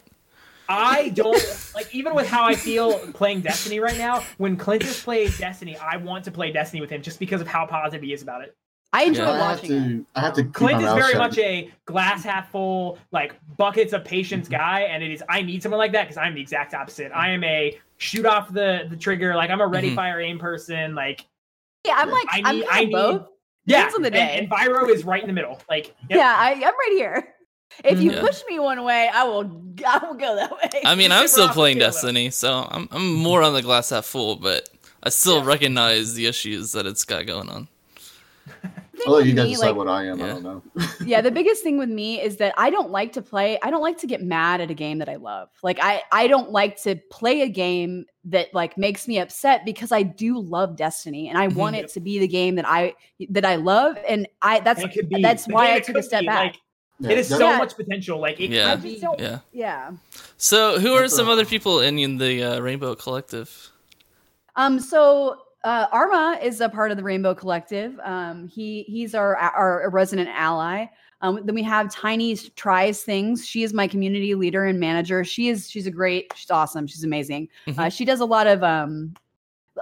I 0.67 1.09
don't 1.09 1.71
like 1.73 1.93
even 1.95 2.13
with 2.13 2.27
how 2.27 2.43
I 2.43 2.53
feel 2.55 2.99
playing 3.13 3.41
Destiny 3.41 3.79
right 3.79 3.97
now. 3.97 4.23
When 4.37 4.55
Clintus 4.55 5.03
plays 5.03 5.37
Destiny, 5.37 5.75
I 5.77 5.97
want 5.97 6.25
to 6.25 6.31
play 6.31 6.51
Destiny 6.51 6.81
with 6.81 6.91
him 6.91 7.01
just 7.01 7.19
because 7.19 7.41
of 7.41 7.47
how 7.47 7.65
positive 7.65 8.03
he 8.03 8.13
is 8.13 8.21
about 8.21 8.43
it. 8.43 8.55
I 8.91 9.03
enjoy 9.03 9.23
Yeah. 9.23 9.29
I 9.31 9.37
have 9.37 9.57
watching 9.61 9.71
it. 9.71 9.87
to. 9.89 10.05
I 10.15 10.19
have 10.21 10.33
to. 10.33 10.43
keep 10.43 10.53
Clint 10.53 10.81
my 10.81 10.87
is 10.87 10.93
very 10.95 11.11
shut. 11.11 11.17
much 11.19 11.37
a 11.37 11.71
glass 11.85 12.23
half 12.23 12.51
full, 12.51 12.97
like 13.11 13.35
buckets 13.57 13.93
of 13.93 14.03
patience 14.03 14.47
guy, 14.49 14.81
and 14.81 15.03
it 15.03 15.11
is 15.11 15.23
I 15.29 15.41
need 15.43 15.61
someone 15.61 15.77
like 15.79 15.91
that 15.91 16.03
because 16.05 16.17
I'm 16.17 16.33
the 16.33 16.41
exact 16.41 16.73
opposite. 16.73 17.11
I 17.13 17.29
am 17.29 17.43
a 17.43 17.77
shoot 17.97 18.25
off 18.25 18.51
the 18.51 18.87
the 18.89 18.95
trigger, 18.97 19.35
like 19.35 19.49
I'm 19.51 19.61
a 19.61 19.67
ready 19.67 19.91
Mhm. 19.91 19.95
fire 19.95 20.19
aim 20.21 20.39
person. 20.39 20.95
Like 20.95 21.25
Yeah, 21.85 21.95
I'm 21.97 22.09
like 22.09 22.25
I 22.31 22.41
I'm 22.43 22.55
need- 22.57 22.65
I 22.71 22.79
of 22.81 22.85
need- 22.87 22.91
both. 22.93 23.27
yeah, 23.65 23.77
Depends 23.77 23.95
on 23.95 24.01
the 24.01 24.07
and- 24.07 24.13
day. 24.15 24.37
And, 24.39 24.49
Vyro 24.49 24.89
is 24.89 25.03
right 25.05 25.21
in 25.21 25.27
the 25.27 25.33
middle. 25.33 25.61
Like 25.69 25.95
yep. 26.09 26.17
Yeah, 26.17 26.35
I, 26.37 26.53
I'm 26.53 26.61
right 26.63 26.91
here. 26.93 27.35
If 27.83 28.01
you 28.01 28.11
Yeah. 28.11 28.21
push 28.21 28.41
me 28.49 28.57
one 28.57 28.83
way, 28.83 29.07
I 29.13 29.23
will 29.25 29.61
I 29.87 29.99
will 29.99 30.15
go 30.15 30.35
that 30.35 30.51
way. 30.51 30.81
I 30.83 30.95
mean, 30.95 31.11
I'm 31.13 31.27
still 31.27 31.49
playing. 31.49 31.77
Destiny, 31.77 32.31
so 32.31 32.67
I'm 32.71 32.89
I'm 32.91 33.13
more 33.13 33.43
on 33.43 33.53
the 33.53 33.61
glass 33.61 33.91
half 33.91 34.05
full, 34.05 34.35
but 34.37 34.67
I 35.03 35.09
still 35.09 35.37
Yeah. 35.41 35.45
recognize 35.45 36.15
the 36.15 36.25
issues 36.25 36.71
that 36.71 36.87
it's 36.87 37.05
got 37.05 37.27
going 37.27 37.49
on. 37.49 37.67
The 38.63 39.05
thing 39.05 39.07
I'll 39.07 39.13
let 39.13 39.25
you 39.27 39.33
guys 39.33 39.45
me, 39.45 39.51
decide 39.53 39.67
like- 39.67 39.75
what 39.77 39.87
I 39.87 40.05
am. 40.07 40.21
I 40.21 40.25
Yeah. 40.27 40.33
don't 40.33 40.43
know. 40.43 40.61
yeah, 41.05 41.21
the 41.21 41.31
biggest 41.31 41.63
thing 41.63 41.77
with 41.77 41.89
me 41.89 42.19
is 42.21 42.35
that 42.37 42.53
I 42.57 42.69
don't 42.69 42.89
like 42.91 43.13
to 43.13 43.21
play. 43.21 43.57
I 43.63 43.69
don't 43.69 43.81
like 43.81 43.97
to 43.99 44.07
get 44.07 44.21
mad 44.21 44.59
at 44.59 44.69
a 44.69 44.73
game 44.73 44.97
that 44.99 45.07
I 45.07 45.15
love. 45.15 45.49
Like 45.63 45.79
I 45.81 46.03
I 46.11 46.27
don't 46.27 46.51
like 46.51 46.81
to 46.83 46.95
play 47.09 47.41
a 47.41 47.47
game 47.47 48.05
that 48.25 48.53
like 48.53 48.77
makes 48.77 49.07
me 49.07 49.19
upset 49.19 49.63
because 49.63 49.91
I 49.93 50.03
do 50.03 50.37
love 50.39 50.75
Destiny 50.75 51.29
and 51.29 51.37
I 51.37 51.47
Mhm. 51.47 51.55
want 51.55 51.75
it 51.77 51.87
to 51.93 51.99
be 52.01 52.19
the 52.19 52.27
game 52.27 52.55
that 52.55 52.65
I 52.67 52.93
that 53.29 53.45
I 53.45 53.55
love 53.55 53.97
and 54.07 54.27
I 54.41 54.59
that's 54.59 54.81
And 54.83 54.91
could 54.91 55.07
be. 55.07 55.21
that's 55.21 55.45
why 55.47 55.73
I 55.75 55.79
took 55.79 55.95
a 55.95 56.03
step 56.03 56.21
be, 56.21 56.25
back. 56.27 56.45
Like, 56.47 56.55
Yeah, 57.01 57.11
it 57.11 57.17
is 57.19 57.29
so 57.29 57.39
Yeah. 57.39 57.57
much 57.57 57.77
potential. 57.77 58.19
Like 58.19 58.41
it 58.41 58.49
Yeah. 58.51 58.73
Could 58.75 58.83
be. 58.83 59.01
Yeah. 59.17 59.39
yeah. 59.53 59.91
So, 60.35 60.77
who 60.81 60.93
are 60.95 61.03
That's 61.03 61.15
some 61.15 61.29
a- 61.29 61.31
other 61.31 61.45
people 61.45 61.79
in, 61.79 61.97
in 61.97 62.17
the 62.17 62.43
uh, 62.43 62.59
Rainbow 62.59 62.93
Collective? 62.95 63.71
Um, 64.57 64.81
so 64.81 65.37
uh, 65.63 65.87
Arma 65.91 66.39
is 66.41 66.61
a 66.61 66.69
part 66.69 66.91
of 66.91 66.97
the 66.97 67.03
Rainbow 67.03 67.33
Collective. 67.35 67.99
Um, 68.03 68.47
he 68.47 68.83
he's 68.83 69.13
our 69.15 69.35
our 69.35 69.89
resident 69.89 70.29
ally. 70.29 70.85
Um, 71.21 71.41
then 71.45 71.53
we 71.53 71.63
have 71.63 71.91
Tiny 71.93 72.35
tries 72.37 73.03
things. 73.03 73.45
She 73.45 73.63
is 73.63 73.73
my 73.73 73.87
community 73.87 74.35
leader 74.35 74.65
and 74.65 74.79
manager. 74.79 75.23
She 75.25 75.49
is 75.49 75.69
she's 75.69 75.85
a 75.87 75.91
great. 75.91 76.31
She's 76.35 76.49
awesome. 76.49 76.87
She's 76.87 77.03
amazing. 77.03 77.49
Uh, 77.67 77.71
Mhm. 77.71 77.91
she 77.95 78.05
does 78.05 78.21
a 78.21 78.25
lot 78.25 78.47
of 78.47 78.63
um, 78.63 79.13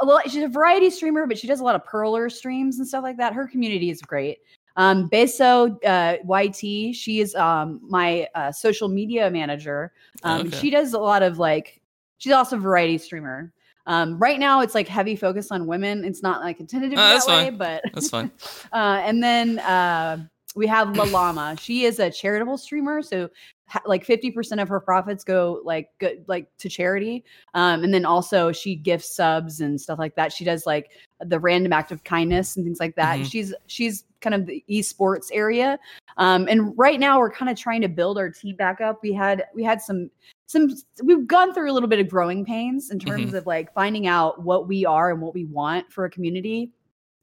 a 0.02 0.06
lot, 0.06 0.30
she's 0.30 0.44
a 0.44 0.48
variety 0.48 0.90
streamer, 0.90 1.26
but 1.28 1.38
she 1.38 1.48
does 1.48 1.60
a 1.60 1.64
lot 1.64 1.76
of 1.76 1.84
perler 1.86 2.32
streams 2.32 2.78
and 2.80 2.88
stuff 2.88 3.04
like 3.04 3.18
that. 3.18 3.34
Her 3.34 3.48
community 3.48 3.90
is 3.90 4.02
great. 4.02 4.40
Um, 4.76 5.10
Beso 5.10 5.76
uh, 5.86 6.18
YT, 6.24 6.94
she 6.96 7.20
is 7.20 7.34
um, 7.34 7.80
my 7.82 8.28
uh, 8.36 8.52
social 8.52 8.88
media 8.90 9.30
manager. 9.32 9.92
Um, 10.24 10.48
Okay. 10.48 10.58
She 10.58 10.70
does 10.70 10.94
a 10.94 11.00
lot 11.00 11.24
of 11.24 11.40
like, 11.40 11.82
she's 12.20 12.32
also 12.34 12.58
a 12.58 12.60
variety 12.60 13.00
streamer. 13.00 13.52
Um, 13.88 14.20
right 14.20 14.40
now, 14.40 14.60
it's 14.62 14.76
like 14.76 14.88
heavy 14.88 15.16
focus 15.16 15.52
on 15.52 15.66
women. 15.66 16.04
It's 16.06 16.22
not 16.22 16.42
like 16.42 16.60
intended 16.60 16.92
to 16.92 16.96
be 16.98 17.02
Oh, 17.02 17.18
that 17.18 17.28
way, 17.28 17.50
fine. 17.50 17.58
but 17.58 17.82
That's 17.94 18.10
fine. 18.10 18.32
uh, 18.74 19.02
and 19.04 19.24
then 19.24 19.60
uh, 19.60 20.18
we 20.56 20.68
have 20.68 20.96
La 20.96 21.06
Llama. 21.06 21.56
She 21.60 21.86
is 21.86 22.00
a 22.00 22.12
charitable 22.12 22.58
streamer, 22.58 23.02
so 23.02 23.30
ha- 23.68 23.82
like 23.86 24.04
fifty 24.06 24.30
percent 24.30 24.60
of 24.62 24.68
her 24.70 24.80
profits 24.80 25.24
go 25.24 25.62
like 25.64 25.90
go, 26.00 26.12
like 26.28 26.48
to 26.60 26.70
charity. 26.70 27.24
Um, 27.54 27.84
and 27.84 27.94
then 27.94 28.06
also 28.06 28.52
she 28.52 28.76
gifts 28.76 29.16
subs 29.16 29.62
and 29.62 29.80
stuff 29.80 29.98
like 30.00 30.16
that. 30.16 30.32
She 30.34 30.44
does 30.44 30.66
like 30.66 30.92
the 31.26 31.40
random 31.40 31.74
act 31.74 31.92
of 31.92 32.04
kindness 32.04 32.56
and 32.56 32.66
things 32.66 32.80
like 32.80 32.96
that. 32.96 33.20
Mhm. 33.20 33.32
She's 33.32 33.54
she's 33.68 34.04
kind 34.22 34.34
of 34.34 34.46
the 34.46 34.64
esports 34.70 35.30
area. 35.32 35.80
Um, 36.18 36.48
and 36.50 36.78
right 36.78 37.00
now 37.00 37.20
we're 37.20 37.32
kind 37.32 37.50
of 37.52 37.58
trying 37.58 37.82
to 37.82 37.88
build 37.88 38.18
our 38.18 38.30
team 38.30 38.56
back 38.56 38.82
up. 38.82 39.00
We 39.04 39.14
had 39.14 39.46
we 39.54 39.64
had 39.64 39.82
some 39.82 40.10
some 40.48 40.70
we've 41.04 41.28
gone 41.28 41.54
through 41.54 41.70
a 41.70 41.74
little 41.74 41.90
bit 41.90 42.00
of 42.00 42.10
growing 42.10 42.46
pains 42.46 42.90
in 42.90 43.00
terms 43.00 43.34
of 43.34 43.46
like 43.46 43.74
finding 43.74 44.08
out 44.08 44.44
what 44.44 44.68
we 44.68 44.86
are 44.86 45.12
and 45.12 45.22
what 45.22 45.34
we 45.34 45.46
want 45.46 45.92
for 45.92 46.06
a 46.06 46.10
community 46.10 46.72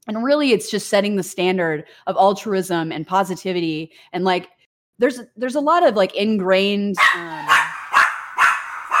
and 0.07 0.23
really 0.23 0.51
it's 0.51 0.69
just 0.69 0.89
setting 0.89 1.15
the 1.15 1.23
standard 1.23 1.85
of 2.07 2.15
altruism 2.17 2.91
and 2.91 3.07
positivity 3.07 3.91
and 4.13 4.23
like 4.23 4.49
there's 4.99 5.21
there's 5.35 5.55
a 5.55 5.59
lot 5.59 5.85
of 5.85 5.95
like 5.95 6.15
ingrained 6.15 6.95
um, 7.15 7.47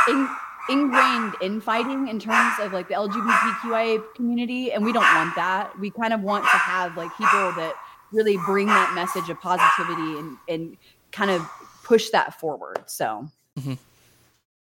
in, 0.09 0.29
ingrained 0.69 1.33
infighting 1.41 2.07
in 2.07 2.19
terms 2.19 2.53
of 2.59 2.73
like 2.73 2.87
the 2.87 2.93
lgbtqia 2.93 4.01
community 4.15 4.71
and 4.71 4.83
we 4.83 4.91
don't 4.91 5.03
want 5.15 5.35
that 5.35 5.77
we 5.79 5.89
kind 5.91 6.13
of 6.13 6.21
want 6.21 6.43
to 6.43 6.57
have 6.57 6.95
like 6.97 7.09
people 7.17 7.51
that 7.53 7.75
really 8.11 8.37
bring 8.45 8.67
that 8.67 8.91
message 8.95 9.29
of 9.29 9.39
positivity 9.41 10.17
and 10.19 10.37
and 10.49 10.77
kind 11.11 11.29
of 11.29 11.47
push 11.83 12.09
that 12.09 12.39
forward 12.39 12.79
so 12.87 13.29
Love 13.57 13.77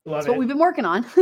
that's 0.06 0.26
it. 0.26 0.30
what 0.30 0.38
we've 0.38 0.48
been 0.48 0.58
working 0.58 0.84
on 0.84 1.06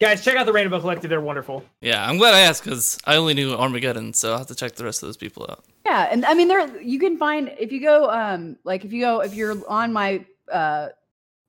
Guys, 0.00 0.24
check 0.24 0.36
out 0.36 0.44
the 0.44 0.52
Rainbow 0.52 0.80
Collective. 0.80 1.08
They're 1.08 1.20
wonderful. 1.20 1.64
Yeah, 1.80 2.06
I'm 2.06 2.18
glad 2.18 2.34
I 2.34 2.40
asked 2.40 2.64
because 2.64 2.98
I 3.06 3.14
only 3.14 3.32
knew 3.32 3.54
Armageddon, 3.54 4.12
so 4.12 4.32
I'll 4.32 4.38
have 4.38 4.48
to 4.48 4.54
check 4.54 4.74
the 4.74 4.84
rest 4.84 5.04
of 5.04 5.06
those 5.06 5.16
people 5.16 5.46
out. 5.48 5.64
Yeah, 5.86 6.08
and 6.10 6.24
I 6.26 6.34
mean 6.34 6.48
there 6.48 6.82
you 6.82 6.98
can 6.98 7.16
find 7.16 7.54
if 7.60 7.70
you 7.70 7.80
go 7.80 8.10
um 8.10 8.56
like 8.64 8.84
if 8.84 8.92
you 8.92 9.00
go 9.00 9.20
if 9.20 9.34
you're 9.34 9.56
on 9.70 9.92
my 9.92 10.24
uh 10.52 10.88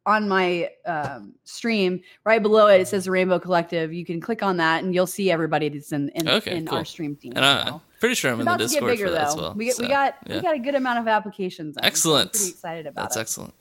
on 0.05 0.27
my 0.29 0.69
um 0.85 1.33
stream 1.45 1.99
right 2.25 2.41
below 2.41 2.67
it 2.67 2.79
it 2.81 2.87
says 2.87 3.05
the 3.05 3.11
Rainbow 3.11 3.39
Collective. 3.39 3.91
You 3.93 4.05
can 4.05 4.21
click 4.21 4.43
on 4.43 4.57
that 4.57 4.83
and 4.83 4.93
you'll 4.93 5.07
see 5.07 5.31
everybody 5.31 5.69
that's 5.69 5.91
in 5.91 6.09
in, 6.09 6.27
Okay, 6.29 6.57
in 6.57 6.65
cool. 6.67 6.77
our 6.79 6.85
stream 6.85 7.15
team. 7.15 7.33
And 7.35 7.43
as 7.45 7.61
I, 7.61 7.65
well. 7.65 7.75
I'm 7.75 7.99
pretty 7.99 8.15
sure 8.15 8.31
I'm 8.31 8.39
It's 8.39 8.41
in 8.41 8.45
the 8.45 8.51
about 8.51 8.57
to 8.57 8.63
get 8.65 8.69
Discord 8.73 8.91
bigger 8.91 9.05
for 9.07 9.11
that 9.11 9.21
though. 9.23 9.27
as 9.29 9.35
well. 9.35 9.53
we 9.55 9.65
get, 9.65 9.77
we 9.79 9.87
got 9.87 10.15
yeah. 10.27 10.35
we 10.35 10.41
got 10.41 10.55
a 10.55 10.59
good 10.59 10.75
amount 10.75 10.99
of 10.99 11.07
applications. 11.07 11.69
in, 11.69 11.73
so 11.75 11.79
I'm 11.83 11.87
Excellent. 11.87 12.31
pretty 12.33 12.49
excited 12.49 12.85
about 12.87 13.01
That's 13.03 13.17
it. 13.17 13.21
excellent. 13.21 13.53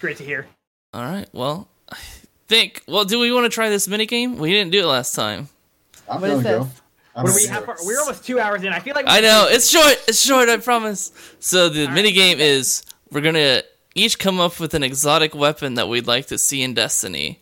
Great 0.00 0.16
to 0.18 0.24
hear. 0.24 0.46
All 0.92 1.02
right. 1.02 1.28
Well, 1.32 1.68
I 1.92 1.96
think. 2.48 2.82
Well, 2.88 3.04
do 3.04 3.18
we 3.20 3.32
want 3.32 3.44
to 3.44 3.50
try 3.50 3.68
this 3.70 3.86
mini 3.88 4.06
game? 4.06 4.36
We 4.36 4.50
didn't 4.50 4.72
do 4.72 4.80
it 4.80 4.86
last 4.86 5.14
time. 5.14 5.48
I'm 6.10 6.20
What 6.20 6.30
is 6.30 6.42
feeling 6.42 6.58
go. 6.58 6.64
this? 6.64 6.82
I'm 7.16 7.22
What 7.24 7.30
are 7.32 7.34
we? 7.34 7.40
ready. 7.42 7.48
How 7.48 7.60
far, 7.62 7.76
we're 7.84 8.00
almost 8.00 8.24
two 8.24 8.38
hours 8.40 8.62
in. 8.64 8.72
I 8.72 8.80
feel 8.80 8.94
like 8.94 9.06
I 9.08 9.20
know 9.20 9.46
it's 9.48 9.68
short. 9.68 9.96
It's 10.08 10.20
short. 10.20 10.48
I 10.48 10.56
promise. 10.58 11.12
So 11.38 11.68
the 11.68 11.86
All 11.86 11.92
mini 11.92 12.08
right. 12.08 12.14
game 12.14 12.38
is 12.40 12.82
we're 13.12 13.20
gonna 13.20 13.62
each 13.94 14.18
come 14.18 14.40
up 14.40 14.60
with 14.60 14.74
an 14.74 14.82
exotic 14.82 15.34
weapon 15.34 15.74
that 15.74 15.88
we'd 15.88 16.06
like 16.06 16.26
to 16.26 16.38
see 16.38 16.62
in 16.62 16.74
Destiny. 16.74 17.40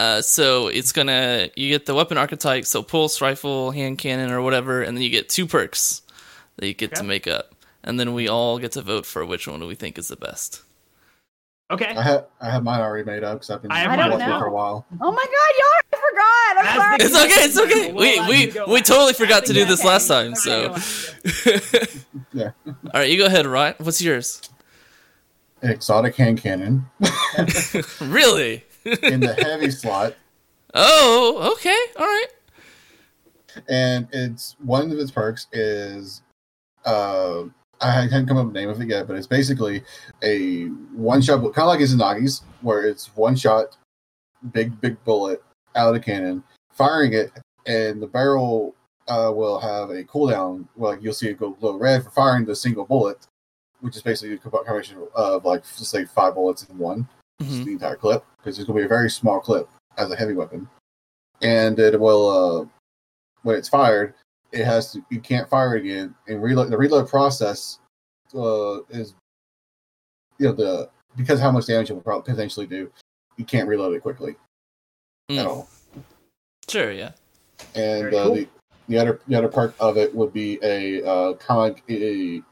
Uh, 0.00 0.20
so 0.22 0.68
it's 0.68 0.92
gonna 0.92 1.48
you 1.56 1.68
get 1.70 1.86
the 1.86 1.94
weapon 1.94 2.16
archetype, 2.18 2.64
so 2.64 2.82
pulse 2.82 3.20
rifle, 3.20 3.72
hand 3.72 3.98
cannon, 3.98 4.30
or 4.30 4.40
whatever, 4.40 4.82
and 4.82 4.96
then 4.96 5.02
you 5.02 5.10
get 5.10 5.28
two 5.28 5.46
perks 5.46 6.02
that 6.56 6.66
you 6.68 6.74
get 6.74 6.94
to 6.94 7.02
make 7.02 7.26
up, 7.26 7.54
and 7.82 7.98
then 7.98 8.14
we 8.14 8.28
all 8.28 8.58
get 8.60 8.72
to 8.72 8.82
vote 8.82 9.04
for 9.06 9.26
which 9.26 9.48
one 9.48 9.66
we 9.66 9.74
think 9.74 9.98
is 9.98 10.06
the 10.08 10.16
best. 10.16 10.62
Okay. 11.70 11.94
I 11.96 12.02
have 12.02 12.26
I 12.40 12.48
have 12.50 12.62
mine 12.62 12.80
already 12.80 13.04
made 13.04 13.24
up 13.24 13.34
because 13.40 13.50
I've 13.50 13.60
been 13.62 13.72
I 13.72 13.80
have 13.80 13.98
don't 13.98 14.10
watching 14.12 14.26
it 14.26 14.30
know. 14.30 14.38
for 14.38 14.46
a 14.46 14.52
while. 14.52 14.86
Oh 15.02 15.10
my 15.12 15.24
god, 15.24 15.52
y'all! 15.58 15.82
I 15.92 15.96
forgot. 16.10 16.58
I'm 16.58 16.66
As 16.66 17.10
sorry. 17.12 17.26
It's 17.26 17.34
okay. 17.34 17.44
It's 17.44 17.58
okay. 17.58 17.92
We'll 17.98 18.28
We 18.28 18.28
we 18.30 18.40
you 18.42 18.46
to 18.46 18.52
go 18.52 18.72
we 18.72 18.80
totally 18.82 19.12
forgot 19.14 19.44
to 19.46 19.52
do 19.52 19.62
Okay. 19.62 19.68
this 19.70 19.84
last 19.84 20.06
time. 20.06 20.34
So. 20.36 20.76
Yeah. 22.32 22.50
all 22.66 22.74
right, 22.94 23.10
you 23.10 23.18
go 23.18 23.26
ahead, 23.26 23.46
Ryan. 23.46 23.74
What's 23.78 24.00
yours? 24.02 24.42
An 25.62 25.70
exotic 25.70 26.14
hand 26.16 26.38
cannon. 26.40 26.86
really? 28.00 28.64
in 29.02 29.20
the 29.20 29.34
heavy 29.38 29.70
slot, 29.70 30.14
Oh, 30.74 31.52
okay, 31.54 31.76
all 31.98 32.06
right. 32.06 32.26
and 33.68 34.06
it's 34.12 34.56
one 34.64 34.90
of 34.90 34.98
its 34.98 35.10
perks 35.10 35.46
is 35.52 36.22
uh 36.84 37.42
I 37.80 38.08
can't 38.08 38.26
come 38.26 38.36
up 38.38 38.46
with 38.46 38.54
the 38.54 38.60
name 38.60 38.70
of 38.70 38.80
it 38.80 38.88
yet, 38.88 39.06
but 39.06 39.16
it's 39.16 39.26
basically 39.26 39.82
a 40.22 40.66
one 40.94 41.20
shot, 41.22 41.40
kind 41.42 41.58
of 41.58 41.66
like 41.68 41.80
Izanagi's, 41.80 42.42
where 42.60 42.84
it's 42.84 43.14
one 43.16 43.36
shot, 43.36 43.76
big 44.52 44.80
big 44.80 45.02
bullet 45.04 45.42
out 45.76 45.88
of 45.88 45.94
the 45.94 46.00
cannon, 46.00 46.42
firing 46.72 47.12
it, 47.12 47.30
and 47.66 48.02
the 48.02 48.06
barrel 48.06 48.74
uh, 49.08 49.30
will 49.34 49.60
have 49.60 49.90
a 49.90 50.02
cooldown. 50.04 50.66
Like 50.76 51.00
you'll 51.02 51.14
see 51.14 51.28
it 51.28 51.38
go 51.38 51.50
glow 51.50 51.76
red 51.76 52.02
for 52.04 52.10
firing 52.10 52.44
the 52.46 52.56
single 52.56 52.84
bullet, 52.84 53.26
which 53.80 53.96
is 53.96 54.02
basically 54.02 54.34
a 54.34 54.38
combination 54.38 54.98
of 55.14 55.44
like 55.44 55.60
let's 55.60 55.88
say 55.88 56.04
five 56.04 56.34
bullets 56.34 56.64
in 56.64 56.78
one, 56.78 57.08
just 57.42 57.60
Mhm. 57.60 57.64
the 57.64 57.72
entire 57.72 57.96
clip, 57.96 58.24
because 58.38 58.58
it's 58.58 58.66
going 58.66 58.76
to 58.78 58.82
be 58.82 58.86
a 58.86 58.88
very 58.88 59.10
small 59.10 59.40
clip 59.40 59.68
as 59.96 60.10
a 60.10 60.16
heavy 60.16 60.34
weapon, 60.34 60.68
and 61.42 61.78
it 61.78 61.98
will 61.98 62.28
uh, 62.28 62.66
when 63.42 63.56
it's 63.56 63.68
fired, 63.68 64.14
it 64.52 64.64
has 64.64 64.92
to 64.92 65.04
you 65.10 65.20
can't 65.20 65.48
fire 65.48 65.76
it 65.76 65.80
again 65.84 66.14
and 66.26 66.42
reload 66.42 66.70
the 66.70 66.78
reload 66.78 67.08
process 67.08 67.78
uh, 68.34 68.80
is 68.90 69.14
you 70.38 70.46
know 70.46 70.52
the 70.52 70.88
because 71.16 71.40
how 71.40 71.50
much 71.50 71.66
damage 71.66 71.90
it 71.90 71.94
will 71.94 72.00
probably 72.00 72.32
potentially 72.32 72.66
do 72.66 72.90
you 73.36 73.44
can't 73.44 73.68
reload 73.68 73.94
it 73.94 74.00
quickly 74.02 74.36
at 75.30 75.36
Mm, 75.36 75.46
all 75.46 75.68
Sure, 76.68 76.90
yeah. 76.92 77.12
and 77.74 78.14
uh, 78.14 78.24
cool. 78.24 78.34
the, 78.34 78.48
the 78.88 78.98
other 78.98 79.20
the 79.28 79.34
other 79.34 79.48
part 79.48 79.74
of 79.80 79.96
it 79.96 80.14
would 80.14 80.32
be 80.32 80.58
a 80.62 81.02
uh, 81.04 81.34
kind 81.34 81.70
of 81.70 81.76
like 81.76 81.82
a 81.90 82.42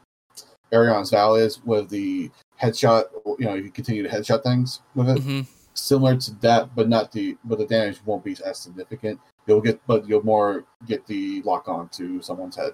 Arion's 0.72 1.10
Vow 1.10 1.34
is 1.34 1.62
with 1.64 1.88
the 1.88 2.30
headshot 2.60 3.04
you 3.38 3.46
know 3.46 3.54
you 3.54 3.70
continue 3.70 4.02
to 4.02 4.08
headshot 4.08 4.42
things 4.42 4.80
with 4.94 5.10
it 5.10 5.20
hmm 5.22 5.40
similar 5.74 6.16
to 6.16 6.32
that 6.40 6.74
but 6.74 6.88
not 6.88 7.12
the 7.12 7.36
but 7.44 7.58
the 7.58 7.66
damage 7.66 8.00
won't 8.06 8.24
be 8.24 8.34
as 8.46 8.58
significant 8.58 9.20
you'll 9.46 9.60
get 9.60 9.78
but 9.86 10.08
you'll 10.08 10.24
more 10.24 10.64
get 10.86 11.06
the 11.06 11.42
lock 11.42 11.68
on 11.68 11.86
to 11.90 12.22
someone's 12.22 12.56
head 12.56 12.72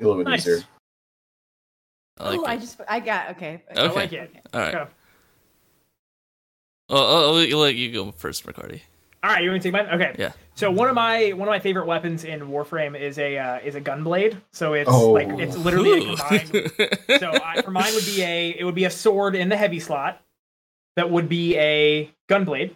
a 0.00 0.02
little 0.02 0.16
bit 0.16 0.28
Nice. 0.28 0.40
easier 0.40 0.64
I 2.18 2.30
like 2.30 2.38
oh, 2.40 2.44
it. 2.44 2.48
I 2.48 2.56
just 2.56 2.80
I 2.88 3.00
got 3.00 3.30
okay. 3.30 3.62
I 3.70 3.80
Okay. 3.80 3.94
like 3.94 4.12
it. 4.12 4.36
all 4.52 4.60
right. 4.60 4.72
Go. 4.72 4.88
Well, 6.88 7.06
I'll, 7.06 7.36
I'll 7.36 7.58
let 7.58 7.74
you 7.74 7.92
go 7.92 8.12
first, 8.12 8.44
McCarty. 8.44 8.82
All 9.24 9.30
right, 9.30 9.42
you 9.44 9.50
want 9.50 9.62
to 9.62 9.70
take 9.70 9.72
mine? 9.86 9.94
Okay. 9.94 10.16
Yeah. 10.18 10.32
So 10.54 10.70
one 10.70 10.88
of 10.88 10.94
my 10.96 11.30
one 11.30 11.46
of 11.48 11.52
my 11.52 11.60
favorite 11.60 11.86
weapons 11.86 12.24
in 12.24 12.40
Warframe 12.40 12.98
is 13.00 13.18
a 13.18 13.38
uh, 13.38 13.58
is 13.60 13.74
a 13.76 13.80
gun 13.80 14.02
blade. 14.02 14.36
So 14.52 14.72
it's 14.74 14.90
Oh. 14.90 15.12
like 15.12 15.28
it's 15.28 15.56
literally 15.56 15.92
a 15.92 16.12
Ooh. 16.12 16.16
combined. 16.16 16.72
so 17.20 17.32
I, 17.44 17.62
for 17.62 17.70
mine 17.70 17.94
would 17.94 18.04
be 18.04 18.22
a 18.22 18.50
it 18.58 18.64
would 18.64 18.74
be 18.74 18.84
a 18.84 18.90
sword 18.90 19.34
in 19.36 19.48
the 19.48 19.56
heavy 19.56 19.78
slot 19.80 20.20
that 20.96 21.08
would 21.10 21.28
be 21.28 21.56
a 21.56 22.10
gun 22.28 22.44
blade. 22.44 22.74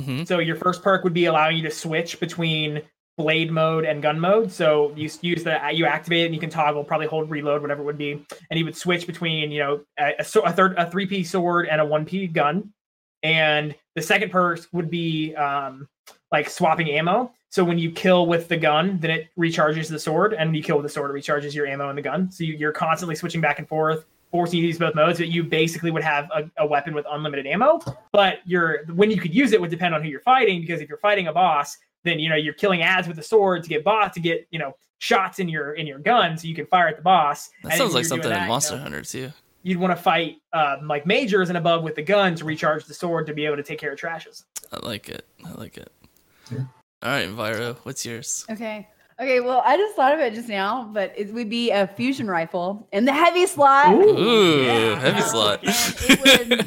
Mhm. 0.00 0.26
So 0.26 0.38
your 0.38 0.54
first 0.56 0.82
perk 0.82 1.02
would 1.02 1.12
be 1.14 1.24
allowing 1.24 1.56
you 1.56 1.62
to 1.64 1.70
switch 1.70 2.20
between 2.20 2.80
blade 3.18 3.50
mode 3.50 3.84
and 3.84 4.00
gun 4.00 4.20
mode. 4.20 4.52
So 4.52 4.92
you 4.94 5.10
use 5.22 5.42
the 5.42 5.58
you 5.74 5.84
activate 5.84 6.20
it 6.22 6.26
and 6.26 6.34
you 6.34 6.40
can 6.40 6.50
toggle, 6.50 6.84
probably 6.84 7.08
hold 7.08 7.28
reload, 7.28 7.60
whatever 7.60 7.82
it 7.82 7.86
would 7.86 7.98
be, 7.98 8.24
and 8.50 8.58
you 8.58 8.64
would 8.64 8.76
switch 8.76 9.06
between 9.08 9.50
you 9.50 9.58
know 9.58 9.80
a, 9.98 10.14
a, 10.20 10.24
so- 10.24 10.42
a 10.42 10.52
third 10.52 10.74
a 10.78 10.88
three 10.88 11.06
piece 11.06 11.30
sword 11.32 11.66
and 11.66 11.80
a 11.80 11.84
one 11.84 12.04
piece 12.06 12.30
gun. 12.30 12.72
And 13.22 13.74
the 13.94 14.02
second 14.02 14.30
perk 14.30 14.60
would 14.72 14.90
be 14.90 15.34
um, 15.34 15.88
like 16.32 16.48
swapping 16.48 16.90
ammo. 16.90 17.32
So 17.50 17.64
when 17.64 17.78
you 17.78 17.90
kill 17.90 18.26
with 18.26 18.48
the 18.48 18.56
gun, 18.56 18.98
then 19.00 19.10
it 19.10 19.28
recharges 19.38 19.88
the 19.88 19.98
sword, 19.98 20.34
and 20.34 20.50
when 20.50 20.54
you 20.54 20.62
kill 20.62 20.76
with 20.76 20.84
the 20.84 20.90
sword, 20.90 21.10
it 21.10 21.14
recharges 21.18 21.54
your 21.54 21.66
ammo 21.66 21.88
in 21.88 21.96
the 21.96 22.02
gun. 22.02 22.30
So 22.30 22.44
you, 22.44 22.54
you're 22.54 22.72
constantly 22.72 23.14
switching 23.14 23.40
back 23.40 23.58
and 23.58 23.66
forth, 23.66 24.04
forcing 24.30 24.58
you 24.58 24.64
to 24.64 24.68
use 24.68 24.78
both 24.78 24.94
modes. 24.94 25.18
But 25.18 25.28
you 25.28 25.42
basically 25.44 25.90
would 25.90 26.02
have 26.02 26.28
a, 26.34 26.50
a 26.58 26.66
weapon 26.66 26.94
with 26.94 27.06
unlimited 27.10 27.46
ammo. 27.46 27.80
But 28.12 28.40
your 28.44 28.84
when 28.92 29.10
you 29.10 29.18
could 29.18 29.34
use 29.34 29.52
it 29.52 29.60
would 29.60 29.70
depend 29.70 29.94
on 29.94 30.02
who 30.02 30.08
you're 30.08 30.20
fighting, 30.20 30.60
because 30.60 30.80
if 30.82 30.88
you're 30.88 30.98
fighting 30.98 31.28
a 31.28 31.32
boss, 31.32 31.78
then 32.04 32.18
you 32.18 32.28
know 32.28 32.36
you're 32.36 32.54
killing 32.54 32.82
ads 32.82 33.08
with 33.08 33.16
the 33.16 33.22
sword 33.22 33.62
to 33.62 33.68
get 33.70 33.82
boss 33.82 34.12
to 34.14 34.20
get 34.20 34.46
you 34.50 34.58
know 34.58 34.76
shots 34.98 35.38
in 35.38 35.48
your 35.48 35.72
in 35.72 35.86
your 35.86 35.98
gun, 36.00 36.36
so 36.36 36.46
you 36.46 36.54
can 36.54 36.66
fire 36.66 36.88
at 36.88 36.96
the 36.96 37.02
boss. 37.02 37.48
That 37.62 37.72
And 37.72 37.78
sounds 37.78 37.94
like 37.94 38.04
something 38.04 38.24
doing 38.24 38.34
in 38.34 38.40
that, 38.40 38.44
you 38.44 38.48
Monster 38.50 38.76
know, 38.76 38.82
Hunter 38.82 39.02
too. 39.02 39.32
You'd 39.62 39.78
want 39.78 39.96
to 39.96 40.02
fight 40.02 40.36
um, 40.52 40.86
like 40.86 41.04
majors 41.06 41.48
and 41.48 41.58
above 41.58 41.82
with 41.82 41.94
the 41.96 42.02
gun 42.02 42.34
to 42.36 42.44
recharge 42.44 42.84
the 42.84 42.94
sword 42.94 43.26
to 43.26 43.34
be 43.34 43.44
able 43.44 43.56
to 43.56 43.62
take 43.62 43.78
care 43.78 43.92
of 43.92 43.98
trashes. 43.98 44.44
I 44.72 44.84
like 44.86 45.08
it. 45.08 45.26
I 45.44 45.52
like 45.52 45.76
it. 45.76 45.92
Yeah. 46.50 46.58
All 47.02 47.10
right, 47.10 47.28
Enviro, 47.28 47.76
what's 47.82 48.04
yours? 48.06 48.44
Okay. 48.50 48.88
Okay, 49.20 49.40
well, 49.40 49.62
I 49.64 49.76
just 49.76 49.96
thought 49.96 50.12
of 50.14 50.20
it 50.20 50.32
just 50.34 50.48
now, 50.48 50.88
but 50.92 51.12
it 51.16 51.32
would 51.34 51.50
be 51.50 51.72
a 51.72 51.88
fusion 51.88 52.28
rifle 52.28 52.86
in 52.92 53.04
the 53.04 53.12
heavy 53.12 53.46
slot. 53.46 53.92
Ooh, 53.92 54.62
yeah. 54.62 54.98
heavy 54.98 55.18
Yeah. 55.18 55.24
slot. 55.24 55.60
it 55.62 56.66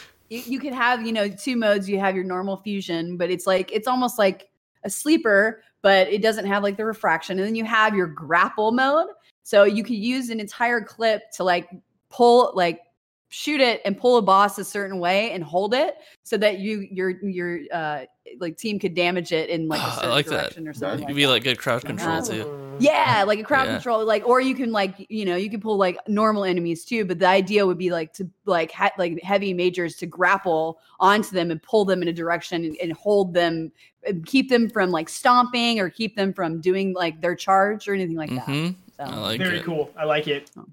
You, 0.30 0.42
you 0.46 0.60
could 0.60 0.72
have, 0.72 1.04
you 1.04 1.12
know, 1.12 1.28
two 1.28 1.56
modes. 1.56 1.88
You 1.88 1.98
have 1.98 2.14
your 2.14 2.24
normal 2.24 2.56
fusion, 2.56 3.16
but 3.16 3.30
it's 3.30 3.46
like 3.46 3.72
it's 3.72 3.88
almost 3.88 4.16
like 4.18 4.48
a 4.84 4.90
sleeper, 4.90 5.62
but 5.82 6.08
it 6.08 6.22
doesn't 6.22 6.46
have 6.46 6.62
like 6.62 6.76
the 6.76 6.84
refraction. 6.84 7.38
And 7.38 7.46
then 7.46 7.56
you 7.56 7.64
have 7.64 7.96
your 7.96 8.06
grapple 8.06 8.70
mode. 8.70 9.08
So 9.42 9.64
you 9.64 9.82
could 9.82 9.96
use 9.96 10.30
an 10.30 10.38
entire 10.38 10.80
clip 10.80 11.22
to 11.32 11.42
like 11.44 11.68
pull 12.10 12.52
like 12.54 12.80
shoot 13.28 13.60
it 13.60 13.80
and 13.84 13.96
pull 13.96 14.16
a 14.16 14.22
boss 14.22 14.58
a 14.58 14.64
certain 14.64 14.98
way 14.98 15.30
and 15.30 15.44
hold 15.44 15.72
it 15.72 15.96
so 16.24 16.36
that 16.36 16.58
you 16.58 16.86
your 16.90 17.10
your 17.24 17.60
uh 17.72 18.04
like 18.40 18.56
team 18.56 18.78
could 18.78 18.94
damage 18.94 19.32
it 19.32 19.48
in 19.48 19.68
like 19.68 19.80
a 19.80 19.84
a 19.84 19.86
I 19.90 19.94
certain 19.94 20.10
like 20.10 20.26
that. 20.26 20.30
direction 20.40 20.68
or 20.68 20.72
something 20.74 20.88
That'd 20.88 21.00
like 21.00 21.06
could 21.08 21.16
be 21.16 21.24
that. 21.24 21.30
like 21.30 21.44
good 21.44 21.58
crowd 21.58 21.84
control 21.84 22.22
too. 22.22 22.44
Mm. 22.44 22.56
Yeah, 22.82 23.24
like 23.26 23.38
a 23.38 23.42
crowd 23.44 23.66
Yeah. 23.66 23.74
control, 23.74 24.06
like, 24.06 24.26
or 24.26 24.40
you 24.40 24.54
can 24.54 24.72
like, 24.72 24.94
you 25.10 25.26
know, 25.26 25.36
you 25.36 25.50
can 25.50 25.60
pull 25.60 25.76
like 25.76 25.98
normal 26.08 26.44
enemies 26.44 26.82
too. 26.82 27.04
But 27.04 27.18
the 27.18 27.26
idea 27.28 27.66
would 27.66 27.76
be 27.76 27.90
like 27.90 28.14
to 28.14 28.26
like 28.46 28.72
ha- 28.72 28.92
like 28.96 29.22
heavy 29.22 29.52
majors 29.52 29.96
to 29.96 30.06
grapple 30.06 30.80
onto 30.98 31.30
them 31.32 31.50
and 31.50 31.62
pull 31.62 31.84
them 31.84 32.00
in 32.00 32.08
a 32.08 32.12
direction 32.14 32.64
and, 32.64 32.74
and 32.82 32.94
hold 32.94 33.34
them, 33.34 33.70
and 34.06 34.24
keep 34.24 34.48
them 34.48 34.70
from 34.70 34.90
like 34.90 35.10
stomping 35.10 35.78
or 35.78 35.90
keep 35.90 36.16
them 36.16 36.32
from 36.32 36.58
doing 36.62 36.94
like 36.94 37.20
their 37.20 37.34
charge 37.34 37.86
or 37.86 37.92
anything 37.92 38.16
like 38.16 38.30
hmm 38.30 38.68
that. 38.98 39.08
I 39.12 39.18
like 39.18 39.38
Very 39.38 39.58
it. 39.58 39.64
cool. 39.64 39.90
I 39.94 40.04
like 40.04 40.26
it. 40.26 40.50
All 40.56 40.64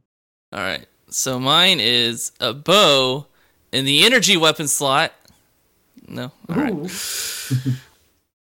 right. 0.54 0.86
So 1.10 1.40
mine 1.40 1.80
is 1.80 2.32
a 2.40 2.54
bow 2.54 3.26
in 3.72 3.86
the 3.86 4.06
energy 4.06 4.38
weapon 4.38 4.68
slot. 4.68 5.14
No. 6.08 6.32
All 6.50 6.56
right. 6.56 6.74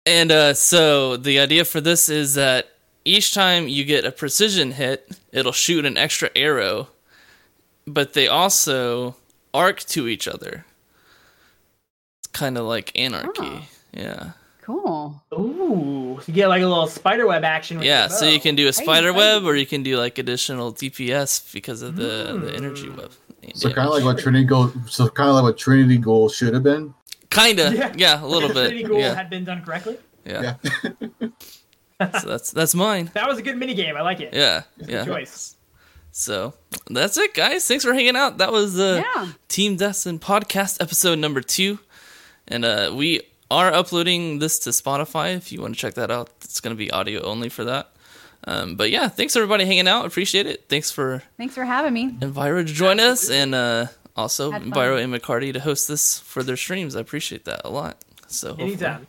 And 0.06 0.32
uh, 0.32 0.54
so 0.54 1.18
the 1.18 1.40
idea 1.40 1.66
for 1.66 1.82
this 1.82 2.10
is 2.10 2.36
that 2.36 2.70
each 3.04 3.34
time 3.34 3.68
you 3.68 3.84
get 3.84 4.06
a 4.06 4.12
precision 4.12 4.72
hit, 4.72 5.18
it'll 5.32 5.52
shoot 5.52 5.86
an 5.86 5.98
extra 5.98 6.30
arrow, 6.36 6.90
but 7.88 8.14
they 8.14 8.28
also 8.28 9.16
arc 9.54 9.80
to 9.82 10.08
each 10.08 10.28
other. 10.28 10.66
It's 12.20 12.28
kind 12.28 12.58
of 12.58 12.66
like 12.66 12.98
anarchy. 12.98 13.30
Oh. 13.42 13.68
Yeah. 13.94 14.32
Cool. 14.66 15.22
Ooh, 15.34 16.20
you 16.26 16.34
get 16.34 16.48
like 16.48 16.64
a 16.64 16.66
little 16.66 16.88
spider 16.88 17.28
web 17.28 17.44
action. 17.44 17.78
With 17.78 17.86
Yeah, 17.86 18.08
so 18.08 18.26
you 18.26 18.40
can 18.40 18.56
do 18.56 18.68
a 18.68 18.74
spider 18.74 19.12
hey. 19.14 19.18
web 19.18 19.44
or 19.44 19.56
you 19.56 19.68
can 19.68 19.84
do 19.84 19.98
like 19.98 20.18
additional 20.18 20.74
DPS 20.74 21.54
because 21.54 21.84
of 21.84 21.96
the, 21.96 22.40
the 22.44 22.56
energy 22.56 22.88
Hmm. 22.88 22.98
web. 22.98 23.12
So 23.54 23.70
kind 23.72 23.88
of 23.88 23.94
like 23.94 24.04
what 24.04 24.18
Trinity 24.18 24.46
Ghoul, 24.46 24.72
so 24.88 25.08
kind 25.08 25.30
of 25.30 25.36
like 25.36 25.44
what 25.44 25.58
Trinity 25.60 26.00
Ghoul 26.00 26.30
should 26.30 26.56
have 26.56 26.64
been. 26.64 26.96
Kind 27.30 27.60
of. 27.60 27.74
Yeah. 27.76 27.94
Yeah. 27.96 28.24
a 28.24 28.26
little 28.26 28.50
bit. 28.50 28.70
Trinity 28.70 28.84
Ghoul 28.84 29.00
Yeah. 29.00 29.14
had 29.14 29.30
been 29.30 29.44
done 29.46 29.64
correctly. 29.64 29.98
Yeah. 30.26 30.56
Yeah. 30.64 30.90
so 32.20 32.28
that's 32.28 32.50
that's 32.52 32.74
mine. 32.74 33.12
That 33.14 33.28
was 33.28 33.38
a 33.38 33.44
good 33.44 33.58
mini 33.58 33.76
game. 33.76 33.96
I 33.96 34.02
like 34.02 34.20
it. 34.20 34.34
Yeah. 34.34 34.64
Good 34.80 34.90
Yeah. 34.90 35.06
choice. 35.06 35.56
So 36.12 36.56
that's 36.90 37.18
it, 37.20 37.36
guys. 37.36 37.68
Thanks 37.68 37.84
for 37.86 37.94
hanging 37.94 38.16
out. 38.16 38.40
That 38.40 38.52
was 38.52 38.80
uh, 38.80 39.04
Yeah. 39.16 39.28
Team 39.48 39.76
Destin 39.76 40.18
podcast 40.18 40.82
episode 40.82 41.20
number 41.20 41.42
two, 41.42 41.78
and 42.48 42.66
uh, 42.66 42.92
we 42.96 43.22
are 43.52 43.74
uploading 43.74 44.40
this 44.40 44.60
to 44.60 44.72
Spotify. 44.72 45.36
If 45.36 45.52
you 45.52 45.62
want 45.62 45.76
to 45.76 45.80
check 45.80 45.96
that 45.96 46.12
out, 46.12 46.30
it's 46.42 46.60
going 46.60 46.76
to 46.76 46.78
be 46.78 46.92
audio 46.92 47.22
only 47.24 47.50
for 47.50 47.64
that. 47.66 47.92
Um, 48.48 48.76
but 48.76 48.92
yeah, 48.92 49.08
thanks 49.08 49.36
everybody 49.36 49.66
hanging 49.66 49.88
out. 49.88 50.06
Appreciate 50.06 50.46
it. 50.46 50.66
Thanks 50.70 50.92
for 50.92 51.24
Thanks 51.38 51.56
for 51.56 51.66
having 51.66 51.94
me. 51.94 52.12
Enviro 52.12 52.66
to 52.66 52.74
join 52.74 53.00
us, 53.00 53.30
and 53.30 53.56
uh, 53.56 53.88
also 54.16 54.52
Had. 54.52 54.64
Enviro 54.64 55.02
and 55.02 55.14
McCarty 55.14 55.52
to 55.54 55.60
host 55.60 55.88
this 55.88 56.20
for 56.20 56.44
their 56.44 56.58
streams. 56.58 56.96
I 56.96 57.02
appreciate 57.02 57.46
that 57.46 57.62
a 57.66 57.70
lot. 57.70 58.04
So 58.28 58.56
Anytime. 58.56 59.08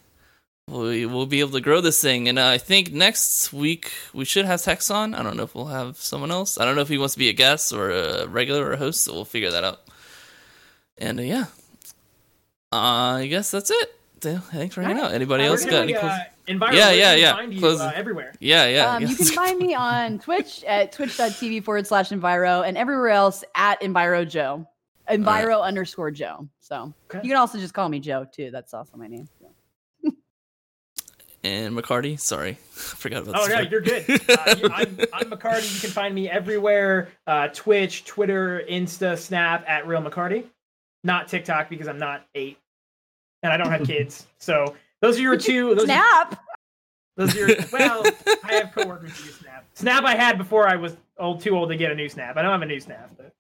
we 0.69 1.05
will 1.07 1.27
be 1.27 1.41
able 1.41 1.53
to 1.53 1.61
grow 1.61 1.81
this 1.81 2.01
thing. 2.01 2.29
And 2.29 2.39
uh, 2.39 2.47
I 2.47 2.59
think 2.59 2.93
next 2.93 3.53
week 3.53 3.93
we 4.15 4.25
should 4.25 4.47
have 4.47 4.63
Tex 4.63 4.91
on. 4.91 5.15
I 5.15 5.23
don't 5.23 5.37
know 5.37 5.45
if 5.45 5.55
we'll 5.55 5.67
have 5.67 5.99
someone 5.99 6.31
else. 6.31 6.59
I 6.59 6.65
don't 6.65 6.75
know 6.77 6.83
if 6.83 6.89
he 6.89 6.99
wants 6.99 7.15
to 7.15 7.19
be 7.19 7.29
a 7.29 7.35
guest 7.35 7.73
or 7.73 7.91
a 7.91 8.27
regular 8.27 8.65
or 8.65 8.73
a 8.73 8.77
host, 8.77 9.03
so 9.05 9.13
we'll 9.13 9.25
figure 9.25 9.51
that 9.51 9.65
out. 9.65 9.81
And 10.99 11.21
uh, 11.21 11.23
yeah, 11.23 11.45
uh, 12.73 13.17
I 13.21 13.27
guess 13.29 13.51
that's 13.51 13.71
it. 13.71 13.99
Th- 14.21 14.39
Thanks 14.39 14.75
for 14.75 14.83
hanging 14.83 15.03
out. 15.03 15.13
Anybody 15.13 15.45
Uh, 15.45 15.49
else 15.51 15.65
got 15.65 15.83
any? 15.83 15.93
close- 15.93 16.05
uh, 16.05 16.25
Enviro, 16.49 16.73
Yeah, 16.73 16.91
yeah, 16.93 17.15
yeah. 17.15 17.33
Find 17.35 17.53
you, 17.53 17.61
Close- 17.61 17.81
uh, 17.81 17.93
everywhere. 17.95 18.33
yeah, 18.41 18.67
yeah. 18.67 18.95
Um, 18.95 19.03
yeah. 19.03 19.09
you 19.09 19.17
can 19.17 19.27
find 19.27 19.59
me 19.59 19.75
on 19.75 20.19
Twitch 20.21 20.63
at 20.65 20.93
twitch.tv 20.93 21.65
forward 21.65 21.87
slash 21.87 22.11
Enviro 22.11 22.67
and 22.67 22.79
everywhere 22.79 23.09
else 23.11 23.45
at 23.55 23.81
Enviro 23.83 24.29
Joe. 24.29 24.67
Enviro 25.11 25.63
underscore 25.63 26.11
Joe. 26.11 26.49
So 26.61 26.95
Okay. 27.11 27.21
you 27.23 27.31
can 27.31 27.37
also 27.39 27.59
just 27.59 27.75
call 27.75 27.89
me 27.89 28.01
Joe 28.01 28.27
too. 28.31 28.51
That's 28.51 28.73
also 28.75 28.97
my 28.97 29.07
name. 29.07 29.29
So. 29.41 30.11
and 31.45 31.77
McCarty. 31.77 32.19
Sorry, 32.19 32.51
I 32.53 32.55
forgot 32.75 33.23
about. 33.23 33.37
Oh 33.37 33.41
this 33.41 33.49
no, 33.51 33.55
part. 33.57 33.71
you're 33.71 33.81
good. 33.81 34.05
Uh, 34.09 34.55
you- 34.59 34.71
I'm, 34.73 34.99
I'm 35.13 35.31
McCarty. 35.31 35.75
You 35.75 35.81
can 35.81 35.91
find 35.91 36.15
me 36.15 36.29
everywhere: 36.31 37.09
uh, 37.27 37.49
Twitch, 37.49 38.05
Twitter, 38.05 38.63
Insta, 38.71 39.19
Snap 39.19 39.65
at 39.69 39.87
Real 39.87 40.03
McCarty. 40.03 40.45
Not 41.05 41.29
TikTok 41.29 41.69
because 41.71 41.87
I'm 41.89 41.99
not 41.99 42.25
eight. 42.35 42.59
And 43.47 43.53
I 43.53 43.57
don't 43.57 43.71
have 43.71 43.87
kids. 43.87 44.27
So 44.39 44.75
those 45.01 45.19
are 45.19 45.23
your 45.23 45.37
two. 45.37 45.77
Those 45.77 45.85
are, 45.85 45.87
Snap. 45.87 46.45
those 47.17 47.37
are 47.37 47.47
your. 47.47 47.57
Well, 47.73 48.05
I 48.43 48.55
have 48.55 48.73
coworkers 48.75 49.17
who 49.17 49.27
use 49.27 49.37
Snap. 49.37 49.65
Snap 49.75 50.05
I 50.05 50.17
had 50.17 50.37
before 50.37 50.69
I 50.69 50.75
was 50.75 50.97
old, 51.17 51.41
too 51.41 51.57
old 51.57 51.69
to 51.69 51.77
get 51.77 51.93
a 51.93 51.95
new 51.95 52.09
Snap. 52.09 52.37
I 52.37 52.43
don't 52.43 52.51
have 52.51 52.63
a 52.63 52.67
new 52.67 52.81
Snap, 52.81 53.13
but. 53.17 53.33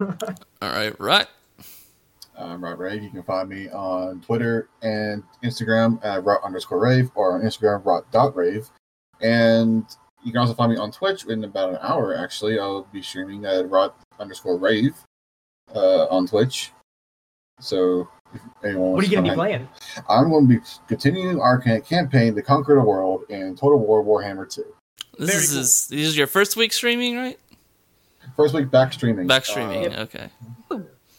All 0.60 0.70
right, 0.70 0.98
right. 1.00 1.26
I'm 2.38 2.60
RoTT 2.60 2.76
RavVe. 2.76 3.02
You 3.02 3.10
can 3.10 3.22
find 3.22 3.48
me 3.48 3.70
on 3.70 4.20
Twitter 4.20 4.68
and 4.82 5.22
Instagram 5.42 6.04
at 6.04 6.22
rot 6.24 6.42
underscore 6.44 6.80
rave 6.80 7.10
or 7.14 7.34
on 7.34 7.40
Instagram 7.40 7.82
rot.rave. 7.84 8.68
And 9.22 9.86
you 10.22 10.32
can 10.32 10.40
also 10.40 10.52
find 10.52 10.70
me 10.70 10.78
on 10.78 10.90
Twitch 10.92 11.24
in 11.26 11.44
about 11.44 11.70
an 11.70 11.78
hour, 11.80 12.14
actually. 12.14 12.58
I'll 12.58 12.86
be 12.92 13.00
streaming 13.00 13.46
at 13.46 13.70
rot 13.70 13.96
underscore 14.18 14.58
rave 14.58 14.94
uh, 15.74 16.06
on 16.08 16.26
Twitch. 16.26 16.72
So 17.60 18.00
if 18.00 18.06
anyone 18.08 18.21
what 18.62 19.04
are 19.04 19.06
you 19.06 19.10
going 19.12 19.24
to 19.24 19.30
be 19.30 19.34
playing? 19.34 19.68
I'm 20.08 20.30
going 20.30 20.48
to 20.48 20.54
be 20.58 20.60
continuing 20.88 21.40
our 21.40 21.58
campaign 21.58 22.34
to 22.34 22.42
conquer 22.42 22.74
the 22.74 22.80
world 22.80 23.24
in 23.28 23.56
Total 23.56 23.78
War 23.78 24.04
Warhammer 24.04 24.52
2. 24.52 24.64
This 25.18 25.30
Very 25.30 25.40
is 25.42 25.50
cool. 25.50 25.60
this 25.98 26.08
is 26.08 26.16
your 26.16 26.26
first 26.26 26.56
week 26.56 26.72
streaming, 26.72 27.16
right? 27.16 27.38
First 28.36 28.54
week 28.54 28.70
back 28.70 28.92
streaming. 28.92 29.26
Back 29.26 29.44
streaming. 29.44 29.94
Uh, 29.94 30.02
Okay. 30.02 30.28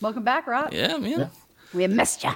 Welcome 0.02 0.23
back, 0.23 0.48
Rob. 0.48 0.73
Yeah, 0.73 0.98
man. 0.98 1.19
Yeah. 1.19 1.27
We 1.73 1.88
missed 1.88 2.23
you. 2.23 2.31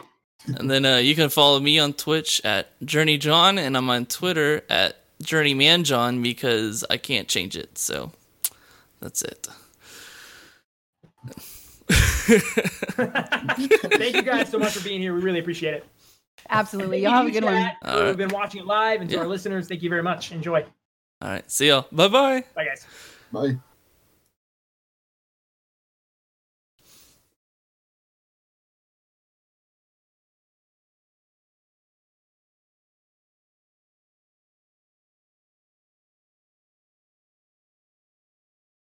And 0.55 0.71
then 0.71 0.85
uh, 0.85 0.97
you 0.97 1.15
can 1.15 1.29
follow 1.29 1.59
me 1.59 1.79
on 1.79 1.91
Twitch 1.93 2.39
at 2.45 2.79
JourneyJohn, 2.81 3.57
and 3.59 3.75
I'm 3.75 3.89
on 3.89 4.05
Twitter 4.05 4.61
at 4.69 4.95
Journeyman 5.21 5.83
John 5.83 6.21
because 6.21 6.85
I 6.89 6.95
can't 6.97 7.27
change 7.27 7.57
it. 7.57 7.77
So 7.77 8.11
that's 9.01 9.21
it. 9.21 9.47
Thank 13.97 14.15
you 14.15 14.21
guys 14.21 14.49
so 14.49 14.59
much 14.59 14.73
for 14.73 14.83
being 14.83 15.01
here. 15.01 15.13
We 15.13 15.21
really 15.21 15.39
appreciate 15.39 15.73
it. 15.73 15.85
Absolutely. 16.49 17.01
Y'all 17.01 17.11
have 17.11 17.25
a 17.25 17.27
you, 17.27 17.33
good 17.33 17.43
one. 17.43 17.53
chat, 17.53 17.77
All 17.83 18.01
Who've 18.01 18.17
been 18.17 18.29
watching 18.29 18.61
it 18.61 18.67
live, 18.67 19.01
and 19.01 19.09
to 19.09 19.15
Yeah. 19.15 19.21
our 19.21 19.27
listeners, 19.27 19.67
thank 19.67 19.81
you 19.83 19.89
very 19.89 20.03
much. 20.03 20.31
Enjoy. 20.31 20.65
All 21.21 21.29
right. 21.29 21.49
See 21.51 21.67
y'all. 21.67 21.87
Bye 21.91 22.07
bye. 22.07 22.43
Bye, 22.55 22.65
guys. 22.65 22.85
Bye. 23.31 23.57